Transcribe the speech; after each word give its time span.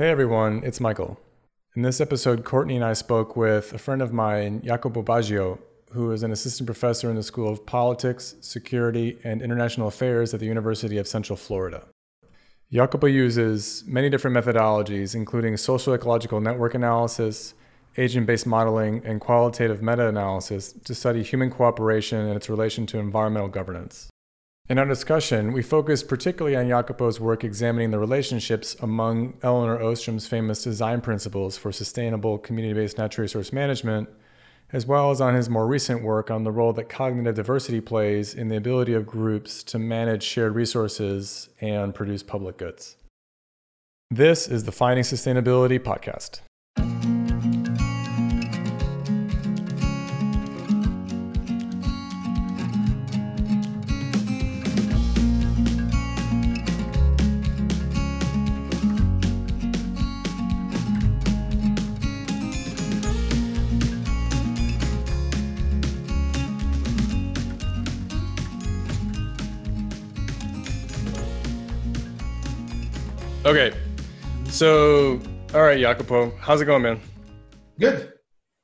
Hey 0.00 0.08
everyone, 0.08 0.62
it's 0.64 0.80
Michael. 0.80 1.20
In 1.76 1.82
this 1.82 2.00
episode, 2.00 2.42
Courtney 2.42 2.74
and 2.74 2.82
I 2.82 2.94
spoke 2.94 3.36
with 3.36 3.74
a 3.74 3.78
friend 3.78 4.00
of 4.00 4.14
mine, 4.14 4.62
Jacopo 4.64 5.02
Baggio, 5.02 5.58
who 5.90 6.10
is 6.12 6.22
an 6.22 6.32
assistant 6.32 6.66
professor 6.66 7.10
in 7.10 7.16
the 7.16 7.22
School 7.22 7.52
of 7.52 7.66
Politics, 7.66 8.34
Security, 8.40 9.18
and 9.24 9.42
International 9.42 9.88
Affairs 9.88 10.32
at 10.32 10.40
the 10.40 10.46
University 10.46 10.96
of 10.96 11.06
Central 11.06 11.36
Florida. 11.36 11.86
Jacopo 12.72 13.08
uses 13.08 13.84
many 13.86 14.08
different 14.08 14.34
methodologies, 14.34 15.14
including 15.14 15.58
social 15.58 15.92
ecological 15.92 16.40
network 16.40 16.72
analysis, 16.72 17.52
agent 17.98 18.26
based 18.26 18.46
modeling, 18.46 19.02
and 19.04 19.20
qualitative 19.20 19.82
meta 19.82 20.08
analysis 20.08 20.72
to 20.72 20.94
study 20.94 21.22
human 21.22 21.50
cooperation 21.50 22.20
and 22.20 22.36
its 22.36 22.48
relation 22.48 22.86
to 22.86 22.98
environmental 22.98 23.50
governance. 23.50 24.08
In 24.70 24.78
our 24.78 24.86
discussion, 24.86 25.52
we 25.52 25.62
focused 25.62 26.06
particularly 26.06 26.56
on 26.56 26.68
Jacopo's 26.68 27.18
work 27.18 27.42
examining 27.42 27.90
the 27.90 27.98
relationships 27.98 28.76
among 28.80 29.34
Elinor 29.42 29.82
Ostrom's 29.82 30.28
famous 30.28 30.62
design 30.62 31.00
principles 31.00 31.58
for 31.58 31.72
sustainable 31.72 32.38
community 32.38 32.72
based 32.72 32.96
natural 32.96 33.24
resource 33.24 33.52
management, 33.52 34.08
as 34.72 34.86
well 34.86 35.10
as 35.10 35.20
on 35.20 35.34
his 35.34 35.50
more 35.50 35.66
recent 35.66 36.04
work 36.04 36.30
on 36.30 36.44
the 36.44 36.52
role 36.52 36.72
that 36.74 36.88
cognitive 36.88 37.34
diversity 37.34 37.80
plays 37.80 38.32
in 38.32 38.46
the 38.46 38.54
ability 38.54 38.94
of 38.94 39.08
groups 39.08 39.64
to 39.64 39.76
manage 39.76 40.22
shared 40.22 40.54
resources 40.54 41.48
and 41.60 41.92
produce 41.92 42.22
public 42.22 42.56
goods. 42.56 42.96
This 44.08 44.46
is 44.46 44.62
the 44.62 44.72
Finding 44.72 45.02
Sustainability 45.02 45.80
podcast. 45.80 46.42
Okay. 73.46 73.72
So, 74.50 75.18
all 75.54 75.62
right, 75.62 75.80
Jacopo, 75.80 76.30
how's 76.38 76.60
it 76.60 76.66
going, 76.66 76.82
man? 76.82 77.00
Good. 77.78 78.12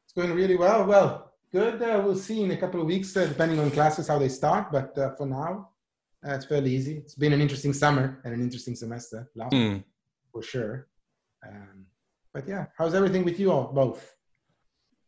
It's 0.05 0.12
going 0.14 0.32
really 0.34 0.56
well. 0.56 0.84
Well, 0.84 1.32
good. 1.50 1.80
Uh, 1.82 2.02
we'll 2.05 2.14
see 2.14 2.42
in 2.42 2.50
a 2.50 2.58
couple 2.58 2.82
of 2.82 2.86
weeks, 2.86 3.16
uh, 3.16 3.24
depending 3.24 3.58
on 3.58 3.70
classes, 3.70 4.06
how 4.06 4.19
they 4.19 4.28
start. 4.28 4.70
But 4.70 4.97
uh, 4.98 5.14
for 5.14 5.24
now, 5.24 5.70
uh, 6.27 6.34
it's 6.34 6.44
fairly 6.44 6.74
easy. 6.77 6.98
It's 6.98 7.14
been 7.14 7.32
an 7.32 7.41
interesting 7.41 7.72
summer 7.72 8.20
and 8.24 8.34
an 8.34 8.42
interesting 8.42 8.74
semester 8.74 9.30
last 9.34 9.54
mm. 9.54 9.82
for 10.30 10.42
sure. 10.42 10.88
Um, 11.47 11.86
but 12.34 12.47
yeah, 12.47 12.66
how's 12.77 12.92
everything 12.92 13.24
with 13.24 13.41
you 13.41 13.50
all, 13.50 13.72
both? 13.72 14.14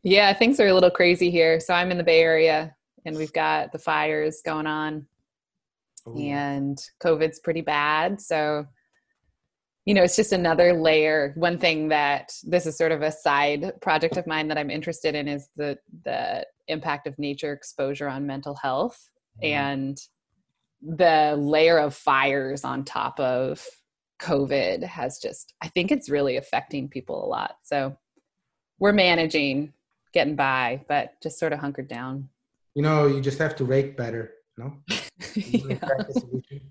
Yeah, 0.03 0.33
things 0.33 0.59
are 0.61 0.69
a 0.69 0.73
little 0.73 0.91
crazy 0.91 1.31
here. 1.31 1.61
So 1.61 1.75
I'm 1.75 1.91
in 1.91 1.99
the 1.99 2.05
Bay 2.05 2.23
Area 2.23 2.75
and 3.05 3.15
we've 3.15 3.35
got 3.35 3.73
the 3.73 3.79
fires 3.79 4.41
going 4.43 4.67
on 4.67 5.07
Ooh. 6.07 6.17
and 6.17 6.79
COVID's 7.03 7.41
pretty 7.41 7.61
bad. 7.61 8.19
So 8.19 8.67
you 9.89 9.95
know, 9.95 10.03
it's 10.03 10.17
just 10.17 10.35
another 10.35 10.75
layer. 10.75 11.33
One 11.35 11.57
thing 11.57 11.89
that 11.89 12.35
this 12.45 12.67
is 12.67 12.77
sort 12.77 12.93
of 12.93 13.01
a 13.01 13.11
side 13.11 13.73
project 13.81 14.19
of 14.19 14.27
mine 14.27 14.49
that 14.49 14.59
I'm 14.59 14.69
interested 14.69 15.15
in 15.15 15.27
is 15.27 15.49
the 15.57 15.79
the 16.05 16.47
impact 16.67 17.07
of 17.07 17.19
nature 17.19 17.55
exposure 17.55 18.07
on 18.07 18.27
mental 18.27 18.55
health 18.55 19.09
mm-hmm. 19.43 19.55
and 19.55 19.99
the 20.83 21.37
layer 21.39 21.79
of 21.79 21.95
fires 21.95 22.65
on 22.65 22.85
top 22.85 23.19
of 23.19 23.67
COVID 24.21 24.83
has 24.83 25.21
just 25.21 25.55
I 25.63 25.69
think 25.69 25.91
it's 25.91 26.11
really 26.11 26.37
affecting 26.37 26.91
people 26.91 27.25
a 27.25 27.27
lot. 27.27 27.57
So 27.63 27.97
we're 28.79 28.93
managing, 28.93 29.73
getting 30.13 30.37
by, 30.37 30.85
but 30.87 31.15
just 31.23 31.39
sort 31.39 31.55
of 31.55 31.61
hunkered 31.61 31.89
down. 31.89 32.29
You 32.75 32.83
know, 32.83 33.07
you 33.07 33.23
just 33.23 33.39
have 33.39 33.57
to 33.57 33.65
rake 33.65 33.97
better, 33.97 34.35
no? 34.59 34.75
yeah. 35.35 35.79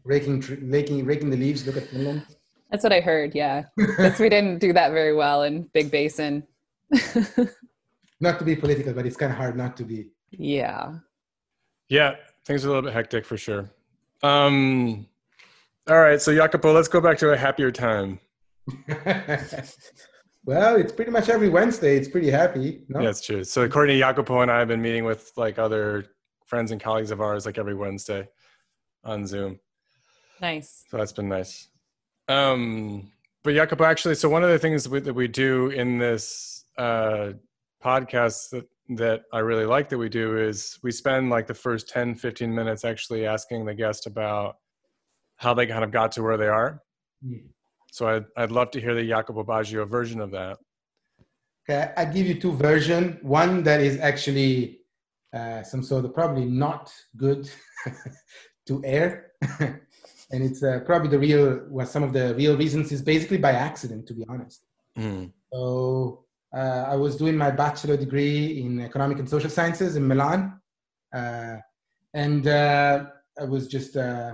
raking, 0.03 0.61
raking, 0.63 1.03
raking 1.03 1.31
the 1.31 1.37
leaves. 1.37 1.65
Look 1.65 1.77
at 1.77 1.87
Finland. 1.87 2.23
That's 2.71 2.83
what 2.83 2.93
I 2.93 2.99
heard. 2.99 3.33
Yeah, 3.33 3.63
because 3.77 4.19
we 4.19 4.29
didn't 4.29 4.59
do 4.59 4.73
that 4.73 4.91
very 4.91 5.15
well 5.15 5.43
in 5.43 5.63
Big 5.73 5.89
Basin. 5.89 6.43
not 8.19 8.39
to 8.39 8.45
be 8.45 8.55
political, 8.55 8.93
but 8.93 9.05
it's 9.05 9.17
kind 9.17 9.31
of 9.31 9.37
hard 9.37 9.55
not 9.55 9.77
to 9.77 9.83
be. 9.83 10.09
Yeah. 10.31 10.95
Yeah, 11.89 12.15
things 12.45 12.65
are 12.65 12.67
a 12.67 12.71
little 12.71 12.83
bit 12.83 12.93
hectic 12.93 13.25
for 13.25 13.37
sure. 13.37 13.69
Um, 14.23 15.07
all 15.87 15.99
right, 15.99 16.21
so 16.21 16.35
Jacopo, 16.35 16.73
let's 16.73 16.87
go 16.87 16.99
back 16.99 17.17
to 17.19 17.31
a 17.31 17.37
happier 17.37 17.71
time. 17.71 18.19
well, 20.45 20.75
it's 20.75 20.91
pretty 20.91 21.11
much 21.11 21.29
every 21.29 21.47
Wednesday. 21.47 21.95
It's 21.95 22.09
pretty 22.09 22.29
happy. 22.29 22.83
No? 22.89 23.01
Yeah, 23.01 23.09
it's 23.09 23.21
true. 23.21 23.45
So 23.45 23.69
Courtney, 23.69 23.99
Jacopo, 23.99 24.41
and 24.41 24.51
I 24.51 24.59
have 24.59 24.67
been 24.67 24.81
meeting 24.81 25.05
with 25.05 25.31
like 25.37 25.57
other 25.57 26.05
friends 26.45 26.71
and 26.71 26.81
colleagues 26.81 27.11
of 27.11 27.21
ours 27.21 27.45
like 27.45 27.57
every 27.57 27.75
Wednesday 27.75 28.27
on 29.03 29.25
Zoom. 29.25 29.59
Nice. 30.41 30.83
So 30.89 30.97
that's 30.97 31.13
been 31.13 31.29
nice. 31.29 31.69
Um, 32.27 33.11
but 33.43 33.53
Jacopo, 33.53 33.85
actually, 33.85 34.15
so 34.15 34.29
one 34.29 34.43
of 34.43 34.49
the 34.49 34.59
things 34.59 34.89
we, 34.89 34.99
that 34.99 35.13
we 35.13 35.27
do 35.27 35.69
in 35.69 35.97
this 35.97 36.65
uh, 36.77 37.31
podcast 37.83 38.49
that, 38.49 38.67
that 38.89 39.23
I 39.31 39.39
really 39.39 39.65
like 39.65 39.89
that 39.89 39.97
we 39.97 40.09
do 40.09 40.37
is 40.37 40.77
we 40.83 40.91
spend 40.91 41.29
like 41.29 41.47
the 41.47 41.53
first 41.53 41.89
10, 41.89 42.15
15 42.15 42.53
minutes 42.53 42.83
actually 42.83 43.25
asking 43.25 43.65
the 43.65 43.73
guest 43.73 44.05
about 44.05 44.57
how 45.37 45.53
they 45.53 45.67
kind 45.67 45.83
of 45.83 45.91
got 45.91 46.11
to 46.13 46.23
where 46.23 46.37
they 46.37 46.47
are. 46.47 46.81
Mm. 47.25 47.45
So 47.91 48.07
I'd, 48.07 48.25
I'd 48.35 48.51
love 48.51 48.71
to 48.71 48.81
hear 48.81 48.93
the 48.93 49.07
Jacopo 49.07 49.43
Baggio 49.43 49.87
version 49.87 50.19
of 50.19 50.31
that. 50.31 50.57
Okay, 51.69 51.91
I 51.97 52.05
give 52.05 52.25
you 52.27 52.39
two 52.39 52.53
versions. 52.53 53.17
One 53.21 53.63
that 53.63 53.81
is 53.81 53.99
actually 53.99 54.79
uh, 55.33 55.63
some 55.63 55.83
sort 55.83 56.05
of 56.05 56.13
probably 56.13 56.45
not 56.45 56.91
good 57.15 57.49
to 58.67 58.81
air. 58.85 59.31
and 60.31 60.43
it's 60.43 60.63
uh, 60.63 60.79
probably 60.85 61.09
the 61.09 61.19
real 61.19 61.61
well, 61.69 61.85
some 61.85 62.03
of 62.03 62.13
the 62.13 62.35
real 62.35 62.57
reasons 62.57 62.91
is 62.91 63.01
basically 63.01 63.37
by 63.37 63.51
accident 63.51 64.07
to 64.07 64.13
be 64.13 64.25
honest. 64.29 64.65
Mm. 64.97 65.31
so 65.53 66.25
uh, 66.55 66.85
i 66.93 66.95
was 66.95 67.17
doing 67.17 67.37
my 67.37 67.51
bachelor 67.51 67.95
degree 67.95 68.63
in 68.63 68.81
economic 68.81 69.19
and 69.19 69.29
social 69.29 69.49
sciences 69.49 69.95
in 69.95 70.07
milan. 70.07 70.59
Uh, 71.15 71.57
and 72.13 72.47
uh, 72.47 73.05
i 73.39 73.43
was 73.43 73.67
just 73.67 73.95
uh, 73.95 74.33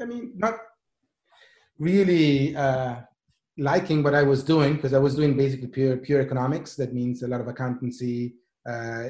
i 0.00 0.04
mean 0.04 0.32
not 0.34 0.54
really 1.78 2.56
uh, 2.56 2.96
liking 3.58 4.02
what 4.02 4.14
i 4.14 4.22
was 4.22 4.42
doing 4.42 4.76
because 4.76 4.94
i 4.94 4.98
was 5.06 5.14
doing 5.14 5.36
basically 5.36 5.68
pure 5.68 5.96
pure 5.96 6.20
economics. 6.20 6.74
That 6.76 6.94
means 6.94 7.22
a 7.22 7.28
lot 7.28 7.40
of 7.40 7.48
accountancy. 7.48 8.34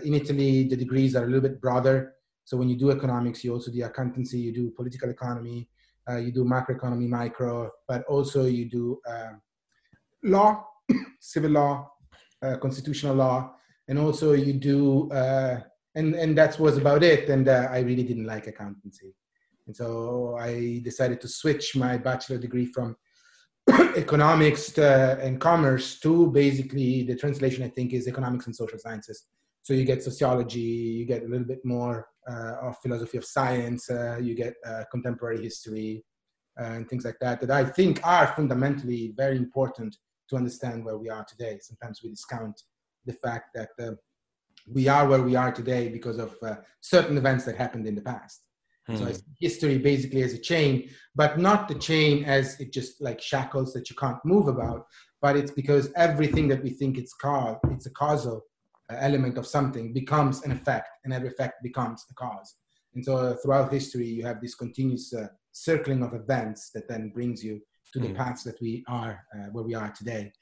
In 0.06 0.14
italy 0.14 0.52
the 0.68 0.76
degrees 0.84 1.16
are 1.16 1.24
a 1.24 1.26
little 1.26 1.46
bit 1.48 1.60
broader. 1.60 2.14
So 2.44 2.56
when 2.56 2.68
you 2.68 2.76
do 2.76 2.90
economics 2.90 3.42
you 3.44 3.52
also 3.52 3.70
do 3.70 3.82
accountancy 3.84 4.38
you 4.46 4.52
do 4.60 4.70
political 4.70 5.10
economy 5.10 5.68
uh, 6.08 6.16
you 6.16 6.32
do 6.32 6.44
macroeconomy, 6.44 7.08
micro, 7.08 7.70
but 7.86 8.04
also 8.06 8.46
you 8.46 8.64
do 8.64 9.00
uh, 9.08 9.32
law, 10.24 10.64
civil 11.20 11.50
law, 11.50 11.90
uh, 12.42 12.56
constitutional 12.56 13.14
law, 13.14 13.54
and 13.88 13.98
also 13.98 14.32
you 14.32 14.52
do, 14.52 15.10
uh, 15.10 15.60
and 15.94 16.14
and 16.14 16.36
that 16.36 16.58
was 16.58 16.76
about 16.78 17.02
it. 17.02 17.28
And 17.28 17.48
uh, 17.48 17.68
I 17.70 17.80
really 17.80 18.04
didn't 18.04 18.26
like 18.26 18.46
accountancy, 18.46 19.14
and 19.66 19.76
so 19.76 20.36
I 20.38 20.80
decided 20.82 21.20
to 21.22 21.28
switch 21.28 21.76
my 21.76 21.96
bachelor 21.98 22.38
degree 22.38 22.66
from 22.66 22.96
economics 23.96 24.72
to, 24.72 25.18
and 25.20 25.40
commerce 25.40 26.00
to 26.00 26.30
basically 26.30 27.02
the 27.02 27.16
translation 27.16 27.64
I 27.64 27.68
think 27.68 27.92
is 27.92 28.08
economics 28.08 28.46
and 28.46 28.56
social 28.56 28.78
sciences. 28.78 29.24
So 29.68 29.74
you 29.74 29.84
get 29.84 30.02
sociology, 30.02 30.60
you 30.60 31.04
get 31.04 31.24
a 31.24 31.26
little 31.26 31.46
bit 31.46 31.62
more 31.62 32.08
uh, 32.26 32.54
of 32.62 32.78
philosophy 32.78 33.18
of 33.18 33.24
science, 33.26 33.90
uh, 33.90 34.16
you 34.18 34.34
get 34.34 34.54
uh, 34.66 34.84
contemporary 34.90 35.42
history, 35.42 36.06
and 36.56 36.88
things 36.88 37.04
like 37.04 37.18
that, 37.20 37.42
that 37.42 37.50
I 37.50 37.66
think 37.66 38.00
are 38.02 38.28
fundamentally 38.28 39.12
very 39.14 39.36
important 39.36 39.94
to 40.30 40.36
understand 40.36 40.86
where 40.86 40.96
we 40.96 41.10
are 41.10 41.22
today. 41.22 41.58
Sometimes 41.60 42.00
we 42.02 42.08
discount 42.08 42.58
the 43.04 43.12
fact 43.12 43.50
that 43.56 43.68
we 44.66 44.88
are 44.88 45.06
where 45.06 45.20
we 45.20 45.36
are 45.36 45.52
today 45.52 45.90
because 45.90 46.16
of 46.16 46.34
uh, 46.42 46.54
certain 46.80 47.18
events 47.18 47.44
that 47.44 47.56
happened 47.56 47.86
in 47.86 47.94
the 47.94 48.00
past. 48.00 48.40
Hmm. 48.86 48.96
So 48.96 49.12
history 49.38 49.76
basically 49.76 50.22
as 50.22 50.32
a 50.32 50.38
chain, 50.38 50.88
but 51.14 51.38
not 51.38 51.68
the 51.68 51.74
chain 51.74 52.24
as 52.24 52.58
it 52.58 52.72
just 52.72 53.02
like 53.02 53.20
shackles 53.20 53.74
that 53.74 53.90
you 53.90 53.96
can't 53.96 54.24
move 54.24 54.48
about, 54.48 54.86
but 55.20 55.36
it's 55.36 55.50
because 55.50 55.92
everything 55.94 56.48
that 56.48 56.62
we 56.62 56.70
think 56.70 56.96
it's 56.96 57.12
cause, 57.12 57.58
it's 57.70 57.84
a 57.84 57.90
causal 57.90 58.46
element 58.90 59.38
of 59.38 59.46
something 59.46 59.92
becomes 59.92 60.42
an 60.44 60.52
effect, 60.52 60.88
and 61.04 61.12
every 61.12 61.28
effect 61.28 61.62
becomes 61.62 62.04
a 62.10 62.14
cause. 62.14 62.56
And 62.94 63.04
so 63.04 63.16
uh, 63.16 63.36
throughout 63.36 63.72
history, 63.72 64.06
you 64.06 64.24
have 64.24 64.40
this 64.40 64.54
continuous 64.54 65.12
uh, 65.12 65.28
circling 65.52 66.02
of 66.02 66.14
events 66.14 66.70
that 66.74 66.88
then 66.88 67.10
brings 67.10 67.44
you 67.44 67.60
to 67.92 67.98
the 68.00 68.08
mm. 68.08 68.16
paths 68.16 68.42
that 68.44 68.60
we 68.60 68.84
are 68.88 69.24
uh, 69.34 69.48
where 69.52 69.64
we 69.64 69.74
are 69.74 69.90
today. 69.90 70.32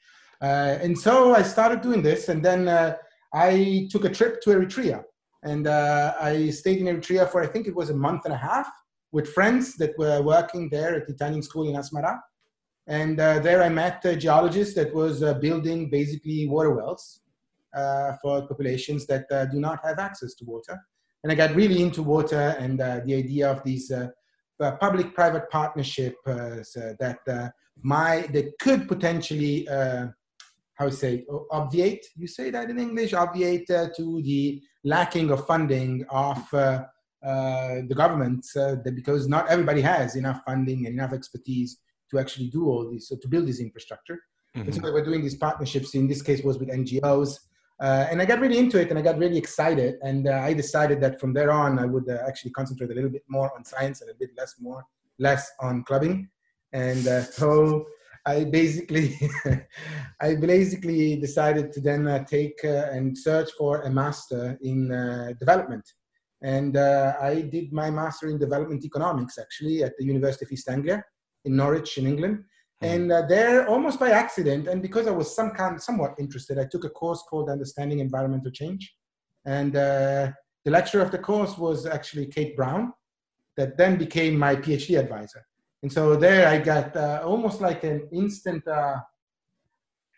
Uh, 0.41 0.77
and 0.81 0.97
so 0.97 1.33
I 1.33 1.41
started 1.41 1.81
doing 1.81 2.01
this, 2.01 2.29
and 2.29 2.43
then 2.43 2.67
uh, 2.67 2.95
I 3.33 3.87
took 3.91 4.05
a 4.05 4.09
trip 4.09 4.41
to 4.41 4.51
Eritrea, 4.51 5.03
and 5.43 5.67
uh, 5.67 6.13
I 6.19 6.49
stayed 6.49 6.79
in 6.79 6.85
Eritrea 6.85 7.29
for 7.29 7.41
I 7.41 7.47
think 7.47 7.67
it 7.67 7.75
was 7.75 7.89
a 7.89 7.95
month 7.95 8.25
and 8.25 8.33
a 8.33 8.37
half 8.37 8.69
with 9.11 9.33
friends 9.33 9.75
that 9.75 9.97
were 9.97 10.21
working 10.21 10.69
there 10.69 10.95
at 10.95 11.07
the 11.07 11.13
Italian 11.13 11.41
school 11.41 11.67
in 11.69 11.75
Asmara. 11.75 12.19
And 12.87 13.19
there 13.19 13.61
I 13.61 13.69
met 13.69 14.05
a 14.05 14.15
geologist 14.15 14.75
that 14.75 14.93
was 14.93 15.21
uh, 15.21 15.33
building 15.35 15.89
basically 15.89 16.47
water 16.47 16.71
wells 16.71 17.19
for 18.21 18.47
populations 18.47 19.05
that 19.07 19.25
uh, 19.31 19.45
do 19.45 19.59
not 19.59 19.79
have 19.83 19.99
access 19.99 20.33
to 20.35 20.45
water. 20.45 20.77
And 21.23 21.31
I 21.31 21.35
got 21.35 21.55
really 21.55 21.81
into 21.81 22.03
water 22.03 22.55
and 22.59 22.79
uh, 22.79 23.01
the 23.05 23.15
idea 23.15 23.49
of 23.51 23.63
these 23.63 23.91
uh, 23.91 24.07
public-private 24.79 25.49
partnership 25.49 26.15
that 26.25 27.51
my 27.83 28.27
that 28.33 28.53
could 28.59 28.87
potentially 28.87 29.67
how 30.79 30.89
say 30.89 31.25
obviate 31.51 32.03
you 32.15 32.27
say 32.27 32.49
that 32.49 32.69
in 32.71 32.79
english 32.79 33.13
obviate 33.13 33.69
uh, 33.69 33.87
to 33.95 34.19
the 34.23 34.59
lacking 34.83 35.29
of 35.29 35.45
funding 35.45 36.03
of 36.09 36.41
uh, 36.53 36.83
uh, 37.23 37.75
the 37.87 37.95
governments 37.95 38.55
because 38.95 39.27
not 39.27 39.47
everybody 39.47 39.81
has 39.81 40.15
enough 40.15 40.41
funding 40.43 40.87
and 40.87 40.95
enough 40.95 41.13
expertise 41.13 41.77
to 42.09 42.19
actually 42.19 42.47
do 42.47 42.67
all 42.67 42.89
this, 42.91 43.09
so 43.09 43.15
to 43.17 43.27
build 43.27 43.47
this 43.47 43.59
infrastructure. 43.59 44.19
Mm-hmm. 44.55 44.67
And 44.67 44.75
so 44.75 44.81
we're 44.81 45.03
doing 45.03 45.21
these 45.21 45.35
partnerships. 45.35 45.93
In 45.93 46.07
this 46.07 46.21
case, 46.21 46.43
was 46.43 46.57
with 46.57 46.69
NGOs, 46.69 47.37
uh, 47.79 48.07
and 48.09 48.21
I 48.21 48.25
got 48.25 48.39
really 48.39 48.57
into 48.57 48.79
it, 48.79 48.89
and 48.89 48.97
I 48.97 49.01
got 49.01 49.17
really 49.17 49.37
excited. 49.37 49.95
And 50.01 50.27
uh, 50.27 50.41
I 50.43 50.53
decided 50.53 50.99
that 51.01 51.19
from 51.19 51.33
there 51.33 51.51
on, 51.51 51.77
I 51.77 51.85
would 51.85 52.09
uh, 52.09 52.17
actually 52.27 52.51
concentrate 52.51 52.89
a 52.89 52.93
little 52.93 53.09
bit 53.09 53.23
more 53.27 53.51
on 53.55 53.63
science 53.63 54.01
and 54.01 54.09
a 54.09 54.15
bit 54.15 54.31
less 54.37 54.55
more 54.59 54.83
less 55.19 55.51
on 55.59 55.83
clubbing. 55.83 56.29
And 56.73 57.07
uh, 57.07 57.23
so 57.23 57.85
I 58.25 58.43
basically, 58.45 59.17
I 60.21 60.35
basically 60.35 61.15
decided 61.15 61.71
to 61.73 61.81
then 61.81 62.07
uh, 62.07 62.23
take 62.25 62.59
uh, 62.63 62.89
and 62.91 63.17
search 63.17 63.49
for 63.57 63.81
a 63.81 63.89
master 63.89 64.57
in 64.61 64.89
development. 65.39 65.83
And 66.43 66.77
I 66.77 67.41
did 67.41 67.73
my 67.73 67.89
master 67.89 68.29
in 68.29 68.37
development 68.37 68.85
economics 68.85 69.39
actually 69.39 69.83
at 69.83 69.93
the 69.97 70.05
University 70.05 70.45
of 70.45 70.51
East 70.51 70.69
Anglia 70.69 71.03
in 71.45 71.55
Norwich 71.55 71.97
in 71.97 72.05
England. 72.05 72.43
And 72.81 73.11
uh, 73.11 73.23
there, 73.27 73.67
almost 73.67 73.99
by 73.99 74.11
accident, 74.11 74.67
and 74.67 74.81
because 74.81 75.07
I 75.07 75.11
was 75.11 75.35
some 75.35 75.51
kind, 75.51 75.81
somewhat 75.81 76.13
interested, 76.19 76.59
I 76.59 76.65
took 76.65 76.83
a 76.83 76.89
course 76.89 77.23
called 77.27 77.49
Understanding 77.49 77.99
Environmental 77.99 78.51
Change. 78.51 78.95
And 79.45 79.75
uh, 79.75 80.31
the 80.63 80.71
lecturer 80.71 81.01
of 81.01 81.11
the 81.11 81.17
course 81.17 81.57
was 81.57 81.87
actually 81.87 82.27
Kate 82.27 82.55
Brown, 82.55 82.93
that 83.55 83.77
then 83.77 83.97
became 83.97 84.37
my 84.37 84.55
PhD 84.55 84.99
advisor. 84.99 85.43
And 85.81 85.91
so 85.91 86.15
there 86.15 86.47
I 86.47 86.59
got 86.59 86.95
uh, 86.95 87.21
almost 87.25 87.61
like 87.61 87.83
an 87.83 88.07
instant 88.11 88.67
uh, 88.67 88.97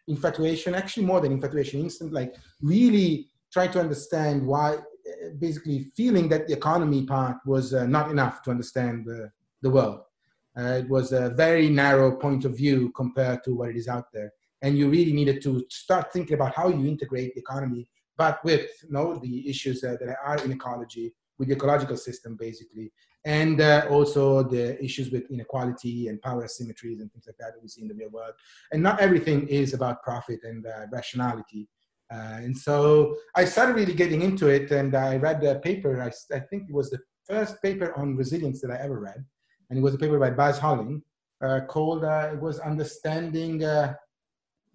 infatuation, 0.07 0.75
actually 0.75 1.05
more 1.05 1.21
than 1.21 1.31
infatuation, 1.31 1.79
instant, 1.79 2.11
like 2.11 2.35
really 2.61 3.29
trying 3.53 3.71
to 3.71 3.79
understand 3.79 4.45
why, 4.45 4.75
uh, 4.75 5.29
basically 5.39 5.91
feeling 5.95 6.27
that 6.29 6.47
the 6.47 6.53
economy 6.53 7.05
part 7.05 7.37
was 7.45 7.73
uh, 7.73 7.85
not 7.85 8.11
enough 8.11 8.41
to 8.43 8.51
understand 8.51 9.05
the, 9.05 9.31
the 9.61 9.69
world. 9.69 10.01
Uh, 10.59 10.73
it 10.73 10.89
was 10.89 11.13
a 11.13 11.29
very 11.29 11.69
narrow 11.69 12.11
point 12.17 12.43
of 12.43 12.57
view 12.57 12.91
compared 12.95 13.43
to 13.43 13.55
what 13.55 13.69
it 13.69 13.77
is 13.77 13.87
out 13.87 14.07
there. 14.13 14.31
And 14.61 14.77
you 14.77 14.89
really 14.89 15.13
needed 15.13 15.41
to 15.43 15.63
start 15.69 16.11
thinking 16.11 16.33
about 16.33 16.53
how 16.53 16.67
you 16.67 16.85
integrate 16.85 17.33
the 17.33 17.39
economy, 17.39 17.87
but 18.17 18.43
with 18.43 18.67
you 18.83 18.91
know, 18.91 19.15
the 19.15 19.49
issues 19.49 19.83
uh, 19.83 19.95
that 19.99 20.17
are 20.25 20.43
in 20.43 20.51
ecology, 20.51 21.13
with 21.37 21.47
the 21.47 21.55
ecological 21.55 21.95
system, 21.95 22.35
basically, 22.35 22.91
and 23.23 23.61
uh, 23.61 23.85
also 23.89 24.43
the 24.43 24.83
issues 24.83 25.11
with 25.11 25.31
inequality 25.31 26.09
and 26.09 26.21
power 26.21 26.43
asymmetries 26.43 26.99
and 26.99 27.09
things 27.11 27.25
like 27.27 27.37
that 27.37 27.53
that 27.53 27.61
we 27.61 27.69
see 27.69 27.83
in 27.83 27.87
the 27.87 27.93
real 27.93 28.09
world. 28.09 28.33
And 28.73 28.83
not 28.83 28.99
everything 28.99 29.47
is 29.47 29.73
about 29.73 30.03
profit 30.03 30.41
and 30.43 30.65
uh, 30.67 30.87
rationality. 30.91 31.69
Uh, 32.11 32.39
and 32.45 32.57
so 32.57 33.15
I 33.35 33.45
started 33.45 33.75
really 33.75 33.93
getting 33.93 34.23
into 34.23 34.47
it, 34.47 34.71
and 34.71 34.93
I 34.93 35.15
read 35.15 35.41
a 35.45 35.59
paper. 35.59 36.01
I, 36.01 36.11
I 36.35 36.39
think 36.39 36.63
it 36.67 36.73
was 36.73 36.89
the 36.89 36.99
first 37.25 37.61
paper 37.61 37.97
on 37.97 38.17
resilience 38.17 38.59
that 38.61 38.71
I 38.71 38.77
ever 38.83 38.99
read 38.99 39.23
and 39.69 39.79
it 39.79 39.81
was 39.81 39.93
a 39.93 39.97
paper 39.97 40.19
by 40.19 40.31
Buzz 40.31 40.57
Holling 40.57 41.03
uh, 41.41 41.61
called 41.67 42.03
uh, 42.03 42.29
it 42.33 42.39
was 42.39 42.59
understanding 42.59 43.63
uh, 43.63 43.93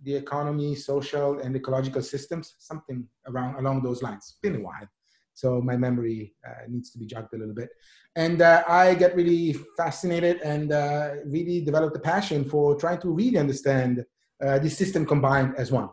the 0.02 0.14
economy, 0.14 0.74
social, 0.74 1.40
and 1.40 1.56
ecological 1.56 2.02
systems, 2.02 2.54
something 2.58 3.06
around 3.26 3.56
along 3.56 3.82
those 3.82 4.02
lines. 4.02 4.36
Been 4.42 4.56
a 4.56 4.60
while, 4.60 4.88
so 5.34 5.60
my 5.60 5.76
memory 5.76 6.34
uh, 6.46 6.66
needs 6.68 6.90
to 6.90 6.98
be 6.98 7.06
jogged 7.06 7.34
a 7.34 7.38
little 7.38 7.54
bit. 7.54 7.70
And 8.16 8.42
uh, 8.42 8.64
I 8.68 8.94
get 8.94 9.16
really 9.16 9.56
fascinated 9.76 10.40
and 10.42 10.72
uh, 10.72 11.14
really 11.26 11.60
developed 11.60 11.96
a 11.96 12.00
passion 12.00 12.44
for 12.44 12.76
trying 12.76 13.00
to 13.00 13.10
really 13.10 13.38
understand 13.38 14.04
this 14.40 14.76
system 14.76 15.06
combined 15.06 15.54
as 15.56 15.72
one. 15.72 15.88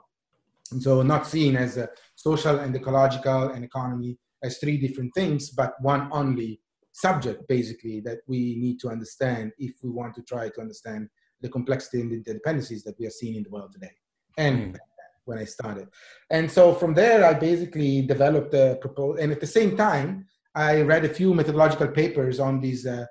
And 0.72 0.84
so, 0.84 1.02
not 1.02 1.26
seen 1.26 1.56
as 1.56 1.78
a 1.78 1.90
social 2.16 2.60
and 2.60 2.76
ecological 2.76 3.50
and 3.52 3.64
economy 3.64 4.18
as 4.44 4.58
three 4.58 4.78
different 4.78 5.14
things, 5.14 5.50
but 5.52 5.74
one 5.82 6.10
only 6.12 6.60
subject 7.02 7.48
basically 7.48 8.00
that 8.02 8.20
we 8.28 8.56
need 8.64 8.80
to 8.80 8.90
understand 8.90 9.52
if 9.58 9.74
we 9.84 9.90
want 9.90 10.14
to 10.16 10.24
try 10.24 10.50
to 10.50 10.62
understand 10.62 11.10
the 11.42 11.50
complexity 11.50 12.02
and 12.02 12.12
the 12.26 12.34
dependencies 12.34 12.84
that 12.84 12.96
we 13.00 13.06
are 13.06 13.18
seeing 13.20 13.36
in 13.36 13.44
the 13.44 13.50
world 13.50 13.72
today. 13.74 13.92
And 14.38 14.76
mm. 14.76 14.80
when 15.26 15.38
i 15.38 15.46
started. 15.46 15.88
And 16.30 16.50
so 16.50 16.64
from 16.74 16.94
there 16.94 17.20
i 17.26 17.34
basically 17.34 17.94
developed 18.14 18.54
a 18.54 18.78
proposal 18.82 19.18
and 19.22 19.32
at 19.32 19.42
the 19.42 19.54
same 19.58 19.72
time 19.88 20.10
i 20.56 20.82
read 20.82 21.06
a 21.06 21.16
few 21.20 21.34
methodological 21.34 21.90
papers 22.02 22.40
on 22.40 22.54
these 22.66 22.86
uh, 22.86 23.06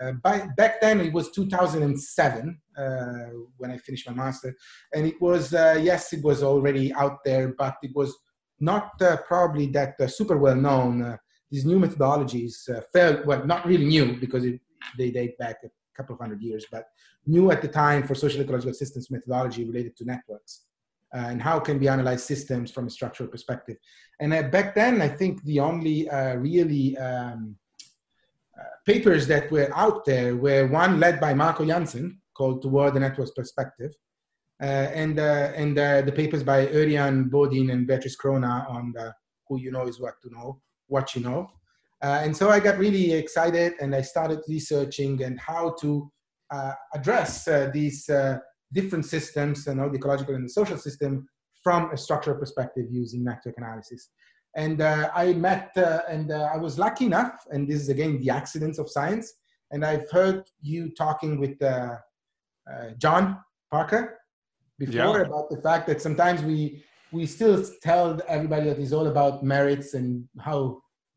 uh, 0.00 0.12
by, 0.26 0.36
back 0.56 0.80
then 0.80 1.00
it 1.00 1.12
was 1.12 1.30
2007 1.30 2.60
uh, 2.76 2.82
when 3.58 3.70
i 3.70 3.78
finished 3.78 4.08
my 4.08 4.14
master. 4.24 4.50
And 4.94 5.06
it 5.06 5.18
was 5.20 5.54
uh, 5.54 5.76
yes 5.88 6.12
it 6.12 6.22
was 6.24 6.42
already 6.42 6.86
out 7.02 7.18
there 7.24 7.54
but 7.62 7.76
it 7.82 7.92
was 7.94 8.10
not 8.60 8.90
uh, 9.00 9.16
probably 9.26 9.66
that 9.78 9.94
uh, 10.00 10.06
super 10.06 10.38
well 10.38 10.60
known 10.68 11.18
these 11.50 11.64
new 11.64 11.78
methodologies 11.78 12.68
uh, 12.70 13.22
well 13.24 13.44
not 13.46 13.66
really 13.66 13.84
new 13.84 14.16
because 14.16 14.44
it, 14.44 14.60
they 14.98 15.10
date 15.10 15.36
back 15.38 15.56
a 15.64 15.70
couple 15.96 16.14
of 16.14 16.20
hundred 16.20 16.40
years 16.42 16.64
but 16.70 16.86
new 17.26 17.50
at 17.50 17.62
the 17.62 17.68
time 17.68 18.02
for 18.02 18.14
social 18.14 18.40
ecological 18.40 18.74
systems 18.74 19.10
methodology 19.10 19.64
related 19.64 19.96
to 19.96 20.04
networks 20.04 20.62
uh, 21.14 21.28
and 21.28 21.40
how 21.40 21.60
can 21.60 21.78
we 21.78 21.88
analyze 21.88 22.24
systems 22.24 22.72
from 22.72 22.88
a 22.88 22.90
structural 22.90 23.28
perspective. 23.28 23.76
And 24.18 24.34
uh, 24.34 24.42
back 24.42 24.74
then 24.74 25.00
i 25.00 25.08
think 25.08 25.42
the 25.44 25.60
only 25.60 26.08
uh, 26.08 26.34
really 26.36 26.96
um, 26.98 27.56
uh, 28.58 28.62
papers 28.86 29.26
that 29.28 29.50
were 29.50 29.70
out 29.74 30.04
there 30.04 30.36
were 30.36 30.66
one 30.66 31.00
led 31.00 31.20
by 31.20 31.34
marco 31.34 31.64
janssen 31.64 32.20
called 32.34 32.62
toward 32.62 32.94
the 32.94 33.00
network's 33.00 33.32
perspective 33.32 33.92
uh, 34.62 34.88
and 35.02 35.18
and 35.18 35.76
the 35.76 36.12
papers 36.14 36.42
by 36.42 36.66
Örjan 36.66 37.28
Bodin 37.28 37.72
and 37.72 37.86
Beatrice 37.86 38.16
Crona 38.16 38.68
on 38.68 38.92
the, 38.94 39.12
who 39.48 39.58
you 39.58 39.70
know 39.72 39.86
is 39.86 40.00
what 40.00 40.14
to 40.22 40.30
know 40.30 40.60
what 40.94 41.14
you 41.14 41.22
know. 41.28 41.40
Uh, 42.04 42.20
and 42.24 42.32
so 42.40 42.44
I 42.56 42.58
got 42.60 42.76
really 42.78 43.06
excited 43.12 43.72
and 43.80 43.90
I 44.00 44.02
started 44.02 44.40
researching 44.48 45.22
and 45.26 45.34
how 45.40 45.74
to 45.80 45.90
uh, 46.54 46.74
address 46.98 47.48
uh, 47.48 47.70
these 47.78 48.08
uh, 48.08 48.38
different 48.78 49.04
systems, 49.14 49.66
you 49.66 49.74
know, 49.74 49.88
the 49.88 49.96
ecological 49.96 50.34
and 50.34 50.44
the 50.44 50.54
social 50.60 50.78
system 50.78 51.12
from 51.64 51.90
a 51.90 51.96
structural 51.96 52.38
perspective 52.38 52.86
using 52.90 53.24
network 53.24 53.56
analysis. 53.56 54.10
And 54.54 54.80
uh, 54.80 55.10
I 55.14 55.32
met, 55.32 55.70
uh, 55.76 56.02
and 56.14 56.26
I 56.56 56.58
was 56.66 56.78
lucky 56.78 57.06
enough, 57.06 57.34
and 57.50 57.60
this 57.68 57.80
is 57.84 57.88
again 57.88 58.20
the 58.20 58.30
accidents 58.30 58.78
of 58.78 58.88
science. 58.88 59.26
And 59.72 59.84
I've 59.84 60.08
heard 60.10 60.44
you 60.60 60.80
talking 61.04 61.32
with 61.42 61.56
John 63.04 63.24
Parker 63.72 64.02
before 64.78 65.18
yeah. 65.18 65.28
about 65.28 65.46
the 65.50 65.60
fact 65.66 65.88
that 65.88 66.00
sometimes 66.06 66.40
we 66.42 66.84
we 67.14 67.26
still 67.26 67.64
tell 67.88 68.20
everybody 68.28 68.64
that 68.68 68.78
it's 68.78 68.92
all 68.92 69.06
about 69.06 69.42
merits 69.42 69.94
and 69.94 70.28
how 70.40 70.60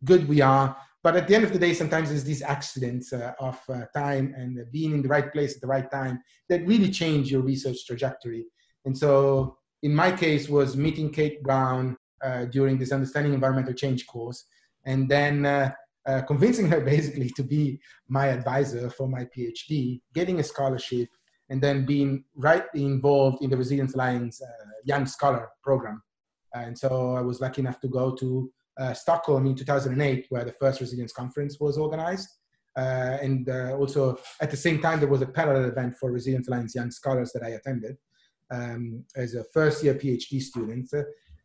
good 0.03 0.27
we 0.27 0.41
are. 0.41 0.75
But 1.03 1.15
at 1.15 1.27
the 1.27 1.35
end 1.35 1.45
of 1.45 1.53
the 1.53 1.59
day, 1.59 1.73
sometimes 1.73 2.11
it's 2.11 2.23
these 2.23 2.41
accidents 2.41 3.13
uh, 3.13 3.33
of 3.39 3.59
uh, 3.69 3.85
time 3.95 4.33
and 4.35 4.59
being 4.71 4.93
in 4.93 5.01
the 5.01 5.07
right 5.07 5.31
place 5.31 5.55
at 5.55 5.61
the 5.61 5.67
right 5.67 5.89
time 5.89 6.19
that 6.49 6.65
really 6.67 6.89
change 6.89 7.31
your 7.31 7.41
research 7.41 7.85
trajectory. 7.85 8.45
And 8.85 8.97
so, 8.97 9.57
in 9.83 9.93
my 9.93 10.11
case, 10.11 10.49
was 10.49 10.75
meeting 10.75 11.11
Kate 11.11 11.41
Brown 11.43 11.95
uh, 12.23 12.45
during 12.45 12.77
this 12.77 12.91
understanding 12.91 13.33
environmental 13.33 13.73
change 13.73 14.07
course, 14.07 14.45
and 14.85 15.07
then 15.07 15.45
uh, 15.45 15.71
uh, 16.07 16.21
convincing 16.23 16.67
her 16.67 16.81
basically 16.95 17.29
to 17.29 17.43
be 17.43 17.79
my 18.07 18.27
advisor 18.27 18.89
for 18.89 19.07
my 19.07 19.25
PhD, 19.25 20.01
getting 20.13 20.39
a 20.39 20.43
scholarship, 20.43 21.09
and 21.49 21.61
then 21.61 21.85
being 21.85 22.23
rightly 22.35 22.83
involved 22.83 23.43
in 23.43 23.49
the 23.49 23.57
Resilience 23.57 23.93
Alliance 23.93 24.41
uh, 24.41 24.71
Young 24.83 25.05
Scholar 25.05 25.47
Program. 25.63 26.01
And 26.53 26.77
so 26.77 27.13
I 27.13 27.21
was 27.21 27.39
lucky 27.39 27.61
enough 27.61 27.79
to 27.81 27.87
go 27.87 28.15
to 28.15 28.51
uh, 28.79 28.93
Stockholm 28.93 29.45
in 29.45 29.55
2008, 29.55 30.27
where 30.29 30.45
the 30.45 30.51
first 30.53 30.79
Resilience 30.79 31.13
Conference 31.13 31.59
was 31.59 31.77
organized. 31.77 32.29
Uh, 32.77 33.17
and 33.21 33.49
uh, 33.49 33.75
also 33.75 34.17
at 34.39 34.51
the 34.51 34.57
same 34.57 34.79
time, 34.79 34.99
there 34.99 35.09
was 35.09 35.21
a 35.21 35.27
parallel 35.27 35.69
event 35.69 35.95
for 35.99 36.11
Resilience 36.11 36.47
Alliance 36.47 36.75
Young 36.75 36.91
Scholars 36.91 37.31
that 37.33 37.43
I 37.43 37.49
attended 37.49 37.97
um, 38.51 39.03
as 39.15 39.33
a 39.33 39.43
first 39.45 39.83
year 39.83 39.95
PhD 39.95 40.41
student. 40.41 40.89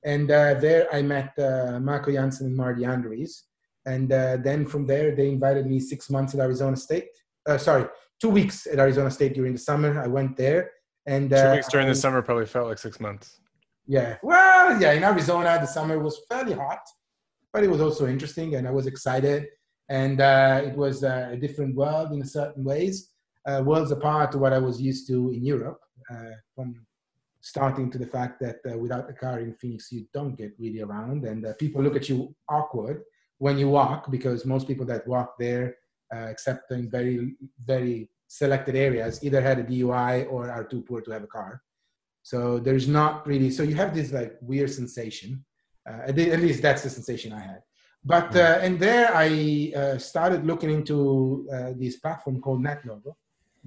And 0.05 0.31
uh, 0.31 0.55
there 0.55 0.93
I 0.95 1.01
met 1.01 1.33
uh, 1.39 1.79
Marco 1.81 2.13
Janssen 2.13 2.49
and 2.49 2.57
Marty 2.57 2.85
Anderies. 2.85 3.45
And 3.87 4.11
then 4.11 4.67
from 4.67 4.87
there, 4.87 5.17
they 5.17 5.29
invited 5.29 5.67
me 5.67 5.81
six 5.81 6.09
months 6.09 6.35
at 6.35 6.41
Arizona 6.41 6.77
State. 6.77 7.09
sorry, 7.57 7.87
two 8.23 8.31
weeks 8.31 8.69
at 8.69 8.79
Arizona 8.79 9.11
State 9.11 9.35
during 9.35 9.53
the 9.53 9.59
summer. 9.59 10.01
I 10.01 10.07
went 10.07 10.37
there, 10.37 10.71
and 11.07 11.31
two 11.31 11.37
uh, 11.37 11.55
weeks 11.57 11.69
during 11.69 11.87
I, 11.87 11.91
the 11.91 11.97
summer 11.97 12.23
probably 12.23 12.47
felt 12.47 12.69
like 12.69 12.79
six 12.79 13.01
months. 13.01 13.41
Yeah, 13.87 14.17
well, 14.23 14.81
yeah. 14.81 14.93
In 14.93 15.03
Arizona, 15.03 15.59
the 15.61 15.67
summer 15.67 15.99
was 15.99 16.21
fairly 16.31 16.53
hot, 16.53 16.85
but 17.53 17.65
it 17.65 17.71
was 17.71 17.81
also 17.81 18.07
interesting, 18.07 18.55
and 18.57 18.67
I 18.67 18.71
was 18.71 18.87
excited. 18.87 19.47
And 19.89 20.21
uh, 20.21 20.63
it 20.65 20.77
was 20.77 21.05
uh, 21.05 21.31
a 21.33 21.37
different 21.37 21.75
world 21.77 22.13
in 22.13 22.25
certain 22.25 22.65
ways. 22.65 23.11
uh, 23.47 23.63
worlds 23.65 23.91
apart 23.91 24.31
to 24.33 24.39
what 24.39 24.53
I 24.53 24.59
was 24.59 24.81
used 24.81 25.07
to 25.09 25.33
in 25.33 25.45
Europe, 25.45 25.81
uh, 26.11 26.35
from 26.55 26.87
starting 27.41 27.91
to 27.91 27.99
the 27.99 28.07
fact 28.07 28.41
that 28.41 28.59
uh, 28.71 28.79
without 28.79 29.11
a 29.11 29.13
car 29.13 29.41
in 29.41 29.53
Phoenix, 29.55 29.91
you 29.91 30.07
don't 30.15 30.37
get 30.37 30.53
really 30.59 30.81
around, 30.81 31.25
and 31.25 31.45
uh, 31.45 31.53
people 31.59 31.83
look 31.83 31.97
at 31.97 32.09
you 32.09 32.35
awkward 32.49 33.03
when 33.39 33.59
you 33.59 33.69
walk 33.69 34.11
because 34.11 34.47
most 34.47 34.69
people 34.69 34.87
that 34.87 35.07
walk 35.09 35.35
there, 35.39 35.75
except 36.13 36.71
in 36.71 36.91
very 36.91 37.35
very 37.67 38.09
selected 38.29 38.77
areas, 38.77 39.23
either 39.25 39.41
had 39.41 39.59
a 39.59 39.65
DUI 39.65 40.31
or 40.31 40.51
are 40.51 40.65
too 40.65 40.83
poor 40.83 41.01
to 41.03 41.11
have 41.11 41.25
a 41.25 41.27
car. 41.27 41.61
So 42.23 42.59
there's 42.59 42.87
not 42.87 43.27
really. 43.27 43.51
So 43.51 43.63
you 43.63 43.75
have 43.75 43.95
this 43.95 44.13
like 44.13 44.37
weird 44.41 44.71
sensation. 44.71 45.45
Uh, 45.89 46.03
at 46.07 46.17
least 46.17 46.63
that's 46.63 46.83
the 46.83 46.91
sensation 46.91 47.33
I 47.33 47.41
had. 47.41 47.63
But 48.05 48.35
uh, 48.35 48.59
and 48.61 48.79
there 48.81 49.15
I 49.15 49.73
uh, 49.77 49.99
started 49.99 50.45
looking 50.45 50.71
into 50.71 51.49
uh, 51.53 51.73
this 51.77 51.97
platform 51.97 52.41
called 52.41 52.61
NetLogo, 52.63 53.15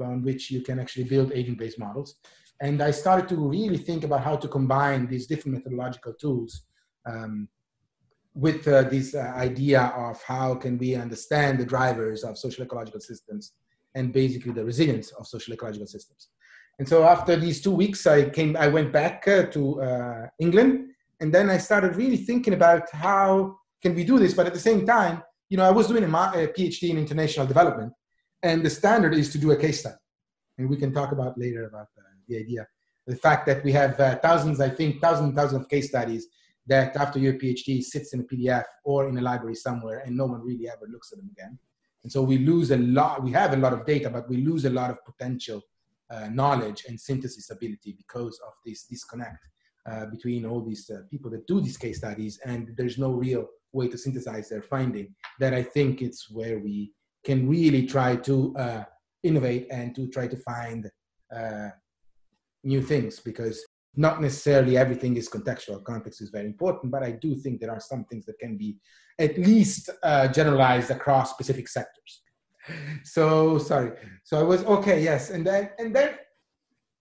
on 0.02 0.24
which 0.24 0.52
you 0.52 0.62
can 0.62 0.80
actually 0.80 1.06
build 1.06 1.32
agent-based 1.34 1.80
models. 1.80 2.16
And 2.62 2.82
I 2.82 2.92
started 2.92 3.28
to 3.30 3.36
really 3.36 3.78
think 3.78 4.04
about 4.04 4.22
how 4.24 4.36
to 4.38 4.48
combine 4.48 5.08
these 5.08 5.28
different 5.28 5.58
methodological 5.58 6.14
tools 6.14 6.64
um, 7.06 7.48
with 8.34 8.68
uh, 8.68 8.84
this 8.84 9.16
uh, 9.16 9.34
idea 9.36 9.82
of 9.96 10.22
how 10.24 10.56
can 10.56 10.78
we 10.78 10.96
understand 10.96 11.58
the 11.58 11.66
drivers 11.66 12.24
of 12.24 12.38
social 12.38 12.64
ecological 12.64 13.00
systems 13.00 13.54
and 13.96 14.12
basically 14.12 14.52
the 14.52 14.64
resilience 14.64 15.12
of 15.12 15.26
social 15.28 15.54
ecological 15.54 15.88
systems. 15.88 16.30
And 16.80 16.88
so 16.88 17.06
after 17.06 17.38
these 17.38 17.62
two 17.62 17.72
weeks, 17.72 18.06
I 18.06 18.30
came, 18.30 18.58
I 18.58 18.68
went 18.68 18.92
back 18.92 19.26
uh, 19.28 19.44
to 19.44 19.82
uh, 19.82 20.28
England, 20.40 20.90
and 21.20 21.34
then 21.34 21.50
I 21.50 21.58
started 21.58 21.96
really 21.96 22.18
thinking 22.18 22.54
about 22.54 22.90
how 22.92 23.58
can 23.82 23.96
we 23.96 24.04
do 24.04 24.20
this. 24.20 24.34
But 24.34 24.48
at 24.48 24.54
the 24.54 24.60
same 24.60 24.86
time, 24.86 25.24
you 25.50 25.58
know, 25.58 25.64
I 25.64 25.72
was 25.72 25.88
doing 25.88 26.04
a, 26.04 26.08
PhD 26.08 26.90
in 26.90 26.98
international 26.98 27.46
development, 27.46 27.94
and 28.44 28.64
the 28.64 28.70
standard 28.70 29.14
is 29.14 29.32
to 29.34 29.38
do 29.38 29.52
a 29.52 29.58
case 29.58 29.80
study, 29.82 29.96
and 30.58 30.70
we 30.70 30.78
can 30.78 30.94
talk 30.94 31.12
about 31.12 31.38
later 31.38 31.66
about 31.66 31.88
uh, 31.98 32.02
the 32.28 32.38
idea, 32.38 32.68
the 33.08 33.16
fact 33.16 33.46
that 33.46 33.64
we 33.64 33.72
have 33.72 34.00
uh, 34.00 34.18
thousands, 34.18 34.60
I 34.60 34.70
think, 34.70 35.02
thousands 35.02 35.30
and 35.30 35.36
thousands 35.36 35.62
of 35.62 35.70
case 35.70 35.90
studies 35.90 36.28
that 36.68 36.96
after 36.96 37.20
your 37.20 37.34
PhD 37.34 37.84
sits 37.84 38.14
in 38.14 38.22
a 38.22 38.24
PDF 38.24 38.64
or 38.84 39.08
in 39.08 39.18
a 39.18 39.22
library 39.22 39.56
somewhere, 39.56 40.00
and 40.06 40.18
no 40.18 40.26
one 40.26 40.42
really 40.42 40.68
ever 40.68 40.88
looks 40.90 41.12
at 41.12 41.20
them 41.20 41.30
again. 41.32 41.60
And 42.04 42.12
so 42.12 42.22
we 42.22 42.40
lose 42.40 42.72
a 42.72 42.78
lot. 42.78 43.24
We 43.24 43.32
have 43.32 43.54
a 43.54 43.58
lot 43.58 43.74
of 43.74 43.86
data, 43.86 44.10
but 44.10 44.28
we 44.30 44.38
lose 44.38 44.66
a 44.66 44.70
lot 44.70 44.90
of 44.90 44.98
potential 45.06 45.62
uh, 46.10 46.28
knowledge 46.28 46.86
and 46.88 47.00
synthesis 47.00 47.50
ability 47.50 47.96
because 47.98 48.40
of 48.48 48.54
this 48.66 48.84
disconnect 48.84 49.46
uh, 49.90 50.06
between 50.08 50.46
all 50.46 50.62
these 50.62 50.90
uh, 50.90 51.02
people 51.12 51.30
that 51.32 51.46
do 51.48 51.62
these 51.62 51.78
case 51.78 51.98
studies 51.98 52.40
and 52.46 52.74
there's 52.78 52.98
no 52.98 53.12
real 53.12 53.46
way 53.74 53.88
to 53.88 53.98
synthesize 53.98 54.50
their 54.50 54.62
finding 54.62 55.14
that 55.40 55.54
i 55.54 55.62
think 55.62 56.02
it's 56.02 56.30
where 56.30 56.60
we 56.60 56.92
can 57.24 57.48
really 57.48 57.86
try 57.86 58.16
to 58.16 58.56
uh, 58.58 58.84
innovate 59.24 59.68
and 59.72 59.96
to 59.96 60.08
try 60.08 60.28
to 60.28 60.38
find 60.38 60.90
uh, 61.36 61.70
new 62.64 62.82
things 62.82 63.20
because 63.20 63.64
not 63.96 64.22
necessarily 64.22 64.78
everything 64.78 65.16
is 65.16 65.30
contextual 65.30 65.84
context 65.84 66.22
is 66.22 66.30
very 66.30 66.48
important 66.48 66.92
but 66.92 67.04
i 67.04 67.12
do 67.12 67.36
think 67.36 67.60
there 67.60 67.72
are 67.72 67.80
some 67.80 68.04
things 68.06 68.26
that 68.26 68.40
can 68.40 68.58
be 68.58 68.78
at 69.20 69.38
least 69.38 69.90
uh, 70.04 70.28
generalized 70.28 70.92
across 70.92 71.32
specific 71.32 71.68
sectors 71.68 72.22
so 73.04 73.58
sorry. 73.58 73.92
So 74.24 74.40
I 74.40 74.44
was 74.44 74.64
okay, 74.66 75.04
yes, 75.04 75.30
and 75.30 75.46
then 75.46 75.70
and 75.78 75.96
then 75.96 76.16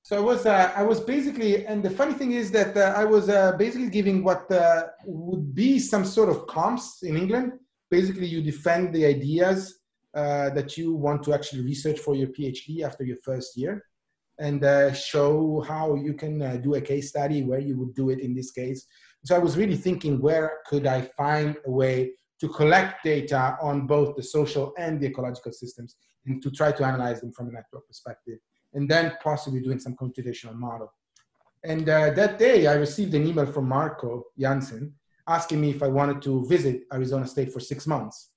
so 0.06 0.18
I 0.18 0.20
was 0.20 0.44
uh, 0.44 0.70
I 0.76 0.82
was 0.82 1.00
basically, 1.00 1.64
and 1.64 1.82
the 1.82 1.88
funny 1.88 2.12
thing 2.12 2.32
is 2.32 2.50
that 2.50 2.76
uh, 2.76 2.92
I 2.94 3.06
was 3.06 3.30
uh, 3.30 3.52
basically 3.56 3.88
giving 3.88 4.22
what 4.22 4.50
uh, 4.52 4.88
would 5.06 5.54
be 5.54 5.78
some 5.78 6.04
sort 6.04 6.28
of 6.28 6.46
comps 6.46 7.02
in 7.02 7.16
England. 7.16 7.54
Basically, 7.90 8.26
you 8.26 8.42
defend 8.42 8.94
the 8.94 9.06
ideas 9.06 9.80
uh, 10.14 10.50
that 10.50 10.76
you 10.76 10.94
want 10.94 11.22
to 11.22 11.32
actually 11.32 11.62
research 11.62 11.98
for 12.00 12.14
your 12.14 12.28
PhD 12.28 12.82
after 12.82 13.02
your 13.02 13.16
first 13.24 13.56
year, 13.56 13.82
and 14.38 14.62
uh, 14.62 14.92
show 14.92 15.64
how 15.66 15.94
you 15.94 16.12
can 16.12 16.60
do 16.60 16.74
a 16.74 16.82
case 16.82 17.08
study 17.08 17.42
where 17.42 17.60
you 17.60 17.78
would 17.78 17.94
do 17.94 18.10
it 18.10 18.18
in 18.20 18.34
this 18.34 18.50
case. 18.50 18.84
So 19.24 19.34
I 19.34 19.38
was 19.38 19.56
really 19.56 19.76
thinking, 19.76 20.20
where 20.20 20.58
could 20.66 20.86
I 20.86 21.00
find 21.16 21.56
a 21.64 21.70
way 21.70 22.10
to 22.40 22.48
collect 22.48 23.04
data 23.04 23.56
on 23.62 23.86
both 23.86 24.16
the 24.16 24.22
social 24.22 24.74
and 24.76 25.00
the 25.00 25.06
ecological 25.06 25.52
systems 25.52 25.96
and 26.26 26.42
to 26.42 26.50
try 26.50 26.72
to 26.72 26.84
analyze 26.84 27.22
them 27.22 27.32
from 27.32 27.48
a 27.48 27.52
network 27.52 27.86
perspective, 27.86 28.38
and 28.74 28.88
then 28.88 29.14
possibly 29.22 29.60
doing 29.60 29.78
some 29.78 29.96
computational 29.96 30.54
model. 30.54 30.92
And 31.64 31.88
uh, 31.88 32.10
that 32.10 32.38
day, 32.38 32.66
I 32.66 32.74
received 32.74 33.14
an 33.14 33.26
email 33.26 33.46
from 33.46 33.68
Marco 33.68 34.24
Janssen 34.38 34.94
asking 35.26 35.60
me 35.60 35.70
if 35.70 35.82
I 35.82 35.88
wanted 35.88 36.20
to 36.22 36.46
visit 36.46 36.82
Arizona 36.92 37.26
State 37.26 37.52
for 37.52 37.60
six 37.60 37.86
months. 37.86 38.30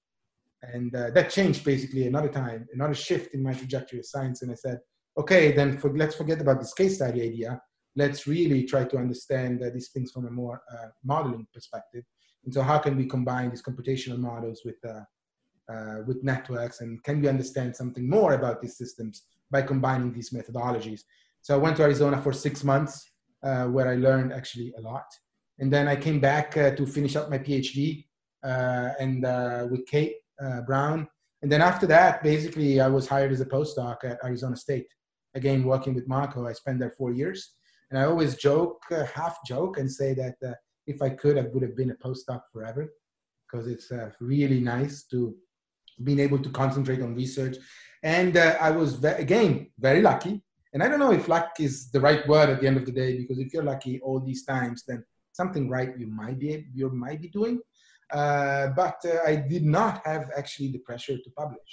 And 0.64 0.96
uh, 0.96 1.10
that 1.12 1.30
changed 1.30 1.66
basically 1.66 2.08
another 2.08 2.30
time, 2.30 2.68
another 2.74 2.94
shift 2.94 3.34
in 3.34 3.44
my 3.44 3.54
trajectory 3.54 4.00
of 4.00 4.06
science. 4.06 4.42
And 4.42 4.52
I 4.52 4.56
said, 4.56 4.80
okay, 5.18 5.52
then 5.52 5.78
for, 5.78 5.96
let's 5.96 6.16
forget 6.16 6.40
about 6.40 6.60
this 6.60 6.74
case 6.74 6.96
study 6.96 7.22
idea. 7.22 7.62
Let's 7.96 8.28
really 8.28 8.64
try 8.64 8.86
to 8.86 8.98
understand 8.98 9.62
uh, 9.62 9.70
these 9.74 9.90
things 9.90 10.12
from 10.12 10.28
a 10.28 10.32
more 10.32 10.62
uh, 10.72 10.88
modeling 11.04 11.48
perspective 11.54 12.04
and 12.48 12.54
so 12.54 12.62
how 12.62 12.78
can 12.78 12.96
we 12.96 13.06
combine 13.06 13.50
these 13.50 13.62
computational 13.62 14.18
models 14.18 14.62
with, 14.64 14.78
uh, 14.86 15.02
uh, 15.72 15.98
with 16.08 16.24
networks 16.24 16.80
and 16.80 17.04
can 17.04 17.22
we 17.22 17.28
understand 17.28 17.76
something 17.76 18.10
more 18.10 18.36
about 18.36 18.62
these 18.62 18.78
systems 18.78 19.24
by 19.52 19.62
combining 19.62 20.14
these 20.14 20.32
methodologies? 20.32 21.02
So 21.42 21.56
I 21.56 21.58
went 21.58 21.78
to 21.78 21.84
Arizona 21.84 22.22
for 22.22 22.34
six 22.34 22.64
months 22.64 23.12
uh, 23.44 23.66
where 23.66 23.88
I 23.88 23.96
learned 23.96 24.34
actually 24.34 24.74
a 24.78 24.82
lot. 24.82 25.06
And 25.60 25.72
then 25.72 25.88
I 25.88 25.96
came 25.96 26.20
back 26.20 26.58
uh, 26.58 26.72
to 26.76 26.86
finish 26.86 27.16
up 27.16 27.30
my 27.30 27.40
PhD 27.40 28.06
uh, 28.44 28.90
and 29.00 29.26
uh, 29.26 29.68
with 29.70 29.86
Kate 29.88 30.16
Brown. 30.66 31.08
And 31.42 31.52
then 31.52 31.62
after 31.62 31.88
that, 31.88 32.24
basically 32.24 32.80
I 32.80 32.88
was 32.88 33.08
hired 33.08 33.32
as 33.32 33.42
a 33.42 33.46
postdoc 33.46 33.98
at 34.04 34.24
Arizona 34.24 34.56
State. 34.56 34.88
Again, 35.36 35.64
working 35.64 35.94
with 35.94 36.08
Marco, 36.08 36.48
I 36.48 36.54
spent 36.54 36.80
there 36.80 36.94
four 36.98 37.12
years. 37.12 37.54
And 37.90 38.00
I 38.00 38.04
always 38.06 38.36
joke, 38.36 38.84
half 39.14 39.38
joke 39.46 39.78
and 39.78 39.90
say 39.90 40.14
that 40.16 40.36
if 40.88 41.02
I 41.02 41.10
could, 41.10 41.38
I 41.38 41.46
would 41.54 41.64
have 41.64 41.76
been 41.76 41.92
a 41.92 41.96
postdoc 41.96 42.42
forever 42.52 42.92
because 43.50 43.68
it's 43.68 43.92
uh, 43.92 44.10
really 44.20 44.60
nice 44.60 45.04
to 45.12 45.36
being 46.04 46.20
able 46.20 46.40
to 46.40 46.50
concentrate 46.50 47.02
on 47.02 47.16
research. 47.16 47.58
And 48.08 48.38
uh, 48.38 48.56
I 48.68 48.72
was, 48.72 48.90
ve- 49.04 49.20
again, 49.26 49.52
very 49.88 50.02
lucky. 50.02 50.34
And 50.74 50.80
I 50.84 50.88
don't 50.88 51.04
know 51.04 51.12
if 51.20 51.28
luck 51.28 51.50
is 51.60 51.92
the 51.92 52.00
right 52.08 52.24
word 52.32 52.50
at 52.50 52.62
the 52.62 52.68
end 52.70 52.78
of 52.78 52.86
the 52.86 52.96
day, 53.04 53.12
because 53.22 53.40
if 53.44 53.48
you're 53.52 53.70
lucky 53.74 54.00
all 54.06 54.20
these 54.30 54.44
times, 54.46 54.78
then 54.88 55.00
something 55.34 55.66
right 55.70 55.92
you 56.02 56.08
might 56.22 56.40
be 56.44 56.50
you 56.74 56.90
might 57.06 57.22
be 57.26 57.30
doing. 57.40 57.56
Uh, 58.20 58.68
but 58.82 58.98
uh, 59.12 59.18
I 59.32 59.34
did 59.54 59.66
not 59.78 59.94
have 60.10 60.24
actually 60.42 60.70
the 60.72 60.84
pressure 60.90 61.18
to 61.18 61.30
publish, 61.42 61.72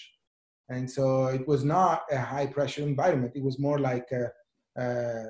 and 0.74 0.84
so 0.96 1.04
it 1.38 1.44
was 1.52 1.62
not 1.76 1.96
a 2.10 2.20
high 2.32 2.48
pressure 2.56 2.82
environment. 2.82 3.32
It 3.40 3.44
was 3.48 3.56
more 3.66 3.78
like 3.90 4.08
uh, 4.22 4.30
uh, 4.84 5.26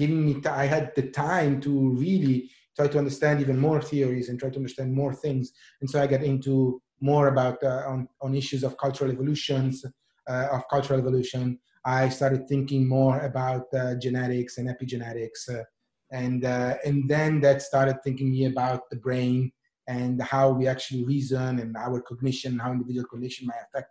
giving 0.00 0.20
me. 0.26 0.32
T- 0.42 0.48
I 0.48 0.66
had 0.76 0.86
the 0.98 1.06
time 1.28 1.52
to 1.66 1.72
really 2.04 2.50
try 2.76 2.88
to 2.88 2.98
understand 3.02 3.36
even 3.40 3.58
more 3.68 3.80
theories 3.90 4.28
and 4.28 4.36
try 4.38 4.50
to 4.50 4.60
understand 4.62 4.88
more 5.02 5.14
things. 5.24 5.44
And 5.80 5.88
so 5.90 5.96
I 6.02 6.06
got 6.14 6.22
into 6.32 6.54
more 7.00 7.26
about 7.34 7.58
uh, 7.62 7.82
on, 7.92 8.08
on 8.24 8.34
issues 8.34 8.62
of 8.64 8.76
cultural 8.84 9.12
evolutions, 9.16 9.84
of 10.28 10.68
cultural 10.68 10.98
evolution. 10.98 11.58
I 11.84 12.08
started 12.08 12.46
thinking 12.48 12.86
more 12.88 13.20
about 13.20 13.64
uh, 13.74 13.94
genetics 13.94 14.58
and 14.58 14.68
epigenetics. 14.68 15.48
Uh, 15.48 15.64
and, 16.12 16.44
uh, 16.44 16.76
and 16.84 17.08
then 17.08 17.40
that 17.40 17.62
started 17.62 17.96
thinking 18.04 18.30
me 18.30 18.46
about 18.46 18.90
the 18.90 18.96
brain 18.96 19.52
and 19.88 20.20
how 20.20 20.50
we 20.50 20.66
actually 20.66 21.04
reason 21.04 21.58
and 21.60 21.76
our 21.76 22.00
cognition, 22.00 22.58
how 22.58 22.72
individual 22.72 23.06
cognition 23.06 23.46
might 23.46 23.62
affect 23.68 23.90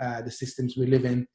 uh, 0.00 0.22
the 0.22 0.30
systems 0.30 0.76
we 0.76 0.86
live 0.86 1.04
in. 1.04 1.26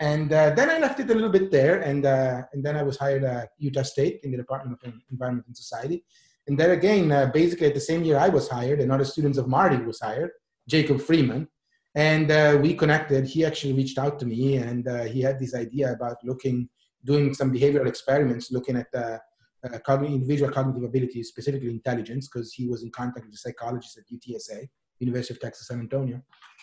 And 0.00 0.30
then 0.30 0.70
I 0.70 0.78
left 0.78 1.00
it 1.00 1.10
a 1.10 1.14
little 1.14 1.28
bit 1.28 1.50
there, 1.50 1.80
and, 1.80 2.06
and 2.06 2.64
then 2.64 2.76
I 2.76 2.84
was 2.84 2.96
hired 2.96 3.24
at 3.24 3.48
Utah 3.58 3.82
State 3.82 4.20
in 4.22 4.30
the 4.30 4.36
Department 4.36 4.78
of 4.80 4.92
Environment 5.10 5.44
and 5.48 5.56
Society 5.56 6.04
and 6.48 6.58
then 6.58 6.70
again, 6.70 7.12
uh, 7.12 7.26
basically 7.26 7.66
at 7.66 7.74
the 7.74 7.80
same 7.80 8.02
year 8.02 8.18
I 8.18 8.30
was 8.30 8.48
hired, 8.48 8.80
another 8.80 9.04
student 9.04 9.36
of 9.36 9.46
Marty 9.46 9.76
was 9.76 10.00
hired, 10.00 10.30
Jacob 10.66 11.00
Freeman. 11.00 11.46
And 11.94 12.30
uh, 12.30 12.58
we 12.60 12.74
connected. 12.74 13.26
He 13.26 13.44
actually 13.44 13.72
reached 13.72 13.98
out 13.98 14.18
to 14.20 14.26
me 14.26 14.56
and 14.56 14.86
uh, 14.86 15.04
he 15.04 15.20
had 15.20 15.38
this 15.38 15.54
idea 15.54 15.92
about 15.92 16.16
looking, 16.22 16.68
doing 17.04 17.34
some 17.34 17.52
behavioral 17.52 17.86
experiments, 17.86 18.52
looking 18.52 18.76
at 18.76 18.88
uh, 18.94 19.18
uh, 19.64 20.02
individual 20.02 20.50
cognitive 20.50 20.84
abilities, 20.84 21.28
specifically 21.28 21.70
intelligence, 21.70 22.28
because 22.28 22.52
he 22.52 22.68
was 22.68 22.82
in 22.82 22.90
contact 22.90 23.26
with 23.26 23.34
a 23.34 23.38
psychologist 23.38 23.98
at 23.98 24.04
UTSA, 24.12 24.68
University 24.98 25.34
of 25.34 25.40
Texas 25.40 25.68
San 25.68 25.80
Antonio. 25.80 26.22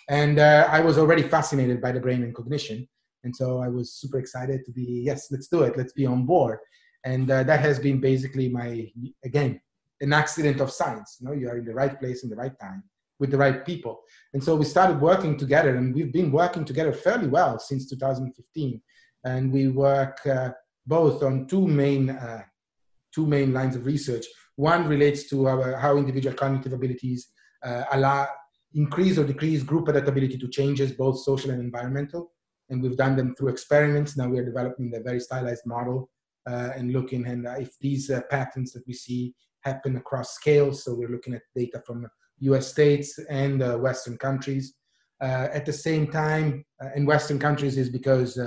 And 0.09 0.39
uh, 0.39 0.67
I 0.69 0.81
was 0.81 0.97
already 0.97 1.23
fascinated 1.23 1.81
by 1.81 1.91
the 1.91 1.99
brain 1.99 2.23
and 2.23 2.33
cognition. 2.33 2.87
And 3.23 3.35
so 3.35 3.59
I 3.59 3.67
was 3.67 3.93
super 3.93 4.19
excited 4.19 4.63
to 4.65 4.71
be, 4.71 5.01
yes, 5.03 5.31
let's 5.31 5.47
do 5.47 5.63
it. 5.63 5.75
Let's 5.75 5.93
be 5.93 6.05
on 6.05 6.25
board. 6.25 6.59
And 7.03 7.27
that 7.27 7.59
has 7.59 7.79
been 7.79 7.99
basically 7.99 8.49
my, 8.49 8.91
again, 9.23 9.59
an 10.01 10.13
accident 10.13 10.61
of 10.61 10.71
science. 10.71 11.17
You 11.19 11.27
know, 11.27 11.33
you 11.33 11.49
are 11.49 11.57
in 11.57 11.65
the 11.65 11.73
right 11.73 11.99
place 11.99 12.23
in 12.23 12.29
the 12.29 12.35
right 12.35 12.57
time 12.59 12.83
with 13.19 13.31
the 13.31 13.37
right 13.37 13.65
people. 13.65 14.01
And 14.33 14.43
so 14.43 14.55
we 14.55 14.65
started 14.65 14.99
working 14.99 15.37
together, 15.37 15.75
and 15.75 15.93
we've 15.93 16.11
been 16.11 16.31
working 16.31 16.65
together 16.65 16.93
fairly 16.93 17.27
well 17.27 17.59
since 17.59 17.89
2015. 17.89 18.81
And 19.23 19.51
we 19.51 19.69
work 19.69 20.19
uh, 20.25 20.51
both 20.85 21.23
on 21.23 21.47
two 21.47 21.67
main 21.67 22.09
uh, 22.09 22.43
two 23.13 23.25
main 23.25 23.53
lines 23.53 23.75
of 23.75 23.85
research. 23.85 24.25
One 24.57 24.87
relates 24.87 25.29
to 25.29 25.47
our, 25.47 25.77
how 25.77 25.97
individual 25.97 26.35
cognitive 26.35 26.73
abilities 26.73 27.29
uh, 27.63 27.83
allow 27.93 28.27
increase 28.73 29.17
or 29.17 29.23
decrease 29.23 29.63
group 29.63 29.87
adaptability 29.87 30.37
to 30.37 30.49
changes, 30.49 30.91
both 30.91 31.19
social 31.19 31.51
and 31.51 31.61
environmental. 31.61 32.31
and 32.69 32.81
we've 32.81 32.97
done 32.97 33.15
them 33.15 33.35
through 33.35 33.49
experiments. 33.49 34.17
Now 34.17 34.27
we 34.27 34.39
are 34.39 34.45
developing 34.45 34.93
a 34.95 34.99
very 34.99 35.19
stylized 35.19 35.65
model 35.65 36.09
uh, 36.49 36.71
and 36.75 36.91
looking 36.91 37.25
and 37.27 37.47
if 37.59 37.71
these 37.79 38.09
uh, 38.09 38.21
patterns 38.29 38.73
that 38.73 38.83
we 38.87 38.93
see 38.93 39.33
happen 39.61 39.97
across 39.97 40.35
scales. 40.35 40.83
So 40.83 40.95
we're 40.95 41.09
looking 41.09 41.33
at 41.33 41.41
data 41.55 41.81
from 41.85 42.07
U.S. 42.39 42.67
states 42.67 43.17
and 43.29 43.61
uh, 43.61 43.77
Western 43.77 44.17
countries. 44.17 44.73
Uh, 45.21 45.47
at 45.53 45.65
the 45.65 45.73
same 45.73 46.11
time, 46.11 46.65
uh, 46.83 46.89
in 46.95 47.05
Western 47.05 47.39
countries, 47.39 47.77
is 47.77 47.89
because 47.89 48.37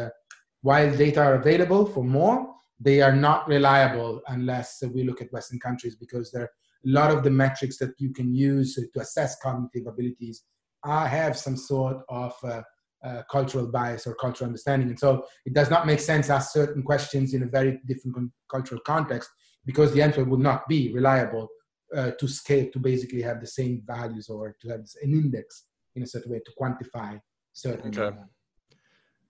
while 0.63 0.95
data 0.97 1.21
are 1.21 1.35
available 1.35 1.87
for 1.87 2.05
more, 2.05 2.55
they 2.81 3.01
are 3.01 3.15
not 3.15 3.49
reliable 3.49 4.21
unless 4.29 4.83
we 4.95 5.03
look 5.03 5.21
at 5.21 5.33
Western 5.33 5.59
countries 5.59 5.97
because 5.97 6.31
there 6.31 6.43
are 6.43 6.51
a 6.87 6.91
lot 6.91 7.11
of 7.11 7.25
the 7.25 7.31
metrics 7.31 7.79
that 7.79 7.91
you 7.99 8.13
can 8.13 8.35
use 8.35 8.75
to 8.75 9.01
assess 9.01 9.37
cognitive 9.41 9.87
abilities 9.87 10.45
I 10.85 11.09
have 11.09 11.37
some 11.37 11.57
sort 11.57 11.99
of 12.09 12.33
uh, 12.45 12.63
uh, 13.05 13.23
cultural 13.31 13.67
bias 13.67 14.07
or 14.07 14.15
cultural 14.15 14.49
understanding. 14.49 14.89
And 14.89 14.99
so 14.99 15.25
it 15.45 15.55
does 15.55 15.71
not 15.71 15.87
make 15.87 16.01
sense 16.01 16.29
to 16.29 16.35
ask 16.35 16.53
certain 16.53 16.83
questions 16.83 17.35
in 17.35 17.43
a 17.43 17.47
very 17.47 17.81
different 17.87 18.31
cultural 18.51 18.81
context 18.87 19.29
because 19.67 19.93
the 19.93 20.03
answer 20.03 20.25
would 20.25 20.41
not 20.41 20.67
be 20.69 20.93
reliable 20.93 21.49
uh, 21.97 22.11
to 22.13 22.29
scale 22.29 22.69
to 22.73 22.79
basically 22.79 23.23
have 23.23 23.41
the 23.41 23.47
same 23.47 23.83
values 23.87 24.29
or 24.29 24.57
to 24.61 24.69
have 24.69 24.81
an 25.03 25.13
index 25.13 25.65
in 25.97 26.03
a 26.03 26.07
certain 26.07 26.31
way 26.33 26.41
to 26.45 26.53
quantify 26.61 27.21
certain 27.53 27.89
okay. 27.89 28.17
uh, 28.17 28.25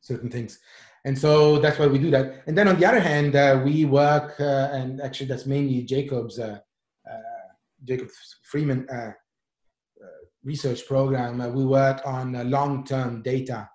certain 0.01 0.31
things 0.31 0.59
and 1.05 1.19
so 1.19 1.59
that's 1.59 1.79
why 1.79 1.87
we 1.87 1.99
do 1.99 2.11
that 2.11 2.43
and 2.47 2.57
then 2.57 2.69
on 2.69 2.79
the 2.79 2.87
other 2.87 3.01
hand 3.01 3.35
uh, 3.37 3.61
we 3.65 3.85
work 3.85 4.39
uh, 4.41 4.69
and 4.73 5.01
actually 5.01 5.27
that's 5.27 5.47
mainly 5.47 5.83
jacob's 5.83 6.39
uh, 6.39 6.59
uh, 7.11 7.49
jacob 7.85 8.09
freeman 8.43 8.87
research 10.45 10.87
program 10.87 11.39
we 11.55 11.65
work 11.65 12.01
on 12.05 12.33
long-term 12.51 13.23
data 13.23 13.69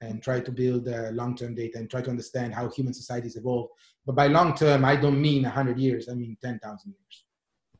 and 0.00 0.22
try 0.22 0.40
to 0.40 0.52
build 0.52 0.88
uh, 0.88 1.10
long-term 1.12 1.54
data 1.54 1.78
and 1.78 1.90
try 1.90 2.00
to 2.02 2.10
understand 2.10 2.54
how 2.54 2.68
human 2.68 2.94
societies 2.94 3.36
evolve. 3.36 3.68
But 4.06 4.16
by 4.16 4.26
long-term, 4.26 4.84
I 4.84 4.96
don't 4.96 5.20
mean 5.20 5.44
100 5.44 5.78
years, 5.78 6.08
I 6.08 6.14
mean 6.14 6.36
10,000 6.42 6.60
years. 6.90 7.23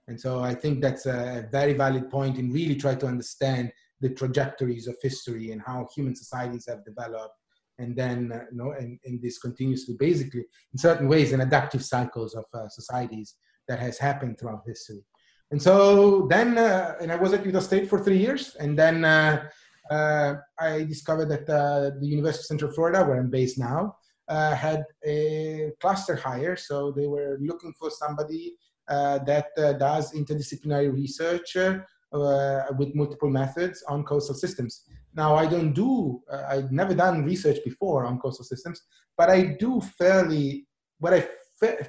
And 0.09 0.21
so 0.21 0.41
I 0.41 0.55
think 0.55 0.81
that's 0.81 1.07
a 1.07 1.49
very 1.51 1.73
valid 1.73 2.11
point 2.11 2.39
in 2.39 2.53
really 2.53 2.77
try 2.77 2.95
to 2.95 3.07
understand 3.07 3.73
the 4.01 4.11
trajectories 4.11 4.87
of 4.87 4.97
history 5.03 5.53
and 5.53 5.63
how 5.63 5.89
human 5.95 6.15
societies 6.15 6.67
have 6.69 6.85
developed. 6.85 7.35
And 7.79 7.97
then, 7.97 8.31
uh, 8.33 8.45
you 8.51 8.57
know, 8.59 8.73
and, 8.73 8.99
and 9.05 9.21
this 9.21 9.39
continuously, 9.39 9.97
basically, 9.99 10.45
in 10.73 10.79
certain 10.79 11.09
ways, 11.09 11.33
an 11.33 11.41
adaptive 11.41 11.85
cycles 11.85 12.35
of 12.35 12.45
uh, 12.55 12.69
societies 12.69 13.35
that 13.67 13.81
has 13.81 13.99
happened 13.99 14.39
throughout 14.39 14.63
history. 14.67 15.03
And 15.51 15.61
so 15.61 16.27
then, 16.29 16.59
uh, 16.59 16.95
and 17.01 17.11
I 17.11 17.17
was 17.17 17.33
at 17.33 17.45
Utah 17.45 17.61
State 17.61 17.89
for 17.89 17.99
three 18.03 18.19
years, 18.19 18.57
and 18.57 18.79
then 18.79 19.05
uh, 19.05 19.49
uh, 19.91 20.35
I 20.59 20.85
discovered 20.85 21.29
that 21.31 21.49
uh, 21.49 21.91
the 22.01 22.07
University 22.07 22.43
of 22.43 22.47
Central 22.47 22.73
Florida, 22.73 23.05
where 23.05 23.19
I'm 23.19 23.31
based 23.31 23.59
now, 23.59 23.97
had 24.29 24.85
a 25.05 25.73
cluster 25.81 26.17
hire. 26.17 26.57
So 26.57 26.93
they 26.93 27.07
were 27.07 27.39
looking 27.41 27.73
for 27.79 27.91
somebody 27.91 28.57
that 28.89 29.49
uh, 29.59 29.73
does 29.75 30.13
interdisciplinary 30.13 30.93
research 30.93 31.57
uh, 31.57 32.63
with 32.79 32.95
multiple 32.95 33.31
methods 33.31 33.83
on 33.89 34.05
coastal 34.05 34.35
systems. 34.35 34.85
Now, 35.15 35.37
I 35.37 35.47
don't 35.47 35.73
do, 35.73 36.21
I've 36.49 36.73
never 36.73 36.95
done 36.95 37.25
research 37.25 37.59
before 37.65 38.05
on 38.05 38.19
coastal 38.19 38.45
systems, 38.45 38.81
but 39.17 39.31
I 39.31 39.57
do 39.61 39.81
fairly, 39.81 40.67
what 40.99 41.15
I 41.15 41.29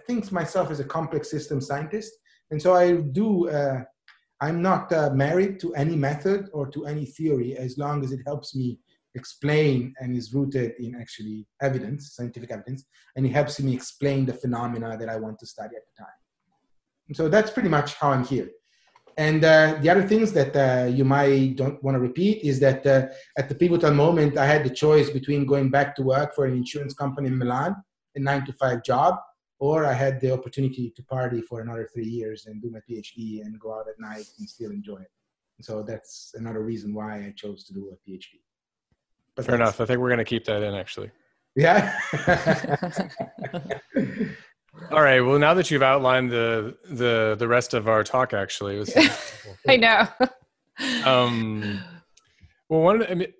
think 0.08 0.32
myself 0.32 0.70
as 0.70 0.80
a 0.80 0.84
complex 0.84 1.30
system 1.32 1.60
scientist. 1.60 2.12
And 2.52 2.62
so 2.62 2.76
I 2.76 2.94
do 2.94 3.50
I'm 4.42 4.62
not 4.62 4.92
uh, 4.92 5.12
married 5.12 5.60
to 5.62 5.74
any 5.76 5.96
method 5.96 6.50
or 6.54 6.70
to 6.72 6.86
any 6.86 7.06
theory 7.06 7.58
as 7.58 7.78
long 7.78 8.04
as 8.04 8.12
it 8.12 8.20
helps 8.26 8.56
me 8.56 8.80
explain 9.16 9.94
and 10.00 10.16
is 10.16 10.34
rooted 10.34 10.74
in 10.78 10.96
actually 10.96 11.48
evidence, 11.62 12.16
scientific 12.16 12.52
evidence, 12.52 12.84
and 13.16 13.26
it 13.26 13.32
helps 13.32 13.60
me 13.62 13.74
explain 13.74 14.26
the 14.26 14.34
phenomena 14.34 14.98
that 14.98 15.08
I 15.08 15.16
want 15.16 15.40
to 15.40 15.46
study 15.46 15.76
at 15.78 15.84
the 15.86 16.04
time. 16.04 16.14
And 17.08 17.16
so 17.16 17.30
that's 17.30 17.52
pretty 17.52 17.70
much 17.70 17.96
how 17.96 18.12
I'm 18.12 18.26
here. 18.26 18.50
And 19.18 19.46
uh, 19.46 19.78
the 19.82 19.90
other 19.90 20.04
things 20.04 20.34
that 20.34 20.56
uh, 20.56 20.88
you 20.88 21.06
might 21.06 21.56
don't 21.56 21.82
want 21.82 21.96
to 21.96 22.00
repeat 22.00 22.44
is 22.44 22.60
that 22.60 22.86
uh, 22.86 23.08
at 23.38 23.48
the 23.48 23.56
pivotal 23.56 23.94
moment, 23.94 24.38
I 24.38 24.46
had 24.46 24.66
the 24.66 24.70
choice 24.70 25.10
between 25.10 25.46
going 25.46 25.70
back 25.70 25.96
to 25.96 26.04
work 26.04 26.36
for 26.36 26.46
an 26.46 26.54
insurance 26.54 26.94
company 26.94 27.30
in 27.30 27.38
Milan, 27.38 27.76
a 28.16 28.20
nine 28.20 28.46
to 28.46 28.54
five 28.54 28.84
job, 28.84 29.16
or 29.60 29.86
I 29.86 29.94
had 29.94 30.20
the 30.20 30.34
opportunity 30.34 30.92
to 30.96 31.04
party 31.04 31.42
for 31.42 31.62
another 31.62 31.88
three 31.94 32.08
years 32.08 32.48
and 32.48 32.62
do 32.62 32.70
my 32.70 32.80
PhD 32.90 33.42
and 33.42 33.58
go 33.58 33.74
out 33.74 33.88
at 33.88 33.98
night 34.00 34.26
and 34.38 34.50
still 34.50 34.72
enjoy 34.72 34.98
it. 34.98 35.12
So 35.62 35.82
that's 35.82 36.34
another 36.36 36.62
reason 36.62 36.94
why 36.94 37.20
I 37.20 37.34
chose 37.38 37.64
to 37.66 37.74
do 37.74 37.94
a 37.94 38.10
PhD. 38.10 38.42
But 39.36 39.46
Fair 39.46 39.56
enough. 39.56 39.80
I 39.80 39.86
think 39.86 40.02
we're 40.02 40.10
going 40.10 40.18
to 40.18 40.26
keep 40.26 40.44
that 40.46 40.62
in 40.62 40.74
actually. 40.74 41.12
Yeah. 41.56 41.98
All 44.92 45.02
right. 45.02 45.22
Well, 45.22 45.40
now 45.40 45.54
that 45.54 45.72
you've 45.72 45.84
outlined 45.84 46.32
the 46.32 46.78
the 46.90 47.36
the 47.38 47.48
rest 47.48 47.74
of 47.74 47.88
our 47.88 48.04
talk, 48.04 48.34
actually, 48.34 48.86
I 49.68 49.78
know. 49.78 50.08
um. 51.06 51.82
Well, 52.70 52.82
one. 52.82 53.06
I 53.06 53.14
mean, 53.16 53.34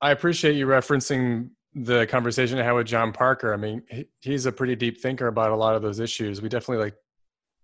I 0.00 0.10
appreciate 0.10 0.56
you 0.56 0.66
referencing 0.66 1.50
the 1.74 2.06
conversation 2.06 2.58
I 2.58 2.64
had 2.64 2.72
with 2.72 2.86
John 2.86 3.12
Parker, 3.12 3.54
I 3.54 3.56
mean, 3.56 3.82
he, 3.90 4.06
he's 4.20 4.46
a 4.46 4.52
pretty 4.52 4.76
deep 4.76 5.00
thinker 5.00 5.28
about 5.28 5.52
a 5.52 5.56
lot 5.56 5.74
of 5.74 5.82
those 5.82 6.00
issues. 6.00 6.42
We 6.42 6.48
definitely 6.48 6.84
like 6.84 6.94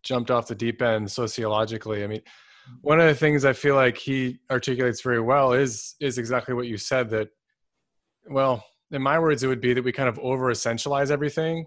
jumped 0.02 0.30
off 0.30 0.48
the 0.48 0.54
deep 0.54 0.80
end 0.80 1.10
sociologically. 1.10 2.04
I 2.04 2.06
mean, 2.06 2.22
one 2.80 3.00
of 3.00 3.06
the 3.06 3.14
things 3.14 3.44
I 3.44 3.52
feel 3.52 3.74
like 3.74 3.98
he 3.98 4.38
articulates 4.50 5.02
very 5.02 5.20
well 5.20 5.52
is 5.52 5.94
is 6.00 6.18
exactly 6.18 6.54
what 6.54 6.66
you 6.66 6.76
said 6.76 7.10
that 7.10 7.28
well, 8.30 8.64
in 8.90 9.02
my 9.02 9.18
words 9.18 9.42
it 9.42 9.48
would 9.48 9.60
be 9.60 9.74
that 9.74 9.84
we 9.84 9.92
kind 9.92 10.08
of 10.08 10.18
over 10.20 10.50
essentialize 10.50 11.10
everything. 11.10 11.66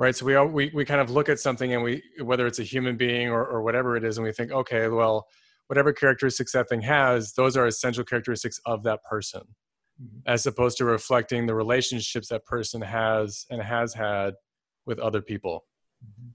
Right? 0.00 0.16
So 0.16 0.24
we 0.24 0.34
all, 0.34 0.46
we 0.46 0.70
we 0.72 0.86
kind 0.86 1.00
of 1.00 1.10
look 1.10 1.28
at 1.28 1.38
something 1.38 1.74
and 1.74 1.82
we 1.82 2.02
whether 2.22 2.46
it's 2.46 2.58
a 2.58 2.62
human 2.64 2.96
being 2.96 3.28
or 3.28 3.44
or 3.46 3.62
whatever 3.62 3.96
it 3.96 4.04
is 4.04 4.16
and 4.16 4.24
we 4.26 4.32
think, 4.32 4.50
okay, 4.50 4.88
well, 4.88 5.28
whatever 5.66 5.92
characteristics 5.92 6.52
that 6.52 6.68
thing 6.70 6.80
has, 6.80 7.34
those 7.34 7.54
are 7.56 7.66
essential 7.66 8.02
characteristics 8.02 8.58
of 8.64 8.82
that 8.84 9.00
person 9.04 9.42
mm-hmm. 10.02 10.18
as 10.26 10.46
opposed 10.46 10.78
to 10.78 10.84
reflecting 10.84 11.46
the 11.46 11.54
relationships 11.54 12.28
that 12.28 12.44
person 12.44 12.80
has 12.80 13.46
and 13.50 13.62
has 13.62 13.94
had 13.94 14.34
with 14.86 14.98
other 14.98 15.20
people. 15.20 15.64
Mm-hmm. 16.04 16.30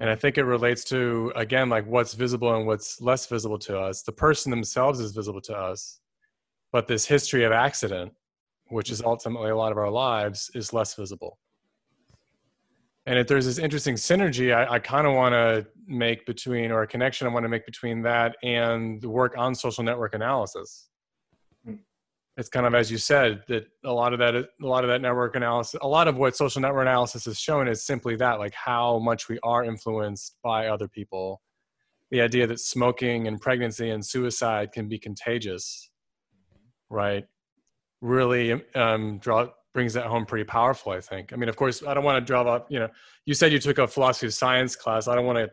And 0.00 0.10
I 0.10 0.14
think 0.14 0.38
it 0.38 0.44
relates 0.44 0.84
to, 0.84 1.32
again, 1.34 1.68
like 1.68 1.86
what's 1.86 2.14
visible 2.14 2.54
and 2.54 2.66
what's 2.66 3.00
less 3.00 3.26
visible 3.26 3.58
to 3.60 3.78
us. 3.78 4.02
The 4.02 4.12
person 4.12 4.50
themselves 4.50 5.00
is 5.00 5.10
visible 5.10 5.40
to 5.42 5.56
us, 5.56 6.00
but 6.70 6.86
this 6.86 7.04
history 7.04 7.44
of 7.44 7.50
accident, 7.50 8.12
which 8.68 8.90
is 8.90 9.00
mm-hmm. 9.00 9.08
ultimately 9.08 9.50
a 9.50 9.56
lot 9.56 9.72
of 9.72 9.78
our 9.78 9.90
lives, 9.90 10.50
is 10.54 10.72
less 10.72 10.94
visible. 10.94 11.38
And 13.08 13.18
if 13.18 13.26
there's 13.26 13.46
this 13.46 13.58
interesting 13.58 13.94
synergy, 13.94 14.54
I, 14.54 14.74
I 14.74 14.78
kind 14.78 15.06
of 15.06 15.14
want 15.14 15.32
to 15.32 15.66
make 15.86 16.26
between, 16.26 16.70
or 16.70 16.82
a 16.82 16.86
connection 16.86 17.26
I 17.26 17.30
want 17.30 17.44
to 17.44 17.48
make 17.48 17.64
between 17.64 18.02
that 18.02 18.36
and 18.42 19.00
the 19.00 19.08
work 19.08 19.32
on 19.38 19.54
social 19.54 19.82
network 19.82 20.14
analysis. 20.14 20.90
It's 22.36 22.50
kind 22.50 22.66
of 22.66 22.74
as 22.74 22.90
you 22.90 22.98
said 22.98 23.44
that 23.48 23.64
a 23.82 23.90
lot 23.90 24.12
of 24.12 24.18
that 24.18 24.34
a 24.36 24.46
lot 24.60 24.84
of 24.84 24.90
that 24.90 25.00
network 25.00 25.34
analysis 25.34 25.80
a 25.82 25.88
lot 25.88 26.06
of 26.06 26.18
what 26.18 26.36
social 26.36 26.60
network 26.60 26.82
analysis 26.82 27.24
has 27.24 27.36
shown 27.40 27.66
is 27.66 27.82
simply 27.82 28.14
that 28.16 28.38
like 28.38 28.54
how 28.54 29.00
much 29.00 29.28
we 29.28 29.40
are 29.42 29.64
influenced 29.64 30.36
by 30.44 30.68
other 30.68 30.86
people. 30.86 31.40
The 32.10 32.20
idea 32.20 32.46
that 32.46 32.60
smoking 32.60 33.26
and 33.26 33.40
pregnancy 33.40 33.88
and 33.90 34.04
suicide 34.04 34.70
can 34.72 34.86
be 34.86 34.98
contagious 34.98 35.90
right 36.90 37.24
really 38.02 38.62
um, 38.74 39.18
draw 39.18 39.48
brings 39.74 39.92
that 39.94 40.06
home 40.06 40.24
pretty 40.26 40.44
powerful 40.44 40.92
i 40.92 41.00
think. 41.00 41.32
I 41.32 41.36
mean 41.36 41.48
of 41.48 41.56
course 41.56 41.82
i 41.86 41.94
don't 41.94 42.04
want 42.04 42.24
to 42.24 42.26
draw 42.26 42.42
up 42.42 42.66
you 42.70 42.78
know 42.78 42.88
you 43.26 43.34
said 43.34 43.52
you 43.52 43.58
took 43.58 43.78
a 43.78 43.86
philosophy 43.86 44.26
of 44.26 44.34
science 44.34 44.74
class. 44.74 45.08
I 45.08 45.14
don't 45.14 45.26
want 45.26 45.38
to 45.38 45.50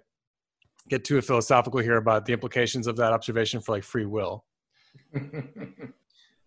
get 0.88 1.04
too 1.04 1.20
philosophical 1.22 1.80
here 1.80 1.98
about 1.98 2.26
the 2.26 2.34
implications 2.34 2.88
of 2.88 2.96
that 2.98 3.12
observation 3.12 3.60
for 3.60 3.74
like 3.74 3.84
free 3.84 4.06
will. 4.06 4.46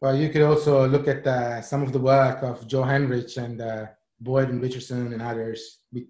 Well, 0.00 0.16
you 0.16 0.28
could 0.28 0.42
also 0.42 0.86
look 0.86 1.08
at 1.08 1.26
uh, 1.26 1.60
some 1.60 1.82
of 1.82 1.92
the 1.92 1.98
work 1.98 2.42
of 2.42 2.66
Joe 2.68 2.82
Henrich 2.82 3.36
and 3.36 3.60
uh, 3.60 3.86
Boyd 4.20 4.48
and 4.48 4.62
Richerson 4.62 5.12
and 5.12 5.20
others, 5.20 5.78
be- 5.92 6.06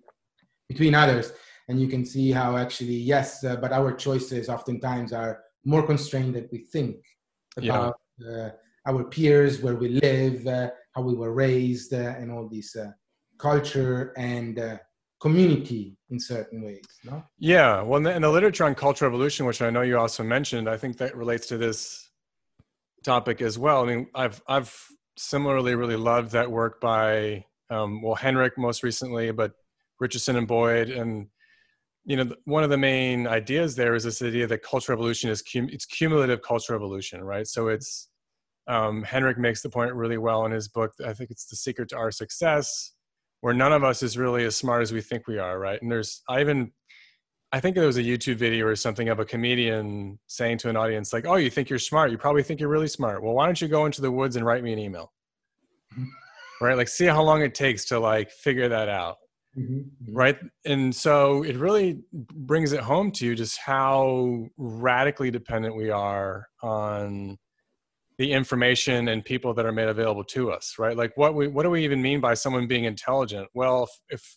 between 0.68 0.94
others, 0.94 1.32
and 1.68 1.80
you 1.80 1.88
can 1.88 2.04
see 2.04 2.30
how 2.30 2.56
actually, 2.56 2.96
yes, 2.96 3.42
uh, 3.44 3.56
but 3.56 3.72
our 3.72 3.92
choices 3.92 4.50
oftentimes 4.50 5.12
are 5.14 5.42
more 5.64 5.86
constrained 5.86 6.34
than 6.34 6.48
we 6.52 6.58
think 6.58 6.96
about 7.56 7.96
yeah. 8.18 8.28
Uh, 8.28 8.50
our 8.86 9.04
peers, 9.04 9.62
where 9.62 9.76
we 9.76 9.88
live, 9.88 10.46
uh, 10.46 10.70
how 10.98 11.04
we 11.04 11.14
were 11.14 11.32
raised, 11.32 11.94
uh, 11.94 12.14
and 12.18 12.30
all 12.32 12.48
these 12.48 12.76
culture 13.38 14.12
and 14.16 14.80
community 15.20 15.96
in 16.10 16.18
certain 16.18 16.62
ways. 16.62 16.84
No? 17.04 17.22
Yeah, 17.38 17.82
well, 17.82 18.04
in 18.06 18.22
the 18.22 18.30
literature 18.30 18.64
on 18.64 18.74
cultural 18.74 19.10
evolution, 19.10 19.46
which 19.46 19.62
I 19.62 19.70
know 19.70 19.82
you 19.82 19.98
also 19.98 20.22
mentioned, 20.22 20.68
I 20.68 20.76
think 20.76 20.96
that 20.98 21.16
relates 21.16 21.46
to 21.48 21.58
this 21.58 22.10
topic 23.04 23.40
as 23.42 23.58
well. 23.58 23.82
I 23.82 23.86
mean, 23.86 24.06
I've 24.14 24.42
I've 24.48 24.74
similarly 25.16 25.74
really 25.74 25.96
loved 25.96 26.32
that 26.32 26.50
work 26.50 26.80
by 26.80 27.44
um, 27.70 28.02
well 28.02 28.16
Henrich 28.16 28.56
most 28.56 28.82
recently, 28.82 29.30
but 29.30 29.52
Richerson 30.02 30.36
and 30.36 30.48
Boyd, 30.48 30.90
and 30.90 31.28
you 32.04 32.16
know 32.16 32.34
one 32.44 32.64
of 32.64 32.70
the 32.70 32.78
main 32.78 33.26
ideas 33.26 33.76
there 33.76 33.94
is 33.94 34.04
this 34.04 34.22
idea 34.22 34.46
that 34.46 34.62
cultural 34.62 34.98
evolution 34.98 35.30
is 35.30 35.42
cum- 35.42 35.68
it's 35.70 35.86
cumulative 35.86 36.42
cultural 36.42 36.78
evolution, 36.78 37.22
right? 37.22 37.46
So 37.46 37.68
it's 37.68 38.08
Um, 38.68 39.02
Henrich 39.02 39.38
makes 39.38 39.62
the 39.62 39.70
point 39.70 39.94
really 39.94 40.18
well 40.18 40.44
in 40.44 40.52
his 40.52 40.68
book. 40.68 40.92
I 41.04 41.14
think 41.14 41.30
it's 41.30 41.46
the 41.46 41.56
secret 41.56 41.88
to 41.90 41.96
our 41.96 42.10
success, 42.10 42.92
where 43.40 43.54
none 43.54 43.72
of 43.72 43.82
us 43.82 44.02
is 44.02 44.18
really 44.18 44.44
as 44.44 44.56
smart 44.56 44.82
as 44.82 44.92
we 44.92 45.00
think 45.00 45.26
we 45.26 45.38
are, 45.38 45.58
right? 45.58 45.80
And 45.80 45.90
there's, 45.90 46.22
I 46.28 46.40
even, 46.40 46.72
I 47.50 47.60
think 47.60 47.76
there 47.76 47.86
was 47.86 47.96
a 47.96 48.02
YouTube 48.02 48.36
video 48.36 48.66
or 48.66 48.76
something 48.76 49.08
of 49.08 49.20
a 49.20 49.24
comedian 49.24 50.18
saying 50.26 50.58
to 50.58 50.68
an 50.68 50.76
audience, 50.76 51.14
like, 51.14 51.26
"Oh, 51.26 51.36
you 51.36 51.48
think 51.48 51.70
you're 51.70 51.78
smart? 51.78 52.10
You 52.10 52.18
probably 52.18 52.42
think 52.42 52.60
you're 52.60 52.68
really 52.68 52.88
smart. 52.88 53.22
Well, 53.22 53.32
why 53.32 53.46
don't 53.46 53.60
you 53.60 53.68
go 53.68 53.86
into 53.86 54.02
the 54.02 54.12
woods 54.12 54.36
and 54.36 54.44
write 54.44 54.62
me 54.62 54.74
an 54.74 54.78
email?" 54.78 55.12
Mm-hmm. 55.94 56.04
Right? 56.60 56.76
Like, 56.76 56.88
see 56.88 57.06
how 57.06 57.22
long 57.22 57.40
it 57.40 57.54
takes 57.54 57.86
to 57.86 57.98
like 57.98 58.30
figure 58.30 58.68
that 58.68 58.90
out. 58.90 59.16
Mm-hmm. 59.56 59.78
mm-hmm. 59.78 60.14
Right. 60.14 60.38
And 60.66 60.94
so 60.94 61.42
it 61.42 61.56
really 61.56 62.02
brings 62.12 62.72
it 62.72 62.80
home 62.80 63.10
to 63.12 63.24
you 63.24 63.34
just 63.34 63.58
how 63.58 64.46
radically 64.58 65.30
dependent 65.30 65.74
we 65.74 65.88
are 65.88 66.46
on 66.62 67.38
the 68.18 68.32
information 68.32 69.08
and 69.08 69.24
people 69.24 69.54
that 69.54 69.64
are 69.64 69.72
made 69.72 69.88
available 69.88 70.24
to 70.24 70.50
us, 70.50 70.74
right? 70.78 70.96
Like 70.96 71.16
what 71.16 71.34
we 71.34 71.46
what 71.46 71.62
do 71.62 71.70
we 71.70 71.84
even 71.84 72.02
mean 72.02 72.20
by 72.20 72.34
someone 72.34 72.66
being 72.66 72.84
intelligent? 72.84 73.48
Well, 73.54 73.84
if, 73.84 73.90
if 74.10 74.36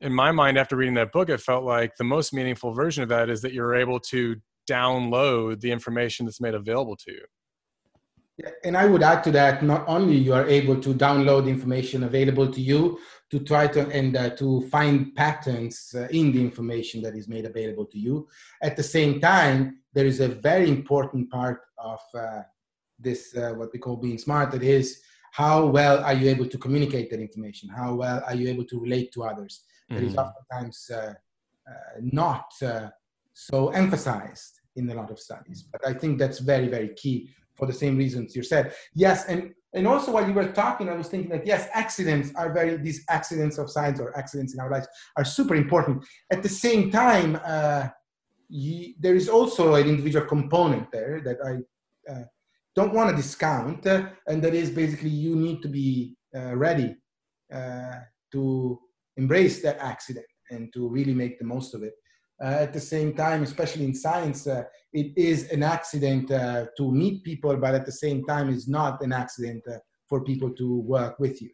in 0.00 0.12
my 0.12 0.32
mind 0.32 0.58
after 0.58 0.76
reading 0.76 0.94
that 0.94 1.12
book 1.12 1.28
it 1.28 1.40
felt 1.40 1.64
like 1.64 1.96
the 1.96 2.04
most 2.04 2.32
meaningful 2.32 2.72
version 2.72 3.02
of 3.02 3.08
that 3.10 3.28
is 3.28 3.42
that 3.42 3.52
you're 3.52 3.74
able 3.74 4.00
to 4.00 4.36
download 4.70 5.60
the 5.60 5.70
information 5.70 6.24
that's 6.24 6.40
made 6.40 6.54
available 6.54 6.96
to 6.96 7.12
you. 7.12 7.24
Yeah, 8.38 8.50
and 8.64 8.76
I 8.76 8.86
would 8.86 9.02
add 9.02 9.24
to 9.24 9.32
that, 9.32 9.64
not 9.64 9.84
only 9.88 10.14
you 10.14 10.32
are 10.32 10.46
able 10.46 10.80
to 10.80 10.94
download 10.94 11.48
information 11.48 12.04
available 12.04 12.50
to 12.52 12.60
you 12.60 12.98
to 13.30 13.40
try 13.40 13.66
to 13.66 13.88
and 13.88 14.16
uh, 14.16 14.30
to 14.36 14.62
find 14.68 15.14
patterns 15.16 15.92
uh, 15.96 16.06
in 16.10 16.32
the 16.32 16.40
information 16.40 17.02
that 17.02 17.16
is 17.16 17.28
made 17.28 17.44
available 17.44 17.84
to 17.86 17.98
you. 17.98 18.28
At 18.62 18.76
the 18.76 18.82
same 18.82 19.20
time, 19.20 19.80
there 19.92 20.06
is 20.06 20.20
a 20.20 20.28
very 20.28 20.68
important 20.68 21.28
part 21.30 21.62
of 21.78 21.98
uh, 22.14 22.42
this 22.98 23.36
uh, 23.36 23.52
what 23.56 23.70
we 23.72 23.78
call 23.78 23.96
being 23.96 24.18
smart 24.18 24.50
that 24.50 24.62
is 24.62 25.02
how 25.32 25.66
well 25.66 26.02
are 26.04 26.14
you 26.14 26.28
able 26.28 26.46
to 26.46 26.58
communicate 26.58 27.10
that 27.10 27.20
information 27.20 27.68
how 27.68 27.94
well 27.94 28.22
are 28.26 28.34
you 28.34 28.48
able 28.48 28.64
to 28.64 28.80
relate 28.80 29.12
to 29.12 29.22
others 29.22 29.64
mm-hmm. 29.90 29.96
that 29.96 30.06
is 30.06 30.14
mm-hmm. 30.14 30.28
oftentimes 30.28 30.90
uh, 30.92 31.14
uh, 31.70 32.00
not 32.00 32.50
uh, 32.62 32.88
so 33.34 33.68
emphasized 33.68 34.60
in 34.76 34.88
a 34.90 34.94
lot 34.94 35.10
of 35.10 35.18
studies 35.18 35.68
but 35.72 35.86
i 35.86 35.92
think 35.92 36.18
that's 36.18 36.38
very 36.38 36.68
very 36.68 36.90
key 36.94 37.28
for 37.54 37.66
the 37.66 37.72
same 37.72 37.96
reasons 37.96 38.34
you 38.34 38.42
said 38.42 38.74
yes 38.94 39.26
and 39.26 39.52
and 39.74 39.86
also 39.86 40.12
while 40.12 40.26
you 40.26 40.34
were 40.34 40.48
talking 40.48 40.88
i 40.88 40.94
was 40.94 41.08
thinking 41.08 41.30
that 41.30 41.46
yes 41.46 41.68
accidents 41.74 42.32
are 42.36 42.52
very 42.52 42.76
these 42.76 43.04
accidents 43.08 43.58
of 43.58 43.70
science 43.70 44.00
or 44.00 44.16
accidents 44.16 44.54
in 44.54 44.60
our 44.60 44.70
lives 44.70 44.88
are 45.16 45.24
super 45.24 45.54
important 45.54 46.04
at 46.30 46.42
the 46.42 46.48
same 46.48 46.90
time 46.90 47.38
uh, 47.44 47.86
you, 48.48 48.94
there 48.98 49.14
is 49.14 49.28
also 49.28 49.74
an 49.74 49.86
individual 49.86 50.24
component 50.24 50.90
there 50.90 51.20
that 51.20 51.38
i 51.44 51.52
uh, 52.10 52.24
don't 52.78 52.94
want 52.94 53.10
a 53.10 53.16
discount, 53.22 53.84
uh, 53.86 54.06
and 54.28 54.38
that 54.44 54.54
is 54.54 54.70
basically 54.70 55.14
you 55.26 55.34
need 55.46 55.58
to 55.62 55.70
be 55.80 56.16
uh, 56.38 56.54
ready 56.66 56.90
uh, 57.52 57.96
to 58.32 58.78
embrace 59.16 59.56
that 59.62 59.78
accident 59.92 60.30
and 60.50 60.72
to 60.74 60.80
really 60.96 61.16
make 61.22 61.34
the 61.38 61.48
most 61.54 61.74
of 61.74 61.82
it. 61.82 61.94
Uh, 62.40 62.64
at 62.66 62.72
the 62.72 62.84
same 62.94 63.10
time, 63.14 63.42
especially 63.42 63.84
in 63.84 63.94
science, 64.06 64.46
uh, 64.46 64.62
it 64.92 65.08
is 65.16 65.50
an 65.50 65.62
accident 65.64 66.30
uh, 66.30 66.66
to 66.76 66.84
meet 66.92 67.24
people, 67.24 67.56
but 67.56 67.74
at 67.74 67.84
the 67.84 67.96
same 68.04 68.24
time, 68.24 68.48
it's 68.48 68.68
not 68.68 69.02
an 69.06 69.12
accident 69.12 69.62
for 70.08 70.22
people 70.30 70.50
to 70.60 70.66
work 70.96 71.18
with 71.18 71.42
you. 71.42 71.50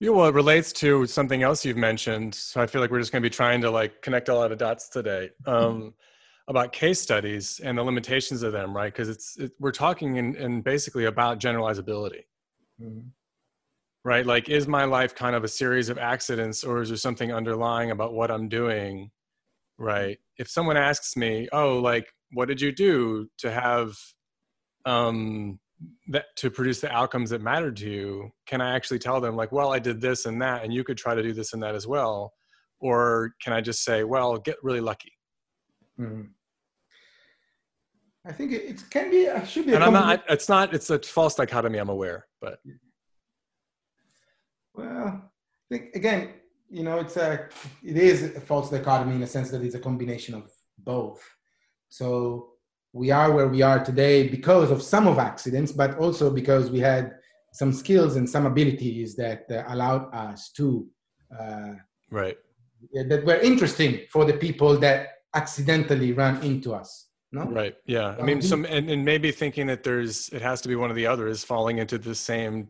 Yeah, 0.00 0.10
well, 0.10 0.26
it 0.26 0.34
relates 0.34 0.72
to 0.84 1.06
something 1.06 1.42
else 1.42 1.64
you've 1.64 1.76
mentioned. 1.90 2.34
So 2.34 2.60
I 2.60 2.66
feel 2.66 2.80
like 2.80 2.90
we're 2.90 3.04
just 3.04 3.12
going 3.12 3.22
to 3.22 3.30
be 3.30 3.36
trying 3.42 3.60
to 3.60 3.70
like 3.70 4.02
connect 4.02 4.28
a 4.28 4.34
lot 4.34 4.50
of 4.50 4.58
dots 4.58 4.88
today. 4.88 5.30
Um, 5.46 5.94
about 6.50 6.72
case 6.72 7.00
studies 7.00 7.60
and 7.62 7.78
the 7.78 7.82
limitations 7.82 8.42
of 8.42 8.52
them, 8.52 8.76
right? 8.76 8.92
Because 8.92 9.08
it's 9.08 9.36
it, 9.38 9.52
we're 9.60 9.70
talking 9.70 10.16
in, 10.16 10.34
in, 10.34 10.62
basically 10.62 11.04
about 11.04 11.38
generalizability, 11.38 12.24
mm-hmm. 12.82 13.06
right? 14.04 14.26
Like, 14.26 14.48
is 14.48 14.66
my 14.66 14.84
life 14.84 15.14
kind 15.14 15.36
of 15.36 15.44
a 15.44 15.48
series 15.48 15.88
of 15.88 15.96
accidents, 15.96 16.64
or 16.64 16.82
is 16.82 16.88
there 16.88 16.98
something 16.98 17.32
underlying 17.32 17.92
about 17.92 18.14
what 18.14 18.32
I'm 18.32 18.48
doing, 18.48 19.12
right? 19.78 20.18
If 20.38 20.48
someone 20.48 20.76
asks 20.76 21.16
me, 21.16 21.48
"Oh, 21.52 21.78
like, 21.78 22.12
what 22.32 22.48
did 22.48 22.60
you 22.60 22.72
do 22.72 23.28
to 23.38 23.52
have 23.52 23.94
um, 24.84 25.60
that 26.08 26.24
to 26.38 26.50
produce 26.50 26.80
the 26.80 26.90
outcomes 26.90 27.30
that 27.30 27.42
mattered 27.42 27.76
to 27.76 27.88
you?" 27.88 28.32
Can 28.46 28.60
I 28.60 28.74
actually 28.74 28.98
tell 28.98 29.20
them, 29.20 29.36
like, 29.36 29.52
"Well, 29.52 29.72
I 29.72 29.78
did 29.78 30.00
this 30.00 30.26
and 30.26 30.42
that, 30.42 30.64
and 30.64 30.74
you 30.74 30.82
could 30.82 30.98
try 30.98 31.14
to 31.14 31.22
do 31.22 31.32
this 31.32 31.52
and 31.52 31.62
that 31.62 31.76
as 31.76 31.86
well," 31.86 32.32
or 32.80 33.34
can 33.40 33.52
I 33.52 33.60
just 33.60 33.84
say, 33.84 34.02
"Well, 34.02 34.36
get 34.38 34.56
really 34.64 34.80
lucky"? 34.80 35.12
Mm-hmm. 36.00 36.22
I 38.26 38.32
think 38.32 38.52
it, 38.52 38.62
it 38.64 38.82
can 38.90 39.10
be. 39.10 39.22
It 39.22 39.48
should 39.48 39.66
be. 39.66 39.74
And 39.74 39.82
I'm 39.82 39.92
not. 39.92 40.24
It's 40.28 40.48
not. 40.48 40.74
It's 40.74 40.90
a 40.90 40.98
false 40.98 41.34
dichotomy. 41.34 41.78
I'm 41.78 41.88
aware, 41.88 42.26
but. 42.40 42.60
Well, 44.74 45.22
I 45.22 45.74
think 45.74 45.94
again, 45.94 46.34
you 46.68 46.82
know, 46.82 46.98
it's 46.98 47.16
a. 47.16 47.48
It 47.82 47.96
is 47.96 48.36
a 48.36 48.40
false 48.40 48.70
dichotomy 48.70 49.14
in 49.14 49.20
the 49.20 49.26
sense 49.26 49.50
that 49.50 49.62
it's 49.62 49.74
a 49.74 49.80
combination 49.80 50.34
of 50.34 50.50
both. 50.78 51.22
So 51.88 52.50
we 52.92 53.10
are 53.10 53.32
where 53.32 53.48
we 53.48 53.62
are 53.62 53.82
today 53.82 54.28
because 54.28 54.70
of 54.70 54.82
some 54.82 55.06
of 55.06 55.18
accidents, 55.18 55.72
but 55.72 55.96
also 55.96 56.30
because 56.30 56.70
we 56.70 56.80
had 56.80 57.14
some 57.52 57.72
skills 57.72 58.16
and 58.16 58.28
some 58.28 58.46
abilities 58.46 59.16
that 59.16 59.44
uh, 59.50 59.64
allowed 59.68 60.14
us 60.14 60.50
to. 60.52 60.86
Uh, 61.38 61.74
right. 62.10 62.36
That 62.92 63.24
were 63.24 63.36
interesting 63.36 64.00
for 64.10 64.24
the 64.24 64.34
people 64.34 64.78
that 64.78 65.08
accidentally 65.34 66.12
ran 66.12 66.42
into 66.42 66.74
us 66.74 67.09
no? 67.32 67.44
Right 67.44 67.76
yeah. 67.86 68.16
I 68.18 68.22
mean 68.22 68.42
some 68.42 68.64
and, 68.64 68.90
and 68.90 69.04
maybe 69.04 69.30
thinking 69.30 69.66
that 69.68 69.84
there's 69.84 70.28
it 70.30 70.42
has 70.42 70.60
to 70.62 70.68
be 70.68 70.74
one 70.74 70.90
of 70.90 70.96
the 70.96 71.06
others 71.06 71.44
falling 71.44 71.78
into 71.78 71.98
the 71.98 72.14
same 72.14 72.68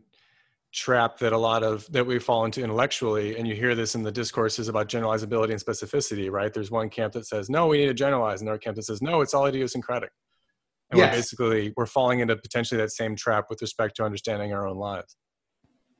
trap 0.71 1.17
that 1.17 1.33
a 1.33 1.37
lot 1.37 1.63
of 1.63 1.91
that 1.91 2.05
we 2.05 2.19
fall 2.19 2.45
into 2.45 2.63
intellectually 2.63 3.37
and 3.37 3.47
you 3.47 3.55
hear 3.55 3.75
this 3.75 3.95
in 3.95 4.03
the 4.03 4.11
discourses 4.11 4.67
about 4.67 4.87
generalizability 4.87 5.51
and 5.51 5.59
specificity 5.59 6.31
right? 6.31 6.53
There's 6.53 6.71
one 6.71 6.89
camp 6.89 7.13
that 7.13 7.25
says 7.25 7.49
no 7.49 7.67
we 7.67 7.79
need 7.79 7.87
to 7.87 7.93
generalize 7.93 8.41
and 8.41 8.47
another 8.47 8.59
camp 8.59 8.75
that 8.75 8.83
says 8.83 9.01
no 9.01 9.21
it's 9.21 9.33
all 9.33 9.47
idiosyncratic. 9.47 10.11
And 10.91 10.99
yes. 10.99 11.11
we're 11.11 11.17
basically 11.17 11.73
we're 11.75 11.85
falling 11.87 12.19
into 12.19 12.35
potentially 12.35 12.79
that 12.79 12.91
same 12.91 13.15
trap 13.15 13.45
with 13.49 13.61
respect 13.61 13.95
to 13.97 14.03
understanding 14.03 14.53
our 14.53 14.67
own 14.67 14.77
lives. 14.77 15.17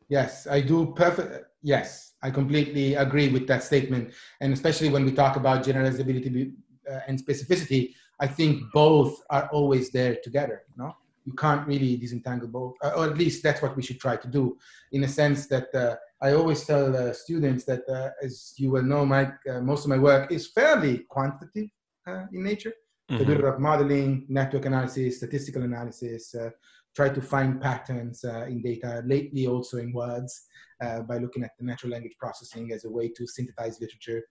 Yes 0.07 0.45
i 0.45 0.61
do 0.61 0.93
perfect 0.95 1.45
yes 1.63 2.13
i 2.21 2.29
completely 2.29 2.93
agree 2.93 3.29
with 3.29 3.47
that 3.47 3.63
statement. 3.63 4.13
And 4.39 4.53
especially 4.53 4.89
when 4.89 5.03
we 5.03 5.13
talk 5.13 5.35
about 5.35 5.65
generalizability 5.65 6.53
uh, 6.89 6.99
and 7.07 7.19
specificity 7.19 7.93
I 8.21 8.27
think 8.27 8.71
both 8.71 9.21
are 9.31 9.49
always 9.51 9.89
there 9.89 10.15
together. 10.23 10.61
No, 10.77 10.95
you 11.25 11.33
can't 11.33 11.67
really 11.67 11.97
disentangle 11.97 12.47
both, 12.47 12.75
uh, 12.83 12.91
or 12.95 13.05
at 13.05 13.17
least 13.17 13.41
that's 13.41 13.61
what 13.61 13.75
we 13.75 13.81
should 13.81 13.99
try 13.99 14.15
to 14.15 14.27
do. 14.27 14.57
In 14.91 15.03
a 15.03 15.07
sense 15.07 15.47
that 15.47 15.73
uh, 15.73 15.95
I 16.21 16.33
always 16.33 16.63
tell 16.63 16.95
uh, 16.95 17.13
students 17.13 17.63
that, 17.65 17.81
uh, 17.89 18.09
as 18.23 18.53
you 18.57 18.69
will 18.69 18.83
know, 18.83 19.05
Mike, 19.05 19.33
uh, 19.49 19.59
most 19.61 19.85
of 19.85 19.89
my 19.89 19.97
work 19.97 20.31
is 20.31 20.47
fairly 20.47 20.99
quantitative 21.09 21.69
uh, 22.07 22.25
in 22.31 22.43
nature. 22.43 22.73
Mm-hmm. 23.09 23.23
a 23.23 23.25
bit 23.25 23.43
of 23.43 23.59
modeling, 23.59 24.25
network 24.29 24.65
analysis, 24.65 25.17
statistical 25.17 25.63
analysis. 25.63 26.33
try 26.95 27.09
to 27.09 27.21
find 27.21 27.59
patterns 27.59 28.23
in 28.23 28.61
data. 28.61 29.03
Lately, 29.05 29.47
also 29.47 29.77
in 29.79 29.91
words. 29.91 30.45
by 30.79 31.17
looking 31.17 31.43
at 31.43 31.51
the 31.57 31.65
natural 31.65 31.91
language 31.91 32.15
processing 32.17 32.71
as 32.71 32.85
a 32.85 32.89
way 32.89 33.09
to 33.09 33.27
synthesize 33.27 33.81
literature 33.81 34.21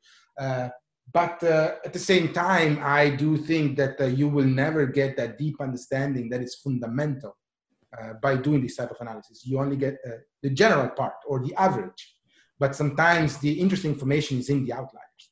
but 1.12 1.42
uh, 1.42 1.72
at 1.84 1.92
the 1.92 1.98
same 1.98 2.32
time 2.32 2.78
i 2.82 3.08
do 3.08 3.36
think 3.36 3.76
that 3.76 4.00
uh, 4.00 4.04
you 4.04 4.28
will 4.28 4.44
never 4.44 4.86
get 4.86 5.16
that 5.16 5.38
deep 5.38 5.56
understanding 5.60 6.28
that 6.28 6.42
is 6.42 6.54
fundamental 6.56 7.36
uh, 7.98 8.12
by 8.22 8.36
doing 8.36 8.62
this 8.62 8.76
type 8.76 8.92
of 8.92 8.96
analysis. 9.00 9.44
You 9.44 9.58
only 9.58 9.76
get 9.76 9.98
uh, 10.06 10.18
the 10.44 10.50
general 10.50 10.90
part 10.90 11.14
or 11.26 11.44
the 11.44 11.52
average. 11.56 12.14
But 12.56 12.76
sometimes 12.76 13.38
the 13.38 13.50
interesting 13.58 13.90
information 13.90 14.38
is 14.38 14.48
in 14.48 14.64
the 14.64 14.72
outliers. 14.72 15.24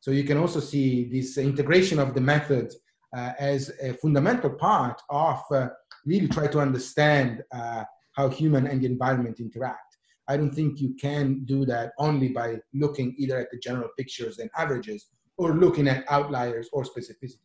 So 0.00 0.10
you 0.10 0.24
can 0.24 0.36
also 0.36 0.60
see 0.60 1.04
this 1.04 1.38
integration 1.38 1.98
of 1.98 2.12
the 2.12 2.20
method 2.20 2.70
uh, 3.16 3.32
as 3.38 3.70
a 3.80 3.94
fundamental 3.94 4.50
part 4.50 5.00
of 5.08 5.40
uh, 5.52 5.68
really 6.04 6.28
try 6.28 6.48
to 6.48 6.60
understand 6.60 7.42
how 8.14 8.28
human 8.28 8.66
and 8.66 8.82
the 8.82 8.86
environment 8.86 9.40
interact. 9.40 9.96
I 10.28 10.36
don't 10.36 10.54
think 10.54 10.80
you 10.80 10.94
can 11.00 11.44
do 11.44 11.64
that 11.64 11.92
only 11.96 12.28
by 12.28 12.58
looking 12.74 13.14
either 13.16 13.38
at 13.38 13.50
the 13.50 13.58
general 13.58 13.88
pictures 13.96 14.38
and 14.38 14.50
averages 14.58 15.06
or 15.38 15.54
looking 15.54 15.88
at 15.88 16.04
outliers 16.10 16.68
or 16.72 16.84
specificity. 16.84 17.38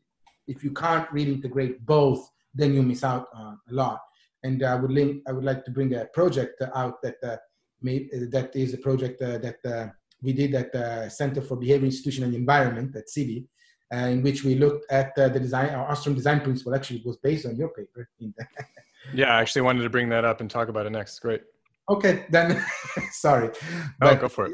If 0.47 0.63
you 0.63 0.71
can't 0.71 1.11
really 1.11 1.33
integrate 1.33 1.85
both, 1.85 2.27
then 2.53 2.73
you 2.73 2.83
miss 2.83 3.03
out 3.03 3.27
on 3.33 3.59
a 3.69 3.73
lot. 3.73 3.99
And 4.43 4.63
I 4.63 4.75
would 4.75 4.91
link, 4.91 5.23
I 5.27 5.31
would 5.31 5.43
like 5.43 5.65
to 5.65 5.71
bring 5.71 5.93
a 5.95 6.05
project 6.05 6.61
out 6.75 7.01
that 7.01 7.15
uh, 7.23 7.37
may, 7.81 8.07
that 8.31 8.51
is 8.55 8.73
a 8.73 8.77
project 8.77 9.21
uh, 9.21 9.37
that 9.39 9.57
uh, 9.65 9.87
we 10.21 10.33
did 10.33 10.55
at 10.55 10.71
the 10.71 11.09
Center 11.09 11.41
for 11.41 11.57
Behavior, 11.57 11.85
Institution, 11.85 12.23
and 12.23 12.33
Environment 12.33 12.95
at 12.95 13.07
CIVI, 13.07 13.45
uh, 13.93 13.97
in 13.97 14.21
which 14.21 14.43
we 14.43 14.55
looked 14.55 14.85
at 14.91 15.17
uh, 15.17 15.29
the 15.29 15.39
design, 15.39 15.69
our 15.69 15.89
Ostrom 15.89 16.15
design 16.15 16.41
principle 16.41 16.75
actually 16.75 17.01
was 17.05 17.17
based 17.17 17.45
on 17.45 17.55
your 17.55 17.69
paper. 17.69 18.09
yeah, 19.13 19.35
I 19.35 19.41
actually 19.41 19.63
wanted 19.63 19.83
to 19.83 19.89
bring 19.89 20.09
that 20.09 20.25
up 20.25 20.41
and 20.41 20.49
talk 20.49 20.69
about 20.69 20.85
it 20.85 20.91
next. 20.91 21.19
Great. 21.19 21.41
Okay, 21.89 22.25
then 22.29 22.63
sorry. 23.11 23.49
Oh, 23.49 23.89
but, 23.99 24.19
go 24.19 24.27
for 24.27 24.45
it 24.47 24.53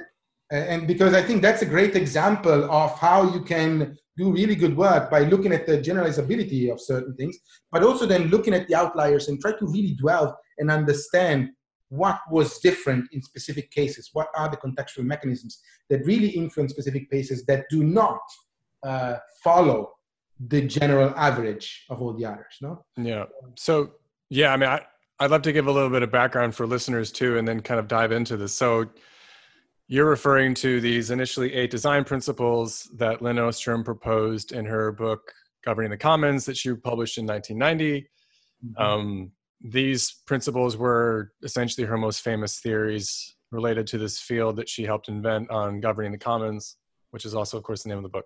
and 0.52 0.88
because 0.88 1.14
I 1.14 1.22
think 1.22 1.42
that's 1.42 1.62
a 1.62 1.66
great 1.66 1.96
example 1.96 2.70
of 2.72 2.98
how 3.00 3.34
you 3.34 3.42
can 3.42 3.98
do 4.18 4.32
really 4.32 4.56
good 4.56 4.78
work 4.78 5.10
by 5.10 5.22
looking 5.22 5.52
at 5.52 5.66
the 5.66 5.80
generalizability 5.80 6.72
of 6.72 6.80
certain 6.80 7.16
things, 7.16 7.38
but 7.72 7.84
also 7.84 8.06
then 8.06 8.28
looking 8.28 8.54
at 8.54 8.68
the 8.68 8.76
outliers 8.76 9.28
and 9.28 9.42
try 9.42 9.52
to 9.52 9.66
really 9.66 9.96
dwell 9.96 10.38
and 10.60 10.70
understand 10.70 11.50
what 11.90 12.20
was 12.30 12.60
different 12.60 13.08
in 13.12 13.22
specific 13.22 13.72
cases. 13.72 14.10
What 14.14 14.28
are 14.36 14.50
the 14.50 14.58
contextual 14.58 15.04
mechanisms 15.04 15.62
that 15.90 16.06
really 16.06 16.30
influence 16.30 16.72
specific 16.72 17.10
cases 17.10 17.46
that 17.46 17.66
do 17.70 17.84
not 17.84 18.20
uh, 18.84 19.18
follow 19.44 19.92
the 20.48 20.62
general 20.62 21.14
average 21.16 21.86
of 21.90 22.02
all 22.02 22.14
the 22.14 22.26
others? 22.26 22.58
No. 22.62 22.84
Yeah. 22.98 23.26
So 23.56 23.92
yeah, 24.30 24.54
I 24.54 24.58
mean, 24.58 24.70
I, 24.70 24.84
I'd 25.20 25.32
love 25.32 25.44
to 25.44 25.54
give 25.54 25.68
a 25.68 25.72
little 25.72 25.92
bit 25.92 26.04
of 26.04 26.12
background 26.12 26.56
for 26.56 26.66
listeners 26.66 27.12
too, 27.12 27.38
and 27.38 27.48
then 27.48 27.62
kind 27.62 27.80
of 27.80 27.88
dive 27.88 28.12
into 28.12 28.38
this. 28.38 28.54
So 28.54 28.90
you're 29.94 30.10
referring 30.10 30.56
to 30.56 30.82
these 30.82 31.12
initially 31.12 31.54
eight 31.54 31.70
design 31.70 32.04
principles 32.04 32.90
that 32.96 33.22
Lin 33.22 33.38
Ostrom 33.38 33.84
proposed 33.84 34.52
in 34.52 34.66
her 34.66 34.92
book 34.92 35.32
Governing 35.64 35.92
the 35.92 35.98
Commons 35.98 36.46
that 36.46 36.58
she 36.58 36.74
published 36.74 37.20
in 37.20 37.28
1990. 37.28 38.10
Mm-hmm. 38.66 38.82
Um, 38.82 39.32
these 39.62 40.24
principles 40.26 40.76
were 40.78 41.32
essentially 41.44 41.86
her 41.86 41.96
most 41.96 42.22
famous 42.22 42.60
theories 42.60 43.36
related 43.52 43.86
to 43.86 44.00
this 44.00 44.20
field 44.20 44.56
that 44.56 44.68
she 44.68 44.84
helped 44.84 45.10
invent 45.10 45.52
on 45.52 45.80
governing 45.80 46.12
the 46.12 46.18
commons, 46.18 46.76
which 47.12 47.24
is 47.24 47.36
also, 47.36 47.58
of 47.58 47.64
course, 47.64 47.84
the 47.84 47.90
name 47.90 48.00
of 48.00 48.04
the 48.04 48.10
book. 48.10 48.26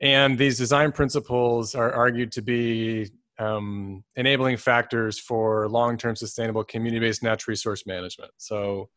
And 0.00 0.36
these 0.36 0.58
design 0.58 0.90
principles 0.90 1.76
are 1.76 1.92
argued 1.92 2.32
to 2.32 2.42
be 2.42 3.12
um, 3.38 4.02
enabling 4.16 4.56
factors 4.56 5.20
for 5.20 5.68
long 5.68 5.96
term 5.96 6.16
sustainable 6.16 6.64
community 6.64 6.98
based 6.98 7.22
natural 7.22 7.52
resource 7.52 7.86
management. 7.86 8.32
So, 8.38 8.88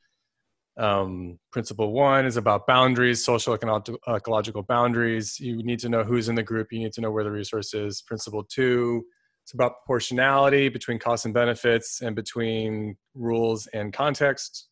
um, 0.77 1.39
principle 1.51 1.91
one 1.91 2.25
is 2.25 2.37
about 2.37 2.65
boundaries, 2.65 3.23
social 3.23 3.53
ecological 3.53 4.63
boundaries. 4.63 5.39
You 5.39 5.63
need 5.63 5.79
to 5.79 5.89
know 5.89 6.03
who's 6.03 6.29
in 6.29 6.35
the 6.35 6.43
group, 6.43 6.71
you 6.71 6.79
need 6.79 6.93
to 6.93 7.01
know 7.01 7.11
where 7.11 7.23
the 7.23 7.31
resource 7.31 7.73
is. 7.73 8.01
Principle 8.01 8.43
two, 8.43 9.03
it's 9.43 9.53
about 9.53 9.73
proportionality 9.85 10.69
between 10.69 10.97
costs 10.99 11.25
and 11.25 11.33
benefits 11.33 12.01
and 12.01 12.15
between 12.15 12.95
rules 13.13 13.67
and 13.67 13.93
context. 13.93 14.69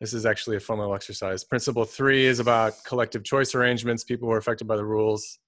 This 0.00 0.12
is 0.12 0.26
actually 0.26 0.56
a 0.56 0.60
fun 0.60 0.78
little 0.78 0.94
exercise. 0.94 1.42
Principle 1.42 1.86
three 1.86 2.26
is 2.26 2.38
about 2.38 2.74
collective 2.84 3.24
choice 3.24 3.54
arrangements. 3.54 4.04
People 4.04 4.28
who 4.28 4.32
are 4.34 4.38
affected 4.38 4.68
by 4.68 4.76
the 4.76 4.84
rules 4.84 5.38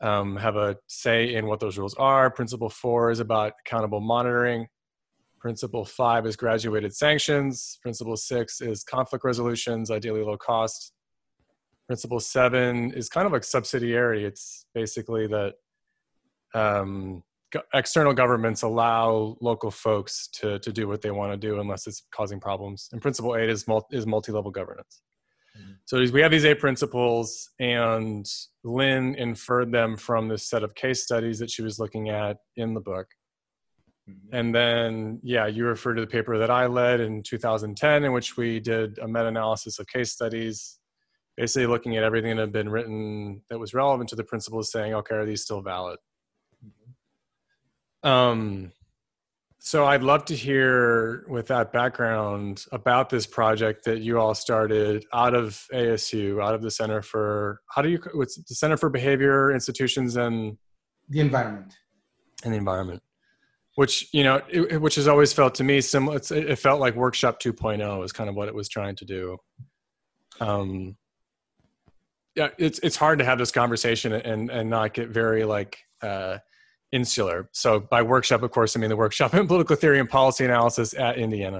um, 0.00 0.36
have 0.36 0.56
a 0.56 0.76
say 0.86 1.34
in 1.34 1.46
what 1.46 1.60
those 1.60 1.76
rules 1.76 1.94
are. 1.94 2.30
Principle 2.30 2.70
four 2.70 3.10
is 3.10 3.20
about 3.20 3.52
accountable 3.60 4.00
monitoring. 4.00 4.66
Principle 5.40 5.84
five 5.84 6.26
is 6.26 6.36
graduated 6.36 6.94
sanctions. 6.94 7.78
Principle 7.82 8.16
six 8.16 8.60
is 8.60 8.82
conflict 8.82 9.24
resolutions, 9.24 9.90
ideally 9.90 10.22
low 10.22 10.36
cost. 10.36 10.92
Principle 11.86 12.20
seven 12.20 12.92
is 12.92 13.08
kind 13.08 13.26
of 13.26 13.32
like 13.32 13.42
subsidiarity. 13.42 14.24
It's 14.24 14.66
basically 14.74 15.26
that 15.28 15.54
um, 16.54 17.22
external 17.72 18.12
governments 18.12 18.62
allow 18.62 19.36
local 19.40 19.70
folks 19.70 20.28
to, 20.34 20.58
to 20.58 20.72
do 20.72 20.88
what 20.88 21.02
they 21.02 21.10
want 21.10 21.32
to 21.32 21.38
do 21.38 21.60
unless 21.60 21.86
it's 21.86 22.02
causing 22.10 22.40
problems. 22.40 22.88
And 22.92 23.00
principle 23.00 23.36
eight 23.36 23.48
is, 23.48 23.66
multi, 23.66 23.96
is 23.96 24.06
multi-level 24.06 24.50
governance. 24.50 25.02
Mm-hmm. 25.58 25.72
So 25.86 26.12
we 26.12 26.20
have 26.20 26.30
these 26.30 26.44
eight 26.44 26.60
principles, 26.60 27.50
and 27.58 28.26
Lin 28.64 29.14
inferred 29.14 29.72
them 29.72 29.96
from 29.96 30.28
this 30.28 30.48
set 30.48 30.62
of 30.62 30.74
case 30.74 31.04
studies 31.04 31.38
that 31.38 31.50
she 31.50 31.62
was 31.62 31.78
looking 31.78 32.10
at 32.10 32.36
in 32.56 32.74
the 32.74 32.80
book. 32.80 33.06
Mm-hmm. 34.08 34.34
And 34.34 34.54
then, 34.54 35.20
yeah, 35.22 35.46
you 35.46 35.66
refer 35.66 35.94
to 35.94 36.00
the 36.00 36.06
paper 36.06 36.38
that 36.38 36.50
I 36.50 36.66
led 36.66 37.00
in 37.00 37.22
2010, 37.22 38.04
in 38.04 38.12
which 38.12 38.36
we 38.36 38.60
did 38.60 38.98
a 38.98 39.06
meta 39.06 39.26
analysis 39.26 39.78
of 39.78 39.86
case 39.86 40.12
studies, 40.12 40.78
basically 41.36 41.66
looking 41.66 41.96
at 41.96 42.04
everything 42.04 42.36
that 42.36 42.42
had 42.42 42.52
been 42.52 42.68
written 42.68 43.42
that 43.50 43.58
was 43.58 43.74
relevant 43.74 44.08
to 44.10 44.16
the 44.16 44.24
principles, 44.24 44.70
saying, 44.72 44.94
okay, 44.94 45.16
are 45.16 45.26
these 45.26 45.42
still 45.42 45.60
valid? 45.60 45.98
Mm-hmm. 46.64 48.08
Um, 48.08 48.72
so 49.60 49.84
I'd 49.84 50.02
love 50.02 50.24
to 50.26 50.36
hear, 50.36 51.26
with 51.28 51.48
that 51.48 51.72
background, 51.72 52.64
about 52.72 53.10
this 53.10 53.26
project 53.26 53.84
that 53.84 54.00
you 54.00 54.18
all 54.18 54.34
started 54.34 55.04
out 55.12 55.34
of 55.34 55.66
ASU, 55.74 56.42
out 56.42 56.54
of 56.54 56.62
the 56.62 56.70
Center 56.70 57.02
for 57.02 57.60
how 57.74 57.82
do 57.82 57.90
you 57.90 57.98
what's 58.14 58.36
the 58.36 58.54
Center 58.54 58.76
for 58.78 58.88
Behavior 58.88 59.52
Institutions 59.52 60.16
and 60.16 60.56
the 61.08 61.20
Environment 61.20 61.74
and 62.44 62.54
the 62.54 62.56
Environment 62.56 63.02
which 63.78 64.08
you 64.12 64.24
know 64.24 64.40
it, 64.48 64.80
which 64.80 64.96
has 64.96 65.06
always 65.06 65.32
felt 65.32 65.54
to 65.54 65.62
me 65.62 65.80
similar 65.80 66.20
it 66.30 66.56
felt 66.56 66.80
like 66.80 66.96
workshop 66.96 67.40
2.0 67.40 68.04
is 68.04 68.10
kind 68.10 68.28
of 68.28 68.34
what 68.34 68.48
it 68.48 68.54
was 68.54 68.68
trying 68.68 68.96
to 68.96 69.04
do. 69.04 69.38
Um 70.40 70.96
yeah 72.34 72.48
it's 72.58 72.80
it's 72.80 72.96
hard 72.96 73.20
to 73.20 73.24
have 73.24 73.38
this 73.38 73.52
conversation 73.52 74.14
and 74.14 74.50
and 74.50 74.68
not 74.68 74.94
get 74.94 75.10
very 75.10 75.44
like 75.44 75.78
uh 76.02 76.38
insular. 76.90 77.48
So 77.52 77.78
by 77.78 78.02
workshop 78.02 78.42
of 78.42 78.50
course 78.50 78.76
i 78.76 78.80
mean 78.80 78.90
the 78.90 78.96
workshop 78.96 79.32
in 79.36 79.46
political 79.46 79.76
theory 79.76 80.00
and 80.00 80.10
policy 80.10 80.44
analysis 80.44 80.92
at 80.94 81.16
indiana 81.16 81.58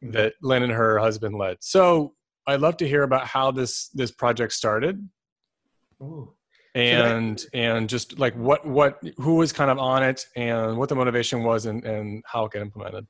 mm-hmm. 0.00 0.12
that 0.12 0.34
lin 0.42 0.62
and 0.62 0.72
her 0.72 1.00
husband 1.00 1.36
led. 1.36 1.56
So 1.58 2.14
i'd 2.46 2.60
love 2.60 2.76
to 2.76 2.86
hear 2.86 3.02
about 3.02 3.26
how 3.26 3.50
this 3.50 3.88
this 3.88 4.12
project 4.12 4.52
started. 4.52 5.08
Ooh 6.00 6.34
and 6.74 7.44
and 7.52 7.88
just 7.88 8.18
like 8.18 8.34
what 8.34 8.66
what 8.66 9.02
who 9.18 9.36
was 9.36 9.52
kind 9.52 9.70
of 9.70 9.78
on 9.78 10.02
it 10.02 10.26
and 10.36 10.78
what 10.78 10.88
the 10.88 10.94
motivation 10.94 11.42
was 11.42 11.66
and 11.66 11.84
and 11.84 12.22
how 12.26 12.46
it 12.46 12.52
got 12.52 12.62
implemented? 12.62 13.06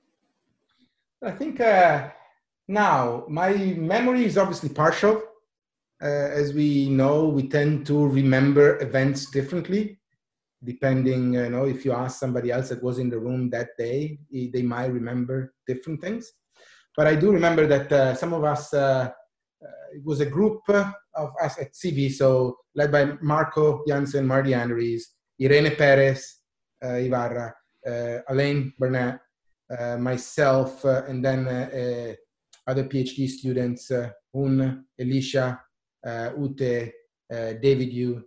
I 1.25 1.31
think 1.31 1.61
uh 1.61 2.11
now 2.69 3.25
my 3.29 3.53
memory 3.55 4.25
is 4.25 4.37
obviously 4.39 4.69
partial. 4.69 5.23
Uh, 6.03 6.31
as 6.35 6.53
we 6.53 6.89
know 6.89 7.27
we 7.29 7.47
tend 7.47 7.87
to 7.87 8.09
remember 8.09 8.83
events 8.83 9.31
differently 9.31 10.01
depending 10.65 11.35
you 11.35 11.49
know 11.49 11.65
if 11.65 11.85
you 11.85 11.93
ask 11.93 12.19
somebody 12.19 12.51
else 12.51 12.71
that 12.71 12.83
was 12.83 12.99
in 12.99 13.09
the 13.09 13.19
room 13.19 13.49
that 13.51 13.69
day 13.79 14.19
they 14.53 14.63
might 14.63 14.87
remember 14.87 15.55
different 15.67 16.01
things. 16.01 16.33
But 16.97 17.07
i 17.07 17.15
do 17.15 17.31
remember 17.31 17.67
that 17.69 17.93
uh, 17.93 18.15
some 18.15 18.33
of 18.33 18.43
us 18.43 18.75
uh, 18.75 19.11
uh 19.65 19.87
it 19.95 20.05
was 20.05 20.21
a 20.21 20.27
group 20.27 20.61
of 21.15 21.31
us 21.43 21.59
at 21.59 21.73
CV, 21.73 22.11
so 22.11 22.57
led 22.75 22.91
by 22.91 23.13
Marco 23.21 23.83
Janssen, 23.87 24.27
Marty 24.27 24.55
Anderies, 24.55 25.15
Irene 25.41 25.75
Perez, 25.77 26.39
uh, 26.85 26.95
Ibarra, 26.95 27.55
uh, 27.87 28.19
Alain 28.29 28.73
Burnett, 28.79 29.21
uh, 29.79 29.97
myself, 29.97 30.85
uh, 30.85 31.03
and 31.09 31.25
then 31.25 31.49
uh, 31.49 31.71
uh, 31.73 32.71
other 32.71 32.85
PhD 32.85 33.29
students, 33.29 33.91
Un, 34.35 34.85
Elisha, 34.99 35.61
Ute, 36.05 36.93
David 37.31 37.93
Yu, 37.93 38.23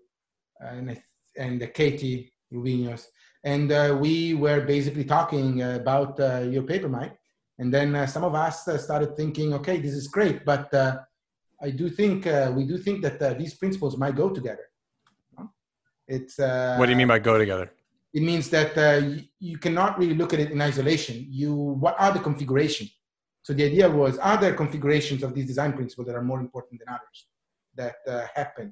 and, 0.59 0.99
and 1.37 1.73
Katie 1.73 2.33
Rubinos. 2.51 3.05
And 3.43 3.99
we 3.99 4.33
were 4.33 4.61
basically 4.61 5.03
talking 5.03 5.61
about 5.61 6.17
your 6.51 6.63
paper, 6.63 6.89
Mike. 6.89 7.15
And 7.59 7.73
then 7.73 8.07
some 8.07 8.23
of 8.23 8.33
us 8.33 8.63
started 8.83 9.15
thinking, 9.15 9.53
okay, 9.53 9.77
this 9.77 9.93
is 9.93 10.07
great, 10.07 10.43
but 10.43 10.71
I 11.65 11.71
do 11.71 11.89
think 11.89 12.27
uh, 12.27 12.51
we 12.55 12.63
do 12.71 12.77
think 12.77 13.01
that 13.05 13.19
uh, 13.21 13.33
these 13.33 13.53
principles 13.55 13.97
might 13.97 14.15
go 14.15 14.29
together. 14.29 14.65
It's 16.07 16.37
uh, 16.37 16.75
what 16.77 16.85
do 16.85 16.91
you 16.91 16.99
mean 17.01 17.07
by 17.07 17.19
go 17.19 17.37
together? 17.45 17.67
It 18.13 18.23
means 18.31 18.45
that 18.57 18.71
uh, 18.77 19.05
you, 19.07 19.21
you 19.39 19.57
cannot 19.57 19.97
really 19.97 20.13
look 20.13 20.31
at 20.35 20.39
it 20.39 20.51
in 20.51 20.61
isolation. 20.61 21.15
You 21.41 21.53
what 21.83 21.95
are 22.03 22.11
the 22.17 22.23
configuration? 22.29 22.87
So 23.41 23.53
the 23.53 23.65
idea 23.71 23.89
was 23.89 24.19
are 24.19 24.37
there 24.37 24.53
configurations 24.53 25.23
of 25.23 25.33
these 25.33 25.47
design 25.47 25.73
principles 25.73 26.05
that 26.07 26.15
are 26.15 26.27
more 26.31 26.41
important 26.47 26.75
than 26.81 26.89
others 26.97 27.17
that 27.81 27.97
uh, 28.07 28.27
happen 28.39 28.67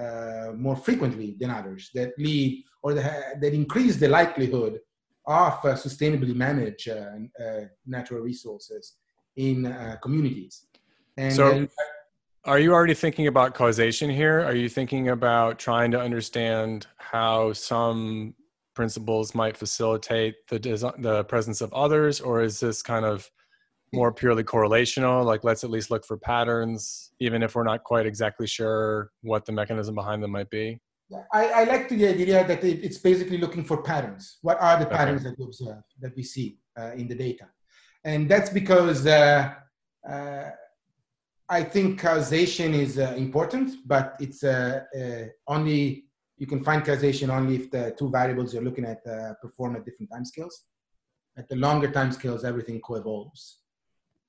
uh, 0.00 0.52
more 0.66 0.76
frequently 0.76 1.36
than 1.40 1.50
others 1.50 1.90
that 1.94 2.10
lead 2.18 2.64
or 2.84 2.94
that, 2.94 3.40
that 3.40 3.52
increase 3.62 3.96
the 3.96 4.08
likelihood 4.08 4.74
of 5.26 5.54
sustainably 5.86 6.34
manage 6.34 6.88
natural 7.86 8.20
resources 8.20 8.94
in 9.36 9.56
communities. 10.02 10.54
And 11.18 11.34
so, 11.34 11.68
are 12.48 12.58
you 12.58 12.72
already 12.72 12.94
thinking 12.94 13.26
about 13.26 13.54
causation 13.54 14.08
here? 14.08 14.40
Are 14.40 14.54
you 14.54 14.70
thinking 14.70 15.10
about 15.10 15.58
trying 15.58 15.90
to 15.90 16.00
understand 16.00 16.86
how 16.96 17.52
some 17.52 18.34
principles 18.74 19.34
might 19.34 19.56
facilitate 19.56 20.34
the 20.48 20.58
the 20.98 21.24
presence 21.24 21.60
of 21.60 21.70
others, 21.74 22.20
or 22.20 22.40
is 22.40 22.58
this 22.58 22.82
kind 22.82 23.04
of 23.04 23.30
more 23.92 24.10
purely 24.12 24.44
correlational? 24.44 25.26
Like, 25.26 25.44
let's 25.44 25.62
at 25.62 25.70
least 25.70 25.90
look 25.90 26.06
for 26.06 26.16
patterns, 26.16 27.12
even 27.20 27.42
if 27.42 27.54
we're 27.54 27.64
not 27.64 27.84
quite 27.84 28.06
exactly 28.06 28.46
sure 28.46 29.10
what 29.20 29.44
the 29.44 29.52
mechanism 29.52 29.94
behind 29.94 30.22
them 30.22 30.30
might 30.30 30.48
be. 30.48 30.80
I, 31.32 31.44
I 31.60 31.64
like 31.64 31.88
the 31.90 32.06
idea 32.06 32.46
that 32.46 32.64
it's 32.64 32.98
basically 32.98 33.38
looking 33.38 33.64
for 33.64 33.82
patterns. 33.82 34.38
What 34.42 34.58
are 34.60 34.78
the 34.78 34.86
patterns 34.86 35.22
okay. 35.22 35.30
that 35.30 35.38
we 35.38 35.44
observe, 35.44 35.82
that 36.00 36.16
we 36.16 36.22
see 36.22 36.58
uh, 36.80 36.92
in 36.92 37.08
the 37.08 37.14
data? 37.14 37.46
And 38.04 38.28
that's 38.28 38.50
because 38.50 39.06
uh, 39.06 39.54
uh, 40.08 40.50
I 41.50 41.62
think 41.62 41.98
causation 41.98 42.74
is 42.74 42.98
uh, 42.98 43.14
important, 43.16 43.76
but 43.86 44.16
it's 44.20 44.44
uh, 44.44 44.80
uh, 44.94 45.24
only 45.46 46.04
you 46.36 46.46
can 46.46 46.62
find 46.62 46.84
causation 46.84 47.30
only 47.30 47.56
if 47.56 47.70
the 47.70 47.94
two 47.98 48.10
variables 48.10 48.52
you're 48.52 48.62
looking 48.62 48.84
at 48.84 49.00
uh, 49.06 49.32
perform 49.40 49.76
at 49.76 49.84
different 49.84 50.10
time 50.12 50.24
scales. 50.26 50.64
At 51.38 51.48
the 51.48 51.56
longer 51.56 51.90
time 51.90 52.12
scales, 52.12 52.44
everything 52.44 52.80
co-evolves, 52.80 53.60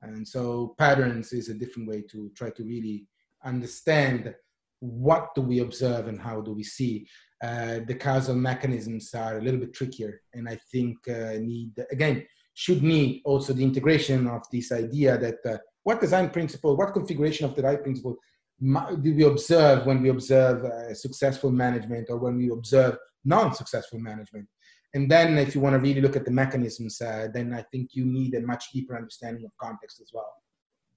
and 0.02 0.26
so 0.26 0.76
patterns 0.78 1.34
is 1.34 1.50
a 1.50 1.54
different 1.56 1.90
way 1.90 2.04
to 2.04 2.32
try 2.36 2.52
to 2.52 2.64
really 2.64 3.08
understand 3.44 4.34
what 4.80 5.36
do 5.36 5.42
we 5.42 5.60
observe 5.60 6.08
and 6.08 6.22
how 6.22 6.40
do 6.40 6.54
we 6.54 6.64
see. 6.64 7.06
Uh, 7.44 7.80
the 7.86 7.96
causal 7.96 8.36
mechanisms 8.36 9.14
are 9.14 9.40
a 9.40 9.42
little 9.42 9.60
bit 9.60 9.74
trickier, 9.74 10.22
and 10.34 10.48
I 10.48 10.58
think 10.72 10.98
uh, 11.10 11.34
need 11.42 11.74
again 11.92 12.26
should 12.54 12.82
need 12.82 13.22
also 13.26 13.54
the 13.54 13.64
integration 13.64 14.28
of 14.28 14.44
this 14.52 14.72
idea 14.72 15.18
that 15.18 15.62
what 15.84 16.02
design 16.02 16.30
principle, 16.30 16.76
what 16.76 16.94
configuration 16.94 17.46
of 17.46 17.56
the 17.56 17.64
right 17.64 17.82
principle 17.82 18.18
do 18.62 19.16
we 19.16 19.24
observe 19.24 19.86
when 19.86 20.02
we 20.02 20.10
observe 20.10 20.66
uh, 20.66 20.94
successful 20.94 21.52
management 21.52 22.08
or 22.10 22.18
when 22.18 22.38
we 22.38 22.50
observe 22.50 22.98
non-successful 23.24 24.00
management? 24.00 24.48
And 24.94 25.10
then 25.10 25.38
if 25.38 25.56
you 25.56 25.62
want 25.62 25.76
to 25.76 25.80
really 25.80 26.02
look 26.02 26.16
at 26.16 26.26
the 26.26 26.32
mechanisms 26.32 27.00
uh, 27.00 27.28
then 27.34 27.54
i 27.54 27.64
think 27.72 27.90
you 27.94 28.06
need 28.06 28.34
a 28.34 28.42
much 28.42 28.72
deeper 28.74 28.98
understanding 28.98 29.46
of 29.46 29.52
context 29.62 30.02
as 30.02 30.10
well. 30.14 30.34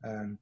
Um, 0.05 0.39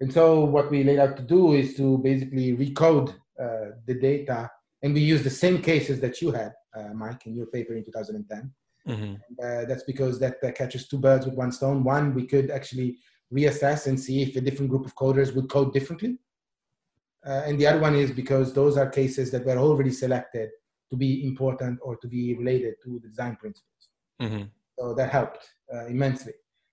and 0.00 0.12
so 0.12 0.44
what 0.44 0.70
we 0.70 0.82
laid 0.84 0.98
out 0.98 1.16
to 1.16 1.22
do 1.22 1.52
is 1.52 1.74
to 1.76 1.98
basically 1.98 2.56
recode 2.56 3.10
uh, 3.40 3.72
the 3.86 3.94
data 3.94 4.50
and 4.82 4.94
we 4.94 5.00
use 5.00 5.22
the 5.22 5.30
same 5.30 5.60
cases 5.60 6.00
that 6.00 6.20
you 6.22 6.30
had 6.30 6.52
uh, 6.76 6.92
mike 6.94 7.26
in 7.26 7.34
your 7.34 7.46
paper 7.46 7.74
in 7.74 7.84
2010 7.84 8.50
mm-hmm. 8.88 9.02
and, 9.04 9.16
uh, 9.44 9.64
that's 9.68 9.84
because 9.84 10.18
that 10.18 10.40
catches 10.54 10.88
two 10.88 10.98
birds 10.98 11.26
with 11.26 11.34
one 11.34 11.52
stone. 11.52 11.84
One 11.84 12.14
we 12.14 12.26
could 12.26 12.50
actually 12.50 12.98
reassess 13.32 13.86
and 13.86 13.98
see 13.98 14.22
if 14.22 14.36
a 14.36 14.40
different 14.40 14.70
group 14.70 14.84
of 14.84 14.94
coders 14.94 15.34
would 15.34 15.48
code 15.48 15.72
differently 15.72 16.18
uh, 17.24 17.42
and 17.46 17.58
the 17.58 17.66
other 17.66 17.78
one 17.78 17.94
is 17.94 18.10
because 18.10 18.52
those 18.52 18.76
are 18.76 18.88
cases 18.88 19.30
that 19.30 19.44
were 19.46 19.58
already 19.58 19.92
selected 19.92 20.50
to 20.90 20.96
be 20.96 21.26
important 21.26 21.78
or 21.82 21.96
to 21.96 22.08
be 22.08 22.34
related 22.34 22.74
to 22.82 22.98
the 23.02 23.08
design 23.08 23.36
principles. 23.36 23.88
Mm-hmm. 24.20 24.42
So 24.78 24.94
that 24.94 25.10
helped 25.10 25.48
uh, 25.72 25.86
immensely. 25.86 26.32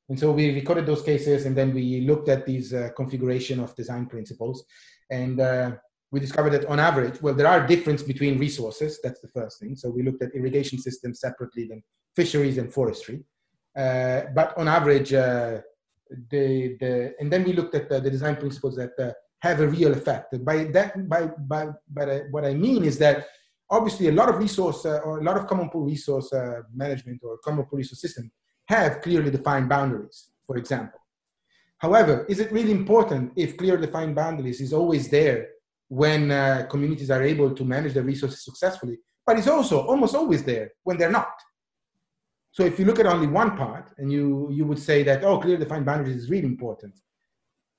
And 0.10 0.20
so 0.20 0.32
we 0.32 0.54
recorded 0.54 0.88
those 0.88 1.04
cases 1.04 1.46
and 1.46 1.56
then 1.56 1.74
we 1.74 2.02
looked 2.02 2.30
at 2.30 2.46
these 2.46 2.74
uh, 2.74 2.90
configuration 2.96 3.60
of 3.60 3.76
design 3.76 4.08
principles. 4.08 4.66
And 5.12 5.40
uh, 5.40 5.74
we 6.12 6.20
discovered 6.20 6.50
that 6.52 6.66
on 6.66 6.80
average, 6.80 7.22
well, 7.22 7.36
there 7.36 7.48
are 7.48 7.68
differences 7.68 8.08
between 8.08 8.40
resources. 8.40 9.00
That's 9.04 9.22
the 9.22 9.28
first 9.28 9.60
thing. 9.60 9.76
So 9.76 9.92
we 9.92 10.02
looked 10.02 10.24
at 10.24 10.34
irrigation 10.34 10.80
systems 10.80 11.20
separately 11.20 11.68
than 11.68 11.84
fisheries 12.16 12.58
and 12.58 12.74
forestry. 12.74 13.24
Uh, 13.78 14.22
but 14.34 14.58
on 14.58 14.68
average, 14.68 15.14
uh, 15.14 15.60
the, 16.30 16.78
the, 16.80 17.16
and 17.20 17.32
then 17.32 17.44
we 17.44 17.54
looked 17.54 17.76
at 17.76 17.90
the, 17.90 18.00
the 18.00 18.10
design 18.10 18.36
principles 18.36 18.76
that 18.76 19.16
have 19.40 19.60
a 19.62 19.68
real 19.68 19.94
effect. 19.94 20.44
By 20.44 20.66
that, 20.66 21.08
by, 21.08 21.28
by, 21.48 21.70
by 21.90 22.22
what 22.32 22.46
I 22.46 22.54
mean 22.54 22.84
is 22.84 22.98
that 23.00 23.28
obviously 23.70 24.08
a 24.08 24.12
lot 24.12 24.30
of 24.30 24.38
resource 24.38 24.86
uh, 24.86 25.00
or 25.06 25.20
a 25.20 25.24
lot 25.24 25.38
of 25.38 25.48
common 25.48 25.70
pool 25.70 25.86
resource 25.86 26.32
uh, 26.34 26.62
management 26.74 27.22
or 27.24 27.38
common 27.44 27.66
pool 27.66 27.78
resource 27.78 28.02
system 28.02 28.32
have 28.68 29.02
clearly 29.02 29.32
defined 29.32 29.70
boundaries, 29.70 30.30
for 30.46 30.58
example. 30.58 31.00
However, 31.78 32.26
is 32.28 32.40
it 32.40 32.52
really 32.52 32.72
important 32.72 33.32
if 33.36 33.58
clearly 33.58 33.86
defined 33.86 34.16
boundaries 34.16 34.60
is 34.60 34.74
always 34.74 35.10
there 35.10 35.48
when 35.88 36.30
uh, 36.30 36.68
communities 36.70 37.10
are 37.10 37.24
able 37.24 37.56
to 37.56 37.64
manage 37.64 37.94
their 37.94 38.04
resources 38.04 38.44
successfully, 38.44 38.98
but 39.26 39.38
it's 39.38 39.48
also 39.48 39.86
almost 39.88 40.14
always 40.16 40.44
there 40.44 40.72
when 40.84 40.98
they're 40.98 41.12
not. 41.12 41.32
So 42.52 42.64
if 42.64 42.80
you 42.80 42.86
look 42.86 43.00
at 43.00 43.06
only 43.06 43.28
one 43.28 43.56
part 43.56 43.92
and 43.98 44.12
you, 44.12 44.50
you 44.52 44.66
would 44.66 44.80
say 44.80 45.04
that, 45.04 45.24
oh, 45.24 45.40
clearly 45.40 45.64
defined 45.64 45.86
boundaries 45.86 46.16
is 46.16 46.30
really 46.30 46.48
important 46.48 47.00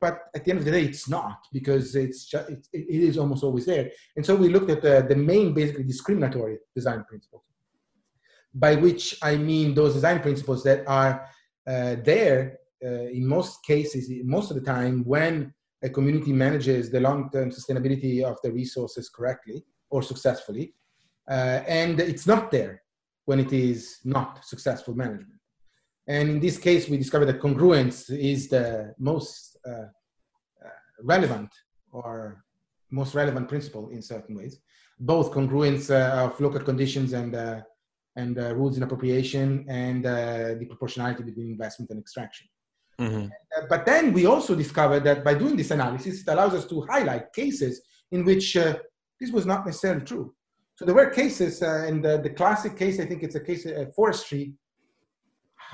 but 0.01 0.31
at 0.35 0.45
the 0.45 0.51
end 0.51 0.61
of 0.61 0.65
the 0.65 0.71
day, 0.71 0.85
it's 0.85 1.09
not 1.09 1.47
because 1.53 1.95
it's 1.95 2.25
just, 2.25 2.49
it, 2.49 2.67
it 2.73 2.87
is 2.89 3.19
almost 3.19 3.45
always 3.45 3.67
there. 3.67 3.91
And 4.17 4.25
so 4.25 4.35
we 4.35 4.49
looked 4.49 4.71
at 4.71 4.83
the, 4.83 5.05
the 5.07 5.17
main 5.17 5.53
basically 5.53 5.85
discriminatory 5.85 6.59
design 6.75 7.05
principles, 7.07 7.45
by 8.55 8.75
which 8.77 9.19
I 9.23 9.37
mean 9.37 9.75
those 9.75 9.95
design 9.95 10.21
principles 10.21 10.65
that 10.65 10.87
are 10.89 11.27
uh, 11.67 11.97
there 12.03 12.59
uh, 12.83 12.89
in 12.89 13.27
most 13.27 13.63
cases, 13.65 14.11
most 14.25 14.51
of 14.51 14.57
the 14.57 14.63
time, 14.63 15.05
when 15.05 15.53
a 15.83 15.91
community 15.91 16.33
manages 16.33 16.91
the 16.91 17.01
long-term 17.01 17.51
sustainability 17.51 18.23
of 18.23 18.39
the 18.43 18.51
resources 18.51 19.11
correctly 19.11 19.65
or 19.91 20.03
successfully, 20.03 20.75
uh, 21.31 21.61
and 21.67 22.01
it's 22.01 22.27
not 22.27 22.51
there 22.51 22.83
when 23.31 23.38
it 23.47 23.53
is 23.53 23.81
not 24.16 24.31
successful 24.53 24.95
management. 25.05 25.40
And 26.14 26.25
in 26.35 26.40
this 26.47 26.59
case, 26.59 26.83
we 26.88 26.97
discovered 27.05 27.29
that 27.31 27.40
congruence 27.47 27.99
is 28.33 28.49
the 28.49 28.66
most 28.99 29.37
uh, 29.71 29.88
uh, 30.66 30.79
relevant 31.14 31.51
or 31.93 32.11
most 32.90 33.14
relevant 33.14 33.47
principle 33.53 33.85
in 33.95 34.01
certain 34.03 34.35
ways. 34.38 34.55
Both 34.99 35.31
congruence 35.38 35.85
uh, 35.90 36.25
of 36.27 36.40
local 36.47 36.62
conditions 36.71 37.12
and 37.21 37.33
and 38.21 38.33
uh, 38.38 38.47
rules 38.61 38.77
in 38.77 38.83
appropriation 38.87 39.49
and 39.87 40.01
uh, 40.05 40.12
the 40.61 40.66
proportionality 40.73 41.23
between 41.23 41.49
investment 41.57 41.88
and 41.93 42.01
extraction. 42.05 42.47
Mm-hmm. 43.05 43.27
Uh, 43.27 43.64
but 43.73 43.87
then 43.90 44.05
we 44.16 44.23
also 44.33 44.53
discovered 44.64 45.03
that 45.09 45.19
by 45.29 45.35
doing 45.43 45.57
this 45.57 45.71
analysis, 45.71 46.14
it 46.23 46.29
allows 46.35 46.55
us 46.59 46.66
to 46.71 46.77
highlight 46.93 47.33
cases 47.33 47.75
in 48.14 48.21
which 48.25 48.47
this 49.21 49.31
was 49.37 49.47
not 49.53 49.61
necessarily 49.64 50.05
true. 50.11 50.27
So 50.81 50.87
there 50.87 50.95
were 50.95 51.11
cases, 51.11 51.61
and 51.61 52.03
the 52.03 52.33
classic 52.35 52.75
case, 52.75 52.99
I 52.99 53.05
think 53.05 53.23
it's 53.23 53.35
a 53.35 53.40
case 53.40 53.66
of 53.66 53.95
forestry. 53.95 54.55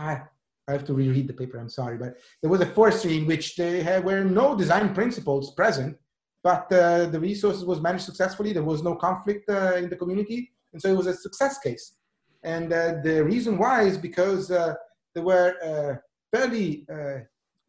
I 0.01 0.21
have 0.67 0.85
to 0.87 0.95
reread 0.95 1.29
the 1.29 1.33
paper. 1.33 1.59
I'm 1.59 1.69
sorry, 1.69 1.97
but 1.97 2.17
there 2.43 2.51
was 2.51 2.61
a 2.61 2.67
forestry 2.67 3.19
in 3.19 3.25
which 3.25 3.55
there 3.55 4.03
were 4.03 4.25
no 4.25 4.57
design 4.57 4.93
principles 4.93 5.55
present, 5.55 5.97
but 6.43 6.73
uh, 6.73 7.07
the 7.07 7.21
resources 7.21 7.65
was 7.65 7.81
managed 7.81 8.03
successfully. 8.03 8.53
There 8.53 8.65
was 8.65 8.83
no 8.83 8.97
conflict 8.97 9.49
uh, 9.49 9.77
in 9.77 9.89
the 9.89 9.95
community, 9.95 10.51
and 10.73 10.83
so 10.83 10.89
it 10.89 10.97
was 10.97 11.07
a 11.07 11.15
success 11.15 11.61
case. 11.61 11.99
And 12.43 12.73
uh, 12.73 12.95
the 13.05 13.23
reason 13.23 13.59
why 13.59 13.83
is 13.83 13.97
because 13.97 14.51
uh, 14.51 14.75
there 15.15 15.23
were 15.23 16.01
fairly 16.35 16.85
uh, 16.93 17.19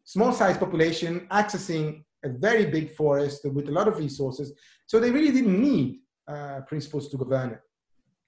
small-sized 0.02 0.58
population 0.58 1.28
accessing 1.30 2.02
a 2.24 2.30
very 2.30 2.66
big 2.66 2.96
forest 2.96 3.44
with 3.44 3.68
a 3.68 3.72
lot 3.78 3.86
of 3.86 3.96
resources, 3.96 4.52
so 4.86 4.98
they 4.98 5.12
really 5.12 5.30
didn't 5.30 5.62
need 5.62 6.00
uh, 6.28 6.60
principles 6.66 7.08
to 7.10 7.16
govern 7.16 7.50
it. 7.50 7.60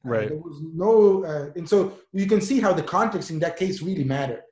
Right. 0.03 0.29
there 0.31 0.39
was 0.39 0.63
no, 0.63 1.25
and 1.57 1.69
so 1.69 1.99
you 2.13 2.27
can 2.27 2.41
see 2.41 2.59
how 2.59 2.73
the 2.73 2.83
context 2.83 3.31
in 3.31 3.39
that 3.41 3.59
case 3.59 3.83
really 3.83 4.05
mattered 4.05 4.43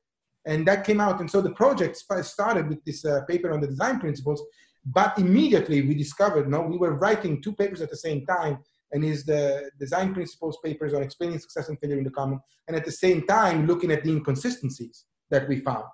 and 0.49 0.67
that 0.67 0.85
came 0.85 1.01
out. 1.01 1.21
And 1.21 1.31
so 1.31 1.41
the 1.41 1.53
project 1.53 1.97
started 2.23 2.69
with 2.69 2.83
this 2.85 3.05
uh, 3.05 3.21
paper 3.29 3.53
on 3.53 3.61
the 3.61 3.67
design 3.67 4.01
principles, 4.01 4.43
but 4.87 5.19
immediately 5.19 5.83
we 5.83 5.95
discovered, 5.95 6.49
no, 6.49 6.63
we 6.63 6.79
were 6.79 6.95
writing 6.95 7.43
two 7.43 7.53
papers 7.53 7.83
at 7.83 7.91
the 7.91 7.97
same 7.97 8.25
time, 8.25 8.59
and 8.91 9.05
is 9.05 9.25
the 9.27 9.71
design 9.79 10.15
principles 10.15 10.57
papers 10.65 10.95
on 10.95 11.03
explaining 11.03 11.39
success 11.39 11.69
and 11.69 11.79
failure 11.79 11.99
in 11.99 12.05
the 12.05 12.11
common, 12.11 12.41
and 12.67 12.77
at 12.77 12.87
the 12.87 12.91
same 12.91 13.27
time 13.27 13.67
looking 13.67 13.93
at 13.93 14.03
the 14.03 14.11
inconsistencies 14.11 15.05
that 15.31 15.47
we 15.47 15.61
found. 15.61 15.85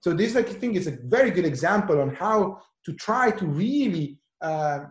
So 0.00 0.12
this, 0.12 0.36
I 0.36 0.42
think, 0.42 0.76
is 0.76 0.86
a 0.86 0.96
very 1.06 1.32
good 1.32 1.44
example 1.44 2.00
on 2.00 2.14
how 2.14 2.60
to 2.84 2.92
try 2.92 3.32
to 3.32 3.44
really 3.44 4.20
uh, 4.40 4.84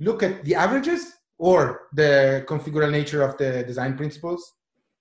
look 0.00 0.24
at 0.24 0.44
the 0.44 0.56
averages 0.56 1.12
or 1.48 1.60
the 1.94 2.44
configural 2.46 2.90
nature 2.90 3.22
of 3.22 3.32
the 3.38 3.50
design 3.70 3.92
principles 3.96 4.42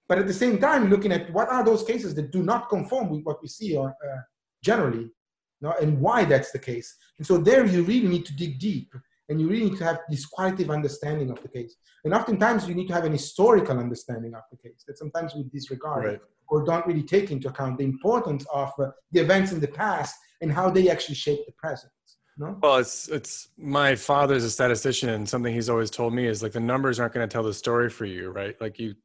but 0.10 0.18
at 0.18 0.26
the 0.26 0.34
same 0.34 0.58
time, 0.58 0.90
looking 0.90 1.12
at 1.12 1.32
what 1.32 1.50
are 1.50 1.64
those 1.64 1.84
cases 1.84 2.16
that 2.16 2.32
do 2.32 2.42
not 2.42 2.68
conform 2.68 3.12
with 3.12 3.24
what 3.24 3.40
we 3.44 3.48
see 3.48 3.78
on, 3.78 3.90
uh, 3.90 4.22
generally, 4.64 5.04
you 5.04 5.62
know, 5.62 5.76
and 5.80 6.02
why 6.02 6.26
that's 6.26 6.52
the 6.52 6.58
case. 6.58 6.98
And 7.20 7.28
so 7.28 7.38
there 7.38 7.64
you 7.64 7.84
really 7.84 8.08
need 8.08 8.26
to 8.26 8.36
dig 8.36 8.60
deep 8.60 8.92
and 9.30 9.40
you 9.40 9.48
really 9.48 9.70
need 9.70 9.78
to 9.78 9.84
have 9.84 10.00
this 10.10 10.26
qualitative 10.26 10.72
understanding 10.72 11.30
of 11.30 11.40
the 11.44 11.48
case. 11.48 11.76
And 12.04 12.16
oftentimes 12.16 12.68
you 12.68 12.74
need 12.74 12.88
to 12.88 12.96
have 12.96 13.06
an 13.06 13.12
historical 13.12 13.78
understanding 13.78 14.34
of 14.34 14.42
the 14.50 14.58
case 14.58 14.84
that 14.88 14.98
sometimes 14.98 15.36
we 15.36 15.44
disregard 15.44 16.06
right. 16.06 16.22
or 16.48 16.66
don't 16.66 16.88
really 16.88 17.04
take 17.04 17.30
into 17.30 17.48
account 17.48 17.78
the 17.78 17.84
importance 17.84 18.48
of 18.52 18.72
uh, 18.80 18.88
the 19.12 19.20
events 19.20 19.52
in 19.52 19.60
the 19.60 19.68
past 19.68 20.16
and 20.42 20.52
how 20.52 20.72
they 20.72 20.90
actually 20.90 21.14
shape 21.14 21.46
the 21.46 21.52
present. 21.52 21.92
No? 22.40 22.58
Well, 22.62 22.78
it's 22.78 23.10
it's 23.10 23.50
my 23.58 23.96
father's 23.96 24.46
a 24.46 24.50
statistician, 24.50 25.10
and 25.10 25.28
something 25.28 25.54
he's 25.54 25.70
always 25.70 25.92
told 25.92 26.14
me 26.14 26.26
is 26.26 26.42
like 26.42 26.54
the 26.54 26.60
numbers 26.62 26.98
aren't 26.98 27.14
going 27.14 27.28
to 27.28 27.32
tell 27.32 27.44
the 27.44 27.54
story 27.54 27.90
for 27.90 28.06
you, 28.06 28.30
right? 28.30 28.56
Like 28.62 28.80
you 28.80 28.96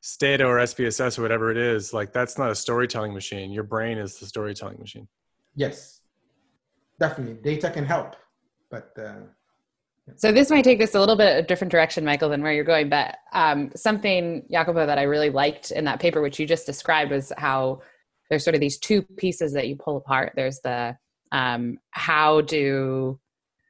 Stata 0.00 0.44
or 0.44 0.58
SPSS 0.58 1.18
or 1.18 1.22
whatever 1.22 1.50
it 1.50 1.56
is, 1.56 1.94
like 1.94 2.12
that's 2.12 2.36
not 2.36 2.50
a 2.50 2.54
storytelling 2.54 3.14
machine. 3.14 3.50
Your 3.50 3.64
brain 3.64 3.96
is 3.96 4.18
the 4.18 4.26
storytelling 4.26 4.78
machine. 4.78 5.08
Yes, 5.56 6.02
definitely. 7.00 7.34
Data 7.42 7.70
can 7.70 7.84
help, 7.86 8.16
but. 8.70 8.92
Uh, 8.98 9.22
so 10.16 10.30
this 10.30 10.50
might 10.50 10.64
take 10.64 10.78
this 10.78 10.94
a 10.94 11.00
little 11.00 11.16
bit 11.16 11.38
a 11.38 11.42
different 11.42 11.70
direction, 11.70 12.04
Michael, 12.04 12.28
than 12.28 12.42
where 12.42 12.52
you're 12.52 12.64
going. 12.64 12.88
But 12.88 13.16
um, 13.32 13.70
something, 13.76 14.46
Jacopo, 14.50 14.86
that 14.86 14.98
I 14.98 15.02
really 15.02 15.30
liked 15.30 15.70
in 15.70 15.84
that 15.84 16.00
paper, 16.00 16.22
which 16.22 16.38
you 16.38 16.46
just 16.46 16.64
described, 16.64 17.10
was 17.10 17.32
how 17.36 17.82
there's 18.30 18.44
sort 18.44 18.54
of 18.54 18.60
these 18.60 18.78
two 18.78 19.02
pieces 19.02 19.52
that 19.54 19.68
you 19.68 19.76
pull 19.76 19.96
apart. 19.96 20.32
There's 20.36 20.60
the 20.60 20.96
um, 21.32 21.78
how 21.90 22.40
do, 22.42 23.18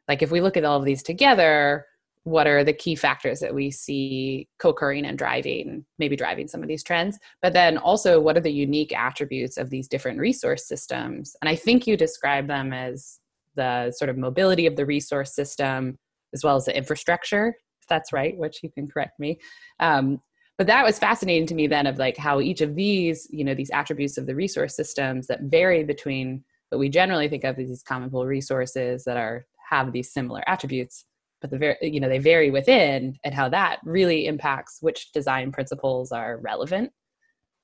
like, 0.08 0.22
if 0.22 0.30
we 0.30 0.40
look 0.40 0.56
at 0.56 0.64
all 0.64 0.78
of 0.78 0.84
these 0.84 1.02
together, 1.02 1.86
what 2.28 2.46
are 2.46 2.62
the 2.62 2.72
key 2.72 2.94
factors 2.94 3.40
that 3.40 3.54
we 3.54 3.70
see 3.70 4.48
co-occurring 4.58 5.06
and 5.06 5.18
driving 5.18 5.84
maybe 5.98 6.16
driving 6.16 6.46
some 6.46 6.62
of 6.62 6.68
these 6.68 6.82
trends? 6.82 7.18
But 7.42 7.52
then 7.52 7.78
also 7.78 8.20
what 8.20 8.36
are 8.36 8.40
the 8.40 8.52
unique 8.52 8.94
attributes 8.96 9.56
of 9.56 9.70
these 9.70 9.88
different 9.88 10.18
resource 10.18 10.66
systems? 10.66 11.34
And 11.40 11.48
i 11.48 11.56
think 11.56 11.86
you 11.86 11.96
describe 11.96 12.46
them 12.46 12.72
as 12.72 13.18
the 13.56 13.90
sort 13.92 14.08
of 14.10 14.18
mobility 14.18 14.66
of 14.66 14.76
the 14.76 14.86
resource 14.86 15.34
system 15.34 15.98
as 16.34 16.44
well 16.44 16.56
as 16.56 16.66
the 16.66 16.76
infrastructure 16.76 17.56
if 17.80 17.88
that's 17.88 18.12
right 18.12 18.36
which 18.36 18.62
you 18.62 18.70
can 18.70 18.86
correct 18.86 19.18
me. 19.18 19.38
Um, 19.80 20.20
but 20.58 20.66
that 20.66 20.84
was 20.84 20.98
fascinating 20.98 21.46
to 21.46 21.54
me 21.54 21.68
then 21.68 21.86
of 21.86 21.98
like 21.98 22.16
how 22.16 22.40
each 22.40 22.60
of 22.60 22.74
these 22.74 23.26
you 23.30 23.44
know 23.44 23.54
these 23.54 23.70
attributes 23.70 24.18
of 24.18 24.26
the 24.26 24.34
resource 24.34 24.76
systems 24.76 25.26
that 25.28 25.42
vary 25.42 25.84
between 25.84 26.44
what 26.70 26.78
we 26.78 26.88
generally 26.88 27.28
think 27.28 27.44
of 27.44 27.56
these 27.56 27.82
common 27.82 28.10
pool 28.10 28.26
resources 28.26 29.04
that 29.04 29.16
are 29.16 29.46
have 29.70 29.92
these 29.92 30.12
similar 30.12 30.42
attributes 30.46 31.04
but 31.40 31.50
the 31.50 31.58
very 31.58 31.76
you 31.82 32.00
know 32.00 32.08
they 32.08 32.18
vary 32.18 32.50
within 32.50 33.16
and 33.24 33.34
how 33.34 33.48
that 33.48 33.78
really 33.84 34.26
impacts 34.26 34.78
which 34.80 35.12
design 35.12 35.52
principles 35.52 36.12
are 36.12 36.38
relevant. 36.38 36.90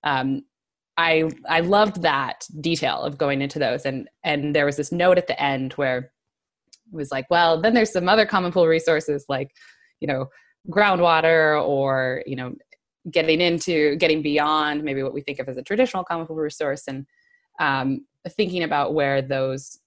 Um, 0.04 0.42
i 0.96 1.28
i 1.48 1.58
loved 1.58 2.02
that 2.02 2.46
detail 2.60 3.00
of 3.02 3.18
going 3.18 3.42
into 3.42 3.58
those 3.58 3.84
and 3.84 4.08
and 4.22 4.54
there 4.54 4.64
was 4.64 4.76
this 4.76 4.92
note 4.92 5.18
at 5.18 5.26
the 5.26 5.42
end 5.42 5.72
where 5.72 5.98
it 5.98 6.04
was 6.92 7.10
like 7.10 7.26
well 7.30 7.60
then 7.60 7.74
there's 7.74 7.92
some 7.92 8.08
other 8.08 8.24
common 8.24 8.52
pool 8.52 8.68
resources 8.68 9.24
like 9.28 9.50
you 9.98 10.06
know 10.06 10.26
groundwater 10.70 11.60
or 11.60 12.22
you 12.26 12.36
know 12.36 12.54
getting 13.10 13.40
into 13.40 13.96
getting 13.96 14.22
beyond 14.22 14.82
maybe 14.82 15.02
what 15.02 15.14
we 15.14 15.20
think 15.20 15.38
of 15.38 15.48
as 15.48 15.56
a 15.56 15.62
traditional 15.62 16.04
common 16.04 16.26
pool 16.26 16.36
resource. 16.36 16.84
And 16.88 17.06
um, 17.60 18.06
thinking 18.28 18.62
about 18.62 18.94
where 18.94 19.22
those 19.22 19.78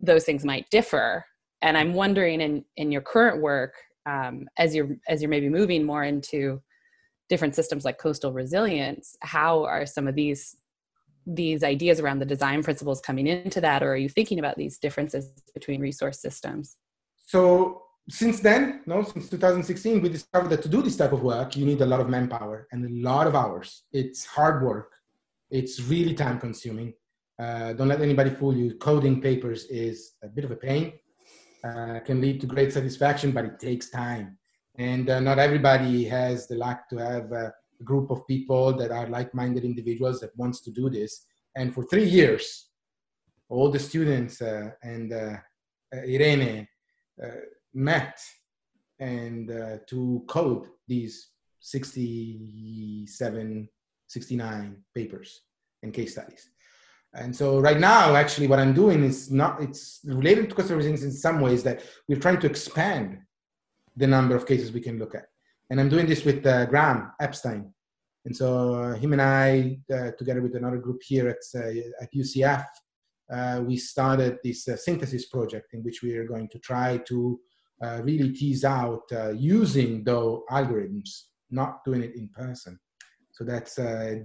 those 0.00 0.24
things 0.24 0.44
might 0.44 0.70
differ. 0.70 1.24
And 1.60 1.76
i'm 1.76 1.92
wondering 1.92 2.40
in 2.40 2.64
in 2.76 2.92
your 2.92 3.02
current 3.02 3.42
work 3.42 3.74
um, 4.06 4.48
as 4.56 4.74
you're 4.74 4.96
as 5.08 5.20
you're 5.20 5.28
maybe 5.28 5.48
moving 5.48 5.84
more 5.84 6.04
into 6.04 6.62
different 7.28 7.54
systems 7.54 7.84
like 7.84 7.98
coastal 7.98 8.32
resilience 8.32 9.16
how 9.20 9.64
are 9.64 9.84
some 9.84 10.08
of 10.08 10.14
these 10.14 10.56
these 11.28 11.62
ideas 11.62 12.00
around 12.00 12.18
the 12.18 12.24
design 12.24 12.62
principles 12.62 13.00
coming 13.00 13.26
into 13.26 13.60
that? 13.60 13.82
Or 13.82 13.92
are 13.92 13.96
you 13.96 14.08
thinking 14.08 14.38
about 14.38 14.56
these 14.56 14.78
differences 14.78 15.30
between 15.54 15.80
resource 15.80 16.20
systems? 16.20 16.76
So 17.26 17.82
since 18.10 18.40
then 18.40 18.80
no 18.86 19.02
since 19.02 19.28
2016 19.28 20.00
we 20.00 20.08
discovered 20.08 20.48
that 20.48 20.62
to 20.62 20.68
do 20.68 20.80
this 20.80 20.96
type 20.96 21.12
of 21.12 21.22
work 21.22 21.54
you 21.54 21.66
need 21.66 21.78
a 21.82 21.84
lot 21.84 22.00
of 22.00 22.08
manpower 22.08 22.66
and 22.72 22.86
a 22.86 23.08
lot 23.08 23.26
of 23.26 23.34
hours. 23.34 23.84
It's 23.92 24.24
hard 24.24 24.64
work. 24.64 24.92
It's 25.50 25.80
really 25.82 26.14
time 26.14 26.40
consuming 26.40 26.94
uh, 27.38 27.72
don't 27.72 27.88
let 27.88 28.00
anybody 28.00 28.30
fool 28.30 28.56
you 28.56 28.74
coding 28.74 29.20
papers 29.20 29.64
is 29.66 30.14
a 30.22 30.28
bit 30.28 30.44
of 30.44 30.50
a 30.50 30.56
pain 30.56 30.92
uh, 31.64 32.00
can 32.04 32.20
lead 32.20 32.40
to 32.40 32.46
great 32.46 32.72
satisfaction, 32.72 33.32
but 33.32 33.44
it 33.44 33.58
takes 33.58 33.90
time. 33.90 34.38
And 34.78 35.10
uh, 35.10 35.20
not 35.20 35.38
everybody 35.38 36.04
has 36.04 36.46
the 36.46 36.54
luck 36.54 36.88
to 36.90 36.96
have 36.96 37.32
a 37.32 37.52
group 37.84 38.10
of 38.10 38.26
people 38.26 38.76
that 38.76 38.90
are 38.90 39.08
like-minded 39.08 39.64
individuals 39.64 40.20
that 40.20 40.36
wants 40.36 40.60
to 40.62 40.70
do 40.70 40.88
this. 40.88 41.26
And 41.56 41.74
for 41.74 41.84
three 41.84 42.04
years, 42.04 42.68
all 43.48 43.70
the 43.70 43.78
students 43.78 44.42
uh, 44.42 44.70
and 44.82 45.12
uh, 45.12 45.36
uh, 45.94 46.00
Irene 46.06 46.66
uh, 47.22 47.28
met 47.74 48.20
and 49.00 49.48
to 49.86 50.24
code 50.28 50.66
these 50.88 51.28
67, 51.60 53.68
69 54.08 54.76
papers 54.94 55.40
and 55.82 55.94
case 55.94 56.12
studies. 56.12 56.50
And 57.18 57.34
so 57.34 57.58
right 57.58 57.78
now, 57.78 58.14
actually, 58.14 58.46
what 58.46 58.58
I'm 58.58 58.72
doing 58.72 59.02
is 59.02 59.30
not, 59.30 59.60
it's 59.60 60.00
related 60.04 60.48
to 60.48 60.54
coastal 60.54 60.76
resilience 60.76 61.02
in 61.02 61.12
some 61.12 61.40
ways 61.40 61.62
that 61.64 61.82
we're 62.08 62.20
trying 62.20 62.40
to 62.40 62.46
expand 62.46 63.18
the 63.96 64.06
number 64.06 64.36
of 64.36 64.46
cases 64.46 64.72
we 64.72 64.80
can 64.80 64.98
look 64.98 65.14
at. 65.14 65.26
And 65.70 65.80
I'm 65.80 65.88
doing 65.88 66.06
this 66.06 66.24
with 66.24 66.46
uh, 66.46 66.66
Graham 66.66 67.12
Epstein. 67.20 67.72
And 68.24 68.36
so 68.36 68.74
uh, 68.74 68.94
him 68.94 69.12
and 69.12 69.22
I, 69.22 69.78
uh, 69.92 70.12
together 70.18 70.42
with 70.42 70.54
another 70.54 70.78
group 70.78 71.02
here 71.02 71.28
at, 71.28 71.42
uh, 71.54 71.68
at 72.00 72.12
UCF, 72.14 72.64
uh, 73.30 73.62
we 73.64 73.76
started 73.76 74.38
this 74.42 74.68
uh, 74.68 74.76
synthesis 74.76 75.26
project 75.26 75.74
in 75.74 75.82
which 75.82 76.02
we 76.02 76.16
are 76.16 76.26
going 76.26 76.48
to 76.48 76.58
try 76.58 76.98
to 77.08 77.40
really 78.02 78.32
tease 78.32 78.64
out 78.64 79.04
using 79.36 80.02
though 80.02 80.44
algorithms, 80.50 81.26
not 81.50 81.84
doing 81.84 82.02
it 82.02 82.16
in 82.16 82.28
person. 82.28 82.76
So 83.32 83.44
that's 83.44 83.76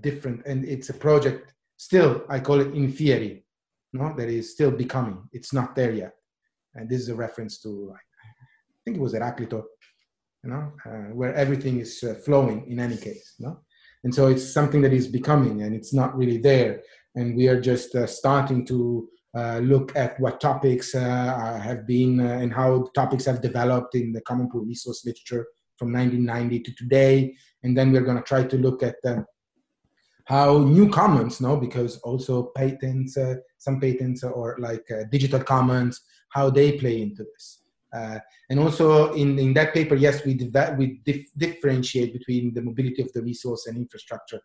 different. 0.02 0.44
And 0.48 0.66
it's 0.66 0.90
a 0.90 0.94
project 0.94 1.54
still 1.78 2.24
i 2.30 2.40
call 2.40 2.60
it 2.60 2.74
in 2.74 2.92
theory 2.92 3.44
no? 3.94 4.14
That 4.18 4.28
is 4.28 4.52
still 4.52 4.72
becoming. 4.72 5.30
It's 5.32 5.54
not 5.54 5.76
there 5.76 5.92
yet. 5.92 6.14
And 6.74 6.90
this 6.90 7.02
is 7.02 7.10
a 7.10 7.16
reference 7.16 7.60
to 7.60 7.94
i 7.96 8.80
think 8.84 8.98
it 8.98 9.00
was 9.00 9.14
heraclito 9.14 9.64
you 10.44 10.50
know 10.50 10.74
uh, 10.86 11.10
where 11.20 11.34
everything 11.36 11.80
is 11.80 12.04
uh, 12.04 12.16
flowing 12.26 12.70
in 12.70 12.80
any 12.80 12.98
case 12.98 13.36
no? 13.40 13.62
And 14.04 14.14
so 14.14 14.28
it's 14.28 14.54
something 14.54 14.82
that 14.82 14.92
is 14.92 15.08
becoming 15.08 15.62
and 15.62 15.74
it's 15.74 15.94
not 15.94 16.18
really 16.18 16.38
there. 16.38 16.82
And 17.16 17.38
we 17.38 17.48
are 17.48 17.62
just 17.62 17.96
uh, 17.96 18.06
starting 18.06 18.66
to 18.66 19.08
uh, 19.34 19.60
look 19.60 19.96
at 19.96 20.20
what 20.20 20.42
topics 20.42 20.94
uh, 20.94 21.60
have 21.64 21.88
been 21.88 22.20
uh, 22.20 22.40
and 22.42 22.54
how 22.54 22.90
topics 22.94 23.26
have 23.26 23.42
developed 23.42 23.96
in 23.96 24.12
the 24.12 24.22
common 24.22 24.50
pool 24.50 24.66
resource 24.66 25.06
literature 25.06 25.48
from 25.78 25.94
1990 25.94 26.60
to 26.60 26.76
today. 26.76 27.34
And 27.64 27.78
then 27.78 27.94
we're 27.94 28.02
going 28.10 28.18
to 28.18 28.24
try 28.24 28.44
to 28.44 28.58
look 28.58 28.84
at 28.84 28.98
how 30.26 30.60
new 30.60 30.90
commons 30.90 31.42
no 31.42 31.58
because 31.58 31.98
also 32.00 32.52
patents 32.56 33.18
uh, 33.18 33.36
some 33.58 33.80
patents 33.80 34.24
or 34.24 34.56
like 34.60 34.86
uh, 34.92 35.04
digital 35.12 35.40
commons 35.40 36.02
how 36.30 36.50
they 36.50 36.78
play 36.78 37.02
into 37.02 37.24
this. 37.24 37.60
Uh, 37.94 38.18
and 38.50 38.60
also 38.60 39.14
in, 39.14 39.38
in 39.38 39.54
that 39.54 39.74
paper 39.74 39.96
yes 39.96 40.26
we 40.26 40.34
that 40.50 40.78
we 40.78 41.00
dif- 41.06 41.32
differentiate 41.38 42.12
between 42.12 42.54
the 42.54 42.62
mobility 42.62 43.02
of 43.02 43.12
the 43.14 43.22
resource 43.22 43.68
and 43.68 43.78
infrastructure. 43.78 44.40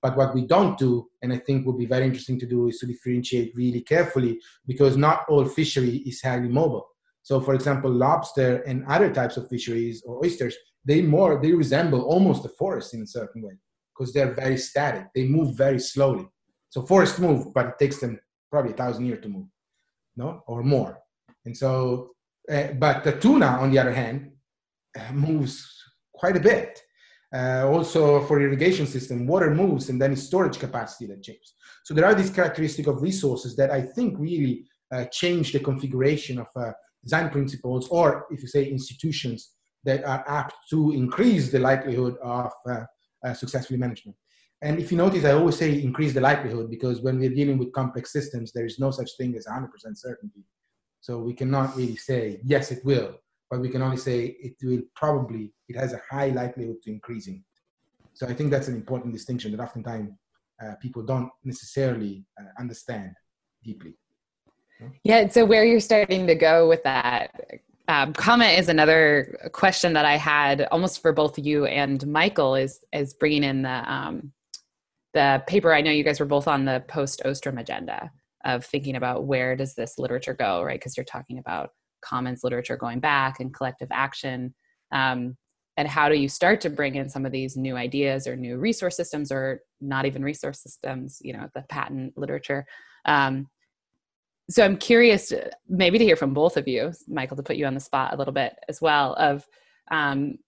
But 0.00 0.16
what 0.16 0.34
we 0.34 0.46
don't 0.46 0.78
do 0.78 1.08
and 1.22 1.32
i 1.32 1.38
think 1.38 1.66
would 1.66 1.78
be 1.78 1.86
very 1.86 2.04
interesting 2.04 2.38
to 2.40 2.46
do 2.46 2.68
is 2.68 2.78
to 2.78 2.86
differentiate 2.86 3.54
really 3.56 3.80
carefully 3.80 4.38
because 4.66 4.96
not 4.96 5.24
all 5.28 5.44
fishery 5.44 5.96
is 6.06 6.22
highly 6.22 6.48
mobile. 6.48 6.86
So 7.22 7.40
for 7.40 7.54
example 7.54 7.90
lobster 7.90 8.62
and 8.62 8.86
other 8.86 9.12
types 9.12 9.36
of 9.36 9.48
fisheries 9.48 10.02
or 10.06 10.24
oysters 10.24 10.56
they 10.84 11.02
more 11.02 11.40
they 11.42 11.52
resemble 11.52 12.02
almost 12.02 12.44
a 12.44 12.50
forest 12.50 12.94
in 12.94 13.02
a 13.02 13.06
certain 13.06 13.42
way 13.42 13.58
because 13.94 14.12
they're 14.12 14.34
very 14.34 14.58
static. 14.58 15.06
They 15.14 15.26
move 15.26 15.56
very 15.56 15.78
slowly. 15.78 16.26
So 16.70 16.82
forests 16.82 17.18
move, 17.18 17.54
but 17.54 17.66
it 17.66 17.78
takes 17.78 17.98
them 17.98 18.18
probably 18.50 18.72
a 18.72 18.76
thousand 18.76 19.06
years 19.06 19.22
to 19.22 19.28
move, 19.28 19.46
no, 20.16 20.42
or 20.46 20.62
more. 20.62 20.98
And 21.44 21.56
so, 21.56 22.10
uh, 22.50 22.68
but 22.78 23.04
the 23.04 23.12
tuna, 23.12 23.46
on 23.46 23.70
the 23.70 23.78
other 23.78 23.92
hand, 23.92 24.32
uh, 24.98 25.12
moves 25.12 25.70
quite 26.12 26.36
a 26.36 26.40
bit. 26.40 26.80
Uh, 27.34 27.68
also, 27.68 28.24
for 28.26 28.40
irrigation 28.40 28.86
system, 28.86 29.26
water 29.26 29.50
moves, 29.52 29.88
and 29.88 30.00
then 30.00 30.12
it's 30.12 30.22
storage 30.22 30.58
capacity 30.58 31.06
that 31.06 31.22
changes. 31.22 31.54
So 31.84 31.92
there 31.92 32.04
are 32.04 32.14
these 32.14 32.30
characteristics 32.30 32.88
of 32.88 33.02
resources 33.02 33.56
that 33.56 33.70
I 33.70 33.82
think 33.82 34.18
really 34.18 34.66
change 35.10 35.52
the 35.52 35.58
configuration 35.58 36.38
of 36.38 36.46
design 37.02 37.30
principles, 37.30 37.88
or 37.88 38.26
if 38.30 38.40
you 38.40 38.46
say 38.46 38.64
institutions 38.64 39.50
that 39.82 40.04
are 40.04 40.24
apt 40.28 40.54
to 40.70 40.92
increase 40.92 41.50
the 41.50 41.58
likelihood 41.58 42.16
of 42.22 42.52
successfully 43.32 43.78
management. 43.78 44.16
And 44.62 44.78
if 44.78 44.90
you 44.90 44.98
notice, 44.98 45.24
I 45.24 45.32
always 45.32 45.58
say 45.58 45.82
increase 45.82 46.14
the 46.14 46.20
likelihood 46.20 46.70
because 46.70 47.02
when 47.02 47.18
we're 47.18 47.34
dealing 47.34 47.58
with 47.58 47.72
complex 47.72 48.12
systems, 48.12 48.52
there 48.52 48.64
is 48.64 48.78
no 48.78 48.90
such 48.90 49.10
thing 49.18 49.36
as 49.36 49.46
100% 49.46 49.68
certainty. 49.94 50.44
So 51.00 51.18
we 51.18 51.34
cannot 51.34 51.76
really 51.76 51.96
say, 51.96 52.40
yes, 52.44 52.70
it 52.70 52.84
will, 52.84 53.14
but 53.50 53.60
we 53.60 53.68
can 53.68 53.82
only 53.82 53.98
say 53.98 54.36
it 54.40 54.54
will 54.62 54.82
probably, 54.96 55.52
it 55.68 55.76
has 55.76 55.92
a 55.92 56.00
high 56.10 56.28
likelihood 56.28 56.76
to 56.82 56.90
increasing. 56.90 57.44
So 58.14 58.26
I 58.26 58.32
think 58.32 58.50
that's 58.50 58.68
an 58.68 58.74
important 58.74 59.12
distinction 59.12 59.52
that 59.52 59.60
oftentimes 59.60 60.12
uh, 60.64 60.74
people 60.80 61.02
don't 61.02 61.30
necessarily 61.44 62.24
uh, 62.40 62.44
understand 62.58 63.12
deeply. 63.62 63.94
Yeah, 65.02 65.28
so 65.28 65.44
where 65.44 65.64
you're 65.64 65.80
starting 65.80 66.26
to 66.26 66.34
go 66.34 66.68
with 66.68 66.82
that 66.84 67.32
um, 67.88 68.12
comment 68.14 68.58
is 68.58 68.68
another 68.68 69.50
question 69.52 69.92
that 69.92 70.04
I 70.04 70.16
had 70.16 70.66
almost 70.70 71.02
for 71.02 71.12
both 71.12 71.38
you 71.38 71.66
and 71.66 72.06
Michael 72.06 72.54
is 72.54 72.80
is 72.92 73.14
bringing 73.14 73.44
in 73.44 73.62
the 73.62 73.92
um, 73.92 74.32
the 75.12 75.42
paper. 75.46 75.72
I 75.72 75.82
know 75.82 75.90
you 75.90 76.04
guys 76.04 76.20
were 76.20 76.26
both 76.26 76.48
on 76.48 76.64
the 76.64 76.82
post 76.88 77.22
Ostrom 77.24 77.58
agenda 77.58 78.10
of 78.44 78.64
thinking 78.64 78.96
about 78.96 79.24
where 79.24 79.56
does 79.56 79.74
this 79.74 79.98
literature 79.98 80.34
go, 80.34 80.62
right? 80.62 80.78
Because 80.78 80.96
you're 80.96 81.04
talking 81.04 81.38
about 81.38 81.70
commons 82.02 82.44
literature 82.44 82.76
going 82.76 83.00
back 83.00 83.40
and 83.40 83.54
collective 83.54 83.88
action. 83.90 84.54
Um, 84.92 85.36
and 85.76 85.88
how 85.88 86.08
do 86.08 86.14
you 86.14 86.28
start 86.28 86.60
to 86.62 86.70
bring 86.70 86.94
in 86.94 87.08
some 87.08 87.26
of 87.26 87.32
these 87.32 87.56
new 87.56 87.76
ideas 87.76 88.26
or 88.26 88.36
new 88.36 88.58
resource 88.58 88.96
systems 88.96 89.32
or 89.32 89.60
not 89.80 90.06
even 90.06 90.22
resource 90.22 90.62
systems 90.62 91.18
you 91.20 91.32
know 91.32 91.48
the 91.54 91.62
patent 91.68 92.16
literature 92.16 92.64
um, 93.06 93.48
so 94.50 94.64
i'm 94.64 94.76
curious 94.76 95.32
maybe 95.68 95.98
to 95.98 96.04
hear 96.04 96.16
from 96.16 96.34
both 96.34 96.56
of 96.56 96.68
you 96.68 96.92
michael 97.08 97.36
to 97.36 97.42
put 97.42 97.56
you 97.56 97.66
on 97.66 97.74
the 97.74 97.80
spot 97.80 98.12
a 98.12 98.16
little 98.16 98.34
bit 98.34 98.54
as 98.68 98.80
well 98.80 99.14
of 99.14 99.46
um, 99.90 100.38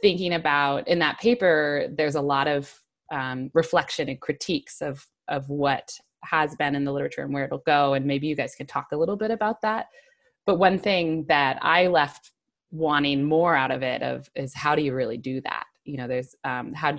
thinking 0.00 0.34
about 0.34 0.86
in 0.86 0.98
that 0.98 1.18
paper 1.18 1.88
there's 1.96 2.14
a 2.14 2.20
lot 2.20 2.46
of 2.46 2.72
um, 3.12 3.50
reflection 3.54 4.08
and 4.08 4.20
critiques 4.20 4.80
of 4.80 5.06
of 5.28 5.48
what 5.48 5.92
has 6.24 6.54
been 6.56 6.74
in 6.74 6.84
the 6.84 6.92
literature 6.92 7.22
and 7.22 7.32
where 7.32 7.44
it'll 7.44 7.62
go 7.66 7.94
and 7.94 8.06
maybe 8.06 8.26
you 8.26 8.36
guys 8.36 8.54
can 8.54 8.66
talk 8.66 8.88
a 8.92 8.96
little 8.96 9.16
bit 9.16 9.30
about 9.30 9.60
that. 9.62 9.86
But 10.46 10.58
one 10.58 10.78
thing 10.78 11.24
that 11.28 11.58
i 11.62 11.86
left 11.86 12.32
wanting 12.70 13.22
more 13.22 13.54
out 13.54 13.70
of 13.70 13.82
it 13.82 14.02
of 14.02 14.28
is 14.34 14.54
how 14.54 14.74
do 14.74 14.82
you 14.82 14.94
really 14.94 15.18
do 15.18 15.40
that? 15.42 15.64
You 15.84 15.98
know 15.98 16.08
there's 16.08 16.34
um, 16.44 16.72
how 16.72 16.98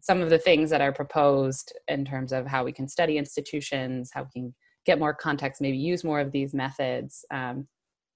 some 0.00 0.20
of 0.20 0.30
the 0.30 0.38
things 0.38 0.70
that 0.70 0.80
are 0.80 0.92
proposed 0.92 1.72
in 1.88 2.04
terms 2.04 2.32
of 2.32 2.46
how 2.46 2.64
we 2.64 2.72
can 2.72 2.88
study 2.88 3.16
institutions 3.16 4.10
how 4.12 4.24
we 4.24 4.40
can 4.40 4.54
get 4.84 4.98
more 4.98 5.14
context, 5.14 5.60
maybe 5.60 5.76
use 5.76 6.04
more 6.04 6.20
of 6.20 6.32
these 6.32 6.54
methods. 6.54 7.24
Um, 7.30 7.66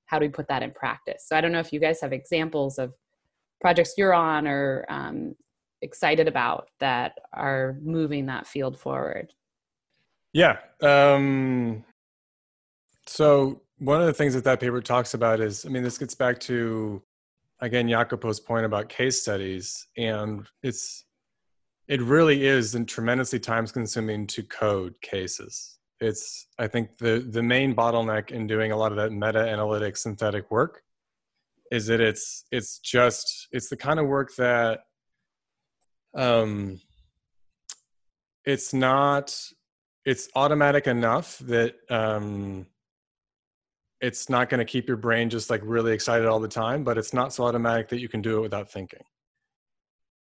how 0.06 0.18
do 0.18 0.24
we 0.24 0.30
put 0.30 0.48
that 0.48 0.62
in 0.62 0.70
practice? 0.70 1.24
So 1.26 1.36
I 1.36 1.40
don't 1.40 1.52
know 1.52 1.60
if 1.60 1.72
you 1.72 1.80
guys 1.80 2.00
have 2.00 2.12
examples 2.12 2.78
of 2.78 2.94
projects 3.60 3.94
you're 3.96 4.14
on 4.14 4.46
or 4.46 4.86
um, 4.88 5.34
excited 5.82 6.28
about 6.28 6.68
that 6.80 7.18
are 7.32 7.76
moving 7.82 8.26
that 8.26 8.46
field 8.46 8.78
forward. 8.78 9.32
Yeah. 10.32 10.58
Um, 10.82 11.84
so 13.06 13.62
one 13.78 14.00
of 14.00 14.06
the 14.06 14.12
things 14.12 14.34
that 14.34 14.44
that 14.44 14.60
paper 14.60 14.80
talks 14.80 15.14
about 15.14 15.40
is, 15.40 15.64
I 15.64 15.68
mean, 15.68 15.82
this 15.82 15.98
gets 15.98 16.14
back 16.14 16.38
to 16.40 17.02
again 17.60 17.88
Jacopo's 17.88 18.40
point 18.40 18.66
about 18.66 18.88
case 18.88 19.20
studies, 19.20 19.86
and 19.96 20.46
it's 20.62 21.04
it 21.86 22.02
really 22.02 22.46
is 22.46 22.74
and 22.74 22.86
tremendously 22.86 23.40
time 23.40 23.66
consuming 23.66 24.26
to 24.28 24.42
code 24.42 24.94
cases. 25.00 25.77
It's 26.00 26.46
I 26.58 26.68
think 26.68 26.98
the 26.98 27.18
the 27.28 27.42
main 27.42 27.74
bottleneck 27.74 28.30
in 28.30 28.46
doing 28.46 28.72
a 28.72 28.76
lot 28.76 28.92
of 28.92 28.96
that 28.98 29.12
meta 29.12 29.40
analytic 29.40 29.96
synthetic 29.96 30.50
work 30.50 30.82
is 31.70 31.86
that 31.86 32.00
it's 32.00 32.44
it's 32.50 32.78
just 32.78 33.48
it's 33.52 33.68
the 33.68 33.76
kind 33.76 33.98
of 33.98 34.06
work 34.06 34.34
that 34.36 34.80
um 36.14 36.80
it's 38.44 38.72
not 38.72 39.36
it's 40.04 40.28
automatic 40.34 40.86
enough 40.86 41.38
that 41.38 41.74
um 41.90 42.66
it's 44.00 44.30
not 44.30 44.48
going 44.48 44.58
to 44.58 44.64
keep 44.64 44.86
your 44.86 44.96
brain 44.96 45.28
just 45.28 45.50
like 45.50 45.60
really 45.64 45.92
excited 45.92 46.26
all 46.26 46.40
the 46.40 46.48
time 46.48 46.84
but 46.84 46.96
it's 46.96 47.12
not 47.12 47.32
so 47.32 47.44
automatic 47.44 47.88
that 47.88 48.00
you 48.00 48.08
can 48.08 48.22
do 48.22 48.38
it 48.38 48.42
without 48.42 48.70
thinking. 48.70 49.02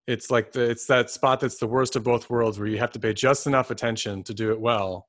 It's 0.07 0.31
like 0.31 0.53
the, 0.53 0.71
it's 0.71 0.87
that 0.87 1.11
spot 1.11 1.41
that's 1.41 1.59
the 1.59 1.67
worst 1.67 1.97
of 1.97 2.05
both 2.05 2.29
worlds 2.29 2.59
where 2.59 2.69
you 2.69 2.79
have 2.79 2.93
to 2.93 3.01
pay 3.01 3.15
just 3.15 3.47
enough 3.47 3.71
attention 3.71 4.23
to 4.25 4.35
do 4.35 4.53
it 4.53 4.61
well 4.61 5.09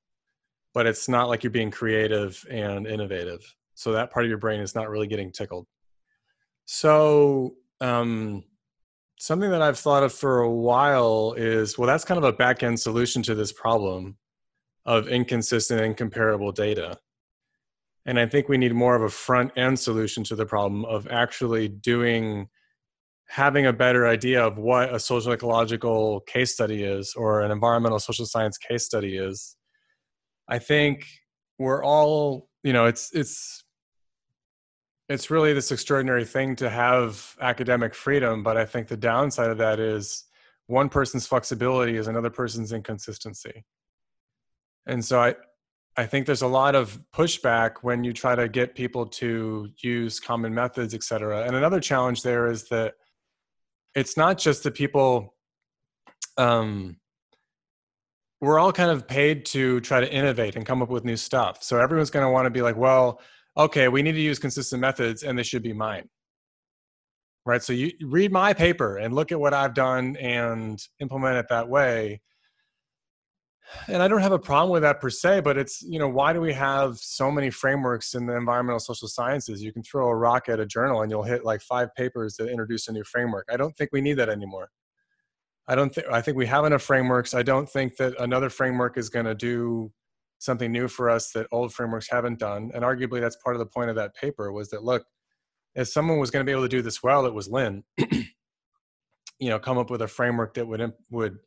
but 0.76 0.86
it's 0.86 1.08
not 1.08 1.30
like 1.30 1.42
you're 1.42 1.50
being 1.50 1.72
creative 1.72 2.46
and 2.52 2.86
innovative. 2.86 3.56
So 3.74 3.94
that 3.94 4.12
part 4.12 4.26
of 4.26 4.30
your 4.30 4.38
brain 4.38 4.60
is 4.60 4.76
not 4.76 4.90
really 4.90 5.08
getting 5.08 5.32
tickled. 5.32 5.66
So 6.66 7.56
um, 7.82 8.44
something 9.18 9.50
that 9.50 9.62
i've 9.62 9.80
thought 9.80 10.04
of 10.04 10.12
for 10.12 10.42
a 10.42 10.52
while 10.52 11.34
is 11.38 11.78
well 11.78 11.88
that's 11.88 12.04
kind 12.04 12.18
of 12.18 12.26
a 12.26 12.34
back 12.34 12.64
end 12.64 12.78
solution 12.78 13.24
to 13.24 13.34
this 13.34 13.54
problem 13.54 14.18
of 14.86 15.08
inconsistent 15.08 15.82
and 15.82 15.96
comparable 15.96 16.52
data. 16.52 16.98
And 18.06 18.20
i 18.20 18.26
think 18.26 18.50
we 18.50 18.58
need 18.58 18.74
more 18.74 18.96
of 18.96 19.02
a 19.02 19.10
front 19.10 19.52
end 19.58 19.80
solution 19.80 20.24
to 20.26 20.36
the 20.36 20.46
problem 20.46 20.84
of 20.86 21.08
actually 21.10 21.70
doing 21.70 22.50
having 23.28 23.66
a 23.66 23.74
better 23.74 24.06
idea 24.06 24.46
of 24.46 24.58
what 24.58 24.94
a 24.94 25.00
social 25.00 25.32
ecological 25.32 26.20
case 26.22 26.54
study 26.54 26.84
is 26.84 27.14
or 27.16 27.42
an 27.42 27.52
environmental 27.52 28.00
social 28.00 28.26
science 28.26 28.58
case 28.58 28.86
study 28.86 29.18
is 29.18 29.56
i 30.48 30.60
think 30.60 31.06
we're 31.60 31.84
all 31.84 32.50
you 32.64 32.74
know 32.74 32.86
it's 32.86 33.14
it's 33.14 33.64
it's 35.08 35.30
really 35.30 35.54
this 35.54 35.72
extraordinary 35.72 36.26
thing 36.26 36.56
to 36.56 36.70
have 36.70 37.36
academic 37.42 37.94
freedom 37.94 38.44
but 38.44 38.58
i 38.58 38.66
think 38.66 38.88
the 38.88 38.98
downside 38.98 39.50
of 39.50 39.58
that 39.58 39.80
is 39.80 40.26
one 40.68 40.90
person's 40.90 41.28
flexibility 41.28 41.96
is 41.96 42.08
another 42.08 42.30
person's 42.30 42.72
inconsistency. 42.72 43.64
And 44.88 45.04
so 45.04 45.20
i 45.20 45.36
i 45.98 46.06
think 46.06 46.26
there's 46.26 46.42
a 46.42 46.48
lot 46.48 46.76
of 46.76 47.00
pushback 47.14 47.78
when 47.82 48.04
you 48.04 48.14
try 48.14 48.36
to 48.36 48.48
get 48.50 48.76
people 48.76 49.06
to 49.06 49.70
use 49.82 50.20
common 50.20 50.54
methods 50.54 50.94
et 50.94 51.04
cetera. 51.04 51.44
And 51.46 51.56
another 51.56 51.80
challenge 51.80 52.22
there 52.22 52.48
is 52.48 52.68
that 52.70 52.96
it's 53.96 54.18
not 54.18 54.38
just 54.38 54.64
that 54.64 54.74
people 54.74 55.34
um, 56.38 56.98
we're 58.42 58.60
all 58.60 58.72
kind 58.72 58.92
of 58.92 59.08
paid 59.08 59.46
to 59.46 59.80
try 59.82 60.00
to 60.00 60.12
innovate 60.12 60.56
and 60.56 60.66
come 60.66 60.82
up 60.82 60.90
with 60.90 61.06
new 61.06 61.18
stuff 61.18 61.64
so 61.64 61.80
everyone's 61.80 62.10
going 62.10 62.26
to 62.26 62.30
want 62.30 62.46
to 62.46 62.50
be 62.50 62.62
like 62.62 62.76
well 62.76 63.22
okay 63.58 63.88
we 63.88 64.02
need 64.02 64.14
to 64.14 64.22
use 64.22 64.40
consistent 64.40 64.82
methods 64.82 65.24
and 65.24 65.38
they 65.38 65.44
should 65.44 65.64
be 65.64 65.74
mine 65.74 66.08
right 67.46 67.64
so 67.64 67.74
you 67.74 67.92
read 68.04 68.32
my 68.32 68.54
paper 68.54 68.98
and 68.98 69.14
look 69.14 69.32
at 69.32 69.40
what 69.40 69.54
i've 69.54 69.74
done 69.74 70.16
and 70.18 70.88
implement 71.00 71.38
it 71.38 71.48
that 71.50 71.68
way 71.68 72.20
and 73.88 74.02
I 74.02 74.08
don't 74.08 74.22
have 74.22 74.32
a 74.32 74.40
problem 74.40 74.72
with 74.72 74.84
that 74.84 75.02
per 75.02 75.10
se, 75.10 75.42
but 75.42 75.58
it's, 75.58 75.82
you 75.82 76.00
know, 76.00 76.08
why 76.08 76.34
do 76.34 76.42
we 76.42 76.54
have 76.54 76.98
so 76.98 77.32
many 77.32 77.50
frameworks 77.50 78.14
in 78.14 78.26
the 78.26 78.36
environmental 78.36 78.80
social 78.80 79.08
sciences? 79.08 79.64
You 79.64 79.74
can 79.74 79.84
throw 79.84 80.08
a 80.08 80.16
rock 80.16 80.50
at 80.50 80.60
a 80.60 80.66
journal 80.66 81.02
and 81.02 81.12
you'll 81.12 81.24
hit 81.24 81.44
like 81.44 81.62
five 81.62 81.94
papers 81.96 82.36
that 82.38 82.50
introduce 82.50 82.88
a 82.88 82.92
new 82.92 83.04
framework. 83.04 83.48
I 83.52 83.58
don't 83.58 83.76
think 83.76 83.92
we 83.92 84.02
need 84.02 84.14
that 84.14 84.30
anymore. 84.30 84.70
I 85.68 85.76
don't 85.76 85.94
think, 85.94 86.08
I 86.08 86.22
think 86.22 86.38
we 86.38 86.46
have 86.46 86.66
enough 86.66 86.84
frameworks. 86.84 87.34
I 87.34 87.44
don't 87.44 87.68
think 87.68 87.98
that 87.98 88.20
another 88.20 88.50
framework 88.50 88.98
is 88.98 89.10
going 89.10 89.26
to 89.26 89.36
do 89.36 89.92
something 90.40 90.72
new 90.72 90.88
for 90.88 91.10
us 91.10 91.32
that 91.32 91.48
old 91.52 91.74
frameworks 91.74 92.08
haven't 92.10 92.40
done. 92.40 92.72
And 92.74 92.84
arguably 92.84 93.20
that's 93.20 93.38
part 93.38 93.56
of 93.56 93.60
the 93.60 93.66
point 93.66 93.90
of 93.90 93.96
that 93.96 94.16
paper 94.16 94.52
was 94.52 94.70
that, 94.70 94.84
look, 94.84 95.06
if 95.74 95.88
someone 95.88 96.20
was 96.20 96.32
going 96.32 96.46
to 96.46 96.50
be 96.50 96.52
able 96.52 96.64
to 96.64 96.70
do 96.70 96.82
this 96.82 97.02
well, 97.02 97.26
it 97.26 97.34
was 97.34 97.50
Lin, 97.50 97.84
you 97.98 99.50
know, 99.50 99.60
come 99.60 99.78
up 99.78 99.90
with 99.90 100.02
a 100.02 100.08
framework 100.08 100.54
that 100.54 100.68
would, 100.68 100.94
would, 101.10 101.38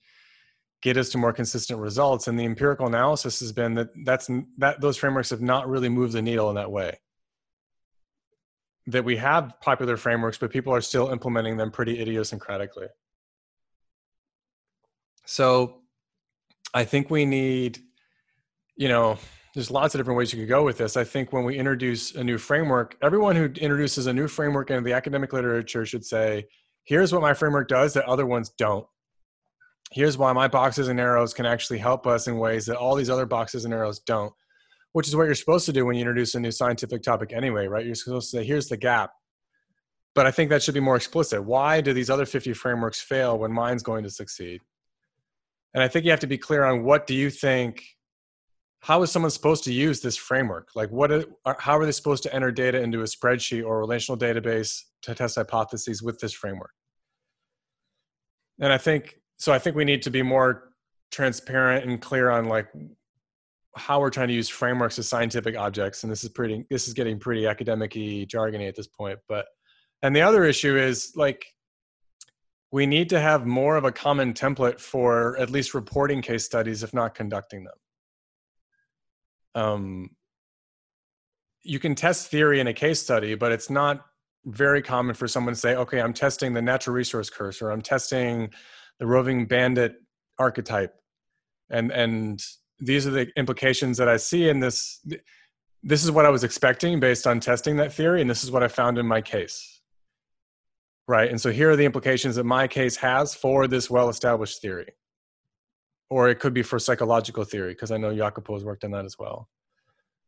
get 0.80 0.96
us 0.96 1.08
to 1.10 1.18
more 1.18 1.32
consistent 1.32 1.80
results 1.80 2.28
and 2.28 2.38
the 2.38 2.44
empirical 2.44 2.86
analysis 2.86 3.40
has 3.40 3.52
been 3.52 3.74
that 3.74 3.88
that's 4.04 4.30
that 4.58 4.80
those 4.80 4.96
frameworks 4.96 5.30
have 5.30 5.40
not 5.40 5.68
really 5.68 5.88
moved 5.88 6.12
the 6.12 6.22
needle 6.22 6.48
in 6.48 6.54
that 6.54 6.70
way 6.70 6.98
that 8.86 9.04
we 9.04 9.16
have 9.16 9.54
popular 9.60 9.96
frameworks 9.96 10.38
but 10.38 10.50
people 10.50 10.72
are 10.72 10.80
still 10.80 11.10
implementing 11.10 11.56
them 11.56 11.70
pretty 11.70 11.98
idiosyncratically 11.98 12.88
so 15.29 15.83
i 16.74 16.85
think 16.85 17.11
we 17.11 17.24
need 17.24 17.79
you 18.76 18.89
know 18.89 19.18
there's 19.55 19.70
lots 19.72 19.95
of 19.95 19.99
different 19.99 20.16
ways 20.16 20.33
you 20.33 20.39
could 20.39 20.49
go 20.49 20.62
with 20.62 20.79
this. 20.79 20.97
I 20.97 21.03
think 21.03 21.33
when 21.33 21.43
we 21.43 21.59
introduce 21.59 22.14
a 22.14 22.22
new 22.22 22.39
framework 22.39 22.97
everyone 23.03 23.35
who 23.35 23.47
introduces 23.47 24.07
a 24.07 24.12
new 24.12 24.29
framework 24.29 24.70
into 24.70 24.83
the 24.83 24.93
academic 24.93 25.33
literature 25.33 25.85
should 25.85 26.05
say 26.05 26.47
here's 26.85 27.12
what 27.12 27.22
my 27.22 27.35
framework 27.35 27.66
does 27.66 27.93
that 27.95 28.05
other 28.05 28.24
ones 28.24 28.51
don't. 28.57 28.87
Here's 29.91 30.16
why 30.16 30.33
my 30.33 30.47
boxes 30.47 30.87
and 30.87 31.01
arrows 31.01 31.35
can 31.35 31.45
actually 31.45 31.79
help 31.79 32.07
us 32.07 32.29
in 32.29 32.39
ways 32.39 32.66
that 32.66 32.76
all 32.76 32.95
these 32.95 33.11
other 33.11 33.26
boxes 33.26 33.64
and 33.64 33.74
arrows 33.74 33.99
don't 33.99 34.33
which 34.93 35.09
is 35.09 35.16
what 35.16 35.24
you're 35.24 35.35
supposed 35.35 35.66
to 35.66 35.72
do 35.72 35.85
when 35.85 35.97
you 35.97 36.03
introduce 36.03 36.35
a 36.37 36.41
new 36.41 36.53
scientific 36.53 37.03
topic 37.03 37.33
anyway 37.33 37.66
right? 37.66 37.85
You're 37.85 37.97
supposed 37.97 38.31
to 38.31 38.37
say 38.37 38.45
here's 38.45 38.68
the 38.68 38.76
gap. 38.76 39.11
But 40.14 40.26
i 40.26 40.31
think 40.31 40.51
that 40.51 40.62
should 40.62 40.74
be 40.74 40.81
more 40.81 40.97
explicit. 40.97 41.43
Why 41.43 41.81
do 41.81 41.93
these 41.93 42.11
other 42.11 42.26
50 42.26 42.53
frameworks 42.53 43.01
fail 43.01 43.39
when 43.39 43.53
mine's 43.53 43.83
going 43.83 44.05
to 44.05 44.11
succeed 44.11 44.61
and 45.74 45.82
i 45.82 45.88
think 45.88 46.04
you 46.04 46.10
have 46.10 46.20
to 46.20 46.26
be 46.26 46.38
clear 46.38 46.64
on 46.64 46.84
what 46.84 47.06
do 47.06 47.14
you 47.14 47.30
think 47.30 47.84
how 48.80 49.02
is 49.02 49.10
someone 49.10 49.30
supposed 49.30 49.64
to 49.64 49.72
use 49.72 50.00
this 50.00 50.16
framework? 50.16 50.68
Like 50.76 50.90
what 50.90 51.10
are, 51.10 51.24
how 51.58 51.76
are 51.78 51.84
they 51.84 51.90
supposed 51.90 52.22
to 52.22 52.32
enter 52.32 52.52
data 52.52 52.80
into 52.80 53.00
a 53.00 53.04
spreadsheet 53.04 53.66
or 53.66 53.76
a 53.76 53.80
relational 53.80 54.16
database 54.16 54.82
to 55.02 55.16
test 55.16 55.34
hypotheses 55.34 56.00
with 56.00 56.20
this 56.20 56.32
framework? 56.32 56.70
And 58.60 58.72
i 58.72 58.78
think 58.78 59.18
so 59.38 59.52
I 59.52 59.58
think 59.58 59.76
we 59.76 59.84
need 59.84 60.02
to 60.02 60.10
be 60.10 60.22
more 60.22 60.72
transparent 61.10 61.88
and 61.88 62.00
clear 62.00 62.30
on 62.30 62.46
like 62.46 62.68
how 63.76 64.00
we're 64.00 64.10
trying 64.10 64.28
to 64.28 64.34
use 64.34 64.48
frameworks 64.48 64.98
as 64.98 65.08
scientific 65.08 65.56
objects. 65.56 66.02
And 66.02 66.10
this 66.10 66.24
is 66.24 66.30
pretty 66.30 66.64
this 66.68 66.88
is 66.88 66.94
getting 66.94 67.18
pretty 67.18 67.46
academic-y 67.46 68.26
jargony 68.28 68.68
at 68.68 68.74
this 68.74 68.88
point. 68.88 69.18
But 69.28 69.46
and 70.02 70.14
the 70.14 70.22
other 70.22 70.44
issue 70.44 70.76
is 70.76 71.12
like 71.14 71.44
we 72.70 72.86
need 72.86 73.08
to 73.10 73.20
have 73.20 73.46
more 73.46 73.76
of 73.76 73.84
a 73.84 73.92
common 73.92 74.34
template 74.34 74.80
for 74.80 75.38
at 75.38 75.50
least 75.50 75.74
reporting 75.74 76.22
case 76.22 76.44
studies 76.44 76.82
if 76.82 76.92
not 76.92 77.14
conducting 77.14 77.64
them. 77.64 77.74
Um, 79.54 80.10
you 81.62 81.78
can 81.78 81.94
test 81.94 82.30
theory 82.30 82.60
in 82.60 82.66
a 82.66 82.74
case 82.74 83.00
study 83.02 83.34
but 83.34 83.52
it's 83.52 83.68
not 83.68 84.06
very 84.44 84.80
common 84.80 85.14
for 85.14 85.26
someone 85.26 85.52
to 85.52 85.58
say 85.58 85.74
okay 85.74 86.00
i'm 86.00 86.14
testing 86.14 86.54
the 86.54 86.62
natural 86.62 86.94
resource 86.94 87.28
curse 87.28 87.60
or 87.60 87.70
i'm 87.70 87.82
testing 87.82 88.48
the 88.98 89.06
roving 89.06 89.46
bandit 89.46 89.96
archetype. 90.38 90.94
And 91.70 91.90
and 91.90 92.42
these 92.80 93.06
are 93.06 93.10
the 93.10 93.28
implications 93.36 93.98
that 93.98 94.08
i 94.08 94.16
see 94.16 94.48
in 94.48 94.60
this 94.60 95.04
this 95.82 96.04
is 96.04 96.10
what 96.12 96.24
i 96.24 96.30
was 96.30 96.44
expecting 96.44 97.00
based 97.00 97.26
on 97.26 97.40
testing 97.40 97.76
that 97.76 97.92
theory 97.92 98.20
and 98.20 98.30
this 98.30 98.44
is 98.44 98.52
what 98.52 98.62
i 98.62 98.68
found 98.68 98.98
in 98.98 99.06
my 99.06 99.20
case 99.20 99.78
right? 101.09 101.30
And 101.30 101.40
so 101.40 101.50
here 101.50 101.70
are 101.70 101.76
the 101.76 101.86
implications 101.86 102.36
that 102.36 102.44
my 102.44 102.68
case 102.68 102.94
has 102.96 103.34
for 103.34 103.66
this 103.66 103.90
well 103.90 104.11
established 104.11 104.61
theory. 104.61 104.92
Or 106.11 106.28
it 106.28 106.38
could 106.38 106.54
be 106.54 106.62
for 106.62 106.78
psychological 106.78 107.44
theory 107.44 107.72
because 107.72 107.90
i 107.90 107.96
know 107.96 108.14
jacopo 108.14 108.54
has 108.54 108.64
worked 108.64 108.84
on 108.84 108.92
that 108.92 109.04
as 109.04 109.16
well. 109.18 109.48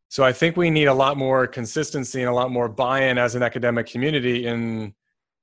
So 0.09 0.24
i 0.24 0.33
think 0.33 0.57
we 0.57 0.70
need 0.70 0.87
a 0.87 0.95
lot 0.95 1.16
more 1.16 1.47
consistency 1.47 2.20
and 2.20 2.28
a 2.28 2.35
lot 2.35 2.51
more 2.51 2.68
buy-in 2.68 3.18
as 3.18 3.35
an 3.35 3.43
academic 3.43 3.87
community 3.87 4.47
in 4.47 4.95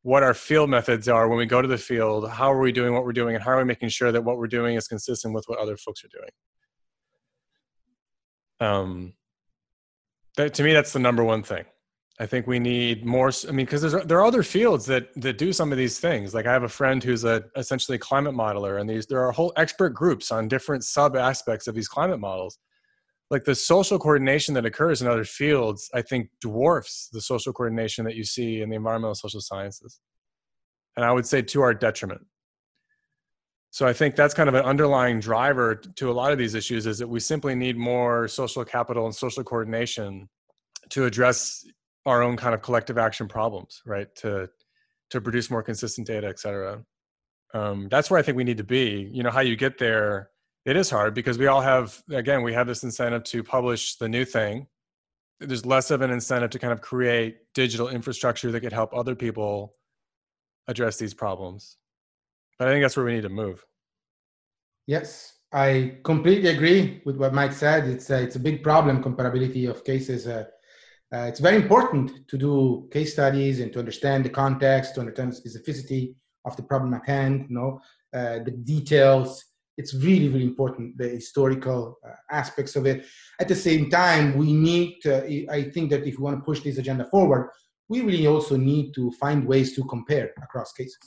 what 0.01 0.23
our 0.23 0.33
field 0.33 0.69
methods 0.69 1.07
are 1.07 1.27
when 1.27 1.37
we 1.37 1.45
go 1.45 1.61
to 1.61 1.67
the 1.67 1.77
field 1.77 2.29
how 2.29 2.51
are 2.51 2.59
we 2.59 2.71
doing 2.71 2.93
what 2.93 3.03
we're 3.05 3.13
doing 3.13 3.35
and 3.35 3.43
how 3.43 3.51
are 3.51 3.57
we 3.57 3.63
making 3.63 3.89
sure 3.89 4.11
that 4.11 4.23
what 4.23 4.37
we're 4.37 4.47
doing 4.47 4.75
is 4.75 4.87
consistent 4.87 5.33
with 5.33 5.45
what 5.47 5.59
other 5.59 5.77
folks 5.77 6.03
are 6.03 6.09
doing. 6.19 6.31
Um 8.59 9.13
that, 10.35 10.53
to 10.55 10.63
me 10.63 10.73
that's 10.73 10.93
the 10.93 10.99
number 10.99 11.23
one 11.23 11.43
thing 11.43 11.65
i 12.19 12.25
think 12.25 12.47
we 12.47 12.59
need 12.59 13.05
more 13.05 13.31
i 13.47 13.51
mean 13.51 13.65
because 13.65 13.81
there 13.81 14.17
are 14.17 14.25
other 14.25 14.43
fields 14.43 14.85
that 14.85 15.13
that 15.15 15.37
do 15.37 15.53
some 15.53 15.71
of 15.71 15.77
these 15.77 15.99
things. 15.99 16.33
Like 16.33 16.45
i 16.45 16.53
have 16.53 16.63
a 16.63 16.69
friend 16.69 17.03
who's 17.03 17.23
a 17.23 17.43
essentially 17.55 17.95
a 17.95 17.99
climate 17.99 18.33
modeler 18.33 18.79
and 18.79 18.89
these 18.89 19.05
there 19.05 19.23
are 19.25 19.31
whole 19.31 19.53
expert 19.55 19.89
groups 19.89 20.31
on 20.31 20.47
different 20.47 20.83
sub 20.83 21.15
aspects 21.15 21.67
of 21.67 21.75
these 21.75 21.87
climate 21.87 22.19
models. 22.19 22.57
Like 23.29 23.43
the 23.43 23.55
social 23.55 23.99
coordination 23.99 24.53
that 24.53 24.65
occurs 24.65 25.01
in 25.01 25.07
other 25.07 25.25
fields 25.25 25.89
i 25.93 26.01
think 26.01 26.29
dwarfs 26.41 27.09
the 27.11 27.21
social 27.21 27.53
coordination 27.53 28.05
that 28.05 28.15
you 28.15 28.23
see 28.23 28.61
in 28.61 28.69
the 28.69 28.75
environmental 28.75 29.15
social 29.15 29.41
sciences. 29.41 29.99
And 30.95 31.05
i 31.05 31.11
would 31.11 31.25
say 31.25 31.41
to 31.41 31.61
our 31.61 31.73
detriment. 31.73 32.21
So 33.69 33.85
i 33.85 33.93
think 33.93 34.15
that's 34.15 34.33
kind 34.33 34.49
of 34.49 34.55
an 34.55 34.65
underlying 34.65 35.19
driver 35.19 35.75
to 35.75 36.09
a 36.09 36.13
lot 36.13 36.31
of 36.31 36.39
these 36.39 36.55
issues 36.55 36.87
is 36.87 36.97
that 36.97 37.07
we 37.07 37.19
simply 37.19 37.53
need 37.53 37.77
more 37.77 38.27
social 38.27 38.65
capital 38.65 39.05
and 39.05 39.13
social 39.13 39.43
coordination 39.43 40.29
to 40.89 41.05
address 41.05 41.65
our 42.07 42.23
own 42.23 42.37
kind 42.37 42.55
of 42.55 42.63
collective 42.63 42.97
action 42.97 43.27
problems, 43.27 43.81
right? 43.85 44.07
To 44.15 44.49
to 45.11 45.21
produce 45.21 45.51
more 45.51 45.61
consistent 45.61 46.07
data, 46.07 46.27
et 46.27 46.39
cetera. 46.39 46.83
Um, 47.53 47.87
that's 47.89 48.09
where 48.09 48.19
I 48.19 48.23
think 48.23 48.37
we 48.37 48.43
need 48.43 48.57
to 48.57 48.63
be. 48.63 49.09
You 49.13 49.23
know, 49.23 49.29
how 49.29 49.39
you 49.39 49.55
get 49.55 49.77
there, 49.77 50.31
it 50.65 50.75
is 50.75 50.89
hard 50.89 51.13
because 51.13 51.37
we 51.37 51.47
all 51.47 51.61
have, 51.61 52.03
again, 52.11 52.43
we 52.43 52.53
have 52.53 52.67
this 52.67 52.83
incentive 52.83 53.23
to 53.25 53.41
publish 53.41 53.95
the 53.95 54.09
new 54.09 54.25
thing. 54.25 54.67
There's 55.39 55.65
less 55.65 55.91
of 55.91 56.01
an 56.01 56.11
incentive 56.11 56.49
to 56.49 56.59
kind 56.59 56.73
of 56.73 56.81
create 56.81 57.37
digital 57.53 57.87
infrastructure 57.87 58.51
that 58.51 58.59
could 58.59 58.73
help 58.73 58.93
other 58.93 59.15
people 59.15 59.75
address 60.67 60.97
these 60.97 61.13
problems. 61.13 61.77
But 62.59 62.67
I 62.67 62.71
think 62.71 62.83
that's 62.83 62.97
where 62.97 63.05
we 63.05 63.13
need 63.13 63.21
to 63.21 63.29
move. 63.29 63.65
Yes, 64.87 65.35
I 65.53 65.99
completely 66.03 66.49
agree 66.49 67.01
with 67.05 67.15
what 67.15 67.33
Mike 67.33 67.53
said. 67.53 67.87
It's 67.87 68.09
a, 68.09 68.21
it's 68.23 68.35
a 68.35 68.41
big 68.41 68.61
problem, 68.61 69.01
comparability 69.01 69.69
of 69.69 69.85
cases. 69.85 70.27
Uh, 70.27 70.45
uh, 71.13 71.25
it's 71.29 71.39
very 71.39 71.55
important 71.55 72.27
to 72.27 72.37
do 72.37 72.87
case 72.91 73.13
studies 73.13 73.61
and 73.61 73.71
to 73.71 73.79
understand 73.79 74.25
the 74.25 74.29
context, 74.29 74.95
to 74.95 74.99
understand 74.99 75.31
the 75.31 75.49
specificity 75.49 76.13
of 76.45 76.55
the 76.57 76.63
problem 76.63 76.93
at 76.93 77.05
hand, 77.05 77.45
you 77.49 77.55
know, 77.55 77.79
uh, 78.13 78.39
the 78.43 78.51
details. 78.51 79.43
It's 79.77 79.93
really, 79.93 80.27
really 80.27 80.43
important, 80.43 80.97
the 80.97 81.07
historical 81.07 81.97
uh, 82.05 82.11
aspects 82.31 82.75
of 82.75 82.85
it. 82.85 83.05
At 83.39 83.47
the 83.47 83.55
same 83.55 83.89
time, 83.89 84.35
we 84.35 84.51
need, 84.51 84.97
to, 85.03 85.51
I 85.51 85.69
think 85.69 85.91
that 85.91 86.05
if 86.05 86.17
we 86.17 86.23
want 86.23 86.39
to 86.39 86.43
push 86.43 86.61
this 86.61 86.77
agenda 86.77 87.05
forward, 87.05 87.51
we 87.87 88.01
really 88.01 88.27
also 88.27 88.57
need 88.57 88.93
to 88.95 89.11
find 89.11 89.47
ways 89.47 89.75
to 89.75 89.83
compare 89.85 90.31
across 90.43 90.73
cases. 90.73 90.97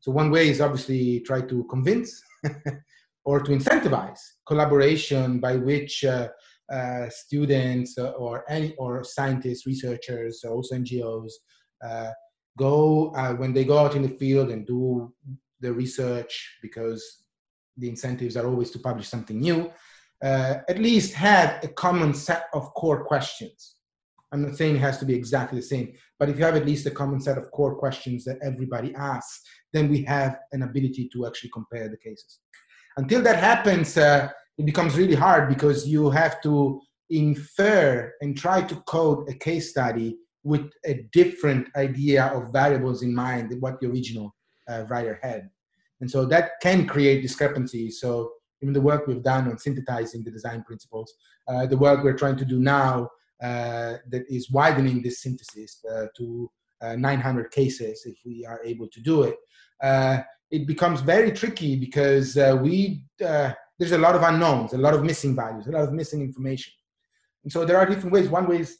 So 0.00 0.10
one 0.10 0.30
way 0.30 0.48
is 0.48 0.60
obviously 0.60 1.20
try 1.20 1.42
to 1.42 1.64
convince 1.64 2.22
or 3.24 3.40
to 3.40 3.52
incentivize 3.52 4.18
collaboration 4.46 5.38
by 5.38 5.56
which 5.56 6.04
uh, 6.72 7.08
students 7.08 7.96
or 7.98 8.44
any 8.50 8.74
or 8.76 9.02
scientists, 9.04 9.66
researchers, 9.66 10.44
also 10.44 10.74
NGOs 10.76 11.32
uh, 11.84 12.10
go 12.58 13.12
uh, 13.14 13.34
when 13.34 13.52
they 13.52 13.64
go 13.64 13.78
out 13.78 13.94
in 13.94 14.02
the 14.02 14.16
field 14.18 14.50
and 14.50 14.66
do 14.66 15.12
the 15.60 15.72
research 15.72 16.58
because 16.62 17.24
the 17.76 17.88
incentives 17.88 18.36
are 18.36 18.46
always 18.46 18.70
to 18.70 18.78
publish 18.78 19.08
something 19.08 19.40
new. 19.40 19.70
Uh, 20.22 20.56
at 20.68 20.78
least 20.78 21.14
have 21.14 21.62
a 21.62 21.68
common 21.68 22.12
set 22.12 22.46
of 22.52 22.74
core 22.74 23.04
questions. 23.04 23.76
I'm 24.32 24.42
not 24.42 24.56
saying 24.56 24.76
it 24.76 24.80
has 24.80 24.98
to 24.98 25.06
be 25.06 25.14
exactly 25.14 25.60
the 25.60 25.66
same, 25.66 25.94
but 26.18 26.28
if 26.28 26.36
you 26.36 26.44
have 26.44 26.56
at 26.56 26.66
least 26.66 26.86
a 26.86 26.90
common 26.90 27.20
set 27.20 27.38
of 27.38 27.50
core 27.52 27.76
questions 27.76 28.24
that 28.24 28.38
everybody 28.42 28.94
asks, 28.94 29.40
then 29.72 29.88
we 29.88 30.02
have 30.02 30.38
an 30.52 30.64
ability 30.64 31.08
to 31.12 31.26
actually 31.26 31.50
compare 31.50 31.88
the 31.88 31.96
cases. 31.96 32.40
Until 32.98 33.22
that 33.22 33.38
happens, 33.38 33.96
uh, 33.96 34.28
it 34.58 34.66
becomes 34.66 34.96
really 34.96 35.14
hard 35.14 35.48
because 35.48 35.86
you 35.86 36.10
have 36.10 36.42
to 36.42 36.80
infer 37.10 38.12
and 38.20 38.36
try 38.36 38.60
to 38.60 38.76
code 38.82 39.28
a 39.28 39.34
case 39.34 39.70
study 39.70 40.16
with 40.42 40.70
a 40.84 41.06
different 41.12 41.68
idea 41.76 42.26
of 42.26 42.52
variables 42.52 43.02
in 43.02 43.14
mind 43.14 43.50
than 43.50 43.60
what 43.60 43.80
the 43.80 43.86
original 43.86 44.34
uh, 44.68 44.84
writer 44.88 45.18
had. 45.22 45.48
And 46.00 46.10
so 46.10 46.24
that 46.26 46.52
can 46.62 46.86
create 46.86 47.22
discrepancies. 47.22 48.00
So 48.00 48.32
even 48.62 48.72
the 48.72 48.80
work 48.80 49.06
we've 49.06 49.22
done 49.22 49.48
on 49.48 49.58
synthesizing 49.58 50.24
the 50.24 50.30
design 50.30 50.62
principles, 50.64 51.12
uh, 51.48 51.66
the 51.66 51.76
work 51.76 52.02
we're 52.02 52.16
trying 52.16 52.36
to 52.36 52.44
do 52.44 52.58
now 52.58 53.08
uh, 53.42 53.94
that 54.10 54.24
is 54.28 54.50
widening 54.50 55.02
this 55.02 55.22
synthesis 55.22 55.84
uh, 55.90 56.06
to 56.16 56.50
uh, 56.80 56.96
900 56.96 57.50
cases 57.50 58.02
if 58.04 58.16
we 58.24 58.44
are 58.44 58.60
able 58.64 58.88
to 58.88 59.00
do 59.00 59.22
it. 59.22 59.36
Uh, 59.82 60.18
it 60.50 60.66
becomes 60.66 61.00
very 61.00 61.30
tricky 61.30 61.76
because 61.76 62.36
we 62.60 63.04
there's 63.78 63.92
a 63.92 63.98
lot 63.98 64.14
of 64.16 64.22
unknowns, 64.22 64.72
a 64.72 64.78
lot 64.78 64.94
of 64.94 65.04
missing 65.04 65.36
values, 65.36 65.66
a 65.66 65.70
lot 65.70 65.84
of 65.84 65.92
missing 65.92 66.20
information. 66.20 66.72
And 67.44 67.52
so 67.52 67.64
there 67.64 67.78
are 67.78 67.86
different 67.86 68.12
ways. 68.12 68.28
One 68.28 68.48
way 68.48 68.60
is, 68.60 68.78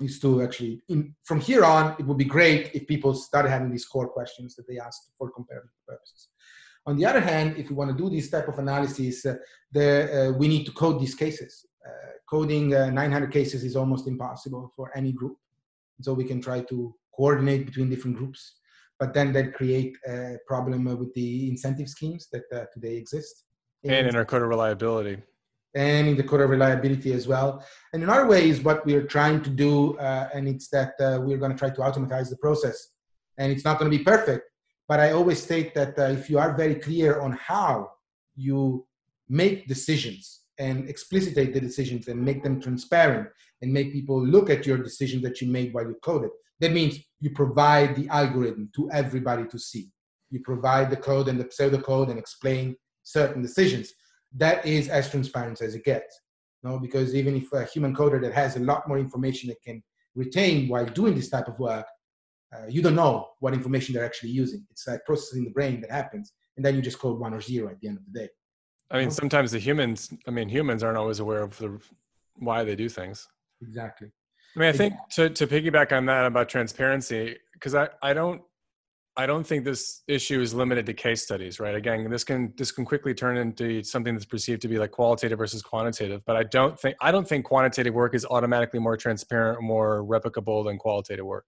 is 0.00 0.20
to 0.20 0.42
actually, 0.42 0.82
in, 0.88 1.14
from 1.24 1.40
here 1.40 1.64
on, 1.64 1.96
it 1.98 2.06
would 2.06 2.16
be 2.16 2.24
great 2.24 2.70
if 2.72 2.86
people 2.86 3.12
started 3.14 3.50
having 3.50 3.70
these 3.70 3.84
core 3.84 4.08
questions 4.08 4.54
that 4.54 4.68
they 4.68 4.78
ask 4.78 4.98
for 5.18 5.30
comparative 5.30 5.70
purposes. 5.86 6.28
On 6.86 6.96
the 6.96 7.04
other 7.04 7.20
hand, 7.20 7.56
if 7.58 7.68
we 7.68 7.74
want 7.74 7.90
to 7.90 7.96
do 7.96 8.08
this 8.08 8.30
type 8.30 8.48
of 8.48 8.58
analysis, 8.58 9.26
uh, 9.26 9.34
the, 9.72 10.28
uh, 10.28 10.32
we 10.32 10.48
need 10.48 10.64
to 10.64 10.72
code 10.72 11.00
these 11.00 11.14
cases. 11.14 11.66
Uh, 11.84 12.12
coding 12.28 12.74
uh, 12.74 12.88
900 12.90 13.32
cases 13.32 13.64
is 13.64 13.76
almost 13.76 14.06
impossible 14.06 14.72
for 14.76 14.96
any 14.96 15.12
group. 15.12 15.36
So 16.00 16.14
we 16.14 16.24
can 16.24 16.40
try 16.40 16.60
to 16.62 16.94
coordinate 17.14 17.66
between 17.66 17.90
different 17.90 18.16
groups, 18.16 18.54
but 18.98 19.12
then 19.12 19.32
that 19.34 19.52
create 19.52 19.98
a 20.08 20.38
problem 20.46 20.84
with 20.84 21.12
the 21.14 21.50
incentive 21.50 21.88
schemes 21.88 22.28
that 22.32 22.44
uh, 22.54 22.64
today 22.72 22.96
exist 22.96 23.44
and 23.84 24.06
in 24.06 24.16
our 24.16 24.24
code 24.24 24.42
of 24.42 24.48
reliability. 24.48 25.22
And 25.74 26.08
in 26.08 26.16
the 26.16 26.24
code 26.24 26.40
of 26.40 26.50
reliability 26.50 27.12
as 27.12 27.28
well. 27.28 27.64
And 27.92 28.02
in 28.02 28.10
our 28.10 28.32
is 28.34 28.60
what 28.60 28.84
we're 28.84 29.06
trying 29.06 29.40
to 29.42 29.50
do 29.50 29.96
uh, 29.98 30.28
and 30.34 30.48
it's 30.48 30.68
that 30.68 30.94
uh, 31.00 31.20
we're 31.22 31.38
going 31.38 31.52
to 31.52 31.58
try 31.58 31.70
to 31.70 31.82
automatize 31.82 32.28
the 32.28 32.36
process. 32.38 32.88
And 33.38 33.52
it's 33.52 33.64
not 33.64 33.78
going 33.78 33.90
to 33.90 33.96
be 33.96 34.02
perfect 34.02 34.50
but 34.90 34.98
i 34.98 35.12
always 35.12 35.40
state 35.40 35.72
that 35.72 35.96
uh, 35.98 36.18
if 36.18 36.28
you 36.28 36.38
are 36.44 36.52
very 36.62 36.74
clear 36.74 37.20
on 37.20 37.32
how 37.50 37.88
you 38.34 38.84
make 39.28 39.68
decisions 39.68 40.40
and 40.58 40.88
explicitate 40.88 41.54
the 41.54 41.60
decisions 41.60 42.08
and 42.08 42.20
make 42.28 42.42
them 42.42 42.60
transparent 42.60 43.28
and 43.62 43.72
make 43.72 43.92
people 43.92 44.18
look 44.34 44.50
at 44.50 44.66
your 44.66 44.78
decision 44.78 45.22
that 45.22 45.40
you 45.40 45.46
made 45.48 45.72
while 45.72 45.86
you 45.86 45.96
coded, 46.02 46.30
that 46.58 46.72
means 46.72 46.98
you 47.20 47.30
provide 47.30 47.94
the 47.94 48.08
algorithm 48.08 48.68
to 48.74 48.90
everybody 48.90 49.44
to 49.46 49.58
see. 49.58 49.88
You 50.30 50.40
provide 50.40 50.90
the 50.90 50.96
code 50.96 51.28
and 51.28 51.38
the 51.40 51.44
pseudocode 51.44 52.10
and 52.10 52.18
explain 52.18 52.76
certain 53.12 53.42
decisions. 53.42 53.92
That 54.36 54.64
is 54.64 54.88
as 54.88 55.10
transparent 55.10 55.60
as 55.60 55.74
it 55.74 55.84
gets. 55.84 56.20
No, 56.62 56.78
because 56.78 57.14
even 57.14 57.36
if 57.36 57.52
a 57.52 57.64
human 57.64 57.94
coder 57.94 58.20
that 58.22 58.34
has 58.34 58.56
a 58.56 58.60
lot 58.60 58.86
more 58.86 58.98
information 58.98 59.48
that 59.48 59.62
can 59.62 59.82
retain 60.14 60.68
while 60.68 60.86
doing 60.86 61.14
this 61.14 61.30
type 61.30 61.48
of 61.48 61.58
work, 61.58 61.86
uh, 62.54 62.66
you 62.68 62.82
don't 62.82 62.96
know 62.96 63.28
what 63.40 63.54
information 63.54 63.94
they're 63.94 64.04
actually 64.04 64.30
using. 64.30 64.66
It's 64.70 64.86
like 64.86 65.04
processing 65.04 65.44
the 65.44 65.50
brain 65.50 65.80
that 65.80 65.90
happens, 65.90 66.32
and 66.56 66.64
then 66.64 66.74
you 66.74 66.82
just 66.82 66.98
code 66.98 67.18
one 67.18 67.32
or 67.32 67.40
zero 67.40 67.70
at 67.70 67.80
the 67.80 67.88
end 67.88 67.98
of 67.98 68.04
the 68.06 68.20
day. 68.20 68.28
I 68.90 68.98
mean, 68.98 69.10
sometimes 69.10 69.52
the 69.52 69.58
humans, 69.58 70.12
I 70.26 70.32
mean, 70.32 70.48
humans 70.48 70.82
aren't 70.82 70.98
always 70.98 71.20
aware 71.20 71.42
of 71.42 71.56
the, 71.58 71.80
why 72.34 72.64
they 72.64 72.74
do 72.74 72.88
things. 72.88 73.28
Exactly. 73.62 74.10
I 74.56 74.58
mean, 74.58 74.68
I 74.68 74.72
think 74.72 74.94
to, 75.12 75.30
to 75.30 75.46
piggyback 75.46 75.92
on 75.96 76.06
that 76.06 76.26
about 76.26 76.48
transparency, 76.48 77.36
because 77.52 77.74
I, 77.76 77.88
I 78.02 78.12
don't 78.12 78.42
I 79.16 79.26
don't 79.26 79.46
think 79.46 79.64
this 79.64 80.02
issue 80.06 80.40
is 80.40 80.54
limited 80.54 80.86
to 80.86 80.94
case 80.94 81.22
studies, 81.22 81.58
right? 81.58 81.74
Again, 81.74 82.08
this 82.08 82.24
can 82.24 82.54
this 82.56 82.70
can 82.70 82.84
quickly 82.84 83.12
turn 83.12 83.36
into 83.36 83.82
something 83.82 84.14
that's 84.14 84.24
perceived 84.24 84.62
to 84.62 84.68
be 84.68 84.78
like 84.78 84.92
qualitative 84.92 85.38
versus 85.38 85.62
quantitative. 85.62 86.22
But 86.24 86.36
I 86.36 86.44
don't 86.44 86.78
think 86.78 86.96
I 87.00 87.10
don't 87.10 87.28
think 87.28 87.44
quantitative 87.44 87.92
work 87.92 88.14
is 88.14 88.24
automatically 88.24 88.78
more 88.78 88.96
transparent, 88.96 89.58
or 89.58 89.62
more 89.62 90.04
replicable 90.04 90.64
than 90.64 90.78
qualitative 90.78 91.26
work. 91.26 91.44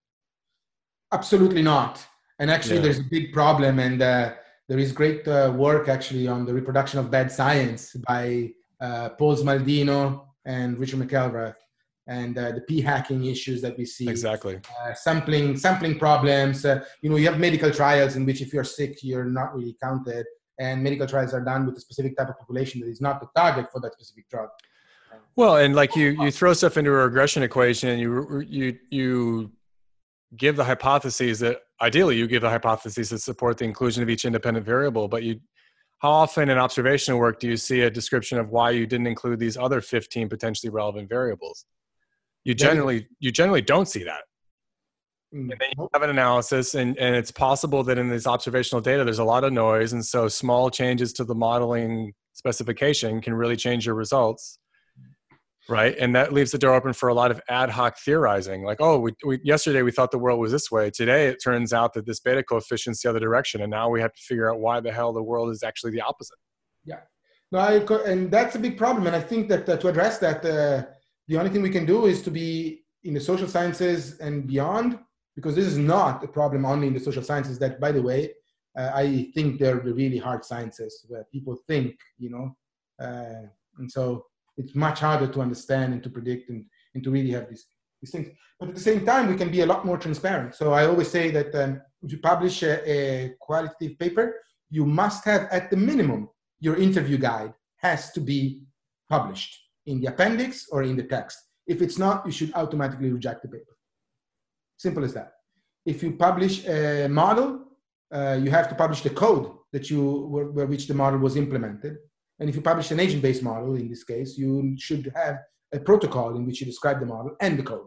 Absolutely 1.13 1.63
not. 1.63 2.05
And 2.39 2.51
actually, 2.51 2.77
yeah. 2.77 2.83
there's 2.83 2.99
a 2.99 3.05
big 3.05 3.33
problem, 3.33 3.79
and 3.79 4.03
uh, 4.03 4.33
there 4.69 4.79
is 4.79 4.91
great 4.91 5.27
uh, 5.29 5.53
work 5.55 5.89
actually 5.89 6.27
on 6.27 6.45
the 6.45 6.53
reproduction 6.53 6.99
of 6.99 7.11
bad 7.11 7.31
science 7.31 7.95
by 8.09 8.51
uh, 8.81 9.11
Paul 9.11 9.37
Smaldino 9.37 10.25
and 10.45 10.79
Richard 10.79 10.99
McElreath 10.99 11.55
and 12.13 12.37
uh, 12.37 12.53
the 12.53 12.61
p 12.63 12.81
hacking 12.81 13.25
issues 13.25 13.63
that 13.63 13.77
we 13.79 13.85
see. 13.85 14.09
Exactly. 14.09 14.57
Uh, 14.57 14.95
sampling 14.95 15.57
sampling 15.57 15.99
problems 15.99 16.65
uh, 16.65 16.85
you 17.03 17.09
know 17.11 17.17
you 17.17 17.27
have 17.31 17.39
medical 17.39 17.71
trials 17.71 18.17
in 18.17 18.27
which 18.27 18.41
if 18.45 18.53
you're 18.53 18.71
sick 18.79 18.93
you're 19.03 19.31
not 19.41 19.55
really 19.57 19.77
counted 19.83 20.27
and 20.59 20.83
medical 20.83 21.07
trials 21.07 21.33
are 21.33 21.45
done 21.53 21.67
with 21.67 21.77
a 21.77 21.81
specific 21.81 22.17
type 22.17 22.29
of 22.29 22.39
population 22.39 22.81
that 22.81 22.89
is 22.89 23.01
not 23.01 23.21
the 23.21 23.29
target 23.35 23.67
for 23.73 23.81
that 23.81 23.93
specific 23.95 24.29
drug. 24.29 24.49
Well 25.37 25.57
and 25.57 25.75
like 25.75 25.97
you 25.97 26.09
you 26.23 26.31
throw 26.31 26.53
stuff 26.53 26.77
into 26.77 26.91
a 26.91 27.05
regression 27.09 27.43
equation 27.43 27.89
and 27.91 28.01
you 28.01 28.45
you 28.59 28.79
you 28.91 29.51
give 30.37 30.57
the 30.57 30.65
hypotheses 30.65 31.41
that 31.41 31.61
ideally 31.81 32.17
you 32.17 32.27
give 32.27 32.43
the 32.43 32.51
hypotheses 32.57 33.11
that 33.11 33.21
support 33.21 33.59
the 33.59 33.65
inclusion 33.65 34.03
of 34.03 34.09
each 34.09 34.25
independent 34.25 34.65
variable 34.65 35.09
but 35.09 35.23
you 35.23 35.41
how 35.99 36.11
often 36.11 36.49
in 36.49 36.59
observational 36.59 37.19
work 37.21 37.39
do 37.39 37.47
you 37.47 37.57
see 37.57 37.83
a 37.83 37.91
description 37.91 38.37
of 38.39 38.49
why 38.51 38.71
you 38.71 38.87
didn't 38.87 39.07
include 39.07 39.39
these 39.39 39.57
other 39.57 39.81
15 39.81 40.29
potentially 40.29 40.71
relevant 40.71 41.09
variables 41.09 41.67
you 42.45 42.55
generally 42.55 43.07
you 43.21 43.31
generally 43.31 43.63
don't 43.63 43.87
see 43.87 44.05
that. 44.05 44.23
Mm. 45.35 45.51
and 45.51 45.61
then 45.61 45.69
you 45.79 45.89
have 45.95 46.03
an 46.03 46.11
analysis 46.11 46.75
and, 46.75 46.99
and 46.99 47.17
it's 47.17 47.31
possible 47.31 47.83
that 47.85 47.97
in 47.97 48.11
this 48.11 48.27
observational 48.27 48.83
data 48.83 49.03
there's 49.03 49.19
a 49.19 49.25
lot 49.25 49.45
of 49.45 49.53
noise. 49.53 49.93
And 49.95 50.05
so 50.05 50.29
small 50.29 50.69
changes 50.69 51.13
to 51.15 51.25
the 51.25 51.35
modeling 51.35 52.13
specification 52.35 53.23
can 53.23 53.35
really 53.35 53.57
change 53.57 53.87
your 53.87 53.95
results. 53.95 54.59
Right? 55.69 55.97
And 55.97 56.15
that 56.17 56.33
leaves 56.33 56.51
the 56.51 56.59
door 56.59 56.75
open 56.75 56.93
for 56.93 57.09
a 57.09 57.15
lot 57.15 57.31
of 57.31 57.41
ad 57.49 57.71
hoc 57.71 57.97
theorizing. 57.99 58.65
Like 58.65 58.79
oh 58.81 58.99
we, 58.99 59.13
we, 59.25 59.41
yesterday 59.43 59.83
we 59.83 59.93
thought 59.93 60.11
the 60.11 60.19
world 60.19 60.41
was 60.41 60.53
this 60.53 60.71
way. 60.71 60.91
Today 60.91 61.29
it 61.29 61.39
turns 61.43 61.73
out 61.73 61.95
that 61.95 62.05
this 62.05 62.21
beta 62.21 62.43
coefficient's 62.43 63.01
the 63.01 63.09
other 63.09 63.21
direction. 63.21 63.63
And 63.63 63.71
now 63.71 63.89
we 63.89 64.01
have 64.01 64.13
to 64.13 64.23
figure 64.23 64.53
out 64.53 64.59
why 64.59 64.81
the 64.81 64.93
hell 64.93 65.13
the 65.13 65.23
world 65.23 65.51
is 65.51 65.63
actually 65.63 65.93
the 65.93 66.03
opposite. 66.03 66.37
Yeah. 66.85 67.01
No 67.53 67.59
I, 67.59 67.77
and 68.11 68.31
that's 68.31 68.57
a 68.57 68.59
big 68.59 68.77
problem. 68.77 69.07
And 69.07 69.17
i 69.17 69.21
think 69.21 69.49
that 69.49 69.67
uh, 69.69 69.77
to 69.79 69.89
address 69.89 70.19
that 70.19 70.45
uh, 70.45 70.85
the 71.33 71.39
only 71.39 71.51
thing 71.51 71.63
we 71.63 71.71
can 71.71 71.87
do 71.87 72.05
is 72.05 72.21
to 72.23 72.31
be 72.31 72.83
in 73.05 73.15
the 73.15 73.21
social 73.21 73.49
sciences 73.49 74.19
and 74.19 74.47
beyond, 74.47 74.99
because 75.35 75.55
this 75.55 75.65
is 75.65 75.79
not 75.79 76.23
a 76.23 76.29
problem 76.29 76.67
only 76.67 76.87
in 76.89 76.93
the 76.93 77.01
social 77.01 77.23
sciences. 77.23 77.59
That, 77.59 77.81
by 77.81 77.91
the 77.91 78.03
way, 78.03 78.35
uh, 78.79 78.91
I 78.95 79.31
think 79.35 79.59
they're 79.59 79.81
the 79.81 79.95
really 79.95 80.19
hard 80.19 80.45
sciences 80.45 81.07
where 81.09 81.25
people 81.33 81.57
think, 81.67 81.97
you 82.19 82.29
know, 82.29 82.55
uh, 83.03 83.47
and 83.79 83.91
so 83.91 84.27
it's 84.59 84.75
much 84.75 85.01
harder 85.01 85.27
to 85.27 85.41
understand 85.41 85.95
and 85.95 86.03
to 86.03 86.11
predict 86.11 86.51
and, 86.51 86.67
and 86.95 87.03
to 87.03 87.11
really 87.11 87.31
have 87.31 87.49
this 87.49 87.65
these 88.03 88.11
things. 88.11 88.29
But 88.61 88.69
at 88.69 88.75
the 88.75 88.81
same 88.91 89.07
time, 89.07 89.29
we 89.29 89.37
can 89.37 89.51
be 89.51 89.63
a 89.63 89.67
lot 89.73 89.87
more 89.87 89.97
transparent. 89.97 90.55
So 90.55 90.75
I 90.75 90.85
always 90.85 91.09
say 91.09 91.31
that 91.31 91.55
um, 91.55 91.81
if 92.03 92.13
you 92.13 92.19
publish 92.19 92.63
a, 92.63 92.75
a 92.97 93.35
qualitative 93.41 93.99
paper, 93.99 94.35
you 94.69 94.85
must 94.85 95.25
have 95.25 95.43
at 95.51 95.71
the 95.71 95.79
minimum 95.79 96.29
your 96.61 96.77
interview 96.77 97.17
guide 97.17 97.55
has 97.77 98.13
to 98.13 98.21
be 98.21 98.61
published 99.09 99.62
in 99.87 100.01
the 100.01 100.07
appendix 100.07 100.69
or 100.71 100.83
in 100.83 100.97
the 100.97 101.05
text. 101.05 101.39
If 101.67 101.83
it's 101.83 101.99
not, 101.99 102.27
you 102.27 102.33
should 102.33 102.53
automatically 102.55 103.11
reject 103.11 103.43
the 103.43 103.49
paper. 103.49 103.77
Simple 104.77 105.05
as 105.05 105.15
that. 105.15 105.33
If 105.87 106.03
you 106.03 106.13
publish 106.13 106.67
a 106.67 107.09
model, 107.09 107.65
uh, 108.13 108.39
you 108.43 108.51
have 108.51 108.69
to 108.69 108.75
publish 108.75 109.03
the 109.03 109.11
code 109.11 109.53
that 109.73 109.91
you 109.91 110.03
where, 110.55 110.67
which 110.67 110.87
the 110.87 110.95
model 110.95 111.19
was 111.19 111.37
implemented. 111.37 111.97
And 112.39 112.49
if 112.49 112.57
you 112.57 112.63
publish 112.63 112.91
an 112.91 113.01
agent-based 113.01 113.43
model, 113.43 113.75
in 113.77 113.89
this 113.89 114.05
case, 114.05 114.37
you 114.37 114.75
should 114.79 115.13
have 115.15 115.39
a 115.73 115.79
protocol 115.79 116.37
in 116.37 116.45
which 116.47 116.61
you 116.61 116.67
describe 116.67 117.01
the 117.01 117.07
model 117.07 117.37
and 117.41 117.59
the 117.59 117.63
code. 117.63 117.87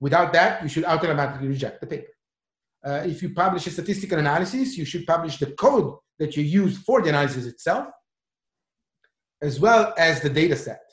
Without 0.00 0.32
that, 0.34 0.62
you 0.62 0.68
should 0.68 0.84
automatically 0.84 1.48
reject 1.48 1.80
the 1.80 1.86
paper. 1.86 2.12
Uh, 2.84 3.02
if 3.04 3.22
you 3.22 3.34
publish 3.34 3.66
a 3.66 3.70
statistical 3.70 4.18
analysis, 4.18 4.76
you 4.76 4.84
should 4.84 5.06
publish 5.06 5.38
the 5.38 5.50
code 5.52 5.96
that 6.18 6.36
you 6.36 6.42
use 6.42 6.78
for 6.78 7.02
the 7.02 7.08
analysis 7.08 7.46
itself, 7.46 7.88
as 9.42 9.58
well 9.58 9.92
as 9.98 10.20
the 10.20 10.30
data 10.30 10.54
set, 10.54 10.85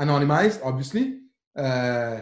anonymized, 0.00 0.60
obviously. 0.64 1.18
Uh, 1.56 2.20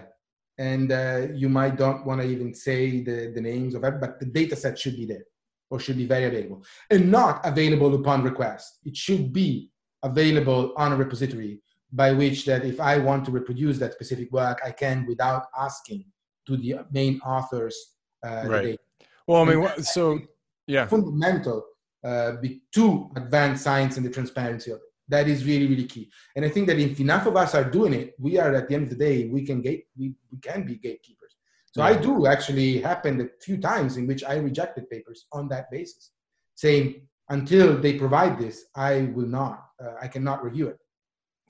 and 0.58 0.92
uh, 0.92 1.26
you 1.32 1.48
might 1.48 1.76
don't 1.76 2.04
want 2.04 2.20
to 2.20 2.26
even 2.26 2.52
say 2.52 3.00
the, 3.00 3.32
the 3.34 3.40
names 3.40 3.74
of 3.74 3.82
it, 3.84 4.00
but 4.00 4.20
the 4.20 4.26
data 4.26 4.54
set 4.54 4.78
should 4.78 4.96
be 4.96 5.06
there 5.06 5.24
or 5.70 5.80
should 5.80 5.96
be 5.96 6.06
very 6.06 6.24
available 6.24 6.62
and 6.90 7.10
not 7.10 7.40
available 7.44 7.94
upon 7.94 8.22
request. 8.22 8.78
It 8.84 8.96
should 8.96 9.32
be 9.32 9.70
available 10.02 10.74
on 10.76 10.92
a 10.92 10.96
repository 10.96 11.62
by 11.92 12.12
which 12.12 12.44
that 12.44 12.64
if 12.64 12.78
I 12.80 12.98
want 12.98 13.24
to 13.24 13.30
reproduce 13.30 13.78
that 13.78 13.94
specific 13.94 14.30
work, 14.32 14.60
I 14.64 14.70
can 14.70 15.06
without 15.06 15.46
asking 15.58 16.04
to 16.46 16.56
the 16.56 16.80
main 16.92 17.20
authors. 17.20 17.76
Uh, 18.24 18.44
right. 18.46 18.78
Well, 19.26 19.42
I 19.42 19.54
mean, 19.54 19.82
so 19.82 20.20
yeah, 20.66 20.86
fundamental 20.86 21.64
uh, 22.04 22.32
to 22.74 23.10
advance 23.16 23.62
science 23.62 23.96
and 23.96 24.04
the 24.04 24.10
transparency 24.10 24.72
of 24.72 24.78
it. 24.78 24.89
That 25.10 25.28
is 25.28 25.44
really, 25.44 25.66
really 25.66 25.86
key. 25.86 26.10
And 26.36 26.44
I 26.44 26.48
think 26.48 26.66
that 26.68 26.78
if 26.78 27.00
enough 27.00 27.26
of 27.26 27.36
us 27.36 27.54
are 27.54 27.64
doing 27.64 27.92
it, 27.92 28.14
we 28.18 28.38
are 28.38 28.54
at 28.54 28.68
the 28.68 28.74
end 28.74 28.84
of 28.84 28.90
the 28.90 28.96
day, 28.96 29.26
we 29.26 29.44
can 29.44 29.60
gate, 29.60 29.84
we, 29.98 30.14
we 30.30 30.38
can 30.38 30.64
be 30.64 30.76
gatekeepers. 30.76 31.36
So 31.72 31.82
yeah. 31.82 31.90
I 31.90 31.96
do 31.96 32.26
actually 32.26 32.80
happened 32.80 33.20
a 33.20 33.28
few 33.40 33.58
times 33.58 33.96
in 33.96 34.06
which 34.06 34.24
I 34.24 34.36
rejected 34.36 34.88
papers 34.88 35.26
on 35.32 35.48
that 35.48 35.70
basis, 35.70 36.12
saying 36.54 37.06
until 37.28 37.78
they 37.78 37.94
provide 37.94 38.38
this, 38.38 38.66
I 38.74 39.10
will 39.14 39.26
not, 39.26 39.64
uh, 39.82 39.94
I 40.00 40.08
cannot 40.08 40.42
review 40.44 40.68
it. 40.68 40.78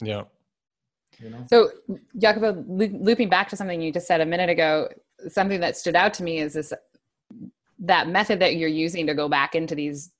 Yeah. 0.02 0.24
You 1.18 1.30
know? 1.30 1.46
So, 1.48 1.70
Jacopo, 2.18 2.64
looping 2.66 3.28
back 3.28 3.48
to 3.50 3.56
something 3.56 3.80
you 3.80 3.92
just 3.92 4.06
said 4.06 4.20
a 4.20 4.26
minute 4.26 4.50
ago, 4.50 4.88
something 5.28 5.60
that 5.60 5.76
stood 5.76 5.96
out 5.96 6.14
to 6.14 6.22
me 6.22 6.38
is 6.38 6.54
this 6.54 6.72
that 7.80 8.08
method 8.08 8.40
that 8.40 8.56
you're 8.56 8.68
using 8.68 9.06
to 9.06 9.14
go 9.14 9.28
back 9.28 9.54
into 9.54 9.74
these, 9.74 10.10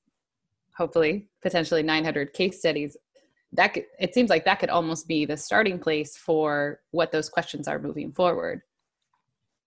hopefully, 0.76 1.26
potentially 1.43 1.82
900 1.82 2.32
case 2.32 2.59
studies. 2.59 2.97
That 3.53 3.74
could, 3.74 3.86
it 3.98 4.14
seems 4.14 4.30
like 4.30 4.44
that 4.44 4.61
could 4.61 4.70
almost 4.70 5.09
be 5.09 5.24
the 5.24 5.36
starting 5.36 5.78
place 5.78 6.16
for 6.16 6.80
what 6.92 7.11
those 7.11 7.28
questions 7.28 7.66
are 7.66 7.78
moving 7.78 8.12
forward. 8.12 8.62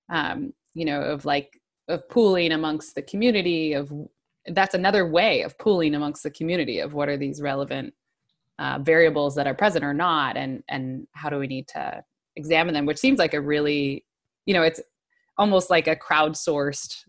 Um, 0.10 0.54
you 0.74 0.86
know, 0.86 1.02
of 1.02 1.26
like 1.26 1.60
of 1.88 2.08
pooling 2.10 2.52
amongst 2.52 2.96
the 2.96 3.02
community 3.02 3.74
of 3.74 3.92
that's 4.48 4.74
another 4.74 5.08
way 5.08 5.42
of 5.42 5.58
pooling 5.58 5.96
amongst 5.96 6.24
the 6.24 6.32
community 6.32 6.80
of 6.80 6.94
what 6.94 7.10
are 7.10 7.18
these 7.18 7.42
relevant 7.42 7.94
uh, 8.60 8.80
variables 8.80 9.36
that 9.36 9.48
are 9.48 9.54
present 9.54 9.84
or 9.84 9.94
not 9.94 10.38
and 10.38 10.64
and 10.70 11.08
how 11.14 11.30
do 11.30 11.38
we 11.38 11.48
need 11.48 11.68
to 11.68 12.04
examine 12.36 12.74
them 12.74 12.86
which 12.86 12.98
seems 12.98 13.20
like 13.20 13.34
a 13.34 13.42
really 13.42 14.06
you 14.46 14.54
know 14.54 14.64
it's 14.64 14.82
almost 15.38 15.70
like 15.70 15.88
a 15.88 15.96
crowdsourced 15.96 17.06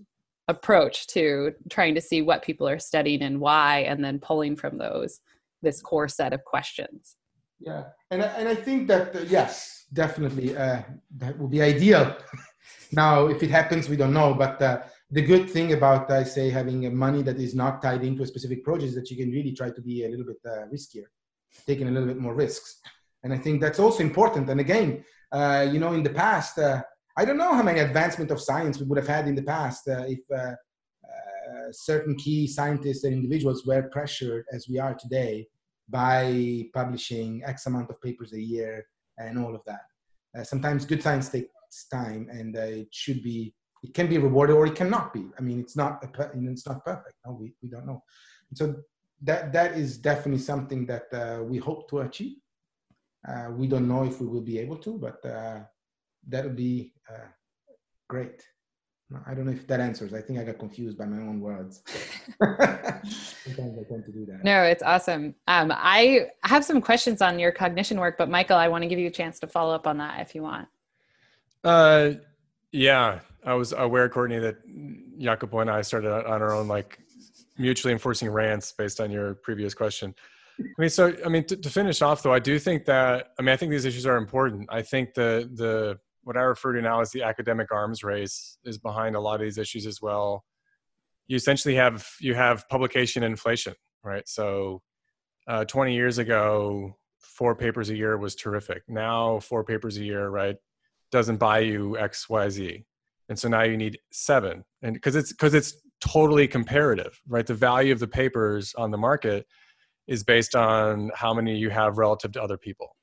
approach 0.48 1.06
to 1.06 1.52
trying 1.70 1.94
to 1.94 2.00
see 2.00 2.22
what 2.22 2.42
people 2.42 2.68
are 2.68 2.78
studying 2.78 3.22
and 3.22 3.40
why 3.40 3.80
and 3.80 4.04
then 4.04 4.18
pulling 4.18 4.56
from 4.56 4.78
those 4.78 5.20
this 5.64 5.80
core 5.80 6.08
set 6.08 6.32
of 6.32 6.44
questions 6.44 7.16
yeah 7.60 7.84
and, 8.10 8.22
and 8.22 8.48
i 8.48 8.54
think 8.54 8.86
that 8.88 9.14
uh, 9.16 9.20
yes 9.20 9.86
definitely 9.92 10.56
uh, 10.56 10.80
that 11.16 11.38
would 11.38 11.50
be 11.50 11.62
ideal 11.62 12.16
now 12.92 13.26
if 13.26 13.42
it 13.42 13.50
happens 13.50 13.88
we 13.88 13.96
don't 13.96 14.12
know 14.12 14.34
but 14.34 14.60
uh, 14.62 14.80
the 15.10 15.22
good 15.22 15.48
thing 15.48 15.72
about 15.72 16.10
i 16.10 16.22
say 16.22 16.50
having 16.50 16.86
a 16.86 16.90
money 16.90 17.22
that 17.22 17.38
is 17.38 17.54
not 17.54 17.82
tied 17.82 18.02
into 18.04 18.22
a 18.22 18.26
specific 18.26 18.64
project 18.64 18.88
is 18.90 18.94
that 18.94 19.10
you 19.10 19.16
can 19.16 19.30
really 19.30 19.52
try 19.52 19.70
to 19.70 19.80
be 19.80 20.04
a 20.04 20.08
little 20.08 20.26
bit 20.26 20.38
uh, 20.46 20.66
riskier 20.72 21.06
taking 21.66 21.88
a 21.88 21.90
little 21.90 22.08
bit 22.08 22.18
more 22.18 22.34
risks. 22.34 22.80
And 23.22 23.32
I 23.32 23.38
think 23.38 23.60
that's 23.60 23.78
also 23.78 24.02
important. 24.02 24.50
And 24.50 24.60
again, 24.60 25.04
uh, 25.32 25.66
you 25.70 25.78
know, 25.78 25.94
in 25.94 26.02
the 26.02 26.10
past, 26.10 26.58
uh, 26.58 26.82
I 27.16 27.24
don't 27.24 27.38
know 27.38 27.54
how 27.54 27.62
many 27.62 27.80
advancement 27.80 28.30
of 28.30 28.40
science 28.40 28.78
we 28.78 28.86
would 28.86 28.98
have 28.98 29.08
had 29.08 29.28
in 29.28 29.34
the 29.34 29.42
past 29.42 29.84
if 29.86 30.20
certain 31.70 32.14
key 32.16 32.46
scientists 32.46 33.04
and 33.04 33.14
individuals 33.14 33.64
were 33.66 33.88
pressured 33.90 34.44
as 34.52 34.68
we 34.68 34.78
are 34.78 34.94
today 34.94 35.46
by 35.88 36.66
publishing 36.72 37.42
X 37.44 37.66
amount 37.66 37.90
of 37.90 38.00
papers 38.00 38.32
a 38.32 38.40
year 38.40 38.86
and 39.18 39.38
all 39.38 39.54
of 39.54 39.62
that. 39.66 39.82
Uh, 40.36 40.42
sometimes 40.42 40.84
good 40.84 41.02
science 41.02 41.28
takes 41.28 41.86
time 41.92 42.28
and 42.30 42.56
it 42.56 42.88
should 42.90 43.22
be, 43.22 43.54
it 43.82 43.92
can 43.94 44.08
be 44.08 44.18
rewarded 44.18 44.56
or 44.56 44.66
it 44.66 44.74
cannot 44.74 45.12
be. 45.12 45.26
I 45.38 45.42
mean, 45.42 45.60
it's 45.60 45.76
not, 45.76 46.02
a, 46.02 46.30
it's 46.34 46.66
not 46.66 46.84
perfect. 46.84 47.14
No, 47.26 47.32
we, 47.32 47.54
we 47.62 47.68
don't 47.68 47.86
know. 47.86 48.02
And 48.50 48.58
so 48.58 48.76
that 49.22 49.52
that 49.52 49.76
is 49.76 49.98
definitely 49.98 50.40
something 50.40 50.86
that 50.86 51.12
uh, 51.12 51.42
we 51.42 51.58
hope 51.58 51.88
to 51.90 52.00
achieve. 52.00 52.36
Uh, 53.26 53.48
we 53.50 53.66
don't 53.66 53.88
know 53.88 54.04
if 54.04 54.20
we 54.20 54.26
will 54.26 54.42
be 54.42 54.58
able 54.58 54.76
to, 54.76 54.98
but 54.98 55.24
uh, 55.24 55.60
that 56.28 56.44
would 56.44 56.56
be 56.56 56.92
uh, 57.10 57.28
great. 58.08 58.44
I 59.26 59.34
don't 59.34 59.46
know 59.46 59.52
if 59.52 59.66
that 59.66 59.80
answers. 59.80 60.12
I 60.12 60.20
think 60.20 60.38
I 60.38 60.44
got 60.44 60.58
confused 60.58 60.98
by 60.98 61.06
my 61.06 61.18
own 61.18 61.40
words. 61.40 61.82
Sometimes 62.42 63.78
I 63.78 63.82
tend 63.88 64.04
to 64.06 64.12
do 64.12 64.26
that. 64.26 64.40
No, 64.44 64.62
it's 64.62 64.82
awesome. 64.82 65.34
Um, 65.48 65.72
I 65.74 66.28
have 66.42 66.64
some 66.64 66.80
questions 66.80 67.22
on 67.22 67.38
your 67.38 67.52
cognition 67.52 67.98
work, 67.98 68.16
but 68.18 68.28
Michael, 68.28 68.56
I 68.56 68.68
want 68.68 68.82
to 68.82 68.88
give 68.88 68.98
you 68.98 69.08
a 69.08 69.12
chance 69.12 69.38
to 69.40 69.46
follow 69.46 69.74
up 69.74 69.86
on 69.86 69.98
that 69.98 70.20
if 70.20 70.34
you 70.34 70.42
want. 70.42 70.68
Uh, 71.62 72.12
yeah, 72.72 73.20
I 73.44 73.54
was 73.54 73.72
aware, 73.72 74.08
Courtney, 74.08 74.38
that 74.38 74.56
Jacopo 75.18 75.60
and 75.60 75.70
I 75.70 75.82
started 75.82 76.10
on 76.12 76.42
our 76.42 76.52
own 76.54 76.68
like 76.68 76.98
mutually 77.56 77.92
enforcing 77.92 78.28
rants 78.30 78.72
based 78.72 79.00
on 79.00 79.10
your 79.10 79.34
previous 79.34 79.74
question. 79.74 80.14
I 80.58 80.62
mean, 80.78 80.90
so 80.90 81.14
I 81.24 81.28
mean, 81.28 81.44
to, 81.44 81.56
to, 81.56 81.70
finish 81.70 82.00
off 82.02 82.22
though, 82.22 82.32
I 82.32 82.38
do 82.38 82.58
think 82.58 82.84
that 82.84 83.32
I 83.38 83.42
mean, 83.42 83.50
I 83.50 83.56
think 83.56 83.70
these 83.70 83.84
issues 83.84 84.06
are 84.06 84.16
important. 84.16 84.68
I 84.70 84.82
think 84.82 85.14
the 85.14 85.50
the 85.52 85.98
what 86.24 86.36
I 86.36 86.40
refer 86.40 86.72
to 86.72 86.82
now 86.82 87.00
as 87.00 87.10
the 87.10 87.22
academic 87.22 87.70
arms 87.70 88.02
race 88.02 88.58
is 88.64 88.78
behind 88.78 89.14
a 89.14 89.20
lot 89.20 89.36
of 89.36 89.40
these 89.42 89.58
issues 89.58 89.86
as 89.86 90.00
well. 90.02 90.44
You 91.26 91.36
essentially 91.36 91.74
have 91.76 92.06
you 92.20 92.34
have 92.34 92.68
publication 92.68 93.22
inflation, 93.22 93.74
right? 94.02 94.28
So, 94.28 94.82
uh, 95.46 95.64
20 95.64 95.94
years 95.94 96.18
ago, 96.18 96.96
four 97.18 97.54
papers 97.54 97.90
a 97.90 97.96
year 97.96 98.16
was 98.18 98.34
terrific. 98.34 98.82
Now, 98.88 99.40
four 99.40 99.64
papers 99.64 99.96
a 99.96 100.04
year, 100.04 100.28
right, 100.28 100.56
doesn't 101.10 101.36
buy 101.36 101.60
you 101.60 101.98
X, 101.98 102.28
Y, 102.28 102.48
Z, 102.48 102.84
and 103.28 103.38
so 103.38 103.48
now 103.48 103.62
you 103.62 103.76
need 103.76 103.98
seven, 104.12 104.64
and 104.82 104.94
because 104.94 105.16
it's 105.16 105.32
because 105.32 105.54
it's 105.54 105.74
totally 106.00 106.46
comparative, 106.46 107.20
right? 107.28 107.46
The 107.46 107.54
value 107.54 107.92
of 107.92 108.00
the 108.00 108.08
papers 108.08 108.74
on 108.76 108.90
the 108.90 108.98
market 108.98 109.46
is 110.06 110.22
based 110.22 110.54
on 110.54 111.10
how 111.14 111.32
many 111.32 111.56
you 111.56 111.70
have 111.70 111.96
relative 111.96 112.32
to 112.32 112.42
other 112.42 112.58
people. 112.58 112.93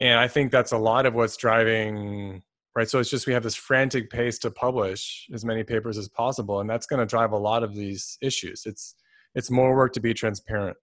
And 0.00 0.18
I 0.18 0.28
think 0.28 0.52
that's 0.52 0.72
a 0.72 0.78
lot 0.78 1.06
of 1.06 1.14
what's 1.14 1.36
driving, 1.36 2.42
right? 2.76 2.88
So 2.88 3.00
it's 3.00 3.10
just 3.10 3.26
we 3.26 3.32
have 3.32 3.42
this 3.42 3.56
frantic 3.56 4.10
pace 4.10 4.38
to 4.40 4.50
publish 4.50 5.26
as 5.32 5.44
many 5.44 5.64
papers 5.64 5.98
as 5.98 6.08
possible, 6.08 6.60
and 6.60 6.70
that's 6.70 6.86
going 6.86 7.00
to 7.00 7.06
drive 7.06 7.32
a 7.32 7.38
lot 7.38 7.62
of 7.62 7.74
these 7.74 8.16
issues. 8.22 8.62
It's 8.64 8.94
it's 9.34 9.50
more 9.50 9.76
work 9.76 9.92
to 9.94 10.00
be 10.00 10.14
transparent, 10.14 10.76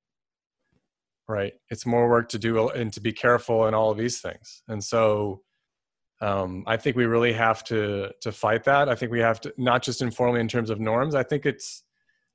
right? 1.28 1.53
It's 1.70 1.86
more 1.86 2.09
work 2.09 2.30
to 2.30 2.39
do 2.39 2.70
and 2.70 2.91
to 2.93 3.01
be 3.01 3.13
careful 3.13 3.66
and 3.66 3.76
all 3.76 3.91
of 3.91 3.97
these 3.97 4.20
things. 4.20 4.61
And 4.68 4.84
so 4.84 5.41
um, 6.22 6.63
I 6.68 6.78
think 6.78 6.95
we 6.95 7.05
really 7.05 7.34
have 7.34 7.63
to 7.66 8.09
to 8.22 8.32
fight 8.32 8.63
that. 8.66 8.89
I 8.89 8.95
think 8.95 9.11
we 9.11 9.20
have 9.20 9.39
to 9.41 9.53
not 9.57 9.84
just 9.84 10.01
informally 10.01 10.41
in 10.41 10.47
terms 10.47 10.70
of 10.70 10.80
norms. 10.80 11.16
I 11.16 11.24
think 11.24 11.45
it's 11.45 11.84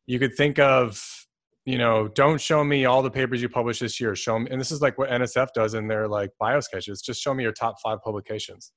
you 0.07 0.19
could 0.19 0.35
think 0.35 0.59
of 0.59 1.20
you 1.65 1.79
know 1.79 2.09
don't 2.09 2.41
show 2.41 2.65
me 2.65 2.85
all 2.85 3.03
the 3.03 3.11
papers 3.11 3.43
you 3.43 3.49
published 3.49 3.81
this 3.81 4.01
year. 4.01 4.15
Show 4.17 4.39
me, 4.39 4.49
and 4.51 4.61
this 4.61 4.71
is 4.71 4.81
like 4.81 4.99
what 4.99 5.11
NSF 5.11 5.49
does 5.55 5.75
in 5.75 5.89
their 5.89 6.09
like 6.09 6.31
bio 6.39 6.61
sketches. 6.61 7.03
Just 7.03 7.23
show 7.23 7.35
me 7.35 7.43
your 7.43 7.53
top 7.53 7.77
five 7.83 8.03
publications. 8.03 8.73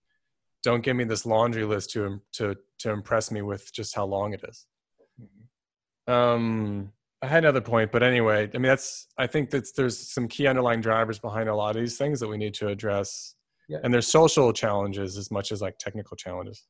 Don't 0.64 0.84
give 0.84 0.96
me 0.96 1.04
this 1.04 1.26
laundry 1.26 1.66
list 1.66 1.92
to 1.92 2.22
to 2.34 2.56
to 2.80 2.92
impress 2.92 3.32
me 3.32 3.42
with 3.42 3.72
just 3.74 3.96
how 3.96 4.06
long 4.06 4.34
it 4.34 4.44
is. 4.48 4.66
Mm-hmm. 5.22 6.14
Um, 6.14 6.92
I 7.22 7.28
had 7.28 7.46
another 7.46 7.62
point, 7.62 7.92
but 7.92 8.04
anyway, 8.04 8.50
I 8.54 8.58
mean 8.58 8.70
that's 8.70 9.08
I 9.18 9.28
think 9.28 9.50
that 9.52 9.68
there's 9.76 9.98
some 9.98 10.28
key 10.28 10.48
underlying 10.48 10.82
drivers 10.82 11.20
behind 11.20 11.50
a 11.50 11.56
lot 11.56 11.76
of 11.76 11.82
these 11.82 11.98
things 11.98 12.20
that 12.20 12.28
we 12.28 12.38
need 12.38 12.54
to 12.56 12.68
address 12.68 13.36
yeah. 13.70 13.80
and 13.84 13.94
there's 13.94 14.08
social 14.08 14.52
challenges 14.54 15.18
as 15.18 15.32
much 15.32 15.52
as 15.52 15.62
like 15.62 15.78
technical 15.78 16.16
challenges 16.18 16.66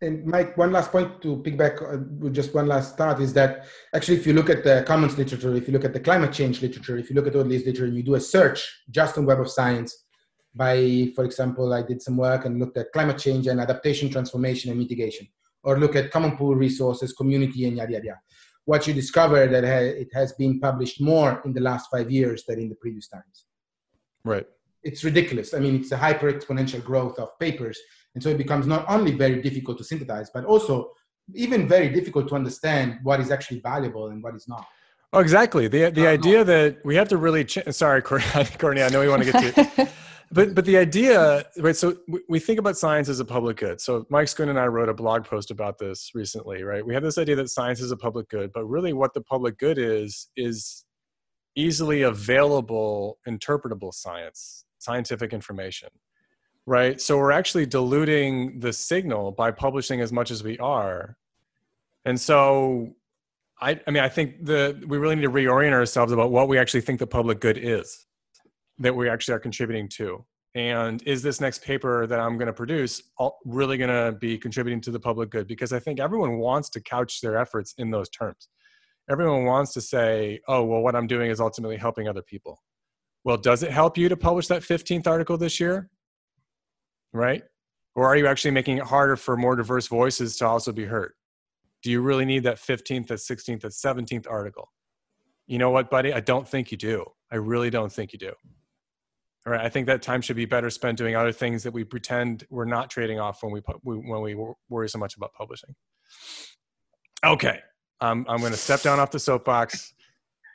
and 0.00 0.24
Mike, 0.24 0.56
one 0.56 0.70
last 0.72 0.92
point 0.92 1.20
to 1.22 1.38
pick 1.38 1.56
back 1.56 1.82
uh, 1.82 1.98
with 2.18 2.34
just 2.34 2.54
one 2.54 2.66
last 2.66 2.96
thought 2.96 3.20
is 3.20 3.32
that 3.32 3.66
actually, 3.94 4.16
if 4.16 4.26
you 4.26 4.32
look 4.32 4.48
at 4.48 4.62
the 4.62 4.84
commons 4.86 5.18
literature, 5.18 5.54
if 5.56 5.66
you 5.66 5.72
look 5.72 5.84
at 5.84 5.92
the 5.92 6.00
climate 6.00 6.32
change 6.32 6.62
literature, 6.62 6.96
if 6.96 7.10
you 7.10 7.16
look 7.16 7.26
at 7.26 7.34
all 7.34 7.44
these 7.44 7.66
literature, 7.66 7.86
and 7.86 7.96
you 7.96 8.02
do 8.02 8.14
a 8.14 8.20
search 8.20 8.84
just 8.90 9.18
on 9.18 9.26
Web 9.26 9.40
of 9.40 9.50
Science, 9.50 10.04
by, 10.54 11.10
for 11.14 11.24
example, 11.24 11.72
I 11.72 11.82
did 11.82 12.00
some 12.00 12.16
work 12.16 12.44
and 12.44 12.58
looked 12.60 12.76
at 12.76 12.92
climate 12.92 13.18
change 13.18 13.48
and 13.48 13.60
adaptation, 13.60 14.08
transformation, 14.08 14.70
and 14.70 14.78
mitigation, 14.78 15.26
or 15.64 15.78
look 15.78 15.96
at 15.96 16.10
common 16.12 16.36
pool 16.36 16.54
resources, 16.54 17.12
community, 17.12 17.66
and 17.66 17.76
yada, 17.76 17.92
yada, 17.92 18.06
yada. 18.06 18.20
What 18.64 18.86
you 18.86 18.94
discover 18.94 19.46
that 19.46 19.64
it 19.64 20.08
has 20.12 20.32
been 20.34 20.60
published 20.60 21.00
more 21.00 21.42
in 21.44 21.54
the 21.54 21.60
last 21.60 21.88
five 21.90 22.10
years 22.10 22.44
than 22.46 22.60
in 22.60 22.68
the 22.68 22.74
previous 22.76 23.08
times. 23.08 23.46
Right. 24.24 24.46
It's 24.82 25.04
ridiculous. 25.04 25.54
I 25.54 25.58
mean, 25.58 25.76
it's 25.76 25.92
a 25.92 25.96
hyper 25.96 26.32
exponential 26.32 26.82
growth 26.82 27.18
of 27.18 27.38
papers. 27.38 27.78
And 28.14 28.22
so 28.22 28.30
it 28.30 28.38
becomes 28.38 28.66
not 28.66 28.84
only 28.88 29.12
very 29.12 29.42
difficult 29.42 29.78
to 29.78 29.84
synthesize, 29.84 30.30
but 30.32 30.44
also 30.44 30.90
even 31.34 31.68
very 31.68 31.88
difficult 31.90 32.28
to 32.28 32.34
understand 32.34 32.98
what 33.02 33.20
is 33.20 33.30
actually 33.30 33.60
valuable 33.60 34.08
and 34.08 34.22
what 34.22 34.34
is 34.34 34.48
not. 34.48 34.66
Oh, 35.12 35.20
exactly. 35.20 35.68
The 35.68 35.90
the 35.90 36.06
uh, 36.06 36.12
idea 36.12 36.38
no. 36.38 36.44
that 36.44 36.84
we 36.84 36.94
have 36.96 37.08
to 37.08 37.16
really 37.16 37.44
ch- 37.44 37.66
sorry, 37.70 38.02
Courtney, 38.02 38.82
I 38.82 38.88
know 38.88 39.00
we 39.00 39.08
want 39.08 39.22
to 39.24 39.32
get 39.32 39.54
to 39.54 39.88
but 40.30 40.54
but 40.54 40.64
the 40.64 40.76
idea 40.76 41.44
right 41.58 41.76
so 41.76 41.96
we 42.28 42.38
think 42.38 42.58
about 42.58 42.76
science 42.76 43.08
as 43.08 43.20
a 43.20 43.24
public 43.24 43.56
good 43.56 43.80
so 43.80 44.06
mike 44.10 44.26
schoon 44.26 44.48
and 44.48 44.58
i 44.58 44.66
wrote 44.66 44.88
a 44.88 44.94
blog 44.94 45.24
post 45.24 45.50
about 45.50 45.78
this 45.78 46.10
recently 46.14 46.62
right 46.62 46.84
we 46.84 46.94
have 46.94 47.02
this 47.02 47.18
idea 47.18 47.34
that 47.34 47.48
science 47.48 47.80
is 47.80 47.90
a 47.90 47.96
public 47.96 48.28
good 48.28 48.50
but 48.52 48.64
really 48.64 48.92
what 48.92 49.14
the 49.14 49.20
public 49.22 49.58
good 49.58 49.78
is 49.78 50.28
is 50.36 50.84
easily 51.56 52.02
available 52.02 53.18
interpretable 53.28 53.92
science 53.92 54.64
scientific 54.88 55.30
information 55.32 55.90
right? 56.68 57.00
So 57.00 57.16
we're 57.16 57.32
actually 57.32 57.64
diluting 57.64 58.60
the 58.60 58.74
signal 58.74 59.32
by 59.32 59.50
publishing 59.50 60.02
as 60.02 60.12
much 60.12 60.30
as 60.30 60.44
we 60.44 60.58
are. 60.58 61.16
And 62.04 62.20
so 62.20 62.94
i 63.60 63.70
i 63.88 63.90
mean 63.90 64.04
i 64.04 64.08
think 64.08 64.44
the 64.44 64.80
we 64.86 64.98
really 64.98 65.16
need 65.16 65.22
to 65.22 65.30
reorient 65.30 65.72
ourselves 65.72 66.12
about 66.12 66.30
what 66.30 66.46
we 66.46 66.56
actually 66.58 66.80
think 66.80 67.00
the 67.00 67.06
public 67.06 67.40
good 67.40 67.58
is 67.58 68.06
that 68.78 68.94
we 68.94 69.08
actually 69.08 69.34
are 69.34 69.40
contributing 69.40 69.88
to. 69.88 70.24
And 70.54 71.02
is 71.02 71.22
this 71.22 71.40
next 71.40 71.64
paper 71.64 72.06
that 72.06 72.20
i'm 72.20 72.36
going 72.38 72.46
to 72.46 72.52
produce 72.52 73.02
really 73.44 73.76
going 73.78 73.90
to 73.90 74.16
be 74.18 74.38
contributing 74.38 74.80
to 74.82 74.90
the 74.92 75.00
public 75.00 75.30
good? 75.30 75.46
Because 75.48 75.72
i 75.72 75.80
think 75.80 75.98
everyone 75.98 76.38
wants 76.38 76.68
to 76.70 76.80
couch 76.80 77.20
their 77.20 77.36
efforts 77.36 77.74
in 77.78 77.90
those 77.90 78.08
terms. 78.10 78.48
Everyone 79.10 79.44
wants 79.44 79.72
to 79.72 79.80
say 79.80 80.40
oh 80.48 80.62
well 80.64 80.82
what 80.82 80.94
i'm 80.94 81.08
doing 81.08 81.30
is 81.30 81.40
ultimately 81.40 81.78
helping 81.78 82.06
other 82.08 82.22
people 82.22 82.62
well 83.28 83.36
does 83.36 83.62
it 83.62 83.70
help 83.70 83.96
you 83.96 84.08
to 84.08 84.16
publish 84.16 84.48
that 84.48 84.62
15th 84.62 85.06
article 85.06 85.38
this 85.38 85.60
year 85.60 85.88
right 87.12 87.42
or 87.94 88.06
are 88.06 88.16
you 88.16 88.26
actually 88.26 88.50
making 88.50 88.78
it 88.78 88.84
harder 88.84 89.16
for 89.16 89.36
more 89.36 89.54
diverse 89.54 89.86
voices 89.86 90.36
to 90.36 90.46
also 90.46 90.72
be 90.72 90.84
heard 90.84 91.12
do 91.82 91.90
you 91.90 92.00
really 92.00 92.24
need 92.24 92.42
that 92.42 92.56
15th, 92.56 93.08
16th, 93.08 93.64
17th 93.64 94.26
article? 94.28 94.72
You 95.46 95.58
know 95.58 95.70
what, 95.70 95.90
buddy? 95.90 96.12
I 96.12 96.20
don't 96.20 96.46
think 96.46 96.72
you 96.72 96.76
do. 96.76 97.04
I 97.30 97.36
really 97.36 97.70
don't 97.70 97.92
think 97.92 98.12
you 98.12 98.18
do. 98.18 98.32
All 99.46 99.52
right. 99.52 99.64
I 99.64 99.68
think 99.68 99.86
that 99.86 100.02
time 100.02 100.20
should 100.20 100.36
be 100.36 100.44
better 100.44 100.68
spent 100.68 100.98
doing 100.98 101.14
other 101.14 101.32
things 101.32 101.62
that 101.62 101.72
we 101.72 101.84
pretend 101.84 102.44
we're 102.50 102.64
not 102.64 102.90
trading 102.90 103.18
off 103.20 103.42
when 103.42 103.52
we 103.52 103.60
when 103.82 104.20
we 104.20 104.36
worry 104.68 104.88
so 104.88 104.98
much 104.98 105.16
about 105.16 105.32
publishing. 105.32 105.74
Okay, 107.24 107.60
um, 108.00 108.26
I'm 108.28 108.40
going 108.40 108.52
to 108.52 108.58
step 108.58 108.82
down 108.82 109.00
off 109.00 109.10
the 109.10 109.18
soapbox. 109.18 109.94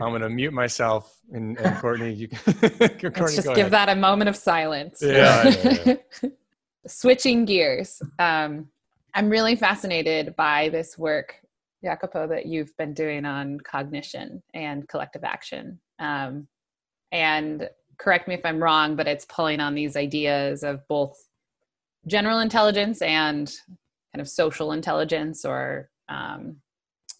I'm 0.02 0.10
going 0.10 0.22
to 0.22 0.30
mute 0.30 0.54
myself. 0.54 1.20
And, 1.32 1.58
and 1.60 1.78
Courtney, 1.82 2.14
you 2.14 2.28
Courtney, 2.46 3.12
Let's 3.20 3.36
just 3.36 3.48
give 3.50 3.58
ahead. 3.58 3.72
that 3.72 3.90
a 3.90 3.96
moment 3.96 4.30
of 4.30 4.36
silence. 4.36 5.00
Yeah. 5.02 5.48
yeah, 5.48 5.96
yeah. 6.22 6.30
Switching 6.88 7.46
gears, 7.46 8.02
um, 8.20 8.68
I'm 9.14 9.30
really 9.30 9.56
fascinated 9.56 10.36
by 10.36 10.70
this 10.70 10.98
work, 10.98 11.36
Jacopo, 11.84 12.28
that 12.28 12.46
you've 12.46 12.76
been 12.78 12.94
doing 12.94 13.26
on 13.26 13.60
cognition 13.60 14.44
and 14.54 14.88
collective 14.90 15.24
action. 15.24 15.80
Um, 16.00 16.48
and 17.12 17.70
correct 18.00 18.28
me 18.28 18.34
if 18.34 18.42
I'm 18.44 18.62
wrong, 18.62 18.96
but 18.96 19.08
it's 19.08 19.26
pulling 19.26 19.60
on 19.60 19.76
these 19.76 19.96
ideas 19.96 20.64
of 20.64 20.86
both 20.90 21.16
general 22.08 22.40
intelligence 22.40 23.02
and 23.02 23.48
kind 24.14 24.22
of 24.22 24.28
social 24.28 24.72
intelligence 24.74 25.46
or 25.46 25.90
um, 26.10 26.58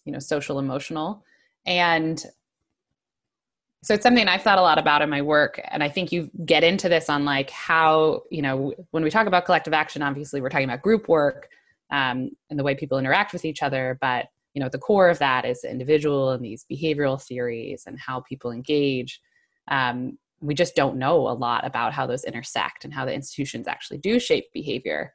you 0.04 0.12
know 0.12 0.18
social 0.18 0.58
emotional 0.58 1.24
and 1.66 2.24
so 3.84 3.94
it's 3.94 4.02
something 4.02 4.26
i've 4.26 4.42
thought 4.42 4.58
a 4.58 4.62
lot 4.62 4.78
about 4.78 5.02
in 5.02 5.10
my 5.10 5.22
work 5.22 5.60
and 5.68 5.82
i 5.82 5.88
think 5.88 6.10
you 6.10 6.30
get 6.44 6.64
into 6.64 6.88
this 6.88 7.08
on 7.08 7.24
like 7.24 7.50
how 7.50 8.22
you 8.30 8.42
know 8.42 8.72
when 8.90 9.04
we 9.04 9.10
talk 9.10 9.26
about 9.26 9.44
collective 9.44 9.72
action 9.72 10.02
obviously 10.02 10.40
we're 10.40 10.48
talking 10.48 10.68
about 10.68 10.82
group 10.82 11.08
work 11.08 11.48
um, 11.90 12.30
and 12.50 12.58
the 12.58 12.64
way 12.64 12.74
people 12.74 12.98
interact 12.98 13.32
with 13.32 13.44
each 13.44 13.62
other 13.62 13.96
but 14.00 14.26
you 14.54 14.62
know 14.62 14.68
the 14.68 14.78
core 14.78 15.10
of 15.10 15.18
that 15.18 15.44
is 15.44 15.64
individual 15.64 16.30
and 16.30 16.44
these 16.44 16.64
behavioral 16.70 17.20
theories 17.20 17.84
and 17.86 17.98
how 17.98 18.20
people 18.20 18.52
engage. 18.52 19.20
Um, 19.68 20.18
we 20.40 20.54
just 20.54 20.76
don't 20.76 20.96
know 20.96 21.28
a 21.28 21.32
lot 21.32 21.66
about 21.66 21.92
how 21.92 22.06
those 22.06 22.24
intersect 22.24 22.84
and 22.84 22.94
how 22.94 23.04
the 23.04 23.14
institutions 23.14 23.66
actually 23.66 23.98
do 23.98 24.18
shape 24.18 24.46
behavior. 24.52 25.12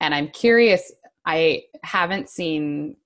And 0.00 0.14
i'm 0.14 0.28
curious 0.28 0.90
i 1.26 1.62
haven't 1.84 2.30
seen 2.30 2.96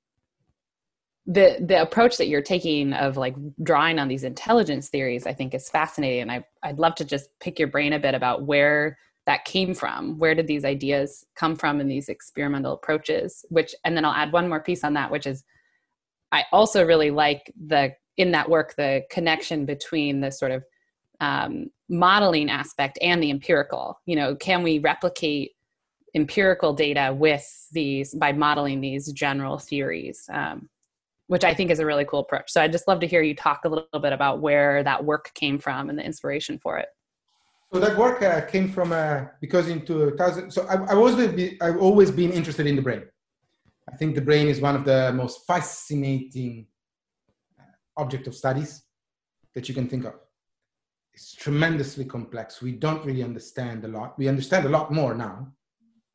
the 1.27 1.57
the 1.61 1.81
approach 1.81 2.19
that 2.19 2.29
you're 2.29 2.43
taking 2.43 2.93
of 2.93 3.17
like 3.17 3.35
drawing 3.63 3.99
on 3.99 4.09
these 4.09 4.25
intelligence 4.25 4.91
theories 4.91 5.27
i 5.27 5.33
think 5.33 5.55
is 5.55 5.71
fascinating 5.71 6.21
and 6.21 6.31
I, 6.31 6.45
i'd 6.65 6.79
love 6.79 6.95
to 6.97 7.05
just 7.05 7.31
pick 7.41 7.59
your 7.59 7.69
brain 7.69 7.95
a 7.95 7.99
bit 7.99 8.15
about 8.15 8.43
where 8.43 8.99
that 9.27 9.45
came 9.45 9.75
from. 9.75 10.19
Where 10.19 10.35
did 10.35 10.47
these 10.47 10.65
ideas 10.65 11.25
come 11.35 11.57
from 11.57 11.81
in 11.81 11.89
these 11.89 12.09
experimental 12.09 12.75
approaches? 12.75 13.45
Which 13.49 13.75
and 13.85 13.97
then 13.97 14.05
i'll 14.05 14.13
add 14.13 14.33
one 14.33 14.49
more 14.49 14.61
piece 14.61 14.85
on 14.85 14.95
that 14.95 15.11
which 15.11 15.27
is 15.27 15.45
i 16.33 16.45
also 16.53 16.85
really 16.85 17.11
like 17.11 17.53
the 17.67 17.95
in 18.17 18.31
that 18.33 18.49
work 18.49 18.75
the 18.77 19.03
connection 19.11 19.65
between 19.65 20.21
the 20.21 20.31
sort 20.31 20.53
of 20.53 20.65
um, 21.21 21.71
modeling 21.89 22.51
aspect 22.51 22.99
and 23.01 23.23
the 23.23 23.31
empirical. 23.31 24.01
You 24.07 24.17
know 24.17 24.37
can 24.37 24.63
we 24.63 24.79
replicate 24.79 25.53
empirical 26.15 26.73
data 26.73 27.15
with 27.17 27.45
these 27.73 28.15
by 28.15 28.33
modeling 28.33 28.81
these 28.81 29.11
general 29.13 29.59
theories? 29.59 30.29
Um, 30.33 30.69
which 31.29 31.45
i 31.45 31.53
think 31.55 31.71
is 31.71 31.79
a 31.79 31.87
really 31.87 32.05
cool 32.05 32.21
approach 32.21 32.51
so 32.51 32.61
i'd 32.61 32.73
just 32.73 32.89
love 32.89 33.01
to 33.01 33.07
hear 33.07 33.23
you 33.23 33.35
talk 33.35 33.61
a 33.65 33.69
little 33.69 34.01
bit 34.01 34.13
about 34.13 34.41
where 34.41 34.83
that 34.83 35.05
work 35.05 35.31
came 35.35 35.59
from 35.59 35.89
and 35.89 35.99
the 35.99 36.05
inspiration 36.05 36.59
for 36.59 36.79
it 36.79 36.89
so 37.73 37.81
that 37.81 37.97
work 37.97 38.23
uh, 38.23 38.41
came 38.43 38.69
from 38.69 38.93
uh, 38.93 39.25
because 39.41 39.69
in 39.69 39.85
2000 39.85 40.51
so 40.51 40.67
I, 40.67 40.95
always 40.95 41.17
been 41.17 41.57
i've 41.61 41.79
always 41.79 42.11
been 42.11 42.33
interested 42.33 42.67
in 42.67 42.77
the 42.77 42.83
brain 42.83 43.03
i 43.93 43.97
think 43.97 44.15
the 44.15 44.21
brain 44.21 44.49
is 44.49 44.61
one 44.61 44.77
of 44.77 44.85
the 44.85 45.13
most 45.13 45.47
fascinating 45.47 46.67
uh, 47.59 47.65
object 48.03 48.27
of 48.27 48.35
studies 48.35 48.83
that 49.55 49.69
you 49.69 49.75
can 49.75 49.89
think 49.89 50.05
of 50.05 50.15
it's 51.15 51.33
tremendously 51.33 52.05
complex. 52.05 52.61
We 52.61 52.73
don't 52.73 53.05
really 53.05 53.23
understand 53.23 53.85
a 53.85 53.89
lot. 53.89 54.19
We 54.19 54.29
understand 54.29 54.67
a 54.67 54.69
lot 54.69 54.93
more 54.93 55.15
now. 55.15 55.53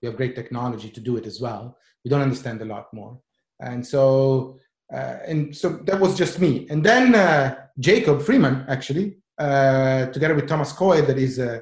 We 0.02 0.08
have 0.08 0.18
great 0.18 0.36
technology 0.36 0.90
to 0.90 1.00
do 1.00 1.16
it 1.18 1.26
as 1.26 1.40
well. 1.40 1.78
We 2.04 2.10
don't 2.10 2.22
understand 2.22 2.62
a 2.62 2.66
lot 2.66 2.94
more. 2.94 3.20
And 3.62 3.86
so, 3.86 4.60
and 4.92 5.56
so 5.56 5.70
that 5.86 6.00
was 6.00 6.18
just 6.18 6.40
me. 6.40 6.68
And 6.70 6.84
then 6.84 7.16
uh, 7.16 7.56
Jacob 7.80 8.22
Freeman, 8.22 8.66
actually, 8.68 9.18
uh, 9.38 10.08
together 10.08 10.36
with 10.36 10.48
Thomas 10.48 10.72
Coyle, 10.72 11.06
that 11.06 11.18
is 11.18 11.40
uh, 11.40 11.60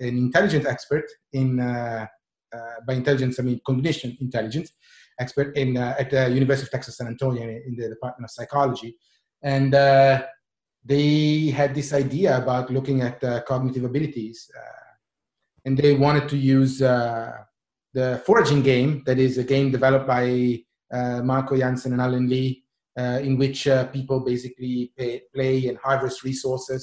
an 0.00 0.18
intelligent 0.18 0.66
expert 0.66 1.04
in, 1.32 1.60
uh, 1.60 2.06
uh, 2.54 2.58
by 2.86 2.94
intelligence, 2.94 3.38
I 3.38 3.42
mean 3.42 3.60
cognition 3.66 4.16
intelligence 4.20 4.72
expert 5.20 5.56
in, 5.56 5.76
at 5.76 6.10
the 6.10 6.28
University 6.30 6.66
of 6.66 6.72
Texas 6.72 6.96
San 6.96 7.06
Antonio 7.06 7.42
in 7.42 7.76
the 7.76 7.88
Department 7.88 8.24
of 8.24 8.30
Psychology. 8.30 8.96
And 9.42 9.74
they 10.84 11.50
had 11.50 11.74
this 11.74 11.92
idea 11.92 12.36
about 12.36 12.70
looking 12.70 13.00
at 13.00 13.22
uh, 13.24 13.40
cognitive 13.42 13.84
abilities. 13.84 14.50
Uh, 14.56 14.82
and 15.64 15.78
they 15.78 15.94
wanted 15.94 16.28
to 16.28 16.36
use 16.36 16.82
uh, 16.82 17.32
the 17.94 18.22
foraging 18.26 18.62
game, 18.62 19.02
that 19.06 19.18
is 19.18 19.38
a 19.38 19.44
game 19.44 19.70
developed 19.70 20.06
by 20.06 20.24
uh, 20.24 20.56
Uh, 20.94 21.20
Marco 21.22 21.56
Janssen 21.56 21.92
and 21.92 22.00
Allen 22.00 22.28
Lee, 22.28 22.62
uh, 22.96 23.18
in 23.22 23.36
which 23.36 23.66
uh, 23.66 23.86
people 23.88 24.20
basically 24.20 24.92
pay, 24.96 25.22
play 25.34 25.66
and 25.66 25.78
harvest 25.78 26.22
resources. 26.22 26.82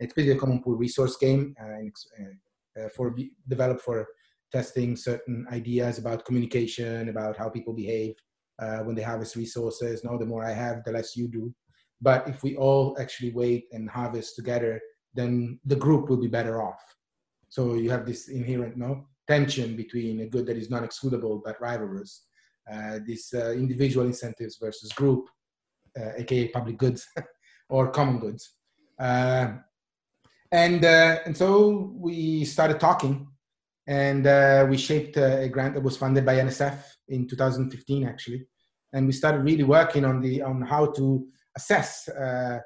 It's 0.00 0.14
basically 0.14 0.36
a 0.36 0.40
common 0.40 0.62
pool 0.62 0.76
resource 0.76 1.16
game 1.18 1.54
uh, 1.62 2.80
uh, 2.80 2.88
for 2.96 3.14
developed 3.46 3.82
for 3.82 4.08
testing 4.50 4.96
certain 4.96 5.46
ideas 5.52 5.98
about 5.98 6.24
communication, 6.24 7.10
about 7.10 7.36
how 7.36 7.48
people 7.50 7.74
behave 7.74 8.14
when 8.84 8.94
they 8.94 9.02
harvest 9.02 9.36
resources. 9.36 10.04
No, 10.04 10.16
the 10.16 10.30
more 10.32 10.44
I 10.44 10.52
have, 10.52 10.84
the 10.84 10.92
less 10.92 11.16
you 11.16 11.28
do. 11.28 11.52
But 12.00 12.26
if 12.28 12.42
we 12.42 12.56
all 12.56 12.96
actually 12.98 13.32
wait 13.32 13.66
and 13.72 13.90
harvest 13.90 14.36
together, 14.36 14.80
then 15.14 15.58
the 15.66 15.76
group 15.76 16.08
will 16.08 16.22
be 16.26 16.28
better 16.38 16.62
off. 16.62 16.82
So 17.48 17.74
you 17.74 17.90
have 17.90 18.06
this 18.06 18.28
inherent 18.28 18.76
no 18.76 19.06
tension 19.28 19.76
between 19.76 20.20
a 20.20 20.26
good 20.26 20.46
that 20.46 20.56
is 20.56 20.70
non-excludable 20.70 21.42
but 21.44 21.60
rivalrous, 21.60 22.20
uh, 22.70 22.98
this 23.06 23.32
uh, 23.34 23.52
individual 23.52 24.06
incentives 24.06 24.58
versus 24.60 24.92
group, 24.92 25.28
uh, 25.98 26.10
aka 26.18 26.48
public 26.48 26.78
goods 26.78 27.06
or 27.68 27.90
common 27.90 28.18
goods. 28.18 28.56
Uh, 28.98 29.54
and 30.50 30.84
uh, 30.84 31.18
and 31.24 31.36
so 31.36 31.92
we 31.96 32.44
started 32.44 32.78
talking, 32.78 33.26
and 33.86 34.26
uh, 34.26 34.66
we 34.68 34.76
shaped 34.76 35.16
a 35.16 35.48
grant 35.48 35.74
that 35.74 35.82
was 35.82 35.96
funded 35.96 36.26
by 36.26 36.36
NSF 36.36 36.76
in 37.08 37.26
2015 37.26 38.06
actually, 38.06 38.46
and 38.92 39.06
we 39.06 39.12
started 39.12 39.42
really 39.42 39.64
working 39.64 40.04
on 40.04 40.20
the 40.20 40.42
on 40.42 40.62
how 40.62 40.86
to 40.92 41.26
assess 41.56 42.08
uh, 42.08 42.58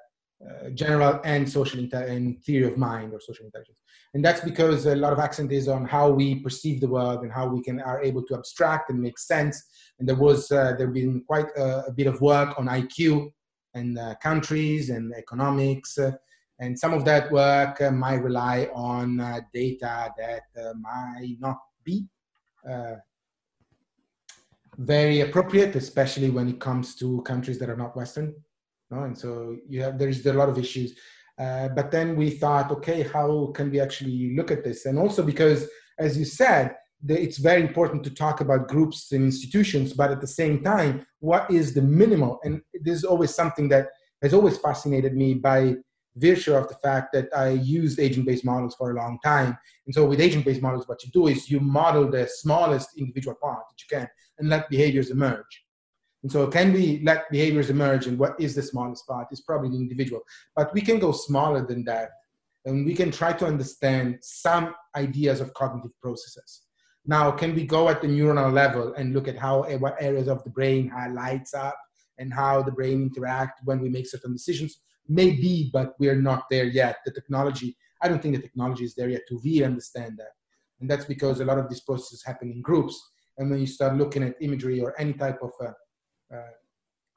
uh, 0.44 0.68
general 0.74 1.18
and 1.24 1.50
social 1.50 1.80
inte- 1.80 2.10
and 2.10 2.44
theory 2.44 2.70
of 2.70 2.76
mind 2.76 3.10
or 3.14 3.20
social 3.20 3.46
intelligence. 3.46 3.78
And 4.12 4.22
that's 4.22 4.42
because 4.42 4.84
a 4.84 4.94
lot 4.94 5.14
of 5.14 5.18
accent 5.18 5.50
is 5.50 5.66
on 5.66 5.86
how 5.86 6.10
we 6.10 6.40
perceive 6.40 6.82
the 6.82 6.88
world 6.88 7.22
and 7.22 7.32
how 7.32 7.48
we 7.48 7.62
can 7.62 7.80
are 7.80 8.02
able 8.02 8.22
to 8.24 8.34
abstract 8.34 8.90
and 8.90 9.00
make 9.00 9.18
sense. 9.18 9.64
And 9.98 10.06
there 10.06 10.16
was 10.16 10.52
uh, 10.52 10.74
there 10.76 10.88
been 10.88 11.22
quite 11.26 11.46
a, 11.56 11.86
a, 11.86 11.92
bit 11.92 12.06
of 12.06 12.20
work 12.20 12.58
on 12.58 12.66
iq 12.66 13.30
and 13.72 13.98
uh, 13.98 14.14
countries 14.22 14.90
and 14.90 15.14
economics 15.14 15.96
uh, 15.96 16.12
and 16.60 16.78
some 16.78 16.92
of 16.92 17.06
that 17.06 17.32
work 17.32 17.80
uh, 17.80 17.90
might 17.90 18.22
rely 18.22 18.68
on 18.74 19.16
data 19.54 20.10
that 20.18 20.42
might 20.80 21.36
not 21.40 21.58
be 21.84 22.06
very 24.78 25.20
appropriate 25.20 25.76
especially 25.76 26.30
when 26.30 26.48
it 26.48 26.60
comes 26.60 26.94
to 26.94 27.22
countries 27.22 27.58
that 27.58 27.70
are 27.70 27.76
not 27.76 27.96
western 27.96 28.34
no? 28.90 29.02
And 29.04 29.16
so 29.16 29.56
you 29.68 29.82
have 29.82 29.98
there's 29.98 30.24
a 30.26 30.32
lot 30.32 30.48
of 30.48 30.58
issues. 30.58 30.96
Uh, 31.38 31.68
but 31.68 31.90
then 31.90 32.16
we 32.16 32.30
thought, 32.30 32.70
okay, 32.70 33.02
how 33.02 33.52
can 33.54 33.70
we 33.70 33.78
actually 33.78 34.34
look 34.34 34.50
at 34.50 34.64
this? 34.64 34.86
And 34.86 34.98
also 34.98 35.22
because, 35.22 35.68
as 35.98 36.16
you 36.16 36.24
said, 36.24 36.74
the, 37.02 37.20
it's 37.20 37.36
very 37.36 37.60
important 37.60 38.02
to 38.04 38.10
talk 38.10 38.40
about 38.40 38.68
groups 38.68 39.12
and 39.12 39.24
institutions, 39.24 39.92
but 39.92 40.10
at 40.10 40.22
the 40.22 40.26
same 40.26 40.62
time, 40.62 41.06
what 41.20 41.50
is 41.50 41.74
the 41.74 41.82
minimal? 41.82 42.40
And 42.42 42.62
this 42.72 42.96
is 42.96 43.04
always 43.04 43.34
something 43.34 43.68
that 43.68 43.88
has 44.22 44.32
always 44.32 44.56
fascinated 44.56 45.14
me 45.14 45.34
by 45.34 45.74
virtue 46.16 46.54
of 46.54 46.68
the 46.68 46.74
fact 46.76 47.12
that 47.12 47.28
I 47.36 47.50
used 47.50 48.00
agent-based 48.00 48.44
models 48.46 48.74
for 48.74 48.90
a 48.90 48.94
long 48.94 49.18
time. 49.22 49.58
And 49.84 49.94
so 49.94 50.06
with 50.06 50.20
agent-based 50.20 50.62
models, 50.62 50.88
what 50.88 51.04
you 51.04 51.10
do 51.12 51.26
is 51.26 51.50
you 51.50 51.60
model 51.60 52.10
the 52.10 52.26
smallest 52.26 52.96
individual 52.96 53.36
part 53.42 53.64
that 53.68 53.82
you 53.82 53.98
can 53.98 54.08
and 54.38 54.48
let 54.48 54.70
behaviors 54.70 55.10
emerge. 55.10 55.65
And 56.26 56.32
so 56.32 56.48
can 56.48 56.72
we 56.72 57.00
let 57.04 57.30
behaviors 57.30 57.70
emerge 57.70 58.08
and 58.08 58.18
what 58.18 58.34
is 58.40 58.56
the 58.56 58.60
smallest 58.60 59.06
part? 59.06 59.28
It's 59.30 59.42
probably 59.42 59.68
the 59.68 59.76
individual. 59.76 60.22
But 60.56 60.74
we 60.74 60.80
can 60.80 60.98
go 60.98 61.12
smaller 61.12 61.64
than 61.64 61.84
that. 61.84 62.10
And 62.64 62.84
we 62.84 62.96
can 62.96 63.12
try 63.12 63.32
to 63.34 63.46
understand 63.46 64.18
some 64.22 64.74
ideas 64.96 65.40
of 65.40 65.54
cognitive 65.54 65.92
processes. 66.02 66.62
Now, 67.04 67.30
can 67.30 67.54
we 67.54 67.64
go 67.64 67.88
at 67.88 68.02
the 68.02 68.08
neuronal 68.08 68.52
level 68.52 68.92
and 68.94 69.14
look 69.14 69.28
at 69.28 69.38
how 69.38 69.62
what 69.78 70.02
areas 70.02 70.26
of 70.26 70.42
the 70.42 70.50
brain 70.50 70.90
lights 71.12 71.54
up 71.54 71.78
and 72.18 72.34
how 72.34 72.60
the 72.60 72.72
brain 72.72 73.02
interact 73.02 73.60
when 73.64 73.80
we 73.80 73.88
make 73.88 74.08
certain 74.08 74.32
decisions? 74.32 74.80
Maybe, 75.06 75.70
but 75.72 75.94
we're 76.00 76.20
not 76.20 76.46
there 76.50 76.64
yet. 76.64 76.96
The 77.04 77.12
technology, 77.12 77.76
I 78.02 78.08
don't 78.08 78.20
think 78.20 78.34
the 78.34 78.42
technology 78.42 78.82
is 78.82 78.96
there 78.96 79.10
yet 79.10 79.22
to 79.28 79.40
really 79.44 79.64
understand 79.64 80.18
that. 80.18 80.32
And 80.80 80.90
that's 80.90 81.04
because 81.04 81.38
a 81.38 81.44
lot 81.44 81.58
of 81.58 81.68
these 81.68 81.82
processes 81.82 82.24
happen 82.24 82.50
in 82.50 82.62
groups. 82.62 83.00
And 83.38 83.48
when 83.48 83.60
you 83.60 83.68
start 83.68 83.96
looking 83.96 84.24
at 84.24 84.34
imagery 84.40 84.80
or 84.80 85.00
any 85.00 85.12
type 85.12 85.38
of 85.40 85.52
uh, 85.64 85.70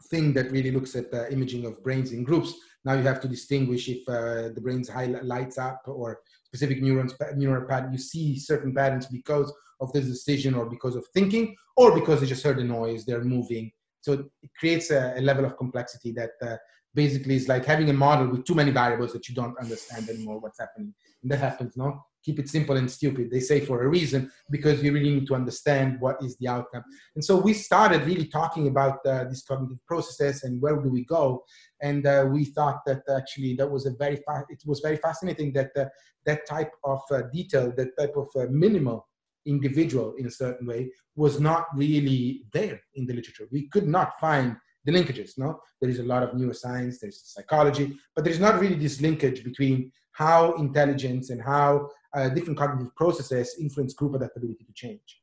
thing 0.09 0.33
that 0.33 0.51
really 0.51 0.71
looks 0.71 0.95
at 0.95 1.11
the 1.11 1.31
imaging 1.31 1.65
of 1.65 1.83
brains 1.83 2.11
in 2.11 2.23
groups. 2.23 2.53
Now 2.85 2.93
you 2.93 3.03
have 3.03 3.19
to 3.21 3.27
distinguish 3.27 3.89
if 3.89 4.07
uh, 4.07 4.53
the 4.53 4.61
brain's 4.61 4.89
high 4.89 5.05
lights 5.05 5.57
up 5.57 5.81
or 5.85 6.21
specific 6.45 6.81
neurons, 6.81 7.13
neural 7.35 7.67
pattern. 7.67 7.91
You 7.91 7.99
see 7.99 8.39
certain 8.39 8.73
patterns 8.73 9.07
because 9.07 9.53
of 9.81 9.91
this 9.93 10.05
decision 10.05 10.53
or 10.55 10.65
because 10.65 10.95
of 10.95 11.05
thinking 11.13 11.55
or 11.75 11.93
because 11.93 12.21
they 12.21 12.27
just 12.27 12.43
heard 12.43 12.59
a 12.59 12.63
noise, 12.63 13.05
they're 13.05 13.23
moving. 13.23 13.71
So 14.01 14.13
it 14.13 14.25
creates 14.57 14.91
a, 14.91 15.13
a 15.17 15.21
level 15.21 15.45
of 15.45 15.57
complexity 15.57 16.11
that 16.13 16.31
uh, 16.41 16.55
basically 16.93 17.35
is 17.35 17.47
like 17.47 17.65
having 17.65 17.89
a 17.89 17.93
model 17.93 18.29
with 18.29 18.45
too 18.45 18.55
many 18.55 18.71
variables 18.71 19.13
that 19.13 19.27
you 19.27 19.35
don't 19.35 19.59
understand 19.59 20.09
anymore 20.09 20.39
what's 20.39 20.59
happening. 20.59 20.93
And 21.21 21.31
that 21.31 21.39
happens, 21.39 21.75
no? 21.75 22.05
Keep 22.23 22.39
it 22.39 22.49
simple 22.49 22.77
and 22.77 22.89
stupid. 22.89 23.29
They 23.31 23.39
say 23.39 23.59
for 23.61 23.83
a 23.83 23.87
reason 23.87 24.31
because 24.49 24.83
you 24.83 24.91
really 24.91 25.13
need 25.13 25.27
to 25.27 25.35
understand 25.35 25.99
what 25.99 26.21
is 26.23 26.37
the 26.37 26.47
outcome. 26.47 26.83
And 27.15 27.23
so 27.23 27.37
we 27.37 27.53
started 27.53 28.05
really 28.05 28.27
talking 28.27 28.67
about 28.67 29.05
uh, 29.05 29.25
these 29.25 29.43
cognitive 29.43 29.85
processes 29.85 30.43
and 30.43 30.61
where 30.61 30.77
do 30.81 30.89
we 30.89 31.05
go. 31.05 31.43
And 31.81 32.05
uh, 32.05 32.27
we 32.29 32.45
thought 32.45 32.79
that 32.85 33.01
actually 33.15 33.55
that 33.55 33.69
was 33.69 33.85
a 33.85 33.91
very 33.91 34.17
fa- 34.17 34.45
it 34.49 34.61
was 34.65 34.79
very 34.81 34.97
fascinating 34.97 35.53
that 35.53 35.71
uh, 35.77 35.85
that 36.25 36.45
type 36.45 36.71
of 36.83 37.01
uh, 37.11 37.21
detail, 37.33 37.73
that 37.77 37.97
type 37.97 38.15
of 38.15 38.27
uh, 38.35 38.45
minimal 38.49 39.07
individual 39.45 40.13
in 40.17 40.27
a 40.27 40.31
certain 40.31 40.67
way 40.67 40.91
was 41.15 41.39
not 41.39 41.65
really 41.75 42.43
there 42.53 42.79
in 42.95 43.05
the 43.05 43.13
literature. 43.13 43.47
We 43.51 43.67
could 43.69 43.87
not 43.87 44.19
find 44.19 44.57
the 44.85 44.91
linkages. 44.91 45.37
No, 45.37 45.59
there 45.81 45.89
is 45.89 45.99
a 45.99 46.03
lot 46.03 46.23
of 46.23 46.31
neuroscience, 46.31 46.99
there's 46.99 47.21
psychology, 47.33 47.97
but 48.15 48.23
there's 48.23 48.39
not 48.39 48.59
really 48.59 48.75
this 48.75 49.01
linkage 49.01 49.43
between 49.43 49.91
how 50.11 50.53
intelligence 50.53 51.29
and 51.29 51.41
how 51.41 51.89
uh, 52.15 52.29
different 52.29 52.57
cognitive 52.57 52.95
processes 52.95 53.55
influence 53.59 53.93
group 53.93 54.15
adaptability 54.15 54.63
to 54.63 54.73
change. 54.73 55.21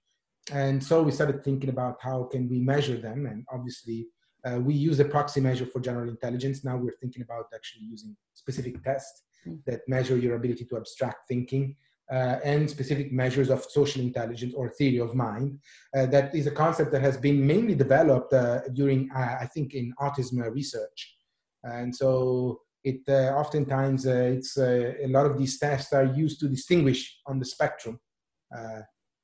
And 0.53 0.83
so 0.83 1.03
we 1.03 1.11
started 1.11 1.43
thinking 1.43 1.71
about 1.71 1.97
how 2.01 2.25
can 2.25 2.49
we 2.49 2.61
measure 2.61 2.97
them. 2.97 3.27
And 3.27 3.45
obviously, 3.53 4.07
uh, 4.45 4.61
we 4.61 4.75
use 4.75 5.01
a 5.01 5.05
proxy 5.05 5.41
measure 5.41 5.67
for 5.67 5.81
general 5.81 6.09
intelligence. 6.09 6.65
Now 6.65 6.77
we're 6.77 6.97
thinking 7.01 7.23
about 7.23 7.47
actually 7.55 7.85
using 7.85 8.17
specific 8.35 8.83
tests 8.85 9.23
hmm. 9.45 9.57
that 9.67 9.81
measure 9.89 10.17
your 10.17 10.37
ability 10.37 10.65
to 10.67 10.77
abstract 10.77 11.27
thinking 11.29 11.75
uh, 12.11 12.39
and 12.45 12.71
specific 12.71 13.13
measures 13.13 13.51
of 13.51 13.65
social 13.65 14.01
intelligence 14.01 14.55
or 14.57 14.69
theory 14.69 14.99
of 14.99 15.15
mind. 15.15 15.59
Uh, 15.97 16.07
that 16.07 16.35
is 16.35 16.47
a 16.47 16.53
concept 16.53 16.93
that 16.93 17.03
has 17.03 17.17
been 17.17 17.45
mainly 17.45 17.75
developed 17.75 18.33
uh, 18.33 18.61
during, 18.75 19.11
uh, 19.11 19.39
I 19.41 19.47
think, 19.47 19.75
in 19.75 19.93
autism 20.01 20.49
research. 20.53 21.17
And 21.65 21.95
so 21.95 22.61
it 22.87 23.01
uh, 23.09 23.35
oftentimes 23.43 24.07
uh, 24.07 24.31
it's 24.37 24.57
uh, 24.57 24.93
a 25.03 25.09
lot 25.09 25.27
of 25.27 25.37
these 25.37 25.59
tests 25.59 25.93
are 25.93 26.05
used 26.05 26.39
to 26.39 26.49
distinguish 26.49 27.01
on 27.27 27.41
the 27.41 27.45
spectrum. 27.45 27.99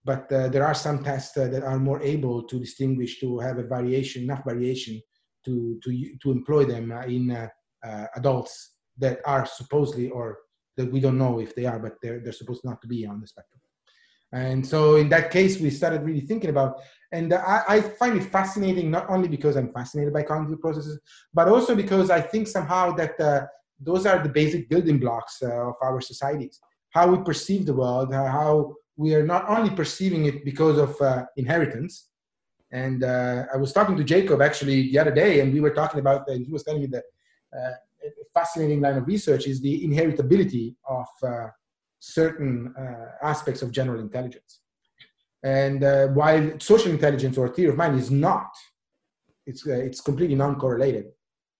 But 0.04 0.28
there 0.28 0.66
are 0.66 0.74
some 0.74 1.04
tests 1.04 1.32
that 1.34 1.62
are 1.62 1.78
more 1.78 2.02
able 2.02 2.42
to 2.50 2.58
distinguish 2.58 3.20
to 3.20 3.38
have 3.38 3.58
a 3.58 3.68
variation 3.76 4.24
enough 4.24 4.44
variation 4.52 5.00
to 5.44 5.78
to 5.84 5.90
to 6.22 6.28
employ 6.38 6.64
them 6.64 6.84
in 7.16 7.24
adults 8.20 8.54
that 9.02 9.20
are 9.24 9.46
supposedly 9.46 10.08
or 10.18 10.26
that 10.76 10.90
we 10.92 11.00
don't 11.04 11.22
know 11.24 11.38
if 11.38 11.54
they 11.54 11.66
are 11.66 11.78
but 11.86 11.94
they're, 12.02 12.20
they're 12.20 12.40
supposed 12.40 12.64
not 12.64 12.80
to 12.82 12.88
be 12.88 13.06
on 13.06 13.20
the 13.20 13.28
spectrum 13.32 13.61
and 14.32 14.66
so 14.66 14.96
in 14.96 15.08
that 15.10 15.30
case, 15.30 15.60
we 15.60 15.70
started 15.70 16.02
really 16.02 16.20
thinking 16.20 16.50
about, 16.50 16.80
and 17.12 17.34
I, 17.34 17.62
I, 17.68 17.80
find 17.82 18.16
it 18.16 18.24
fascinating 18.24 18.90
not 18.90 19.10
only 19.10 19.28
because 19.28 19.56
I'm 19.56 19.70
fascinated 19.72 20.14
by 20.14 20.22
cognitive 20.22 20.60
processes, 20.60 20.98
but 21.34 21.48
also 21.48 21.74
because 21.74 22.10
I 22.10 22.22
think 22.22 22.48
somehow 22.48 22.92
that 22.92 23.20
uh, 23.20 23.46
those 23.78 24.06
are 24.06 24.22
the 24.22 24.30
basic 24.30 24.70
building 24.70 24.98
blocks 24.98 25.42
uh, 25.42 25.68
of 25.68 25.74
our 25.82 26.00
societies. 26.00 26.60
How 26.90 27.08
we 27.08 27.22
perceive 27.22 27.66
the 27.66 27.74
world, 27.74 28.14
how 28.14 28.74
we 28.96 29.14
are 29.14 29.26
not 29.26 29.48
only 29.48 29.70
perceiving 29.70 30.24
it 30.24 30.44
because 30.44 30.78
of 30.78 30.98
uh, 31.02 31.24
inheritance. 31.36 32.08
And 32.70 33.04
uh, 33.04 33.44
I 33.52 33.58
was 33.58 33.72
talking 33.74 33.98
to 33.98 34.04
Jacob 34.04 34.40
actually 34.40 34.90
the 34.90 34.98
other 34.98 35.10
day, 35.10 35.40
and 35.40 35.52
we 35.52 35.60
were 35.60 35.74
talking 35.74 36.00
about, 36.00 36.26
and 36.28 36.46
he 36.46 36.52
was 36.52 36.62
telling 36.62 36.80
me 36.80 36.86
that 36.86 37.04
uh, 37.54 37.72
fascinating 38.32 38.80
line 38.80 38.96
of 38.96 39.06
research 39.06 39.46
is 39.46 39.60
the 39.60 39.86
inheritability 39.86 40.74
of 40.88 41.06
uh, 41.22 41.48
certain 42.02 42.74
uh, 42.76 43.26
aspects 43.26 43.62
of 43.62 43.70
general 43.70 44.00
intelligence. 44.00 44.60
And 45.44 45.84
uh, 45.84 46.08
while 46.08 46.58
social 46.58 46.90
intelligence 46.90 47.38
or 47.38 47.48
theory 47.48 47.70
of 47.70 47.76
mind 47.76 47.98
is 47.98 48.10
not, 48.10 48.50
it's, 49.46 49.66
uh, 49.66 49.72
it's 49.74 50.00
completely 50.00 50.34
non 50.34 50.56
correlated 50.56 51.06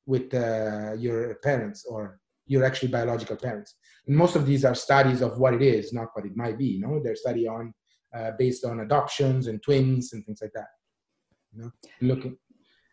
with 0.05 0.35
uh, 0.35 0.95
your 0.99 1.37
parents 1.45 1.87
or 1.89 2.19
your 2.47 2.65
actually 2.65 2.89
biological 2.89 3.37
parents. 3.37 3.77
And 4.07 4.17
most 4.17 4.35
of 4.35 4.45
these 4.45 4.65
are 4.65 4.75
studies 4.75 5.21
of 5.23 5.39
what 5.39 5.55
it 5.55 5.63
is, 5.63 5.93
not 5.93 6.09
what 6.15 6.27
it 6.27 6.37
might 6.37 6.59
be. 6.59 6.67
You 6.67 6.81
know, 6.81 7.01
they're 7.03 7.15
study 7.15 7.47
on 7.47 7.73
uh, 8.13 8.33
based 8.37 8.65
on 8.65 8.81
adoptions 8.81 9.47
and 9.47 9.63
twins 9.63 10.13
and 10.13 10.27
things 10.27 10.41
like 10.43 10.53
that. 10.55 10.67
You 11.55 11.63
know, 11.63 11.71
looking, 12.01 12.37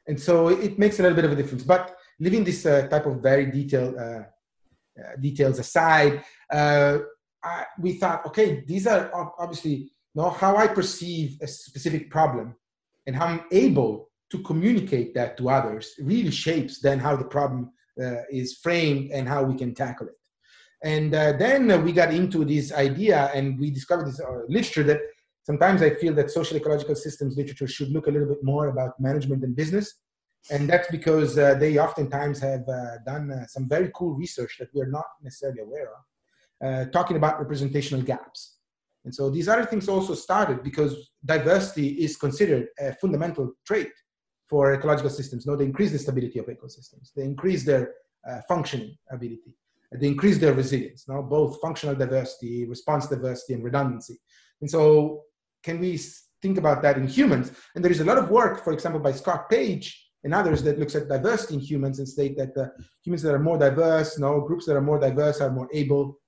and 0.08 0.20
so 0.20 0.50
it 0.50 0.78
makes 0.78 1.00
a 1.00 1.02
little 1.02 1.16
bit 1.16 1.26
of 1.26 1.32
a 1.32 1.36
difference. 1.36 1.64
But 1.64 1.96
leaving 2.20 2.44
this 2.44 2.66
uh, 2.66 2.88
type 2.88 3.08
of 3.08 3.22
very 3.22 3.50
detailed 3.50 3.96
details 5.20 5.60
aside, 5.60 6.24
I, 7.44 7.66
we 7.80 7.94
thought, 7.94 8.26
okay, 8.28 8.64
these 8.68 8.88
are 8.88 9.12
obviously 9.38 9.72
you 9.72 9.90
know, 10.16 10.30
how 10.30 10.58
I 10.58 10.68
perceive 10.68 11.38
a 11.42 11.48
specific 11.48 12.10
problem 12.10 12.56
and 13.08 13.16
how 13.16 13.26
I'm 13.26 13.44
able 13.52 14.10
to 14.32 14.40
communicate 14.40 15.14
that 15.16 15.38
to 15.38 15.50
others 15.50 15.94
really 16.00 16.32
shapes 16.32 16.82
then 16.82 17.00
how 17.00 17.16
the 17.16 17.26
problem 17.26 17.72
uh, 18.02 18.22
is 18.32 18.60
framed 18.62 19.12
and 19.12 19.28
how 19.28 19.44
we 19.44 19.56
can 19.56 19.74
tackle 19.74 20.08
it. 20.08 20.14
And 20.84 21.14
uh, 21.14 21.34
then 21.34 21.70
uh, 21.72 21.78
we 21.78 21.92
got 21.92 22.14
into 22.14 22.46
this 22.46 22.72
idea 22.72 23.32
and 23.34 23.60
we 23.60 23.70
discovered 23.72 24.08
this 24.08 24.20
uh, 24.20 24.44
literature 24.48 24.84
that 24.84 25.02
sometimes 25.44 25.82
I 25.82 25.90
feel 25.92 26.14
that 26.16 26.32
social 26.32 26.58
ecological 26.58 26.96
systems 26.96 27.36
literature 27.36 27.68
should 27.68 27.90
look 27.90 28.08
a 28.08 28.12
little 28.12 28.30
bit 28.30 28.44
more 28.44 28.68
about 28.68 29.00
management 29.00 29.44
and 29.44 29.56
business. 29.56 29.96
And 30.52 30.70
that's 30.70 30.90
because 30.90 31.38
uh, 31.38 31.56
they 31.56 31.80
oftentimes 31.80 32.40
have 32.40 32.68
uh, 32.70 33.00
done 33.06 33.46
some 33.50 33.68
very 33.68 33.92
cool 33.94 34.14
research 34.14 34.56
that 34.60 34.70
we're 34.74 34.90
not 34.90 35.06
necessarily 35.22 35.60
aware 35.60 35.90
of 35.90 36.04
uh, 36.64 36.86
talking 36.86 37.18
about 37.18 37.40
representational 37.40 38.04
gaps. 38.04 38.58
And 39.06 39.16
so 39.16 39.30
these 39.30 39.48
other 39.48 39.66
things 39.66 39.88
also 39.88 40.14
started 40.14 40.64
because 40.64 41.12
diversity 41.26 41.90
is 42.04 42.18
considered 42.18 42.68
a 42.80 42.94
fundamental 42.94 43.54
trait 43.66 43.92
for 44.50 44.74
ecological 44.74 45.10
systems. 45.10 45.46
No, 45.46 45.56
they 45.56 45.66
increase 45.66 45.92
the 45.92 46.00
stability 46.00 46.40
of 46.40 46.48
ecosystems. 46.48 47.12
They 47.16 47.24
increase 47.24 47.64
their 47.64 47.94
uh, 48.30 48.42
functioning 48.48 48.98
ability. 49.12 49.56
They 49.92 50.08
increase 50.08 50.38
their 50.38 50.54
resilience. 50.54 51.06
Now, 51.08 51.22
both 51.22 51.62
functional 51.62 51.96
diversity, 51.96 52.66
response 52.66 53.08
diversity, 53.08 53.54
and 53.54 53.64
redundancy. 53.64 54.20
And 54.62 54.70
so, 54.70 55.24
can 55.64 55.80
we 55.80 56.00
think 56.42 56.58
about 56.58 56.82
that 56.84 56.98
in 56.98 57.08
humans? 57.08 57.52
And 57.76 57.84
there 57.84 57.92
is 57.92 58.02
a 58.02 58.06
lot 58.06 58.18
of 58.18 58.30
work, 58.30 58.64
for 58.64 58.74
example, 58.74 59.00
by 59.00 59.14
Scott 59.14 59.50
Page 59.50 60.10
and 60.24 60.34
others 60.34 60.62
that 60.64 60.78
looks 60.78 60.96
at 60.96 61.10
diversity 61.10 61.56
in 61.56 61.60
humans 61.60 62.00
and 62.00 62.08
state 62.08 62.38
that 62.38 62.56
uh, 62.58 62.68
humans 63.04 63.24
that 63.24 63.34
are 63.34 63.40
more 63.40 63.58
diverse, 63.58 64.20
no 64.20 64.42
groups 64.42 64.66
that 64.66 64.76
are 64.76 64.82
more 64.82 65.00
diverse 65.00 65.42
are 65.42 65.50
more 65.52 65.70
able 65.74 66.19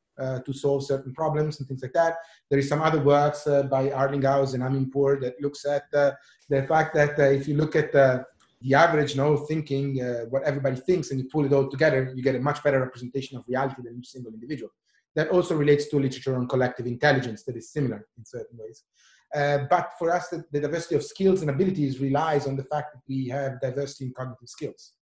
to 0.45 0.53
solve 0.53 0.85
certain 0.85 1.13
problems 1.13 1.59
and 1.59 1.67
things 1.67 1.81
like 1.81 1.93
that. 1.93 2.15
There 2.49 2.59
is 2.59 2.69
some 2.69 2.81
other 2.81 3.01
works 3.01 3.47
uh, 3.47 3.63
by 3.63 3.89
Arlinghaus 3.89 4.53
and 4.53 4.63
Amirpour 4.63 5.21
that 5.21 5.41
looks 5.41 5.65
at 5.65 5.83
uh, 5.93 6.11
the 6.49 6.63
fact 6.63 6.93
that 6.95 7.17
uh, 7.19 7.23
if 7.23 7.47
you 7.47 7.55
look 7.55 7.75
at 7.75 7.91
the 7.91 8.25
average 8.75 9.15
no 9.15 9.37
thinking, 9.37 10.01
uh, 10.01 10.25
what 10.29 10.43
everybody 10.43 10.75
thinks, 10.75 11.11
and 11.11 11.19
you 11.19 11.27
pull 11.29 11.45
it 11.45 11.53
all 11.53 11.69
together, 11.69 12.13
you 12.15 12.23
get 12.23 12.35
a 12.35 12.39
much 12.39 12.63
better 12.63 12.79
representation 12.79 13.37
of 13.37 13.43
reality 13.47 13.81
than 13.83 13.97
each 13.97 14.09
single 14.09 14.33
individual. 14.33 14.71
That 15.15 15.29
also 15.29 15.55
relates 15.55 15.87
to 15.89 15.99
literature 15.99 16.35
on 16.35 16.47
collective 16.47 16.85
intelligence 16.85 17.43
that 17.43 17.57
is 17.57 17.71
similar 17.71 18.07
in 18.17 18.25
certain 18.25 18.57
ways. 18.57 18.83
Uh, 19.33 19.65
but 19.69 19.91
for 19.97 20.11
us, 20.11 20.27
the, 20.27 20.43
the, 20.51 20.59
diversity 20.59 20.95
of 20.95 21.03
skills 21.03 21.41
and 21.41 21.49
abilities 21.49 21.99
relies 21.99 22.47
on 22.47 22.57
the 22.57 22.65
fact 22.65 22.93
that 22.93 23.01
we 23.07 23.29
have 23.29 23.61
diversity 23.61 24.05
in 24.05 24.13
cognitive 24.13 24.49
skills. 24.49 24.93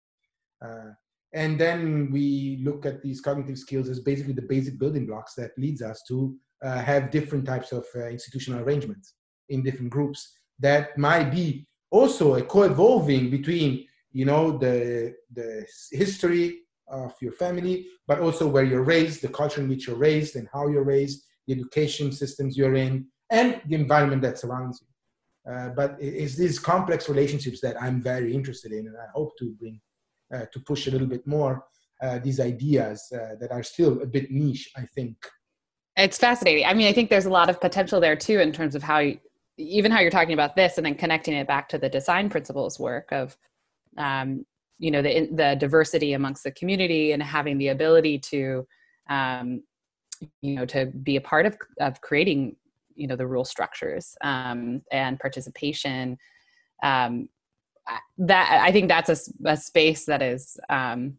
Uh, 0.63 0.91
and 1.33 1.59
then 1.59 2.09
we 2.11 2.59
look 2.63 2.85
at 2.85 3.01
these 3.01 3.21
cognitive 3.21 3.57
skills 3.57 3.87
as 3.87 3.99
basically 3.99 4.33
the 4.33 4.41
basic 4.41 4.79
building 4.79 5.05
blocks 5.05 5.35
that 5.35 5.51
leads 5.57 5.81
us 5.81 6.01
to 6.07 6.35
uh, 6.63 6.79
have 6.79 7.11
different 7.11 7.45
types 7.45 7.71
of 7.71 7.85
uh, 7.95 8.07
institutional 8.07 8.63
arrangements 8.63 9.13
in 9.49 9.63
different 9.63 9.91
groups 9.91 10.33
that 10.59 10.97
might 10.97 11.31
be 11.31 11.67
also 11.91 12.35
a 12.35 12.41
co-evolving 12.41 13.29
between, 13.29 13.85
you 14.11 14.25
know, 14.25 14.57
the, 14.57 15.15
the 15.33 15.65
history 15.91 16.59
of 16.87 17.13
your 17.21 17.31
family, 17.31 17.85
but 18.07 18.19
also 18.19 18.47
where 18.47 18.63
you're 18.63 18.83
raised, 18.83 19.21
the 19.21 19.27
culture 19.27 19.61
in 19.61 19.69
which 19.69 19.87
you're 19.87 19.95
raised 19.95 20.35
and 20.35 20.47
how 20.51 20.67
you're 20.67 20.83
raised, 20.83 21.23
the 21.47 21.53
education 21.53 22.11
systems 22.11 22.57
you're 22.57 22.75
in, 22.75 23.05
and 23.29 23.61
the 23.67 23.75
environment 23.75 24.21
that 24.21 24.39
surrounds 24.39 24.81
you. 24.81 25.53
Uh, 25.53 25.69
but 25.69 25.95
it's 25.99 26.35
these 26.35 26.59
complex 26.59 27.07
relationships 27.07 27.61
that 27.61 27.81
I'm 27.81 28.01
very 28.01 28.33
interested 28.33 28.71
in, 28.71 28.87
and 28.87 28.97
I 28.97 29.05
hope 29.13 29.37
to 29.39 29.51
bring 29.59 29.79
to 30.31 30.59
push 30.65 30.87
a 30.87 30.91
little 30.91 31.07
bit 31.07 31.25
more 31.25 31.65
uh, 32.01 32.19
these 32.19 32.39
ideas 32.39 33.11
uh, 33.13 33.35
that 33.39 33.51
are 33.51 33.63
still 33.63 34.01
a 34.01 34.05
bit 34.05 34.31
niche. 34.31 34.71
I 34.77 34.85
think 34.95 35.17
it's 35.97 36.17
fascinating. 36.17 36.65
I 36.65 36.73
mean, 36.73 36.87
I 36.87 36.93
think 36.93 37.09
there's 37.09 37.25
a 37.25 37.29
lot 37.29 37.49
of 37.49 37.59
potential 37.59 37.99
there 37.99 38.15
too 38.15 38.39
in 38.39 38.53
terms 38.53 38.73
of 38.73 38.83
how, 38.83 38.99
you, 38.99 39.19
even 39.57 39.91
how 39.91 39.99
you're 39.99 40.11
talking 40.11 40.33
about 40.33 40.55
this, 40.55 40.77
and 40.77 40.85
then 40.85 40.95
connecting 40.95 41.33
it 41.33 41.47
back 41.47 41.67
to 41.69 41.77
the 41.77 41.89
design 41.89 42.29
principles 42.29 42.79
work 42.79 43.11
of, 43.11 43.35
um, 43.97 44.45
you 44.77 44.91
know, 44.91 45.01
the 45.01 45.27
the 45.33 45.57
diversity 45.59 46.13
amongst 46.13 46.45
the 46.45 46.51
community 46.51 47.11
and 47.11 47.21
having 47.21 47.57
the 47.57 47.67
ability 47.67 48.17
to, 48.17 48.65
um, 49.09 49.61
you 50.41 50.55
know, 50.55 50.65
to 50.67 50.85
be 50.85 51.17
a 51.17 51.21
part 51.21 51.45
of 51.45 51.57
of 51.81 51.99
creating 51.99 52.55
you 52.95 53.07
know 53.07 53.15
the 53.15 53.27
rule 53.27 53.45
structures 53.45 54.15
um, 54.21 54.81
and 54.91 55.19
participation 55.19 56.17
um, 56.83 57.27
that 58.17 58.61
i 58.63 58.71
think 58.71 58.87
that's 58.87 59.09
a, 59.09 59.49
a 59.49 59.57
space 59.57 60.05
that 60.05 60.21
is 60.21 60.57
um, 60.69 61.17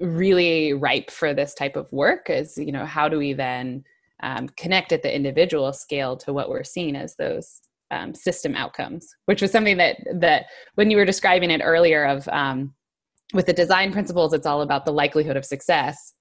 really 0.00 0.72
ripe 0.72 1.10
for 1.10 1.34
this 1.34 1.54
type 1.54 1.76
of 1.76 1.90
work 1.92 2.28
is 2.28 2.58
you 2.58 2.72
know 2.72 2.84
how 2.84 3.08
do 3.08 3.18
we 3.18 3.32
then 3.32 3.84
um, 4.22 4.48
connect 4.56 4.92
at 4.92 5.02
the 5.02 5.14
individual 5.14 5.72
scale 5.72 6.16
to 6.16 6.32
what 6.32 6.48
we're 6.48 6.64
seeing 6.64 6.96
as 6.96 7.16
those 7.16 7.60
um, 7.90 8.14
system 8.14 8.54
outcomes 8.54 9.06
which 9.26 9.42
was 9.42 9.50
something 9.50 9.76
that 9.76 9.96
that 10.14 10.46
when 10.74 10.90
you 10.90 10.96
were 10.96 11.04
describing 11.04 11.50
it 11.50 11.60
earlier 11.62 12.04
of 12.04 12.26
um, 12.28 12.74
with 13.32 13.46
the 13.46 13.52
design 13.52 13.92
principles 13.92 14.32
it's 14.32 14.46
all 14.46 14.62
about 14.62 14.84
the 14.84 14.92
likelihood 14.92 15.36
of 15.36 15.44
success 15.44 16.14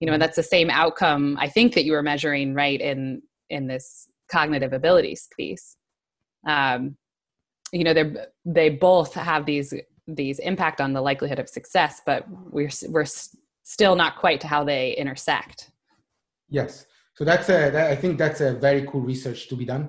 you 0.00 0.06
know 0.06 0.12
and 0.12 0.20
mm-hmm. 0.20 0.26
that's 0.26 0.36
the 0.36 0.42
same 0.42 0.70
outcome 0.70 1.36
i 1.40 1.48
think 1.48 1.74
that 1.74 1.84
you 1.84 1.92
were 1.92 2.02
measuring 2.02 2.54
right 2.54 2.80
in 2.80 3.22
in 3.50 3.66
this 3.66 4.08
cognitive 4.30 4.72
abilities 4.72 5.28
piece 5.36 5.76
um, 6.46 6.96
you 7.72 7.84
know 7.84 7.94
they 7.94 8.12
they 8.44 8.68
both 8.68 9.14
have 9.14 9.46
these 9.46 9.74
these 10.06 10.38
impact 10.38 10.80
on 10.80 10.92
the 10.92 11.00
likelihood 11.00 11.38
of 11.38 11.48
success 11.48 12.00
but 12.06 12.24
we're 12.50 12.70
we're 12.88 13.06
still 13.62 13.96
not 13.96 14.16
quite 14.16 14.40
to 14.40 14.46
how 14.46 14.62
they 14.64 14.92
intersect 14.96 15.70
yes 16.48 16.86
so 17.14 17.24
that's 17.24 17.48
a 17.48 17.70
that, 17.70 17.90
i 17.90 17.96
think 17.96 18.18
that's 18.18 18.40
a 18.40 18.54
very 18.54 18.86
cool 18.86 19.00
research 19.00 19.48
to 19.48 19.56
be 19.56 19.64
done 19.64 19.88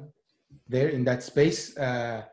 there 0.67 0.89
in 0.89 1.03
that 1.03 1.21
space 1.23 1.77
uh, 1.77 2.23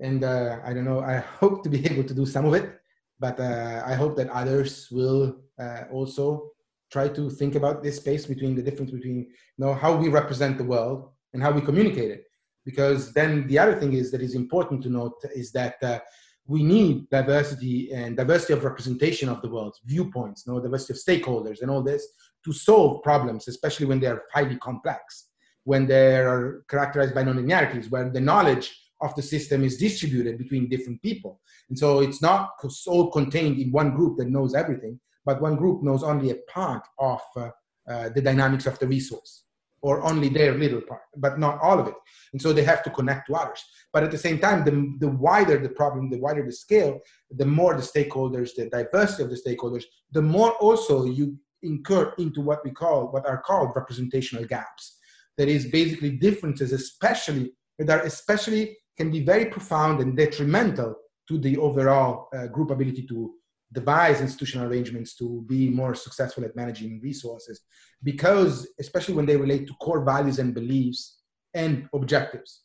and 0.00 0.24
uh, 0.24 0.58
i 0.64 0.72
don't 0.72 0.84
know 0.84 1.00
i 1.00 1.16
hope 1.40 1.62
to 1.62 1.68
be 1.68 1.84
able 1.86 2.04
to 2.04 2.14
do 2.14 2.24
some 2.24 2.44
of 2.44 2.54
it 2.54 2.78
but 3.18 3.38
uh, 3.40 3.82
i 3.86 3.94
hope 3.94 4.16
that 4.16 4.28
others 4.30 4.88
will 4.90 5.40
uh, 5.58 5.82
also 5.90 6.50
try 6.90 7.08
to 7.08 7.28
think 7.28 7.56
about 7.56 7.82
this 7.82 7.96
space 7.96 8.24
between 8.26 8.54
the 8.54 8.62
difference 8.62 8.90
between 8.90 9.18
you 9.56 9.60
know 9.62 9.74
how 9.74 9.96
we 9.96 10.08
represent 10.08 10.56
the 10.58 10.68
world 10.74 11.10
and 11.32 11.42
how 11.42 11.50
we 11.50 11.60
communicate 11.60 12.10
it. 12.16 12.22
Because 12.64 13.12
then 13.12 13.46
the 13.46 13.58
other 13.58 13.78
thing 13.78 13.92
is 13.92 14.10
that 14.10 14.22
is 14.22 14.34
important 14.34 14.82
to 14.82 14.90
note 14.90 15.22
is 15.34 15.52
that 15.52 15.76
uh, 15.82 15.98
we 16.46 16.62
need 16.62 17.08
diversity 17.10 17.92
and 17.92 18.16
diversity 18.16 18.52
of 18.52 18.64
representation 18.64 19.28
of 19.28 19.40
the 19.42 19.48
world's 19.48 19.80
viewpoints, 19.84 20.46
no 20.46 20.60
diversity 20.60 20.92
of 20.92 20.98
stakeholders 20.98 21.62
and 21.62 21.70
all 21.70 21.82
this 21.82 22.06
to 22.44 22.52
solve 22.52 23.02
problems, 23.02 23.48
especially 23.48 23.86
when 23.86 24.00
they 24.00 24.06
are 24.06 24.22
highly 24.32 24.56
complex, 24.56 25.28
when 25.64 25.86
they 25.86 26.18
are 26.18 26.64
characterized 26.68 27.14
by 27.14 27.24
nonlinearities, 27.24 27.90
where 27.90 28.10
the 28.10 28.20
knowledge 28.20 28.78
of 29.00 29.14
the 29.14 29.22
system 29.22 29.64
is 29.64 29.78
distributed 29.78 30.38
between 30.38 30.68
different 30.68 31.00
people. 31.02 31.40
And 31.68 31.78
so 31.78 32.00
it's 32.00 32.20
not 32.20 32.50
so 32.68 33.06
contained 33.06 33.58
in 33.58 33.72
one 33.72 33.94
group 33.94 34.18
that 34.18 34.28
knows 34.28 34.54
everything, 34.54 35.00
but 35.24 35.40
one 35.40 35.56
group 35.56 35.82
knows 35.82 36.02
only 36.02 36.30
a 36.30 36.36
part 36.48 36.86
of 36.98 37.20
uh, 37.36 37.48
uh, 37.88 38.10
the 38.10 38.20
dynamics 38.20 38.66
of 38.66 38.78
the 38.78 38.86
resource 38.86 39.44
or 39.84 40.02
only 40.10 40.30
their 40.30 40.54
little 40.54 40.80
part, 40.80 41.02
but 41.14 41.38
not 41.38 41.60
all 41.60 41.78
of 41.78 41.86
it. 41.86 41.94
And 42.32 42.40
so 42.40 42.54
they 42.54 42.64
have 42.64 42.82
to 42.84 42.90
connect 42.98 43.26
to 43.26 43.34
others. 43.34 43.62
But 43.92 44.02
at 44.02 44.10
the 44.10 44.24
same 44.26 44.38
time, 44.38 44.64
the, 44.64 44.74
the 44.98 45.12
wider 45.12 45.58
the 45.58 45.68
problem, 45.80 46.08
the 46.08 46.22
wider 46.26 46.42
the 46.42 46.52
scale, 46.52 47.00
the 47.30 47.44
more 47.44 47.74
the 47.74 47.82
stakeholders, 47.82 48.54
the 48.56 48.70
diversity 48.70 49.24
of 49.24 49.30
the 49.30 49.42
stakeholders, 49.46 49.84
the 50.10 50.22
more 50.22 50.52
also 50.52 51.04
you 51.04 51.38
incur 51.62 52.14
into 52.16 52.40
what 52.40 52.64
we 52.64 52.70
call, 52.70 53.12
what 53.12 53.26
are 53.26 53.42
called 53.42 53.72
representational 53.76 54.46
gaps. 54.46 54.96
That 55.36 55.48
is 55.48 55.66
basically 55.66 56.12
differences, 56.12 56.72
especially 56.72 57.52
that 57.78 57.90
are 57.90 58.06
especially 58.06 58.78
can 58.96 59.10
be 59.10 59.20
very 59.20 59.46
profound 59.46 60.00
and 60.00 60.16
detrimental 60.16 60.94
to 61.28 61.38
the 61.38 61.58
overall 61.58 62.28
uh, 62.34 62.46
group 62.46 62.70
ability 62.70 63.04
to 63.08 63.34
devise 63.74 64.20
institutional 64.20 64.66
arrangements 64.68 65.14
to 65.16 65.44
be 65.48 65.68
more 65.68 65.94
successful 65.94 66.44
at 66.44 66.56
managing 66.56 67.00
resources 67.02 67.60
because 68.02 68.66
especially 68.80 69.14
when 69.14 69.26
they 69.26 69.36
relate 69.36 69.66
to 69.66 69.74
core 69.74 70.04
values 70.04 70.38
and 70.38 70.54
beliefs 70.54 71.20
and 71.54 71.88
objectives. 71.94 72.62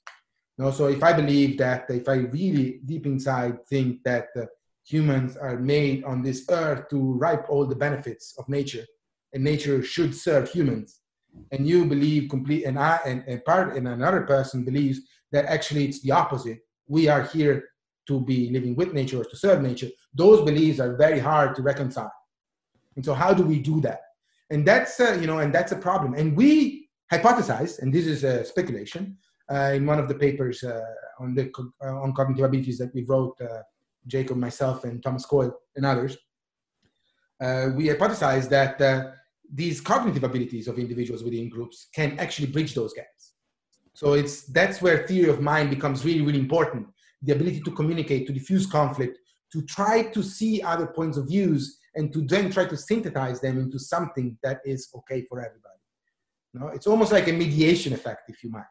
You 0.58 0.66
know, 0.66 0.72
so 0.72 0.88
if 0.88 1.04
i 1.04 1.14
believe 1.14 1.58
that 1.58 1.90
if 1.90 2.08
i 2.10 2.16
really 2.40 2.82
deep 2.86 3.06
inside 3.06 3.66
think 3.68 4.04
that 4.04 4.28
uh, 4.36 4.46
humans 4.84 5.38
are 5.38 5.58
made 5.58 6.04
on 6.04 6.22
this 6.22 6.46
earth 6.50 6.90
to 6.90 7.14
reap 7.24 7.42
all 7.50 7.66
the 7.66 7.82
benefits 7.86 8.36
of 8.38 8.50
nature 8.50 8.86
and 9.34 9.44
nature 9.44 9.82
should 9.84 10.14
serve 10.16 10.50
humans 10.50 11.02
and 11.52 11.68
you 11.68 11.86
believe 11.86 12.30
complete 12.30 12.66
and 12.66 12.78
i 12.78 13.00
and, 13.06 13.24
and 13.28 13.46
part 13.46 13.78
and 13.78 13.88
another 13.88 14.22
person 14.22 14.66
believes 14.66 15.00
that 15.32 15.46
actually 15.46 15.86
it's 15.86 16.02
the 16.02 16.12
opposite. 16.12 16.60
We 16.88 17.08
are 17.08 17.24
here 17.24 17.70
to 18.08 18.20
be 18.20 18.50
living 18.50 18.76
with 18.76 18.94
nature 18.94 19.22
or 19.22 19.26
to 19.26 19.38
serve 19.38 19.62
nature, 19.62 19.90
those 20.14 20.44
beliefs 20.44 20.80
are 20.80 20.96
very 20.96 21.20
hard 21.20 21.56
to 21.56 21.62
reconcile. 21.62 22.12
And 22.96 23.06
so, 23.06 23.14
how 23.14 23.34
do 23.34 23.44
we 23.44 23.60
do 23.60 23.80
that? 23.82 24.02
And 24.50 24.66
that's 24.66 25.00
uh, 25.00 25.18
you 25.20 25.28
know, 25.28 25.40
and 25.40 25.54
that's 25.54 25.72
a 25.72 25.78
problem. 25.78 26.14
And 26.16 26.36
we 26.36 26.90
hypothesize, 27.12 27.80
and 27.82 27.94
this 27.94 28.06
is 28.06 28.24
a 28.24 28.44
speculation, 28.46 29.18
uh, 29.52 29.72
in 29.76 29.86
one 29.86 30.00
of 30.00 30.08
the 30.08 30.16
papers 30.16 30.64
uh, 30.64 30.82
on 31.20 31.36
the 31.36 31.52
uh, 31.84 32.02
on 32.02 32.14
cognitive 32.14 32.46
abilities 32.46 32.78
that 32.80 32.94
we 32.94 33.04
wrote, 33.04 33.40
uh, 33.42 33.62
Jacob, 34.08 34.38
myself, 34.38 34.84
and 34.84 35.02
Thomas 35.04 35.26
Coyle, 35.26 35.54
and 35.76 35.86
others. 35.86 36.18
Uh, 37.42 37.70
we 37.76 37.86
hypothesize 37.86 38.50
that 38.50 39.16
these 39.52 39.82
cognitive 39.82 40.24
abilities 40.24 40.68
of 40.68 40.78
individuals 40.78 41.24
within 41.24 41.50
groups 41.50 41.88
can 41.96 42.20
actually 42.20 42.48
bridge 42.48 42.76
those 42.76 42.94
gaps. 42.94 43.34
So 43.94 44.14
it's 44.14 44.44
that's 44.44 44.82
where 44.82 45.08
theory 45.08 45.30
of 45.30 45.42
mind 45.42 45.70
becomes 45.70 46.06
really, 46.06 46.22
really 46.22 46.40
important 46.40 46.88
the 47.22 47.34
ability 47.34 47.62
to 47.62 47.72
communicate, 47.72 48.28
to 48.28 48.34
diffuse 48.34 48.66
conflict, 48.66 49.18
to 49.52 49.62
try 49.64 50.04
to 50.04 50.24
see 50.24 50.62
other 50.62 50.88
points 50.88 51.18
of 51.18 51.28
views, 51.28 51.80
and 51.96 52.14
to 52.14 52.22
then 52.22 52.52
try 52.52 52.66
to 52.66 52.78
synthesize 52.78 53.42
them 53.42 53.60
into 53.60 53.80
something 53.80 54.38
that 54.44 54.60
is 54.66 54.90
okay 54.96 55.24
for 55.24 55.40
everybody. 55.40 55.76
Know, 56.54 56.70
it's 56.70 56.88
almost 56.88 57.12
like 57.12 57.28
a 57.28 57.34
mediation 57.34 57.94
effect, 57.94 58.30
if 58.30 58.44
you 58.44 58.50
might, 58.50 58.64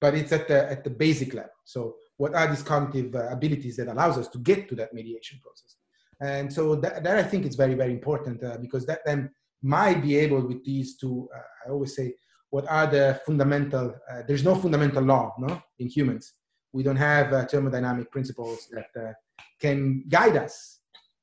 but 0.00 0.14
it's 0.14 0.32
at 0.32 0.46
the 0.46 0.70
at 0.70 0.84
the 0.84 0.90
basic 0.90 1.34
level. 1.34 1.50
So, 1.64 1.96
what 2.16 2.34
are 2.34 2.46
these 2.46 2.62
cognitive 2.62 3.14
uh, 3.14 3.28
abilities 3.28 3.76
that 3.76 3.88
allows 3.88 4.18
us 4.18 4.28
to 4.28 4.38
get 4.38 4.68
to 4.68 4.76
that 4.76 4.94
mediation 4.94 5.40
process? 5.42 5.76
And 6.20 6.52
so 6.52 6.76
that, 6.76 7.02
that 7.02 7.16
I 7.16 7.24
think 7.24 7.44
is 7.44 7.56
very 7.56 7.74
very 7.74 7.92
important 7.92 8.42
uh, 8.44 8.58
because 8.58 8.86
that 8.86 9.00
then 9.04 9.30
might 9.62 10.00
be 10.02 10.16
able 10.16 10.46
with 10.46 10.64
these 10.64 10.96
to 10.98 11.28
uh, 11.34 11.40
I 11.66 11.70
always 11.70 11.96
say 11.96 12.14
what 12.50 12.66
are 12.68 12.86
the 12.86 13.20
fundamental 13.26 13.94
uh, 14.10 14.22
there's 14.28 14.44
no 14.44 14.54
fundamental 14.54 15.02
law 15.02 15.34
no 15.38 15.60
in 15.78 15.88
humans 15.88 16.34
we 16.72 16.82
don't 16.82 17.04
have 17.12 17.32
uh, 17.32 17.46
thermodynamic 17.46 18.10
principles 18.10 18.68
that 18.70 18.90
uh, 18.96 19.12
can 19.60 20.04
guide 20.08 20.36
us 20.36 20.74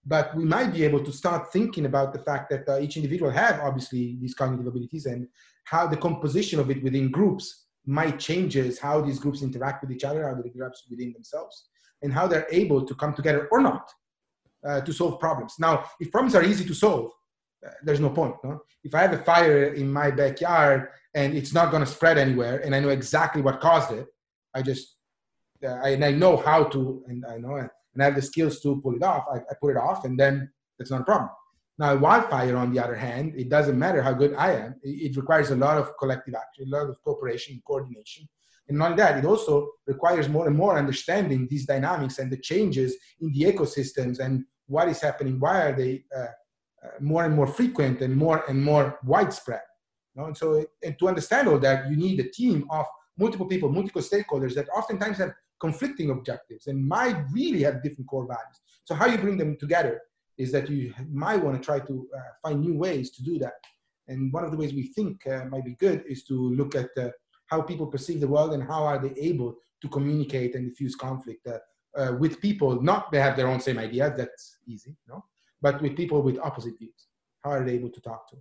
but 0.05 0.35
we 0.35 0.43
might 0.43 0.73
be 0.73 0.83
able 0.83 1.03
to 1.03 1.11
start 1.11 1.51
thinking 1.53 1.85
about 1.85 2.11
the 2.11 2.19
fact 2.19 2.49
that 2.49 2.67
uh, 2.67 2.79
each 2.79 2.97
individual 2.97 3.29
have 3.29 3.59
obviously 3.59 4.17
these 4.19 4.33
cognitive 4.33 4.65
abilities 4.65 5.05
and 5.05 5.27
how 5.65 5.85
the 5.85 5.97
composition 5.97 6.59
of 6.59 6.71
it 6.71 6.81
within 6.83 7.11
groups 7.11 7.65
might 7.85 8.19
changes 8.19 8.79
how 8.79 9.01
these 9.01 9.19
groups 9.19 9.41
interact 9.41 9.81
with 9.81 9.91
each 9.91 10.03
other 10.03 10.27
how 10.27 10.33
they 10.33 10.49
interact 10.49 10.81
within 10.89 11.13
themselves 11.13 11.67
and 12.01 12.11
how 12.11 12.27
they're 12.27 12.47
able 12.51 12.83
to 12.85 12.95
come 12.95 13.13
together 13.13 13.47
or 13.51 13.61
not 13.61 13.91
uh, 14.67 14.81
to 14.81 14.93
solve 14.93 15.19
problems. 15.19 15.55
Now, 15.59 15.85
if 15.99 16.11
problems 16.11 16.35
are 16.35 16.43
easy 16.43 16.65
to 16.65 16.73
solve, 16.73 17.11
uh, 17.65 17.71
there's 17.83 17.99
no 17.99 18.09
point. 18.09 18.35
No? 18.43 18.61
If 18.83 18.95
I 18.95 19.01
have 19.01 19.13
a 19.13 19.23
fire 19.23 19.73
in 19.73 19.91
my 19.91 20.09
backyard 20.09 20.89
and 21.13 21.35
it's 21.35 21.53
not 21.53 21.71
going 21.71 21.83
to 21.83 21.91
spread 21.91 22.17
anywhere, 22.17 22.59
and 22.59 22.75
I 22.75 22.79
know 22.79 22.89
exactly 22.89 23.41
what 23.41 23.59
caused 23.59 23.91
it, 23.91 24.07
I 24.53 24.61
just 24.61 24.97
uh, 25.63 25.79
I, 25.83 25.89
and 25.89 26.03
I 26.03 26.11
know 26.11 26.37
how 26.37 26.63
to, 26.65 27.03
and 27.07 27.23
I 27.25 27.37
know 27.37 27.55
and 27.93 28.01
I 28.01 28.05
have 28.05 28.15
the 28.15 28.21
skills 28.21 28.59
to 28.61 28.79
pull 28.81 28.95
it 28.95 29.03
off. 29.03 29.25
I, 29.33 29.37
I 29.37 29.53
put 29.59 29.71
it 29.71 29.77
off, 29.77 30.05
and 30.05 30.19
then 30.19 30.49
it's 30.79 30.91
not 30.91 31.01
a 31.01 31.05
problem. 31.05 31.29
Now, 31.77 31.95
wildfire, 31.95 32.57
on 32.57 32.71
the 32.73 32.83
other 32.83 32.95
hand, 32.95 33.33
it 33.35 33.49
doesn't 33.49 33.77
matter 33.77 34.01
how 34.01 34.13
good 34.13 34.35
I 34.35 34.53
am. 34.53 34.75
It, 34.83 35.11
it 35.11 35.17
requires 35.17 35.51
a 35.51 35.55
lot 35.55 35.77
of 35.77 35.97
collective 35.97 36.35
action, 36.35 36.67
a 36.67 36.77
lot 36.77 36.89
of 36.89 37.01
cooperation, 37.03 37.61
coordination, 37.65 38.27
and 38.71 38.77
not 38.77 38.91
only 38.91 39.03
that, 39.03 39.17
it 39.17 39.25
also 39.25 39.69
requires 39.85 40.29
more 40.29 40.47
and 40.47 40.55
more 40.55 40.77
understanding 40.77 41.45
these 41.49 41.65
dynamics 41.65 42.19
and 42.19 42.31
the 42.31 42.37
changes 42.37 42.95
in 43.19 43.31
the 43.33 43.41
ecosystems 43.41 44.19
and 44.19 44.45
what 44.67 44.87
is 44.87 45.01
happening. 45.01 45.39
Why 45.41 45.63
are 45.63 45.75
they 45.75 46.05
uh, 46.15 46.19
uh, 46.19 46.89
more 47.01 47.25
and 47.25 47.35
more 47.35 47.47
frequent 47.47 48.01
and 48.01 48.15
more 48.15 48.45
and 48.47 48.63
more 48.63 48.97
widespread? 49.03 49.59
You 50.15 50.21
know? 50.21 50.27
And 50.27 50.37
so, 50.37 50.65
and 50.83 50.97
to 50.99 51.09
understand 51.09 51.49
all 51.49 51.59
that, 51.59 51.89
you 51.89 51.97
need 51.97 52.21
a 52.21 52.29
team 52.29 52.65
of 52.69 52.85
multiple 53.17 53.45
people, 53.45 53.69
multiple 53.69 54.01
stakeholders 54.01 54.53
that 54.55 54.69
oftentimes 54.69 55.17
have 55.17 55.33
conflicting 55.61 56.09
objectives 56.09 56.67
and 56.67 56.85
might 56.85 57.17
really 57.31 57.63
have 57.63 57.83
different 57.83 58.07
core 58.07 58.27
values. 58.27 58.59
So, 58.83 58.95
how 58.95 59.05
you 59.05 59.17
bring 59.17 59.37
them 59.37 59.55
together 59.57 60.01
is 60.37 60.51
that 60.51 60.69
you 60.69 60.93
might 61.11 61.41
want 61.43 61.55
to 61.55 61.63
try 61.63 61.79
to 61.79 62.07
uh, 62.17 62.31
find 62.41 62.59
new 62.59 62.75
ways 62.75 63.11
to 63.11 63.23
do 63.23 63.37
that. 63.39 63.53
And 64.07 64.33
one 64.33 64.43
of 64.43 64.51
the 64.51 64.57
ways 64.57 64.73
we 64.73 64.87
think 64.87 65.25
uh, 65.27 65.45
might 65.45 65.63
be 65.63 65.75
good 65.75 66.03
is 66.07 66.23
to 66.25 66.35
look 66.55 66.75
at 66.75 66.89
uh, 66.97 67.09
how 67.51 67.61
people 67.61 67.85
perceive 67.85 68.19
the 68.21 68.27
world 68.27 68.53
and 68.53 68.63
how 68.63 68.83
are 68.83 68.97
they 68.97 69.13
able 69.21 69.55
to 69.81 69.87
communicate 69.89 70.55
and 70.55 70.67
diffuse 70.69 70.95
conflict 70.95 71.45
uh, 71.47 71.59
uh, 71.99 72.13
with 72.19 72.39
people 72.39 72.81
not 72.81 73.11
they 73.11 73.19
have 73.19 73.35
their 73.35 73.47
own 73.47 73.59
same 73.59 73.77
idea 73.77 74.13
that's 74.15 74.57
easy 74.65 74.95
no 75.09 75.23
but 75.61 75.81
with 75.81 75.97
people 75.97 76.21
with 76.21 76.39
opposite 76.39 76.77
views 76.79 77.07
how 77.43 77.51
are 77.51 77.65
they 77.65 77.73
able 77.73 77.89
to 77.89 77.99
talk 78.01 78.29
to 78.29 78.37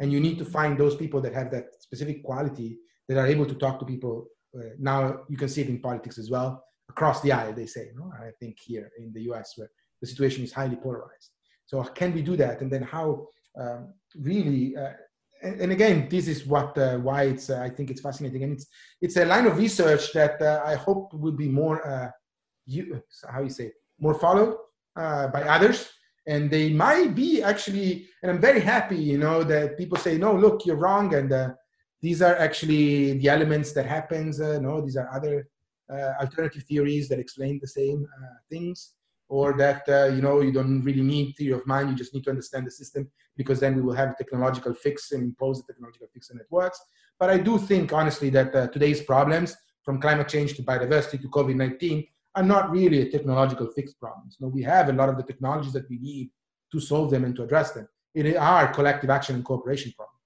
and 0.00 0.12
you 0.12 0.20
need 0.20 0.38
to 0.38 0.44
find 0.44 0.76
those 0.76 0.96
people 0.96 1.20
that 1.20 1.32
have 1.32 1.50
that 1.50 1.66
specific 1.80 2.22
quality 2.22 2.78
that 3.08 3.16
are 3.18 3.26
able 3.26 3.46
to 3.46 3.54
talk 3.54 3.78
to 3.78 3.86
people 3.86 4.26
now 4.78 5.20
you 5.28 5.36
can 5.36 5.48
see 5.48 5.62
it 5.62 5.68
in 5.68 5.80
politics 5.80 6.18
as 6.18 6.30
well 6.30 6.64
across 6.88 7.20
the 7.22 7.32
aisle 7.32 7.52
they 7.52 7.66
say 7.66 7.90
no? 7.94 8.12
I 8.20 8.30
think 8.40 8.58
here 8.60 8.90
in 8.98 9.12
the 9.12 9.22
us 9.22 9.54
where 9.56 9.70
the 10.00 10.06
situation 10.06 10.44
is 10.44 10.52
highly 10.52 10.76
polarized. 10.76 11.30
So 11.66 11.82
can 11.82 12.12
we 12.12 12.22
do 12.22 12.36
that? 12.36 12.60
And 12.60 12.70
then 12.70 12.82
how 12.82 13.26
um, 13.58 13.94
really 14.16 14.76
uh, 14.76 14.92
and, 15.42 15.72
again, 15.72 16.08
this 16.08 16.28
is 16.28 16.46
what 16.46 16.76
uh, 16.78 16.98
why 16.98 17.24
it's 17.24 17.50
uh, 17.50 17.60
I 17.60 17.68
think 17.68 17.90
it's 17.90 18.00
fascinating, 18.00 18.44
and 18.44 18.52
it's 18.52 18.66
it's 19.00 19.16
a 19.16 19.24
line 19.24 19.46
of 19.46 19.58
research 19.58 20.12
that 20.12 20.40
uh, 20.40 20.62
I 20.64 20.76
hope 20.76 21.12
will 21.14 21.32
be 21.32 21.48
more 21.48 21.86
uh, 21.86 22.10
you 22.66 23.02
how 23.28 23.42
you 23.42 23.50
say 23.50 23.72
more 23.98 24.14
followed 24.14 24.56
uh, 24.96 25.28
by 25.28 25.42
others, 25.42 25.88
and 26.28 26.50
they 26.50 26.72
might 26.72 27.14
be 27.14 27.42
actually. 27.42 28.06
And 28.22 28.30
I'm 28.30 28.40
very 28.40 28.60
happy, 28.60 28.96
you 28.96 29.18
know, 29.18 29.42
that 29.42 29.76
people 29.76 29.98
say 29.98 30.16
no, 30.16 30.32
look, 30.34 30.64
you're 30.64 30.76
wrong, 30.76 31.14
and 31.14 31.32
uh, 31.32 31.50
these 32.02 32.20
are 32.20 32.36
actually 32.36 33.18
the 33.18 33.28
elements 33.28 33.72
that 33.72 33.86
happens. 33.86 34.38
no, 34.40 34.80
these 34.80 34.96
are 34.96 35.08
other 35.14 35.48
alternative 36.20 36.64
theories 36.64 37.08
that 37.08 37.18
explain 37.18 37.58
the 37.60 37.68
same 37.68 38.06
things 38.50 38.94
or 39.32 39.54
that 39.56 39.82
uh, 39.88 40.08
you 40.14 40.20
know 40.20 40.42
you 40.42 40.52
don't 40.52 40.82
really 40.82 41.02
need 41.02 41.32
theory 41.32 41.54
of 41.58 41.66
mind 41.66 41.88
you 41.88 41.96
just 41.96 42.12
need 42.14 42.24
to 42.24 42.28
understand 42.28 42.66
the 42.66 42.70
system 42.70 43.10
because 43.34 43.58
then 43.58 43.74
we 43.74 43.80
will 43.80 43.94
have 43.94 44.10
a 44.10 44.14
technological 44.22 44.74
fix 44.74 45.12
and 45.12 45.22
impose 45.22 45.60
a 45.60 45.66
technological 45.66 46.06
fix 46.12 46.28
and 46.30 46.38
it 46.38 46.46
works. 46.50 46.78
But 47.18 47.30
i 47.30 47.38
do 47.48 47.56
think 47.70 47.92
honestly 48.00 48.30
that 48.30 48.54
uh, 48.54 48.66
today's 48.68 49.02
problems 49.12 49.56
from 49.84 50.00
climate 50.00 50.28
change 50.28 50.50
to 50.56 50.62
biodiversity 50.62 51.18
to 51.22 51.28
covid-19 51.36 52.06
are 52.34 52.48
not 52.54 52.70
really 52.70 53.00
a 53.02 53.10
technological 53.10 53.68
fix 53.76 53.94
problems. 53.94 54.36
No 54.40 54.48
we 54.48 54.62
have 54.74 54.88
a 54.90 54.98
lot 55.00 55.08
of 55.08 55.16
the 55.16 55.26
technologies 55.30 55.74
that 55.76 55.88
we 55.88 55.98
need 55.98 56.30
to 56.72 56.78
solve 56.80 57.10
them 57.10 57.24
and 57.24 57.34
to 57.36 57.42
address 57.46 57.72
them. 57.72 57.88
It 58.14 58.36
are 58.36 58.72
collective 58.78 59.10
action 59.16 59.36
and 59.36 59.44
cooperation 59.44 59.92
problems. 59.96 60.20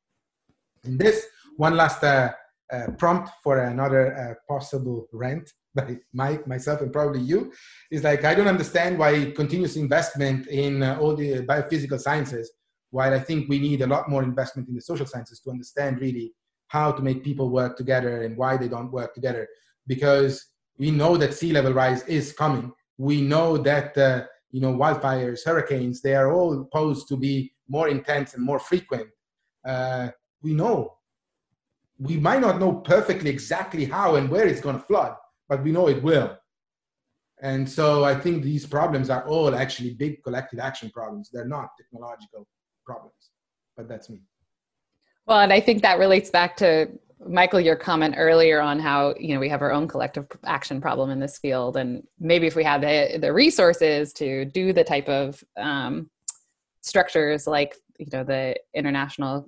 And 0.85 0.99
this 0.99 1.27
one 1.57 1.77
last 1.77 2.03
uh, 2.05 2.33
uh 2.73 2.89
prompt 2.99 3.31
for 3.43 3.59
another 3.59 4.17
uh, 4.17 4.35
possible 4.53 5.07
rant 5.13 5.53
by 5.75 5.97
Mike, 6.13 6.47
myself, 6.47 6.81
and 6.81 6.93
probably 6.93 7.21
you, 7.21 7.53
is 7.91 8.05
like 8.05 8.25
I 8.25 8.35
don't 8.35 8.49
understand 8.49 8.99
why 8.99 9.33
continuous 9.33 9.77
investment 9.77 10.47
in 10.49 10.83
uh, 10.83 10.99
all 11.01 11.15
the 11.15 11.43
biophysical 11.47 12.01
sciences, 12.01 12.51
while 12.91 13.13
I 13.13 13.21
think 13.21 13.49
we 13.49 13.59
need 13.59 13.83
a 13.83 13.87
lot 13.87 14.09
more 14.09 14.23
investment 14.23 14.69
in 14.69 14.75
the 14.75 14.81
social 14.81 15.07
sciences 15.07 15.41
to 15.41 15.51
understand 15.51 16.01
really 16.01 16.33
how 16.69 16.91
to 16.93 17.03
make 17.03 17.23
people 17.23 17.51
work 17.51 17.77
together 17.77 18.23
and 18.23 18.37
why 18.37 18.57
they 18.57 18.69
don't 18.69 18.91
work 18.91 19.15
together. 19.15 19.47
Because 19.87 20.45
we 20.79 20.91
know 20.91 21.17
that 21.17 21.35
sea 21.35 21.53
level 21.53 21.73
rise 21.73 22.03
is 22.05 22.33
coming. 22.33 22.73
We 22.99 23.21
know 23.21 23.57
that 23.59 23.97
uh, 23.97 24.25
you 24.51 24.61
know 24.61 24.75
wildfires, 24.75 25.45
hurricanes, 25.45 26.01
they 26.01 26.15
are 26.15 26.33
all 26.33 26.65
posed 26.73 27.09
to 27.09 27.17
be 27.17 27.53
more 27.69 27.89
intense 27.89 28.35
and 28.35 28.45
more 28.45 28.59
frequent. 28.59 29.09
Uh, 29.65 30.09
we 30.43 30.55
know. 30.55 30.96
We 31.99 32.17
might 32.17 32.41
not 32.41 32.61
know 32.61 32.73
perfectly 32.73 33.31
exactly 33.31 33.85
how 33.85 34.17
and 34.17 34.29
where 34.29 34.47
it's 34.47 34.61
going 34.61 34.79
to 34.79 34.85
flood, 34.85 35.15
but 35.49 35.63
we 35.63 35.73
know 35.73 35.89
it 35.89 36.03
will. 36.03 36.37
And 37.43 37.69
so 37.69 38.05
I 38.05 38.15
think 38.15 38.43
these 38.43 38.67
problems 38.67 39.11
are 39.11 39.27
all 39.27 39.55
actually 39.55 39.95
big 39.95 40.23
collective 40.23 40.59
action 40.59 40.91
problems. 40.91 41.31
They're 41.33 41.47
not 41.47 41.71
technological 41.77 42.47
problems, 42.85 43.31
but 43.77 43.89
that's 43.89 44.09
me. 44.09 44.21
Well, 45.27 45.41
and 45.41 45.53
I 45.53 45.61
think 45.61 45.83
that 45.83 45.99
relates 45.99 46.31
back 46.31 46.57
to 46.59 46.89
Michael, 47.27 47.61
your 47.61 47.77
comment 47.77 48.15
earlier 48.17 48.61
on 48.61 48.79
how 48.79 49.15
you 49.19 49.35
know 49.35 49.41
we 49.41 49.49
have 49.49 49.63
our 49.63 49.73
own 49.73 49.89
collective 49.89 50.27
action 50.45 50.81
problem 50.81 51.11
in 51.11 51.19
this 51.19 51.39
field, 51.39 51.77
and 51.77 52.07
maybe 52.19 52.47
if 52.47 52.55
we 52.55 52.63
had 52.63 52.83
the 52.83 53.19
the 53.19 53.33
resources 53.33 54.13
to 54.15 54.45
do 54.45 54.73
the 54.73 54.85
type 54.85 55.09
of 55.09 55.43
um, 55.57 56.11
structures 56.83 57.47
like 57.47 57.75
you 57.99 58.07
know 58.13 58.23
the 58.23 58.55
international 58.75 59.47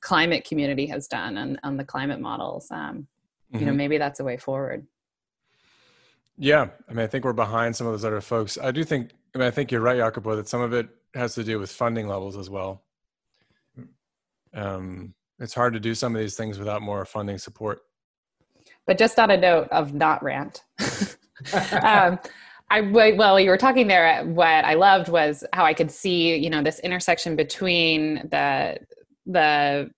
climate 0.00 0.44
community 0.44 0.86
has 0.86 1.06
done 1.06 1.36
on, 1.38 1.58
on 1.62 1.76
the 1.76 1.84
climate 1.84 2.20
models, 2.20 2.68
um, 2.70 2.78
mm-hmm. 2.78 3.58
you 3.58 3.66
know 3.66 3.70
mm-hmm. 3.70 3.76
maybe 3.76 3.98
that's 3.98 4.20
a 4.20 4.24
way 4.24 4.36
forward. 4.36 4.86
Yeah, 6.38 6.68
I 6.88 6.92
mean, 6.92 7.04
I 7.04 7.06
think 7.06 7.24
we're 7.24 7.32
behind 7.32 7.74
some 7.74 7.86
of 7.86 7.92
those 7.94 8.04
other 8.04 8.20
folks. 8.20 8.58
I 8.58 8.70
do 8.70 8.84
think, 8.84 9.12
I 9.34 9.38
mean, 9.38 9.48
I 9.48 9.50
think 9.50 9.72
you're 9.72 9.80
right, 9.80 9.96
Jacopo, 9.96 10.36
that 10.36 10.48
some 10.48 10.60
of 10.60 10.74
it 10.74 10.88
has 11.14 11.34
to 11.34 11.44
do 11.44 11.58
with 11.58 11.70
funding 11.70 12.08
levels 12.08 12.36
as 12.36 12.50
well. 12.50 12.82
Um, 14.52 15.14
it's 15.38 15.54
hard 15.54 15.72
to 15.74 15.80
do 15.80 15.94
some 15.94 16.14
of 16.14 16.20
these 16.20 16.36
things 16.36 16.58
without 16.58 16.82
more 16.82 17.04
funding 17.04 17.38
support. 17.38 17.80
But 18.86 18.98
just 18.98 19.18
on 19.18 19.30
a 19.30 19.36
note 19.36 19.68
of 19.70 19.94
not 19.94 20.22
rant, 20.22 20.62
um, 21.82 22.18
I 22.70 22.80
well, 22.80 23.38
you 23.38 23.50
were 23.50 23.56
talking 23.56 23.86
there. 23.86 24.24
What 24.24 24.64
I 24.64 24.74
loved 24.74 25.08
was 25.08 25.44
how 25.52 25.64
I 25.64 25.74
could 25.74 25.90
see, 25.90 26.36
you 26.36 26.50
know, 26.50 26.62
this 26.62 26.80
intersection 26.80 27.36
between 27.36 28.28
the 28.30 28.78
the 29.26 29.90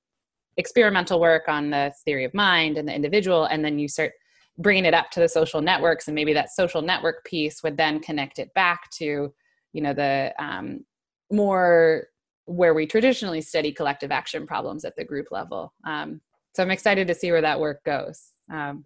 experimental 0.57 1.21
work 1.21 1.45
on 1.49 1.71
the 1.71 1.93
theory 2.05 2.25
of 2.25 2.35
mind 2.35 2.79
and 2.79 2.89
the 2.89 2.95
individual, 2.95 3.45
and 3.45 3.65
then 3.65 3.79
you 3.79 3.89
start 3.89 4.13
bringing 4.59 4.85
it 4.85 4.95
up 4.95 5.11
to 5.11 5.21
the 5.21 5.29
social 5.29 5.63
networks 5.63 6.09
and 6.09 6.15
maybe 6.15 6.33
that 6.33 6.51
social 6.51 6.83
network 6.83 7.25
piece 7.25 7.63
would 7.63 7.77
then 7.77 8.01
connect 8.01 8.39
it 8.39 8.53
back 8.55 8.91
to 8.91 9.33
you 9.73 9.83
know 9.83 9.95
the 9.95 10.35
um, 10.39 10.85
more 11.31 12.09
where 12.47 12.75
we 12.75 12.87
traditionally 12.87 13.41
study 13.41 13.71
collective 13.71 14.11
action 14.11 14.47
problems 14.47 14.85
at 14.85 14.97
the 14.97 15.05
group 15.05 15.27
level. 15.31 15.73
Um, 15.87 16.21
so 16.55 16.63
i'm 16.63 16.71
excited 16.71 17.07
to 17.07 17.15
see 17.15 17.31
where 17.31 17.43
that 17.43 17.61
work 17.61 17.85
goes. 17.85 18.33
Um, 18.53 18.85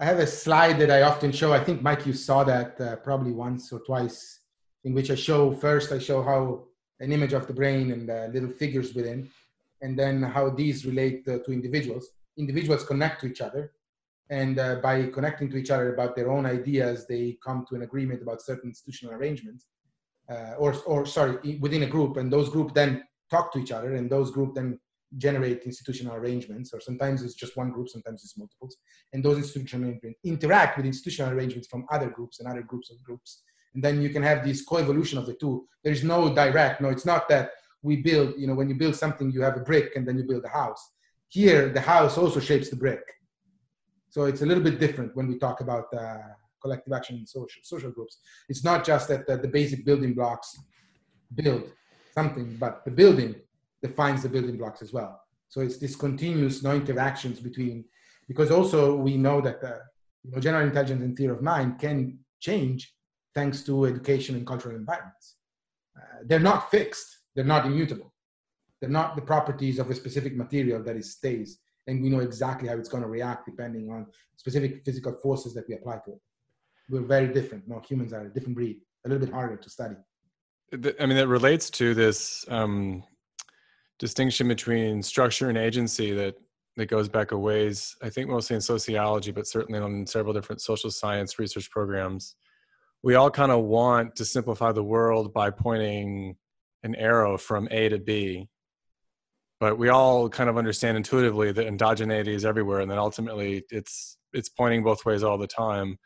i 0.00 0.04
have 0.04 0.18
a 0.18 0.26
slide 0.26 0.78
that 0.80 0.90
i 0.90 1.02
often 1.02 1.30
show. 1.30 1.52
I 1.52 1.62
think 1.62 1.82
mike 1.82 2.06
you 2.06 2.12
saw 2.12 2.42
that 2.44 2.80
uh, 2.80 2.96
probably 2.96 3.32
once 3.32 3.72
or 3.72 3.80
twice 3.80 4.40
in 4.84 4.94
which 4.94 5.10
i 5.10 5.14
show 5.14 5.52
first 5.52 5.92
i 5.92 5.98
show 5.98 6.22
how 6.22 6.64
an 7.00 7.12
image 7.12 7.34
of 7.34 7.46
the 7.46 7.52
brain 7.52 7.92
and 7.92 8.10
uh, 8.10 8.26
little 8.32 8.48
figures 8.48 8.94
within 8.94 9.28
and 9.82 9.98
then 9.98 10.22
how 10.22 10.48
these 10.48 10.86
relate 10.86 11.26
uh, 11.28 11.38
to 11.44 11.52
individuals. 11.52 12.08
Individuals 12.38 12.84
connect 12.84 13.20
to 13.20 13.26
each 13.26 13.40
other 13.40 13.72
and 14.30 14.58
uh, 14.58 14.76
by 14.76 15.06
connecting 15.06 15.50
to 15.50 15.56
each 15.56 15.70
other 15.70 15.92
about 15.94 16.16
their 16.16 16.30
own 16.30 16.46
ideas 16.46 17.06
they 17.06 17.36
come 17.44 17.64
to 17.68 17.74
an 17.74 17.82
agreement 17.82 18.22
about 18.22 18.40
certain 18.40 18.70
institutional 18.70 19.14
arrangements 19.14 19.66
uh, 20.30 20.54
or, 20.58 20.74
or 20.86 21.04
sorry 21.04 21.58
within 21.58 21.82
a 21.82 21.86
group 21.86 22.16
and 22.16 22.32
those 22.32 22.48
group 22.48 22.72
then 22.74 23.02
talk 23.30 23.52
to 23.52 23.58
each 23.58 23.72
other 23.72 23.94
and 23.94 24.08
those 24.08 24.30
group 24.30 24.54
then 24.54 24.78
generate 25.18 25.62
institutional 25.64 26.14
arrangements 26.14 26.72
or 26.72 26.80
sometimes 26.80 27.22
it's 27.22 27.34
just 27.34 27.56
one 27.56 27.70
group 27.70 27.88
sometimes 27.88 28.24
it's 28.24 28.38
multiples 28.38 28.76
and 29.12 29.22
those 29.22 29.36
institutional 29.36 29.86
arrangements 29.86 30.18
interact 30.24 30.76
with 30.76 30.86
institutional 30.86 31.32
arrangements 31.32 31.68
from 31.68 31.84
other 31.92 32.08
groups 32.08 32.40
and 32.40 32.48
other 32.48 32.62
groups 32.62 32.90
of 32.90 33.02
groups. 33.02 33.42
And 33.74 33.82
then 33.82 34.02
you 34.02 34.10
can 34.10 34.22
have 34.22 34.44
this 34.44 34.62
co-evolution 34.62 35.18
of 35.18 35.26
the 35.26 35.34
two. 35.34 35.66
There's 35.82 36.04
no 36.04 36.34
direct 36.34 36.80
no 36.80 36.88
it's 36.88 37.06
not 37.06 37.28
that 37.28 37.50
we 37.82 37.96
build 37.96 38.34
you 38.38 38.46
know 38.46 38.54
when 38.54 38.68
you 38.68 38.74
build 38.74 38.94
something 38.94 39.30
you 39.30 39.42
have 39.42 39.56
a 39.56 39.60
brick 39.60 39.96
and 39.96 40.06
then 40.06 40.16
you 40.18 40.24
build 40.24 40.44
a 40.44 40.48
house 40.48 40.92
here 41.28 41.68
the 41.70 41.80
house 41.80 42.16
also 42.16 42.40
shapes 42.40 42.68
the 42.70 42.76
brick 42.76 43.02
so 44.10 44.24
it's 44.24 44.42
a 44.42 44.46
little 44.46 44.62
bit 44.62 44.78
different 44.78 45.16
when 45.16 45.26
we 45.26 45.38
talk 45.38 45.60
about 45.60 45.86
uh, 45.94 46.18
collective 46.62 46.92
action 46.92 47.16
in 47.16 47.26
social, 47.26 47.60
social 47.62 47.90
groups. 47.90 48.18
It's 48.48 48.64
not 48.64 48.84
just 48.84 49.08
that 49.08 49.26
the 49.26 49.48
basic 49.48 49.84
building 49.84 50.14
blocks 50.14 50.56
build 51.34 51.70
something, 52.14 52.56
but 52.58 52.84
the 52.84 52.90
building 52.90 53.34
defines 53.82 54.22
the 54.22 54.28
building 54.28 54.56
blocks 54.56 54.80
as 54.80 54.92
well. 54.92 55.20
So 55.48 55.60
it's 55.60 55.78
this 55.78 55.96
continuous 55.96 56.62
no 56.62 56.74
interactions 56.74 57.40
between, 57.40 57.84
because 58.28 58.50
also 58.50 58.94
we 58.94 59.16
know 59.16 59.40
that 59.40 59.60
the 59.60 59.80
you 60.22 60.30
know, 60.30 60.40
general 60.40 60.66
intelligence 60.66 61.02
and 61.02 61.16
theory 61.16 61.34
of 61.34 61.42
mind 61.42 61.78
can 61.78 62.18
change 62.40 62.94
thanks 63.34 63.62
to 63.64 63.86
education 63.86 64.36
and 64.36 64.46
cultural 64.46 64.76
environments. 64.76 65.36
Uh, 65.96 66.18
they're 66.26 66.38
not 66.38 66.70
fixed, 66.70 67.18
they're 67.34 67.44
not 67.44 67.66
immutable. 67.66 68.12
They're 68.80 68.90
not 68.90 69.16
the 69.16 69.22
properties 69.22 69.78
of 69.78 69.90
a 69.90 69.94
specific 69.94 70.36
material 70.36 70.82
that 70.82 70.96
it 70.96 71.04
stays, 71.04 71.58
and 71.86 72.02
we 72.02 72.10
know 72.10 72.20
exactly 72.20 72.68
how 72.68 72.76
it's 72.76 72.88
going 72.88 73.02
to 73.02 73.08
react 73.08 73.46
depending 73.46 73.90
on 73.90 74.06
specific 74.36 74.84
physical 74.84 75.14
forces 75.22 75.54
that 75.54 75.68
we 75.68 75.74
apply 75.74 75.98
to 76.04 76.12
it. 76.12 76.20
We're 76.90 77.02
very 77.02 77.28
different. 77.32 77.68
No, 77.68 77.80
humans 77.88 78.12
are 78.12 78.26
a 78.26 78.28
different 78.28 78.56
breed, 78.56 78.80
a 79.04 79.08
little 79.08 79.24
bit 79.24 79.32
harder 79.32 79.56
to 79.56 79.70
study. 79.70 79.96
I 80.72 81.06
mean, 81.06 81.16
that 81.16 81.28
relates 81.28 81.70
to 81.70 81.94
this 81.94 82.44
um, 82.48 83.04
distinction 83.98 84.48
between 84.48 85.02
structure 85.02 85.48
and 85.48 85.58
agency 85.58 86.12
that 86.12 86.34
that 86.76 86.86
goes 86.86 87.08
back 87.08 87.32
a 87.32 87.38
ways. 87.38 87.96
I 88.02 88.08
think 88.08 88.30
mostly 88.30 88.56
in 88.56 88.62
sociology, 88.62 89.30
but 89.30 89.46
certainly 89.46 89.80
on 89.80 90.06
several 90.06 90.32
different 90.32 90.60
social 90.60 90.90
science 90.90 91.38
research 91.38 91.70
programs. 91.70 92.34
We 93.02 93.14
all 93.14 93.30
kind 93.30 93.52
of 93.52 93.64
want 93.64 94.16
to 94.16 94.24
simplify 94.24 94.72
the 94.72 94.82
world 94.82 95.34
by 95.34 95.50
pointing 95.50 96.36
an 96.82 96.94
arrow 96.96 97.38
from 97.38 97.68
A 97.70 97.88
to 97.88 97.98
B, 97.98 98.48
but 99.60 99.78
we 99.78 99.88
all 99.88 100.28
kind 100.28 100.50
of 100.50 100.58
understand 100.58 100.96
intuitively 100.96 101.52
that 101.52 101.66
endogeneity 101.66 102.28
is 102.28 102.44
everywhere, 102.44 102.80
and 102.80 102.90
that 102.90 102.98
ultimately 102.98 103.64
it's 103.70 104.16
it's 104.32 104.48
pointing 104.48 104.82
both 104.82 105.04
ways 105.04 105.22
all 105.22 105.38
the 105.38 105.46
time. 105.46 105.98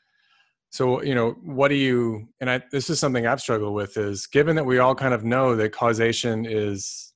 So 0.70 1.02
you 1.02 1.14
know, 1.14 1.30
what 1.42 1.68
do 1.68 1.74
you? 1.74 2.28
And 2.40 2.50
I, 2.50 2.62
this 2.70 2.90
is 2.90 2.98
something 2.98 3.26
I've 3.26 3.40
struggled 3.40 3.74
with. 3.74 3.96
Is 3.96 4.26
given 4.26 4.56
that 4.56 4.66
we 4.66 4.78
all 4.78 4.94
kind 4.94 5.14
of 5.14 5.24
know 5.24 5.56
that 5.56 5.72
causation 5.72 6.44
is 6.44 7.14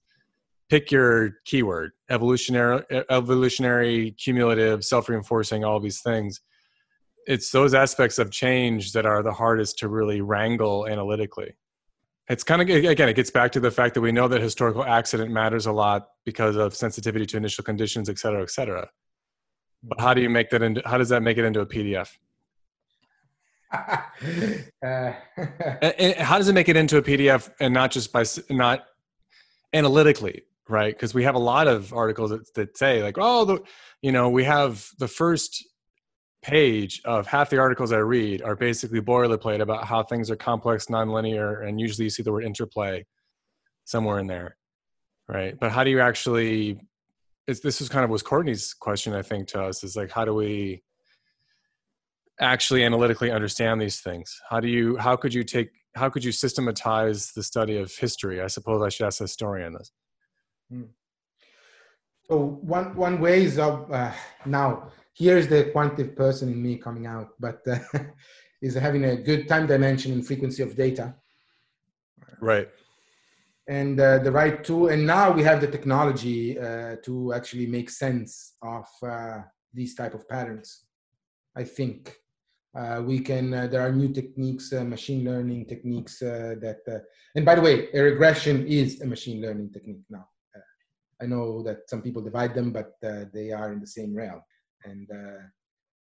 pick 0.70 0.90
your 0.92 1.32
keyword 1.44 1.92
evolutionary 2.08 2.82
evolutionary 3.10 4.12
cumulative 4.12 4.84
self-reinforcing 4.84 5.64
all 5.64 5.80
these 5.80 6.00
things 6.00 6.40
it's 7.26 7.50
those 7.50 7.74
aspects 7.74 8.18
of 8.18 8.30
change 8.30 8.92
that 8.92 9.04
are 9.04 9.22
the 9.22 9.32
hardest 9.32 9.78
to 9.78 9.88
really 9.88 10.20
wrangle 10.20 10.86
analytically 10.86 11.54
it's 12.30 12.44
kind 12.44 12.62
of 12.62 12.68
again 12.68 13.08
it 13.08 13.14
gets 13.14 13.30
back 13.30 13.52
to 13.52 13.60
the 13.60 13.70
fact 13.70 13.94
that 13.94 14.00
we 14.00 14.12
know 14.12 14.28
that 14.28 14.40
historical 14.40 14.84
accident 14.84 15.30
matters 15.30 15.66
a 15.66 15.72
lot 15.72 16.08
because 16.24 16.56
of 16.56 16.74
sensitivity 16.74 17.26
to 17.26 17.36
initial 17.36 17.62
conditions 17.62 18.08
et 18.08 18.18
cetera 18.18 18.42
et 18.42 18.50
cetera 18.50 18.88
but 19.82 20.00
how 20.00 20.14
do 20.14 20.22
you 20.22 20.30
make 20.30 20.48
that 20.50 20.62
into 20.62 20.80
how 20.86 20.96
does 20.96 21.08
that 21.08 21.22
make 21.22 21.36
it 21.36 21.44
into 21.44 21.60
a 21.60 21.66
pdf 21.66 22.08
uh. 23.72 25.12
how 26.22 26.38
does 26.38 26.48
it 26.48 26.54
make 26.54 26.68
it 26.68 26.76
into 26.76 26.96
a 26.96 27.02
pdf 27.02 27.50
and 27.60 27.74
not 27.74 27.90
just 27.90 28.12
by 28.12 28.24
not 28.48 28.84
analytically 29.72 30.42
right? 30.70 30.94
Because 30.94 31.12
we 31.12 31.24
have 31.24 31.34
a 31.34 31.40
lot 31.40 31.68
of 31.68 31.92
articles 31.92 32.30
that, 32.30 32.54
that 32.54 32.78
say 32.78 33.02
like, 33.02 33.16
oh, 33.18 33.44
the, 33.44 33.58
you 34.02 34.12
know, 34.12 34.30
we 34.30 34.44
have 34.44 34.88
the 34.98 35.08
first 35.08 35.66
page 36.42 37.02
of 37.04 37.26
half 37.26 37.50
the 37.50 37.58
articles 37.58 37.92
I 37.92 37.98
read 37.98 38.42
are 38.42 38.56
basically 38.56 39.00
boilerplate 39.00 39.60
about 39.60 39.84
how 39.84 40.02
things 40.02 40.30
are 40.30 40.36
complex, 40.36 40.86
nonlinear, 40.86 41.66
and 41.66 41.80
usually 41.80 42.04
you 42.04 42.10
see 42.10 42.22
the 42.22 42.32
word 42.32 42.44
interplay 42.44 43.04
somewhere 43.84 44.18
in 44.18 44.26
there, 44.26 44.56
right? 45.28 45.58
But 45.58 45.72
how 45.72 45.84
do 45.84 45.90
you 45.90 46.00
actually? 46.00 46.80
It's, 47.46 47.60
this 47.60 47.80
is 47.80 47.88
kind 47.88 48.04
of 48.04 48.10
was 48.10 48.22
Courtney's 48.22 48.74
question, 48.74 49.12
I 49.12 49.22
think, 49.22 49.48
to 49.48 49.62
us 49.62 49.82
is 49.82 49.96
like, 49.96 50.10
how 50.10 50.24
do 50.24 50.34
we 50.34 50.82
actually 52.38 52.84
analytically 52.84 53.30
understand 53.30 53.80
these 53.80 54.00
things? 54.00 54.40
How 54.48 54.60
do 54.60 54.68
you? 54.68 54.96
How 54.96 55.16
could 55.16 55.34
you 55.34 55.44
take? 55.44 55.70
How 55.96 56.08
could 56.08 56.24
you 56.24 56.32
systematize 56.32 57.32
the 57.32 57.42
study 57.42 57.76
of 57.76 57.92
history? 57.92 58.40
I 58.40 58.46
suppose 58.46 58.82
I 58.82 58.88
should 58.88 59.06
ask 59.06 59.20
a 59.20 59.24
historian 59.24 59.74
this. 59.74 59.90
Hmm. 60.70 60.82
So 62.28 62.60
one 62.62 62.94
one 62.94 63.20
way 63.20 63.42
is 63.42 63.58
of 63.58 63.90
uh, 63.90 64.12
now 64.46 64.92
here's 65.14 65.48
the 65.48 65.70
quantitative 65.72 66.16
person 66.16 66.48
in 66.48 66.62
me 66.62 66.76
coming 66.76 67.06
out, 67.06 67.30
but 67.38 67.60
uh, 67.66 67.78
is 68.62 68.74
having 68.74 69.04
a 69.04 69.16
good 69.16 69.48
time 69.48 69.66
dimension 69.66 70.12
and 70.12 70.26
frequency 70.26 70.62
of 70.62 70.76
data. 70.76 71.14
Right. 72.40 72.68
And 73.68 74.00
uh, 74.00 74.18
the 74.18 74.32
right 74.32 74.64
tool, 74.64 74.88
and 74.88 75.06
now 75.06 75.30
we 75.30 75.42
have 75.42 75.60
the 75.60 75.66
technology 75.66 76.58
uh, 76.58 76.96
to 77.04 77.32
actually 77.34 77.66
make 77.66 77.88
sense 77.90 78.54
of 78.62 78.86
uh, 79.02 79.38
these 79.72 79.94
type 79.94 80.14
of 80.14 80.28
patterns. 80.28 80.86
I 81.56 81.64
think 81.64 82.16
uh, 82.76 83.02
we 83.04 83.20
can. 83.20 83.50
there 83.50 83.80
are 83.80 83.92
new 83.92 84.12
techniques, 84.12 84.72
machine 84.72 85.24
learning 85.24 85.66
techniques 85.66 86.18
that. 86.18 87.04
and 87.36 87.44
by 87.44 87.54
the 87.54 87.60
way, 87.60 87.88
a 87.94 88.02
regression 88.02 88.66
is 88.66 89.00
a 89.02 89.06
machine 89.06 89.40
learning 89.40 89.70
technique 89.72 90.02
now. 90.08 90.26
I 91.22 91.26
know 91.26 91.62
that 91.62 91.88
some 91.88 92.02
people 92.02 92.22
divide 92.22 92.54
them, 92.54 92.72
but 92.72 92.94
uh, 93.04 93.24
they 93.32 93.52
are 93.52 93.72
in 93.72 93.80
the 93.80 93.86
same 93.86 94.14
realm. 94.14 94.40
And 94.84 95.08
uh, 95.10 95.42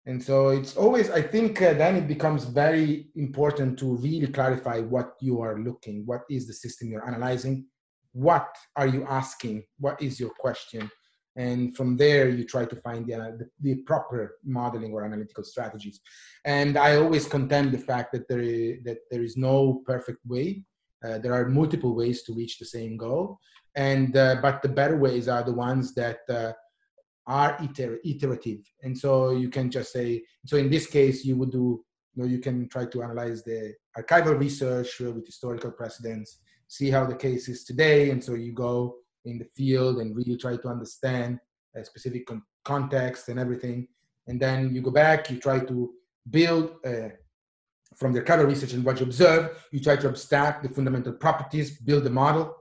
and 0.08 0.24
so 0.24 0.50
it's 0.50 0.78
always, 0.78 1.10
I 1.10 1.22
think, 1.22 1.62
uh, 1.62 1.74
then 1.74 1.98
it 1.98 2.08
becomes 2.08 2.46
very 2.46 3.08
important 3.18 3.78
to 3.80 3.98
really 3.98 4.28
clarify 4.28 4.80
what 4.80 5.16
you 5.20 5.42
are 5.42 5.60
looking, 5.60 6.06
what 6.06 6.22
is 6.30 6.48
the 6.48 6.54
system 6.54 6.90
you're 6.90 7.06
analyzing, 7.06 7.66
what 8.14 8.48
are 8.78 8.88
you 8.88 9.06
asking, 9.06 9.66
what 9.80 10.02
is 10.02 10.18
your 10.18 10.30
question, 10.30 10.90
and 11.38 11.76
from 11.76 11.98
there 11.98 12.30
you 12.30 12.44
try 12.44 12.66
to 12.66 12.76
find 12.78 13.06
the, 13.06 13.18
the, 13.38 13.48
the, 13.62 13.76
proper 13.84 14.38
modeling 14.44 14.92
or 14.92 15.06
analytical 15.06 15.44
strategies. 15.44 16.00
And 16.46 16.78
i 16.78 16.96
always 16.96 17.28
contend 17.28 17.72
the 17.72 17.78
fact 17.78 18.12
that 18.14 18.28
there 18.28 18.42
is, 18.42 18.84
that 18.86 18.98
there 19.12 19.24
is 19.24 19.38
no 19.38 19.84
perfect 19.86 20.26
way. 20.26 20.64
Uh, 21.06 21.20
there 21.20 21.34
are 21.34 21.48
multiple 21.48 21.94
ways 21.96 22.24
to 22.24 22.34
reach 22.34 22.58
the 22.58 22.66
same 22.66 22.98
goal. 22.98 23.40
And 23.76 24.18
uh, 24.18 24.38
but 24.42 24.64
the 24.64 24.70
better 24.70 24.98
ways 24.98 25.28
are 25.28 25.44
the 25.44 25.54
ones 25.54 25.94
that 25.94 26.22
uh, 26.28 26.54
are 27.28 27.58
iter- 27.62 28.00
iterative. 28.04 28.60
And 28.84 28.98
so 28.98 29.32
you 29.32 29.50
can 29.50 29.70
just 29.70 29.92
say 29.92 30.24
so 30.46 30.58
in 30.58 30.70
this 30.70 30.88
case 30.88 31.26
you 31.26 31.36
would 31.38 31.52
do 31.52 31.84
you 32.14 32.24
know 32.24 32.30
you 32.30 32.40
can 32.40 32.68
try 32.70 32.86
to 32.86 33.04
analyze 33.04 33.44
the 33.44 33.74
archival 33.98 34.40
research 34.40 35.00
with 35.00 35.26
historical 35.26 35.72
precedents 35.72 36.40
see 36.68 36.90
how 36.90 37.06
the 37.06 37.16
case 37.16 37.48
is 37.48 37.64
today. 37.64 38.10
And 38.12 38.24
so 38.24 38.34
you 38.34 38.52
go 38.54 38.96
in 39.26 39.38
the 39.40 39.48
field 39.56 39.98
and 39.98 40.16
really 40.16 40.38
try 40.38 40.58
to 40.58 40.68
understand 40.68 41.40
a 41.76 41.84
specific 41.84 42.26
con- 42.26 42.44
context 42.66 43.30
and 43.30 43.40
everything. 43.40 43.88
And 44.28 44.40
then 44.40 44.74
you 44.74 44.82
go 44.82 44.92
back 44.92 45.30
you 45.30 45.40
try 45.40 45.60
to 45.60 45.94
build 46.30 46.76
uh, 46.86 47.10
from 47.96 48.14
the 48.14 48.22
archival 48.22 48.48
research 48.48 48.74
and 48.74 48.84
what 48.84 49.00
you 49.00 49.06
observe 49.06 49.66
you 49.72 49.80
try 49.80 49.96
to 49.96 50.10
abstract 50.10 50.64
the 50.64 50.70
fundamental 50.70 51.14
properties 51.14 51.80
build 51.80 52.06
a 52.06 52.10
model 52.10 52.54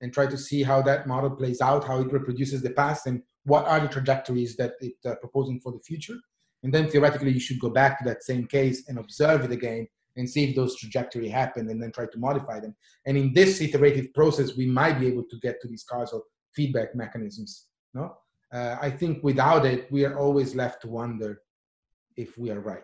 and 0.00 0.12
try 0.12 0.26
to 0.26 0.38
see 0.38 0.62
how 0.62 0.80
that 0.80 1.06
model 1.06 1.30
plays 1.30 1.60
out, 1.60 1.86
how 1.86 2.00
it 2.00 2.12
reproduces 2.12 2.62
the 2.62 2.70
past, 2.70 3.06
and 3.06 3.22
what 3.44 3.66
are 3.66 3.80
the 3.80 3.88
trajectories 3.88 4.56
that 4.56 4.74
it's 4.80 5.04
uh, 5.06 5.14
proposing 5.16 5.60
for 5.60 5.72
the 5.72 5.80
future. 5.80 6.16
And 6.62 6.72
then 6.72 6.88
theoretically, 6.88 7.32
you 7.32 7.40
should 7.40 7.58
go 7.58 7.70
back 7.70 7.98
to 7.98 8.04
that 8.04 8.22
same 8.22 8.46
case 8.46 8.88
and 8.88 8.98
observe 8.98 9.44
it 9.44 9.50
again 9.50 9.88
and 10.16 10.28
see 10.28 10.44
if 10.44 10.56
those 10.56 10.76
trajectory 10.76 11.28
happened 11.28 11.70
and 11.70 11.82
then 11.82 11.92
try 11.92 12.04
to 12.06 12.18
modify 12.18 12.60
them. 12.60 12.74
And 13.06 13.16
in 13.16 13.32
this 13.32 13.60
iterative 13.60 14.12
process, 14.12 14.56
we 14.56 14.66
might 14.66 15.00
be 15.00 15.06
able 15.06 15.24
to 15.24 15.38
get 15.38 15.60
to 15.62 15.68
these 15.68 15.84
causal 15.84 16.22
feedback 16.54 16.94
mechanisms. 16.94 17.66
No, 17.94 18.16
uh, 18.52 18.76
I 18.80 18.90
think 18.90 19.24
without 19.24 19.64
it, 19.64 19.90
we 19.90 20.04
are 20.04 20.18
always 20.18 20.54
left 20.54 20.82
to 20.82 20.88
wonder 20.88 21.40
if 22.16 22.36
we 22.36 22.50
are 22.50 22.60
right. 22.60 22.82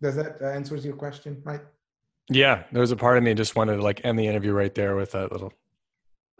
Does 0.00 0.16
that 0.16 0.42
uh, 0.42 0.46
answers 0.46 0.84
your 0.84 0.96
question, 0.96 1.40
right? 1.44 1.60
Yeah, 2.28 2.64
there 2.72 2.80
was 2.80 2.90
a 2.90 2.96
part 2.96 3.18
of 3.18 3.22
me 3.22 3.34
just 3.34 3.54
wanted 3.54 3.76
to 3.76 3.82
like 3.82 4.00
end 4.04 4.18
the 4.18 4.26
interview 4.26 4.52
right 4.52 4.74
there 4.74 4.96
with 4.96 5.12
that 5.12 5.30
little 5.30 5.52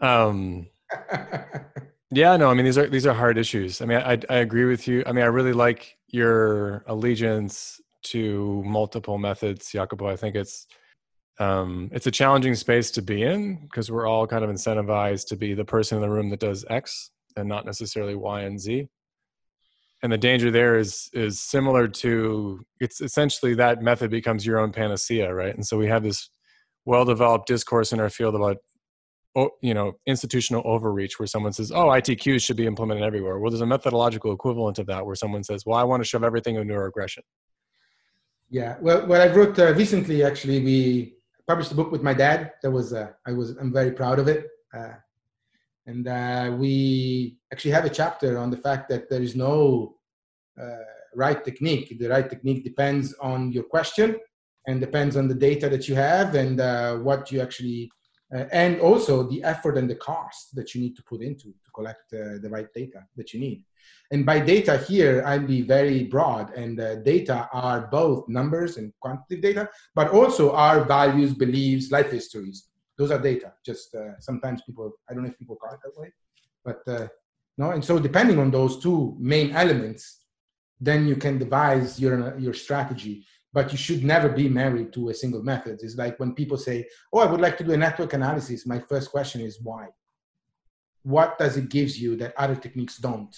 um, 0.03 0.67
yeah, 2.13 2.37
no, 2.37 2.49
I 2.49 2.53
mean 2.53 2.65
these 2.65 2.77
are 2.77 2.87
these 2.87 3.05
are 3.05 3.13
hard 3.13 3.37
issues. 3.37 3.81
I 3.81 3.85
mean, 3.85 3.97
I 3.97 4.19
I 4.29 4.37
agree 4.37 4.65
with 4.65 4.87
you. 4.87 5.03
I 5.05 5.11
mean, 5.11 5.23
I 5.23 5.27
really 5.27 5.53
like 5.53 5.97
your 6.07 6.83
allegiance 6.87 7.81
to 8.03 8.63
multiple 8.65 9.17
methods, 9.17 9.71
Jacopo. 9.71 10.07
I 10.07 10.15
think 10.15 10.35
it's 10.35 10.67
um, 11.39 11.89
it's 11.91 12.07
a 12.07 12.11
challenging 12.11 12.55
space 12.55 12.91
to 12.91 13.01
be 13.01 13.23
in 13.23 13.63
because 13.63 13.91
we're 13.91 14.07
all 14.07 14.27
kind 14.27 14.43
of 14.43 14.49
incentivized 14.49 15.27
to 15.27 15.35
be 15.35 15.53
the 15.53 15.65
person 15.65 15.97
in 15.97 16.01
the 16.01 16.09
room 16.09 16.29
that 16.29 16.39
does 16.39 16.63
X 16.69 17.11
and 17.35 17.49
not 17.49 17.65
necessarily 17.65 18.15
Y 18.15 18.41
and 18.41 18.59
Z. 18.59 18.87
And 20.03 20.11
the 20.11 20.17
danger 20.17 20.51
there 20.51 20.77
is 20.77 21.09
is 21.13 21.39
similar 21.39 21.87
to 21.87 22.61
it's 22.79 23.01
essentially 23.01 23.55
that 23.55 23.81
method 23.81 24.11
becomes 24.11 24.45
your 24.45 24.59
own 24.59 24.71
panacea, 24.71 25.33
right? 25.33 25.55
And 25.55 25.65
so 25.65 25.77
we 25.77 25.87
have 25.87 26.03
this 26.03 26.29
well 26.85 27.05
developed 27.05 27.47
discourse 27.47 27.93
in 27.93 27.99
our 27.99 28.09
field 28.09 28.35
about 28.35 28.57
you 29.61 29.73
know 29.73 29.93
institutional 30.05 30.61
overreach 30.65 31.19
where 31.19 31.27
someone 31.27 31.53
says 31.53 31.71
oh 31.71 31.87
itqs 31.87 32.43
should 32.43 32.57
be 32.57 32.67
implemented 32.67 33.03
everywhere. 33.03 33.39
Well 33.39 33.51
there's 33.51 33.61
a 33.61 33.65
methodological 33.65 34.31
equivalent 34.31 34.79
of 34.79 34.85
that 34.87 35.05
where 35.05 35.15
someone 35.15 35.43
says 35.43 35.65
well 35.65 35.77
i 35.77 35.83
want 35.83 36.01
to 36.01 36.07
shove 36.07 36.23
everything 36.23 36.55
into 36.55 36.77
regression. 36.77 37.23
Yeah 38.49 38.77
well 38.81 39.05
what 39.07 39.21
i 39.21 39.27
wrote 39.27 39.57
uh, 39.57 39.73
recently 39.73 40.23
actually 40.23 40.63
we 40.63 41.15
published 41.47 41.71
a 41.71 41.75
book 41.75 41.91
with 41.91 42.03
my 42.03 42.13
dad 42.13 42.51
that 42.61 42.71
was 42.71 42.93
uh, 42.93 43.09
i 43.27 43.31
was 43.31 43.51
i'm 43.57 43.73
very 43.73 43.91
proud 43.91 44.19
of 44.19 44.27
it 44.27 44.47
uh, 44.77 44.93
and 45.85 46.07
uh, 46.07 46.55
we 46.57 47.37
actually 47.51 47.71
have 47.71 47.85
a 47.85 47.89
chapter 47.89 48.37
on 48.37 48.49
the 48.49 48.57
fact 48.57 48.87
that 48.89 49.09
there 49.09 49.21
is 49.21 49.35
no 49.35 49.95
uh, 50.61 50.77
right 51.15 51.43
technique. 51.43 51.97
The 51.99 52.09
right 52.09 52.29
technique 52.29 52.63
depends 52.63 53.13
on 53.21 53.51
your 53.51 53.63
question 53.63 54.17
and 54.67 54.79
depends 54.79 55.17
on 55.17 55.27
the 55.27 55.35
data 55.35 55.69
that 55.69 55.87
you 55.87 55.95
have 55.95 56.35
and 56.35 56.59
uh, 56.59 56.97
what 56.97 57.31
you 57.31 57.41
actually 57.41 57.91
uh, 58.33 58.45
and 58.51 58.79
also 58.79 59.23
the 59.23 59.43
effort 59.43 59.77
and 59.77 59.89
the 59.89 59.95
cost 59.95 60.55
that 60.55 60.73
you 60.73 60.81
need 60.81 60.95
to 60.95 61.03
put 61.03 61.21
into 61.21 61.45
to 61.45 61.71
collect 61.75 62.13
uh, 62.13 62.39
the 62.41 62.49
right 62.49 62.67
data 62.73 63.03
that 63.15 63.33
you 63.33 63.39
need. 63.39 63.63
And 64.11 64.25
by 64.25 64.39
data 64.39 64.77
here, 64.77 65.23
I'll 65.25 65.45
be 65.45 65.61
very 65.61 66.03
broad, 66.05 66.51
and 66.53 66.79
uh, 66.79 66.95
data 66.97 67.49
are 67.51 67.87
both 67.91 68.27
numbers 68.27 68.77
and 68.77 68.93
quantitative 68.99 69.41
data, 69.41 69.69
but 69.95 70.09
also 70.09 70.51
our 70.53 70.83
values, 70.83 71.33
beliefs, 71.33 71.91
life 71.91 72.11
histories. 72.11 72.69
Those 72.97 73.11
are 73.11 73.19
data. 73.19 73.53
Just 73.65 73.93
uh, 73.95 74.19
sometimes 74.19 74.61
people, 74.61 74.91
I 75.09 75.13
don't 75.13 75.23
know 75.23 75.29
if 75.29 75.39
people 75.39 75.55
call 75.55 75.73
it 75.73 75.79
that 75.83 75.99
way, 75.99 76.11
but 76.63 76.81
uh, 76.87 77.07
no. 77.57 77.71
And 77.71 77.83
so 77.83 77.99
depending 77.99 78.39
on 78.39 78.51
those 78.51 78.79
two 78.79 79.15
main 79.19 79.51
elements, 79.51 80.25
then 80.79 81.07
you 81.07 81.15
can 81.15 81.37
devise 81.37 81.99
your 81.99 82.37
your 82.37 82.53
strategy 82.53 83.25
but 83.53 83.71
you 83.71 83.77
should 83.77 84.03
never 84.03 84.29
be 84.29 84.49
married 84.49 84.91
to 84.93 85.09
a 85.09 85.13
single 85.13 85.43
method. 85.43 85.79
It's 85.83 85.95
like 85.95 86.19
when 86.19 86.33
people 86.33 86.57
say, 86.57 86.87
"Oh, 87.13 87.19
I 87.19 87.25
would 87.31 87.39
like 87.39 87.57
to 87.59 87.63
do 87.63 87.73
a 87.73 87.77
network 87.77 88.13
analysis." 88.13 88.65
My 88.65 88.79
first 88.79 89.11
question 89.11 89.41
is 89.41 89.61
why? 89.61 89.87
What 91.03 91.37
does 91.37 91.55
it 91.55 91.69
gives 91.69 92.01
you 92.01 92.15
that 92.17 92.33
other 92.37 92.55
techniques 92.55 92.97
don't? 92.97 93.33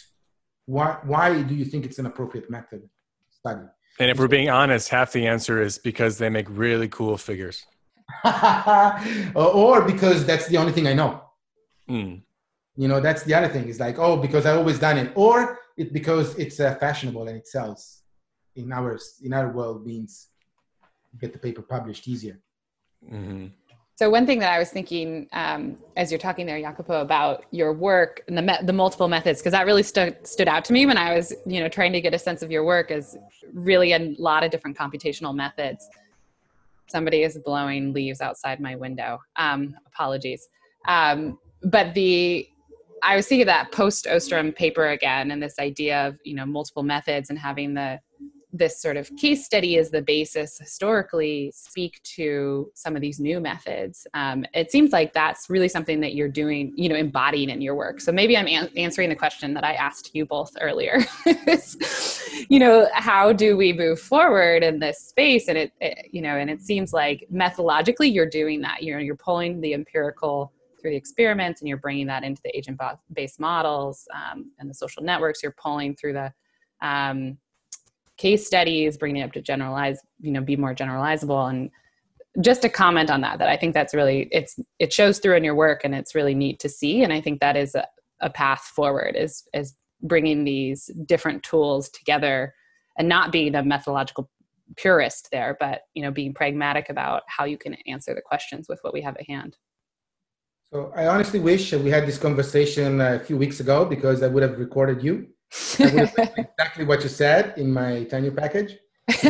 Why 0.66 0.98
why 1.04 1.42
do 1.44 1.54
you 1.54 1.66
think 1.66 1.86
it's 1.86 2.00
an 2.00 2.06
appropriate 2.06 2.50
method 2.50 2.90
study? 3.30 3.68
And 4.00 4.10
if 4.10 4.18
we're 4.18 4.28
being 4.28 4.50
honest, 4.50 4.90
half 4.90 5.12
the 5.12 5.28
answer 5.28 5.62
is 5.62 5.78
because 5.78 6.18
they 6.18 6.30
make 6.30 6.48
really 6.50 6.88
cool 6.88 7.18
figures. 7.18 7.66
or 9.36 9.82
because 9.82 10.26
that's 10.26 10.48
the 10.48 10.58
only 10.58 10.72
thing 10.72 10.88
I 10.88 10.94
know. 10.94 11.22
Mm. 11.90 12.22
You 12.76 12.88
know, 12.88 13.00
that's 13.00 13.24
the 13.24 13.34
other 13.34 13.50
thing. 13.50 13.68
Is 13.68 13.80
like, 13.80 14.00
oh, 14.00 14.18
because 14.18 14.46
I've 14.46 14.58
always 14.58 14.80
done 14.80 14.98
it, 14.98 15.12
or 15.16 15.60
it 15.78 15.92
because 15.92 16.38
it's 16.38 16.60
uh, 16.60 16.76
fashionable 16.76 17.28
and 17.28 17.38
it 17.38 17.48
sells 17.48 18.05
in 18.56 18.72
our 18.72 19.00
in 19.24 19.34
our 19.34 19.52
world 19.52 19.86
means 19.86 20.30
get 21.20 21.34
the 21.34 21.40
paper 21.40 21.62
published 21.62 22.08
easier. 22.08 22.40
Mm-hmm. 23.12 23.48
So 23.98 24.10
one 24.10 24.26
thing 24.26 24.40
that 24.40 24.52
I 24.52 24.60
was 24.60 24.72
thinking 24.72 25.28
um, 25.32 25.78
as 25.96 26.12
you're 26.12 26.20
talking 26.20 26.46
there, 26.46 26.60
Jacopo, 26.60 27.00
about 27.00 27.46
your 27.52 27.72
work 27.72 28.24
and 28.28 28.38
the 28.38 28.42
me- 28.42 28.58
the 28.64 28.74
multiple 28.74 29.08
methods, 29.08 29.40
because 29.40 29.54
that 29.54 29.66
really 29.66 29.84
stood 29.84 30.18
stood 30.28 30.50
out 30.50 30.66
to 30.66 30.74
me 30.74 30.86
when 30.86 30.98
I 30.98 31.16
was 31.16 31.34
you 31.46 31.62
know 31.62 31.70
trying 31.70 31.94
to 31.94 32.02
get 32.02 32.14
a 32.14 32.20
sense 32.20 32.42
of 32.42 32.52
your 32.52 32.66
work 32.66 32.92
is 32.92 33.18
really 33.54 33.94
a 33.94 34.16
lot 34.20 34.44
of 34.44 34.52
different 34.52 34.78
computational 34.78 35.34
methods. 35.34 35.88
Somebody 36.88 37.24
is 37.24 37.38
blowing 37.38 37.94
leaves 37.94 38.22
outside 38.22 38.60
my 38.60 38.76
window. 38.76 39.20
Um, 39.38 39.76
apologies. 39.88 40.50
Um, 40.88 41.40
but 41.64 41.94
the 41.94 42.48
I 43.02 43.16
was 43.16 43.28
thinking 43.28 43.44
of 43.44 43.48
that 43.48 43.72
post 43.72 44.08
Ostrom 44.08 44.52
paper 44.52 44.90
again, 44.90 45.32
and 45.32 45.42
this 45.42 45.58
idea 45.58 46.08
of 46.08 46.18
you 46.26 46.36
know 46.36 46.46
multiple 46.46 46.84
methods 46.84 47.30
and 47.30 47.40
having 47.40 47.74
the 47.74 48.00
this 48.58 48.82
sort 48.82 48.96
of 48.98 49.10
case 49.18 49.46
study 49.46 49.78
as 49.78 49.90
the 49.90 50.02
basis 50.02 50.58
historically 50.58 51.52
speak 51.54 52.02
to 52.04 52.72
some 52.74 52.96
of 52.96 53.02
these 53.02 53.20
new 53.20 53.40
methods. 53.40 54.08
Um, 54.14 54.46
it 54.54 54.72
seems 54.72 54.92
like 54.92 55.14
that's 55.14 55.50
really 55.50 55.68
something 55.68 56.00
that 56.00 56.14
you're 56.16 56.30
doing 56.30 56.74
you 56.76 56.90
know 56.90 56.96
embodying 56.96 57.50
in 57.50 57.62
your 57.62 57.76
work. 57.76 58.00
So 58.02 58.12
maybe 58.12 58.38
i'm 58.38 58.48
an- 58.48 58.70
answering 58.78 59.10
the 59.10 59.16
question 59.16 59.54
that 59.54 59.64
i 59.64 59.74
asked 59.74 60.12
you 60.14 60.26
both 60.26 60.52
earlier. 60.60 61.00
You 62.50 62.60
know 62.60 62.88
how 62.94 63.34
do 63.34 63.58
we 63.58 63.74
move 63.74 64.00
forward 64.00 64.62
in 64.62 64.78
this 64.78 65.00
space? 65.00 65.48
And 65.48 65.58
it, 65.58 65.72
it, 65.80 66.10
you 66.12 66.22
know 66.22 66.36
and 66.36 66.50
it 66.50 66.62
seems 66.62 66.94
like 66.94 67.26
methodologically 67.34 68.14
you're 68.14 68.30
doing 68.30 68.62
that. 68.62 68.84
You 68.84 68.94
know 68.94 69.00
you're 69.00 69.16
pulling 69.16 69.62
the 69.62 69.74
empirical 69.74 70.52
through 70.80 70.92
the 70.92 70.98
experiments 70.98 71.62
and 71.62 71.68
you're 71.68 71.78
bringing 71.78 72.06
that 72.06 72.24
into 72.24 72.42
the 72.44 72.56
agent 72.56 72.80
based 73.14 73.40
models 73.40 74.08
um, 74.14 74.52
and 74.60 74.70
the 74.70 74.74
social 74.74 75.02
networks 75.02 75.42
you're 75.42 75.56
pulling 75.60 75.96
through 75.96 76.14
the 76.14 76.32
um, 76.82 77.38
case 78.18 78.46
studies, 78.46 78.98
bringing 78.98 79.22
it 79.22 79.26
up 79.26 79.34
to 79.34 79.42
generalize, 79.42 80.00
you 80.22 80.32
know, 80.32 80.42
be 80.42 80.56
more 80.56 80.74
generalizable. 80.74 81.50
And 81.50 81.70
just 82.42 82.62
to 82.62 82.70
comment 82.70 83.10
on 83.10 83.22
that, 83.22 83.40
that 83.40 83.50
I 83.50 83.58
think 83.58 83.74
that's 83.74 83.94
really, 83.94 84.28
it's, 84.32 84.60
it 84.80 84.92
shows 84.92 85.20
through 85.20 85.36
in 85.36 85.44
your 85.44 85.56
work 85.56 85.82
and 85.84 85.96
it's 85.96 86.16
really 86.16 86.36
neat 86.36 86.60
to 86.60 86.70
see. 86.70 87.04
And 87.04 87.14
I 87.14 87.22
think 87.22 87.40
that 87.40 87.56
is 87.56 87.76
a, 87.76 87.88
a 88.22 88.30
path 88.30 88.62
forward 88.76 89.16
is, 89.18 89.44
is 89.54 89.76
bringing 90.02 90.44
these 90.44 90.88
different 91.06 91.44
tools 91.44 91.90
together 91.90 92.54
and 92.98 93.10
not 93.10 93.32
being 93.32 93.56
a 93.56 93.64
methodological 93.64 94.30
purist 94.78 95.30
there, 95.32 95.56
but, 95.60 95.82
you 95.94 96.02
know, 96.02 96.12
being 96.12 96.34
pragmatic 96.34 96.90
about 96.90 97.24
how 97.28 97.46
you 97.46 97.58
can 97.58 97.76
answer 97.88 98.14
the 98.16 98.22
questions 98.22 98.68
with 98.68 98.80
what 98.82 98.94
we 98.94 99.02
have 99.02 99.16
at 99.18 99.28
hand. 99.28 99.58
So 100.74 100.92
I 100.96 101.08
honestly 101.08 101.40
wish 101.40 101.72
we 101.72 101.90
had 101.90 102.08
this 102.08 102.18
conversation 102.18 103.00
uh, 103.00 103.14
a 103.14 103.20
few 103.20 103.38
weeks 103.38 103.60
ago 103.60 103.86
because 103.86 104.24
I 104.24 104.28
would 104.28 104.44
have 104.44 104.58
recorded 104.58 105.04
you 105.04 105.28
exactly 105.80 106.86
what 106.86 107.04
you 107.04 107.10
said 107.10 107.54
in 107.58 107.72
my 107.72 108.04
tenure 108.06 108.32
package. 108.32 108.78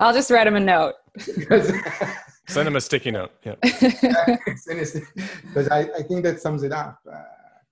I'll 0.00 0.12
just 0.12 0.30
write 0.30 0.46
him 0.46 0.56
a 0.56 0.60
note. 0.60 0.94
Send 2.48 2.66
him 2.66 2.76
a 2.76 2.80
sticky 2.80 3.10
note. 3.10 3.30
Yeah. 3.44 3.54
Because 3.62 5.68
I, 5.70 5.88
I 5.96 6.02
think 6.02 6.24
that 6.24 6.40
sums 6.40 6.62
it 6.62 6.72
up 6.72 6.98
uh, 7.10 7.16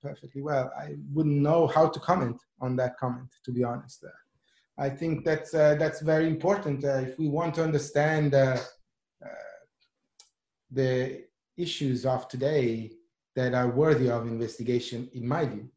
perfectly 0.03 0.43
well. 0.43 0.71
I 0.79 0.95
wouldn't 1.13 1.41
know 1.41 1.67
how 1.67 1.89
to 1.89 2.01
comment 2.01 2.37
on 2.61 2.77
that 2.77 2.97
comment, 2.99 3.29
to 3.45 3.53
be 3.53 3.65
honest. 3.65 4.05
Uh, 4.05 4.09
I 4.79 4.91
think 4.91 5.25
that's 5.25 5.55
uh, 5.55 5.77
that's 5.77 6.01
very 6.01 6.29
important 6.29 6.85
uh, 6.85 6.99
if 6.99 7.19
we 7.19 7.29
want 7.29 7.55
to 7.55 7.65
understand 7.65 8.35
uh, 8.35 8.59
uh, 9.25 9.29
the 10.71 11.25
issues 11.57 12.05
of 12.05 12.29
today 12.29 12.93
that 13.35 13.55
are 13.55 13.69
worthy 13.69 14.11
of 14.11 14.27
investigation, 14.27 15.09
in 15.15 15.27
my 15.27 15.47
view 15.47 15.71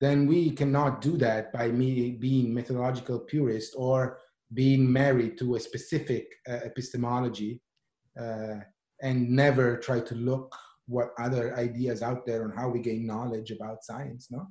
then 0.00 0.26
we 0.26 0.50
cannot 0.50 1.00
do 1.00 1.16
that 1.16 1.52
by 1.52 1.68
me 1.68 2.12
being 2.12 2.52
methodological 2.52 3.20
purist 3.20 3.74
or 3.76 4.18
being 4.52 4.90
married 4.90 5.38
to 5.38 5.56
a 5.56 5.60
specific 5.60 6.26
uh, 6.48 6.60
epistemology 6.64 7.60
uh, 8.20 8.56
and 9.02 9.28
never 9.30 9.76
try 9.76 10.00
to 10.00 10.14
look 10.14 10.54
what 10.86 11.10
other 11.18 11.56
ideas 11.56 12.02
out 12.02 12.24
there 12.26 12.44
on 12.44 12.52
how 12.56 12.68
we 12.68 12.78
gain 12.80 13.06
knowledge 13.06 13.50
about 13.50 13.84
science 13.84 14.28
no? 14.30 14.46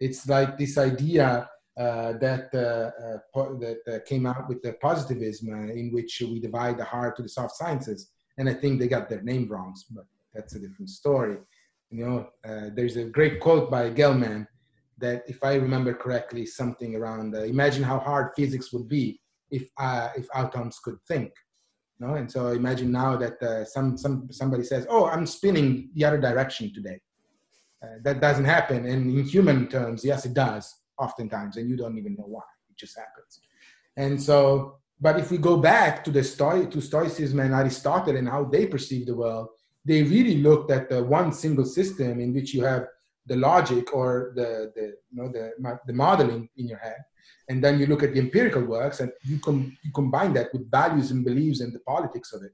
It's 0.00 0.26
like 0.26 0.58
this 0.58 0.76
idea 0.76 1.48
uh, 1.78 2.12
that 2.18 2.54
uh, 2.54 3.04
uh, 3.04 3.18
po- 3.34 3.58
that 3.58 3.78
uh, 3.92 3.98
came 4.06 4.26
out 4.26 4.48
with 4.48 4.62
the 4.62 4.74
positivism 4.74 5.48
in 5.70 5.90
which 5.92 6.22
we 6.24 6.38
divide 6.38 6.78
the 6.78 6.84
hard 6.84 7.16
to 7.16 7.22
the 7.22 7.28
soft 7.28 7.56
sciences 7.56 8.12
and 8.38 8.48
i 8.48 8.54
think 8.54 8.78
they 8.78 8.86
got 8.86 9.08
their 9.08 9.22
name 9.22 9.48
wrong 9.48 9.74
but 9.90 10.04
that's 10.32 10.54
a 10.54 10.58
different 10.58 10.90
story. 10.90 11.36
You 11.90 12.06
know 12.06 12.28
there's 12.74 12.96
a 12.96 13.04
great 13.04 13.38
quote 13.40 13.70
by 13.70 13.90
Gell-Mann 13.90 14.48
that, 14.98 15.22
if 15.26 15.42
I 15.42 15.54
remember 15.54 15.94
correctly, 15.94 16.46
something 16.46 16.94
around 16.94 17.34
uh, 17.34 17.42
imagine 17.42 17.82
how 17.82 17.98
hard 17.98 18.32
physics 18.36 18.72
would 18.72 18.88
be 18.88 19.20
if 19.50 19.68
uh, 19.78 20.10
if 20.16 20.26
atoms 20.34 20.78
could 20.78 20.98
think. 21.08 21.32
No, 22.00 22.14
and 22.14 22.30
so 22.30 22.48
imagine 22.48 22.90
now 22.90 23.16
that 23.16 23.42
uh, 23.42 23.64
some 23.64 23.96
some 23.96 24.28
somebody 24.30 24.64
says, 24.64 24.86
"Oh, 24.88 25.06
I'm 25.06 25.26
spinning 25.26 25.90
the 25.94 26.04
other 26.04 26.20
direction 26.20 26.72
today." 26.74 27.00
Uh, 27.82 27.98
that 28.02 28.20
doesn't 28.20 28.44
happen, 28.44 28.86
and 28.86 29.18
in 29.18 29.24
human 29.24 29.68
terms, 29.68 30.04
yes, 30.04 30.24
it 30.24 30.34
does 30.34 30.74
oftentimes, 30.98 31.56
and 31.56 31.68
you 31.68 31.76
don't 31.76 31.98
even 31.98 32.14
know 32.14 32.26
why. 32.26 32.42
It 32.70 32.76
just 32.76 32.96
happens. 32.96 33.40
And 33.96 34.20
so, 34.20 34.78
but 35.00 35.18
if 35.18 35.30
we 35.30 35.38
go 35.38 35.56
back 35.56 36.02
to 36.04 36.10
the 36.10 36.24
story 36.24 36.66
to 36.68 36.80
Stoicism 36.80 37.38
and 37.40 37.54
Aristotle 37.54 38.16
and 38.16 38.28
how 38.28 38.44
they 38.44 38.66
perceive 38.66 39.06
the 39.06 39.14
world, 39.14 39.48
they 39.84 40.02
really 40.02 40.36
looked 40.38 40.70
at 40.70 40.88
the 40.88 41.02
one 41.04 41.32
single 41.32 41.64
system 41.64 42.20
in 42.20 42.32
which 42.32 42.54
you 42.54 42.64
have 42.64 42.86
the 43.26 43.36
logic 43.36 43.94
or 43.94 44.32
the, 44.36 44.72
the 44.74 44.94
you 45.10 45.16
know 45.22 45.28
the, 45.28 45.52
the 45.86 45.92
modeling 45.92 46.48
in 46.56 46.66
your 46.68 46.78
head 46.78 46.98
and 47.48 47.62
then 47.62 47.78
you 47.78 47.86
look 47.86 48.02
at 48.02 48.14
the 48.14 48.20
empirical 48.20 48.62
works 48.62 49.00
and 49.00 49.12
you, 49.22 49.38
com- 49.38 49.76
you 49.82 49.90
combine 49.92 50.32
that 50.34 50.52
with 50.52 50.70
values 50.70 51.10
and 51.10 51.24
beliefs 51.24 51.60
and 51.60 51.72
the 51.74 51.80
politics 51.80 52.32
of 52.32 52.42
it. 52.42 52.52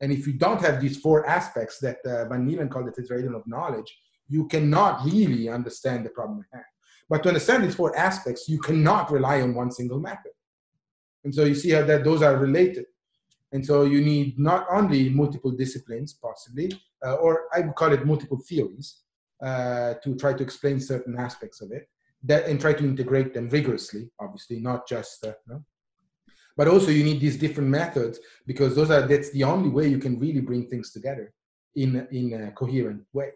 And 0.00 0.12
if 0.12 0.26
you 0.26 0.34
don't 0.34 0.60
have 0.60 0.80
these 0.80 0.98
four 1.00 1.26
aspects 1.26 1.78
that 1.80 1.98
uh, 2.06 2.28
van 2.28 2.46
Leeuwen 2.48 2.70
called 2.70 2.86
the 2.86 3.02
tetrahedron 3.02 3.34
of 3.34 3.46
knowledge 3.46 3.96
you 4.30 4.46
cannot 4.46 5.04
really 5.06 5.48
understand 5.48 6.04
the 6.04 6.10
problem 6.10 6.40
at 6.40 6.56
hand. 6.56 6.66
But 7.08 7.22
to 7.22 7.30
understand 7.30 7.64
these 7.64 7.74
four 7.74 7.96
aspects 7.96 8.48
you 8.48 8.58
cannot 8.58 9.10
rely 9.10 9.40
on 9.40 9.54
one 9.54 9.72
single 9.72 9.98
method. 9.98 10.32
And 11.24 11.34
so 11.34 11.44
you 11.44 11.54
see 11.54 11.70
how 11.70 11.82
that 11.84 12.04
those 12.04 12.22
are 12.22 12.36
related. 12.36 12.84
And 13.52 13.64
so 13.64 13.84
you 13.84 14.02
need 14.02 14.38
not 14.38 14.66
only 14.70 15.08
multiple 15.08 15.50
disciplines 15.50 16.12
possibly 16.12 16.70
uh, 17.04 17.14
or 17.14 17.44
i 17.54 17.60
would 17.60 17.74
call 17.74 17.92
it 17.92 18.06
multiple 18.06 18.38
theories 18.48 19.02
uh, 19.44 19.94
to 20.02 20.16
try 20.16 20.32
to 20.32 20.42
explain 20.42 20.80
certain 20.80 21.18
aspects 21.18 21.60
of 21.60 21.70
it 21.72 21.88
that 22.24 22.46
and 22.46 22.60
try 22.60 22.72
to 22.72 22.84
integrate 22.84 23.32
them 23.32 23.48
rigorously 23.50 24.10
obviously 24.20 24.58
not 24.58 24.88
just 24.88 25.24
uh, 25.24 25.32
no? 25.46 25.62
but 26.56 26.66
also 26.66 26.90
you 26.90 27.04
need 27.04 27.20
these 27.20 27.36
different 27.36 27.68
methods 27.68 28.18
because 28.46 28.74
those 28.74 28.90
are 28.90 29.02
that's 29.02 29.30
the 29.30 29.44
only 29.44 29.68
way 29.68 29.86
you 29.86 29.98
can 29.98 30.18
really 30.18 30.40
bring 30.40 30.66
things 30.66 30.92
together 30.92 31.32
in 31.76 32.06
in 32.10 32.42
a 32.42 32.50
coherent 32.52 33.02
way 33.12 33.30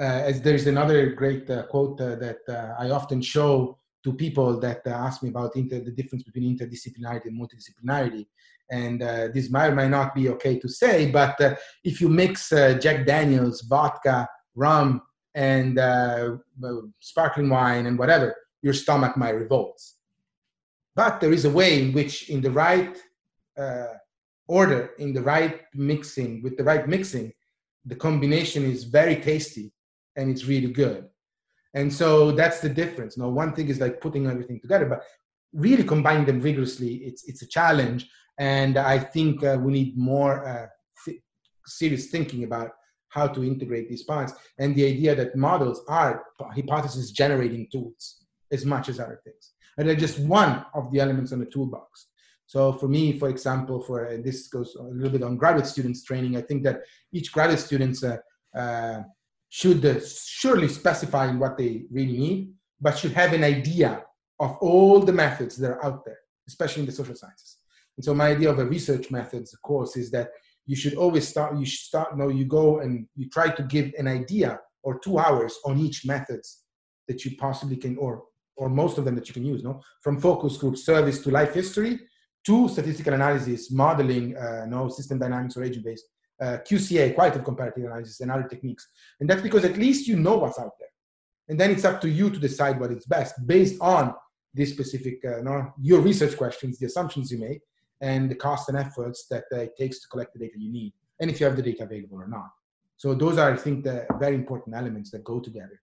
uh, 0.00 0.22
as 0.30 0.42
there's 0.42 0.66
another 0.66 1.12
great 1.14 1.48
uh, 1.48 1.64
quote 1.66 2.00
uh, 2.00 2.16
that 2.16 2.40
i 2.80 2.90
often 2.90 3.22
show 3.22 3.78
to 4.02 4.12
people 4.12 4.58
that 4.58 4.84
ask 4.86 5.22
me 5.22 5.28
about 5.28 5.54
inter- 5.56 5.80
the 5.80 5.90
difference 5.90 6.24
between 6.24 6.56
interdisciplinarity 6.56 7.26
and 7.26 7.40
multidisciplinarity 7.40 8.26
and 8.70 9.00
this 9.32 9.48
might 9.48 9.68
or 9.68 9.74
might 9.76 9.90
not 9.90 10.12
be 10.12 10.28
okay 10.28 10.58
to 10.58 10.68
say 10.68 11.08
but 11.10 11.36
if 11.84 12.00
you 12.00 12.08
mix 12.08 12.50
jack 12.80 13.06
daniels 13.06 13.60
vodka 13.62 14.28
rum 14.56 15.00
and 15.36 15.78
uh, 15.78 16.36
sparkling 16.98 17.50
wine 17.50 17.86
and 17.86 17.98
whatever, 17.98 18.34
your 18.62 18.72
stomach 18.72 19.16
might 19.16 19.36
revolt. 19.36 19.80
But 20.96 21.20
there 21.20 21.32
is 21.32 21.44
a 21.44 21.50
way 21.50 21.82
in 21.82 21.92
which, 21.92 22.30
in 22.30 22.40
the 22.40 22.50
right 22.50 22.96
uh, 23.56 23.94
order, 24.48 24.90
in 24.98 25.12
the 25.12 25.20
right 25.20 25.60
mixing, 25.74 26.42
with 26.42 26.56
the 26.56 26.64
right 26.64 26.88
mixing, 26.88 27.32
the 27.84 27.94
combination 27.94 28.64
is 28.64 28.84
very 28.84 29.16
tasty 29.16 29.72
and 30.16 30.30
it's 30.30 30.46
really 30.46 30.72
good. 30.72 31.06
And 31.74 31.92
so 31.92 32.32
that's 32.32 32.60
the 32.60 32.70
difference. 32.70 33.18
Now, 33.18 33.28
one 33.28 33.52
thing 33.52 33.68
is 33.68 33.78
like 33.78 34.00
putting 34.00 34.26
everything 34.26 34.58
together, 34.58 34.86
but 34.86 35.02
really 35.52 35.84
combining 35.84 36.24
them 36.24 36.40
rigorously, 36.40 36.94
it's 37.08 37.24
it's 37.28 37.42
a 37.42 37.46
challenge. 37.46 38.08
And 38.38 38.78
I 38.78 38.98
think 38.98 39.44
uh, 39.44 39.58
we 39.60 39.72
need 39.72 39.98
more 39.98 40.46
uh, 40.48 40.66
serious 41.66 42.06
thinking 42.06 42.44
about 42.44 42.70
how 43.08 43.26
to 43.26 43.44
integrate 43.44 43.88
these 43.88 44.02
parts 44.02 44.32
and 44.58 44.74
the 44.74 44.86
idea 44.86 45.14
that 45.14 45.36
models 45.36 45.82
are 45.88 46.24
hypothesis 46.54 47.10
generating 47.10 47.66
tools 47.70 48.24
as 48.52 48.64
much 48.64 48.88
as 48.88 49.00
other 49.00 49.20
things. 49.24 49.52
And 49.78 49.88
they're 49.88 49.96
just 49.96 50.18
one 50.20 50.64
of 50.74 50.90
the 50.92 51.00
elements 51.00 51.32
on 51.32 51.40
the 51.40 51.46
toolbox. 51.46 52.08
So 52.46 52.72
for 52.72 52.88
me, 52.88 53.18
for 53.18 53.28
example, 53.28 53.82
for 53.82 54.20
this 54.24 54.48
goes 54.48 54.76
a 54.76 54.82
little 54.82 55.10
bit 55.10 55.22
on 55.22 55.36
graduate 55.36 55.66
students 55.66 56.04
training, 56.04 56.36
I 56.36 56.42
think 56.42 56.62
that 56.62 56.82
each 57.12 57.32
graduate 57.32 57.60
students 57.60 58.04
uh, 58.04 58.18
uh, 58.56 59.02
should 59.48 59.84
uh, 59.84 60.00
surely 60.26 60.68
specify 60.68 61.30
what 61.32 61.58
they 61.58 61.84
really 61.90 62.16
need, 62.16 62.52
but 62.80 62.96
should 62.96 63.12
have 63.12 63.32
an 63.32 63.42
idea 63.42 64.02
of 64.38 64.56
all 64.58 65.00
the 65.00 65.12
methods 65.12 65.56
that 65.56 65.70
are 65.70 65.84
out 65.84 66.04
there, 66.04 66.18
especially 66.46 66.80
in 66.80 66.86
the 66.86 66.92
social 66.92 67.14
sciences. 67.14 67.56
And 67.96 68.04
so 68.04 68.14
my 68.14 68.28
idea 68.28 68.50
of 68.50 68.58
a 68.58 68.64
research 68.64 69.10
methods 69.10 69.56
course 69.62 69.96
is 69.96 70.10
that 70.10 70.30
you 70.66 70.76
should 70.76 70.94
always 70.94 71.26
start, 71.26 71.56
you 71.58 71.64
should 71.64 71.86
start, 71.86 72.08
you 72.12 72.18
know, 72.18 72.28
you 72.28 72.44
go 72.44 72.80
and 72.80 73.06
you 73.14 73.28
try 73.30 73.48
to 73.48 73.62
give 73.62 73.92
an 73.98 74.08
idea 74.08 74.58
or 74.82 74.98
two 74.98 75.18
hours 75.18 75.56
on 75.64 75.78
each 75.78 76.06
methods 76.06 76.64
that 77.08 77.24
you 77.24 77.36
possibly 77.36 77.76
can, 77.76 77.96
or 77.98 78.24
or 78.56 78.68
most 78.68 78.96
of 78.98 79.04
them 79.04 79.14
that 79.14 79.28
you 79.28 79.34
can 79.34 79.44
use, 79.44 79.62
no? 79.62 79.80
From 80.02 80.18
focus 80.18 80.56
group 80.56 80.76
service 80.78 81.20
to 81.22 81.30
life 81.30 81.52
history 81.52 82.00
to 82.46 82.68
statistical 82.68 83.12
analysis, 83.12 83.70
modeling, 83.70 84.36
uh, 84.36 84.64
no, 84.66 84.88
system 84.88 85.18
dynamics 85.18 85.56
or 85.56 85.64
agent-based, 85.64 86.04
uh, 86.40 86.58
QCA, 86.66 87.14
qualitative 87.14 87.44
comparative 87.44 87.84
analysis, 87.84 88.20
and 88.20 88.30
other 88.30 88.48
techniques. 88.48 88.88
And 89.20 89.28
that's 89.28 89.42
because 89.42 89.64
at 89.64 89.76
least 89.76 90.06
you 90.06 90.16
know 90.16 90.36
what's 90.36 90.58
out 90.58 90.72
there. 90.78 90.88
And 91.48 91.60
then 91.60 91.70
it's 91.70 91.84
up 91.84 92.00
to 92.02 92.08
you 92.08 92.30
to 92.30 92.38
decide 92.38 92.80
what 92.80 92.92
is 92.92 93.04
best 93.04 93.34
based 93.46 93.80
on 93.80 94.14
this 94.54 94.70
specific, 94.70 95.24
uh, 95.24 95.42
no, 95.42 95.72
your 95.80 96.00
research 96.00 96.36
questions, 96.36 96.78
the 96.78 96.86
assumptions 96.86 97.30
you 97.30 97.38
make, 97.38 97.60
and 98.00 98.30
the 98.30 98.34
cost 98.34 98.68
and 98.68 98.78
efforts 98.78 99.26
that 99.30 99.44
uh, 99.52 99.60
it 99.60 99.76
takes 99.76 100.00
to 100.00 100.08
collect 100.08 100.32
the 100.34 100.38
data 100.38 100.54
you 100.58 100.70
need, 100.70 100.92
and 101.20 101.30
if 101.30 101.40
you 101.40 101.46
have 101.46 101.56
the 101.56 101.62
data 101.62 101.84
available 101.84 102.18
or 102.20 102.28
not. 102.28 102.50
So 102.96 103.14
those 103.14 103.38
are, 103.38 103.52
I 103.52 103.56
think, 103.56 103.84
the 103.84 104.06
very 104.18 104.34
important 104.34 104.74
elements 104.74 105.10
that 105.10 105.22
go 105.22 105.38
together. 105.40 105.80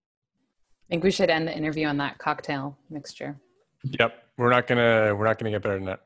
I 0.89 0.89
think 0.89 1.03
we 1.03 1.11
should 1.11 1.29
end 1.29 1.47
the 1.47 1.55
interview 1.55 1.87
on 1.87 1.97
that 1.97 2.17
cocktail 2.17 2.77
mixture. 2.89 3.39
Yep, 3.83 4.13
we're 4.37 4.49
not 4.49 4.67
gonna 4.67 5.15
we're 5.15 5.25
not 5.25 5.37
gonna 5.37 5.51
get 5.51 5.61
better 5.61 5.79
than 5.79 5.85
that. 5.85 6.01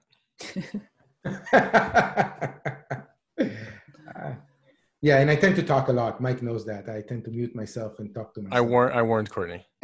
yeah, 5.02 5.20
and 5.20 5.30
I 5.30 5.36
tend 5.36 5.56
to 5.58 5.64
talk 5.64 5.88
a 5.90 5.94
lot. 5.94 6.20
Mike 6.22 6.42
knows 6.42 6.66
that. 6.66 6.90
I 6.90 7.02
tend 7.02 7.24
to 7.26 7.32
mute 7.32 7.56
myself 7.56 8.00
and 8.00 8.14
talk 8.14 8.34
to 8.36 8.42
myself. 8.42 8.58
I 8.58 8.62
warned 8.62 8.94
I 8.94 9.02
warned 9.02 9.30
Courtney. 9.30 9.66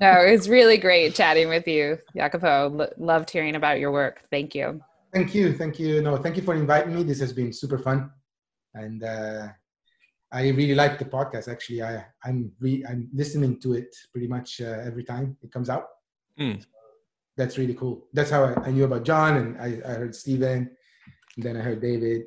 no, 0.00 0.24
it 0.26 0.32
was 0.32 0.48
really 0.48 0.78
great 0.78 1.14
chatting 1.14 1.48
with 1.48 1.66
you, 1.66 1.98
Jacopo. 2.16 2.80
L- 2.80 2.92
loved 2.98 3.30
hearing 3.30 3.56
about 3.56 3.78
your 3.80 3.92
work. 3.92 4.22
Thank 4.30 4.54
you. 4.54 4.80
Thank 5.12 5.34
you. 5.34 5.52
Thank 5.52 5.78
you. 5.78 6.02
No, 6.02 6.16
thank 6.16 6.36
you 6.36 6.42
for 6.42 6.54
inviting 6.54 6.94
me. 6.94 7.02
This 7.02 7.20
has 7.20 7.32
been 7.32 7.52
super 7.52 7.78
fun. 7.78 8.10
And 8.74 9.04
uh, 9.04 9.48
I 10.32 10.48
really 10.48 10.74
like 10.74 10.98
the 10.98 11.04
podcast. 11.04 11.48
Actually, 11.48 11.82
I, 11.82 12.04
I'm 12.24 12.50
re- 12.58 12.84
I'm 12.88 13.08
listening 13.14 13.60
to 13.60 13.74
it 13.74 13.94
pretty 14.10 14.26
much 14.26 14.60
uh, 14.60 14.80
every 14.84 15.04
time 15.04 15.36
it 15.42 15.52
comes 15.52 15.70
out. 15.70 15.86
Mm. 16.38 16.60
So 16.60 16.66
that's 17.36 17.58
really 17.58 17.74
cool. 17.74 18.08
That's 18.12 18.30
how 18.30 18.44
I, 18.44 18.54
I, 18.66 18.70
knew 18.70 18.84
about 18.84 19.04
John, 19.04 19.36
and 19.36 19.60
I, 19.60 19.80
I 19.88 19.94
heard 19.94 20.14
Steven, 20.14 20.70
and 21.36 21.44
then 21.44 21.56
I 21.56 21.60
heard 21.60 21.80
David, 21.80 22.22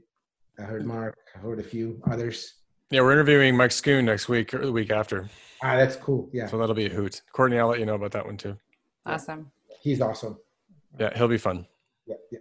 I 0.57 0.63
heard 0.63 0.85
Mark, 0.85 1.17
I 1.35 1.39
heard 1.39 1.59
a 1.59 1.63
few 1.63 2.01
others. 2.09 2.53
Yeah, 2.89 3.01
we're 3.01 3.11
interviewing 3.11 3.57
Mike 3.57 3.71
Schoon 3.71 4.05
next 4.05 4.29
week 4.29 4.53
or 4.53 4.65
the 4.65 4.71
week 4.71 4.91
after. 4.91 5.29
Ah, 5.61 5.75
that's 5.75 5.95
cool. 5.95 6.29
Yeah. 6.31 6.47
So 6.47 6.57
that'll 6.57 6.75
be 6.75 6.85
a 6.85 6.89
hoot. 6.89 7.21
Courtney, 7.31 7.59
I'll 7.59 7.67
let 7.67 7.79
you 7.79 7.85
know 7.85 7.95
about 7.95 8.11
that 8.11 8.25
one 8.25 8.37
too. 8.37 8.57
Awesome. 9.05 9.51
He's 9.81 10.01
awesome. 10.01 10.37
Yeah, 10.99 11.15
he'll 11.15 11.27
be 11.27 11.37
fun. 11.37 11.67
Yeah, 12.05 12.15
yeah. 12.31 12.39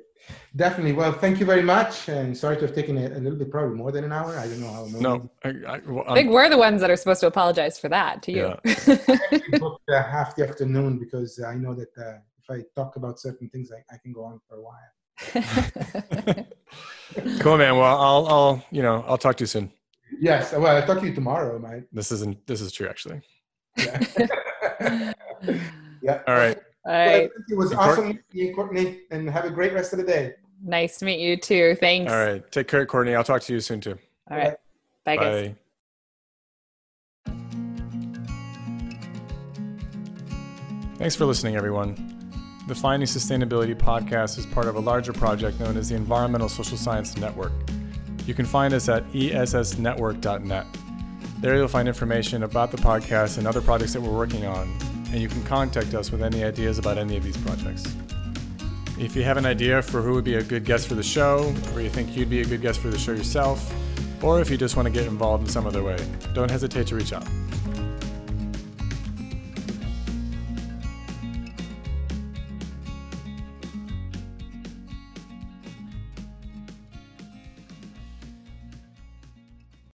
Definitely. 0.54 0.92
Well, 0.92 1.12
thank 1.12 1.38
you 1.38 1.46
very 1.46 1.62
much. 1.62 2.08
And 2.08 2.36
sorry 2.36 2.56
to 2.56 2.62
have 2.62 2.74
taken 2.74 2.98
a, 2.98 3.06
a 3.06 3.20
little 3.20 3.38
bit, 3.38 3.50
probably 3.50 3.76
more 3.76 3.92
than 3.92 4.04
an 4.04 4.12
hour. 4.12 4.36
I 4.36 4.48
don't 4.48 4.60
know 4.60 4.72
how. 4.72 4.86
No, 4.86 5.30
I, 5.44 5.48
I, 5.48 5.80
well, 5.86 6.04
I, 6.08 6.14
think 6.14 6.30
we're 6.30 6.48
the 6.48 6.58
ones 6.58 6.80
that 6.80 6.90
are 6.90 6.96
supposed 6.96 7.20
to 7.20 7.26
apologize 7.26 7.78
for 7.78 7.88
that 7.90 8.22
to 8.24 8.32
you. 8.32 8.54
Yeah. 8.64 8.64
I 9.32 9.58
booked 9.58 9.90
uh, 9.90 10.02
half 10.02 10.34
the 10.34 10.48
afternoon 10.48 10.98
because 10.98 11.38
I 11.40 11.54
know 11.54 11.74
that 11.74 11.96
uh, 11.98 12.18
if 12.42 12.50
I 12.50 12.62
talk 12.74 12.96
about 12.96 13.20
certain 13.20 13.50
things, 13.50 13.70
I, 13.70 13.84
I 13.94 13.98
can 13.98 14.12
go 14.12 14.24
on 14.24 14.40
for 14.48 14.56
a 14.56 14.62
while. 14.62 14.90
cool, 17.40 17.58
man. 17.58 17.76
Well, 17.76 18.00
I'll, 18.00 18.26
I'll, 18.26 18.64
you 18.70 18.82
know, 18.82 19.04
I'll 19.06 19.18
talk 19.18 19.36
to 19.36 19.42
you 19.42 19.46
soon. 19.46 19.70
Yes. 20.18 20.52
Well, 20.52 20.76
I'll 20.76 20.86
talk 20.86 21.00
to 21.00 21.06
you 21.06 21.14
tomorrow, 21.14 21.58
mate. 21.58 21.84
This 21.92 22.12
isn't. 22.12 22.46
This 22.46 22.60
is 22.60 22.72
true, 22.72 22.88
actually. 22.88 23.20
Yeah. 23.76 24.00
yeah. 26.02 26.22
All 26.26 26.34
right. 26.34 26.58
All 26.86 26.92
right. 26.92 27.30
Well, 27.30 27.44
it 27.48 27.56
was 27.56 27.72
awesome 27.72 28.18
meeting 28.32 28.54
Courtney, 28.54 29.00
and 29.10 29.28
have 29.28 29.44
a 29.44 29.50
great 29.50 29.72
rest 29.72 29.92
of 29.92 29.98
the 29.98 30.04
day. 30.04 30.34
Nice 30.62 30.98
to 30.98 31.04
meet 31.04 31.20
you 31.20 31.36
too. 31.36 31.76
Thanks. 31.80 32.10
All 32.10 32.18
right. 32.24 32.50
Take 32.50 32.68
care, 32.68 32.86
Courtney. 32.86 33.14
I'll 33.14 33.24
talk 33.24 33.42
to 33.42 33.52
you 33.52 33.60
soon 33.60 33.80
too. 33.80 33.98
All 34.30 34.36
right. 34.36 34.56
Bye, 35.04 35.16
Bye. 35.16 35.24
guys. 35.24 35.54
Thanks 40.98 41.14
for 41.14 41.26
listening, 41.26 41.56
everyone. 41.56 41.94
The 42.68 42.74
Finding 42.74 43.06
Sustainability 43.06 43.76
podcast 43.76 44.38
is 44.38 44.46
part 44.46 44.66
of 44.66 44.76
a 44.76 44.80
larger 44.80 45.12
project 45.12 45.60
known 45.60 45.76
as 45.76 45.90
the 45.90 45.94
Environmental 45.94 46.48
Social 46.48 46.78
Science 46.78 47.16
Network. 47.16 47.52
You 48.26 48.34
can 48.34 48.44
find 48.44 48.74
us 48.74 48.88
at 48.88 49.04
essnetwork.net. 49.12 50.66
There 51.38 51.56
you'll 51.56 51.68
find 51.68 51.86
information 51.86 52.42
about 52.42 52.72
the 52.72 52.76
podcast 52.78 53.38
and 53.38 53.46
other 53.46 53.60
projects 53.60 53.92
that 53.92 54.00
we're 54.00 54.16
working 54.16 54.44
on, 54.46 54.76
and 55.12 55.20
you 55.20 55.28
can 55.28 55.44
contact 55.44 55.94
us 55.94 56.10
with 56.10 56.22
any 56.22 56.42
ideas 56.42 56.78
about 56.78 56.98
any 56.98 57.16
of 57.16 57.22
these 57.22 57.36
projects. 57.36 57.94
If 58.98 59.14
you 59.14 59.22
have 59.22 59.36
an 59.36 59.46
idea 59.46 59.80
for 59.80 60.02
who 60.02 60.14
would 60.14 60.24
be 60.24 60.34
a 60.34 60.42
good 60.42 60.64
guest 60.64 60.88
for 60.88 60.94
the 60.94 61.02
show, 61.02 61.54
or 61.74 61.82
you 61.82 61.90
think 61.90 62.16
you'd 62.16 62.30
be 62.30 62.40
a 62.40 62.44
good 62.44 62.62
guest 62.62 62.80
for 62.80 62.88
the 62.88 62.98
show 62.98 63.12
yourself, 63.12 63.72
or 64.22 64.40
if 64.40 64.50
you 64.50 64.56
just 64.56 64.74
want 64.74 64.86
to 64.86 64.92
get 64.92 65.06
involved 65.06 65.44
in 65.44 65.50
some 65.50 65.66
other 65.66 65.84
way, 65.84 65.96
don't 66.34 66.50
hesitate 66.50 66.86
to 66.88 66.96
reach 66.96 67.12
out. 67.12 67.28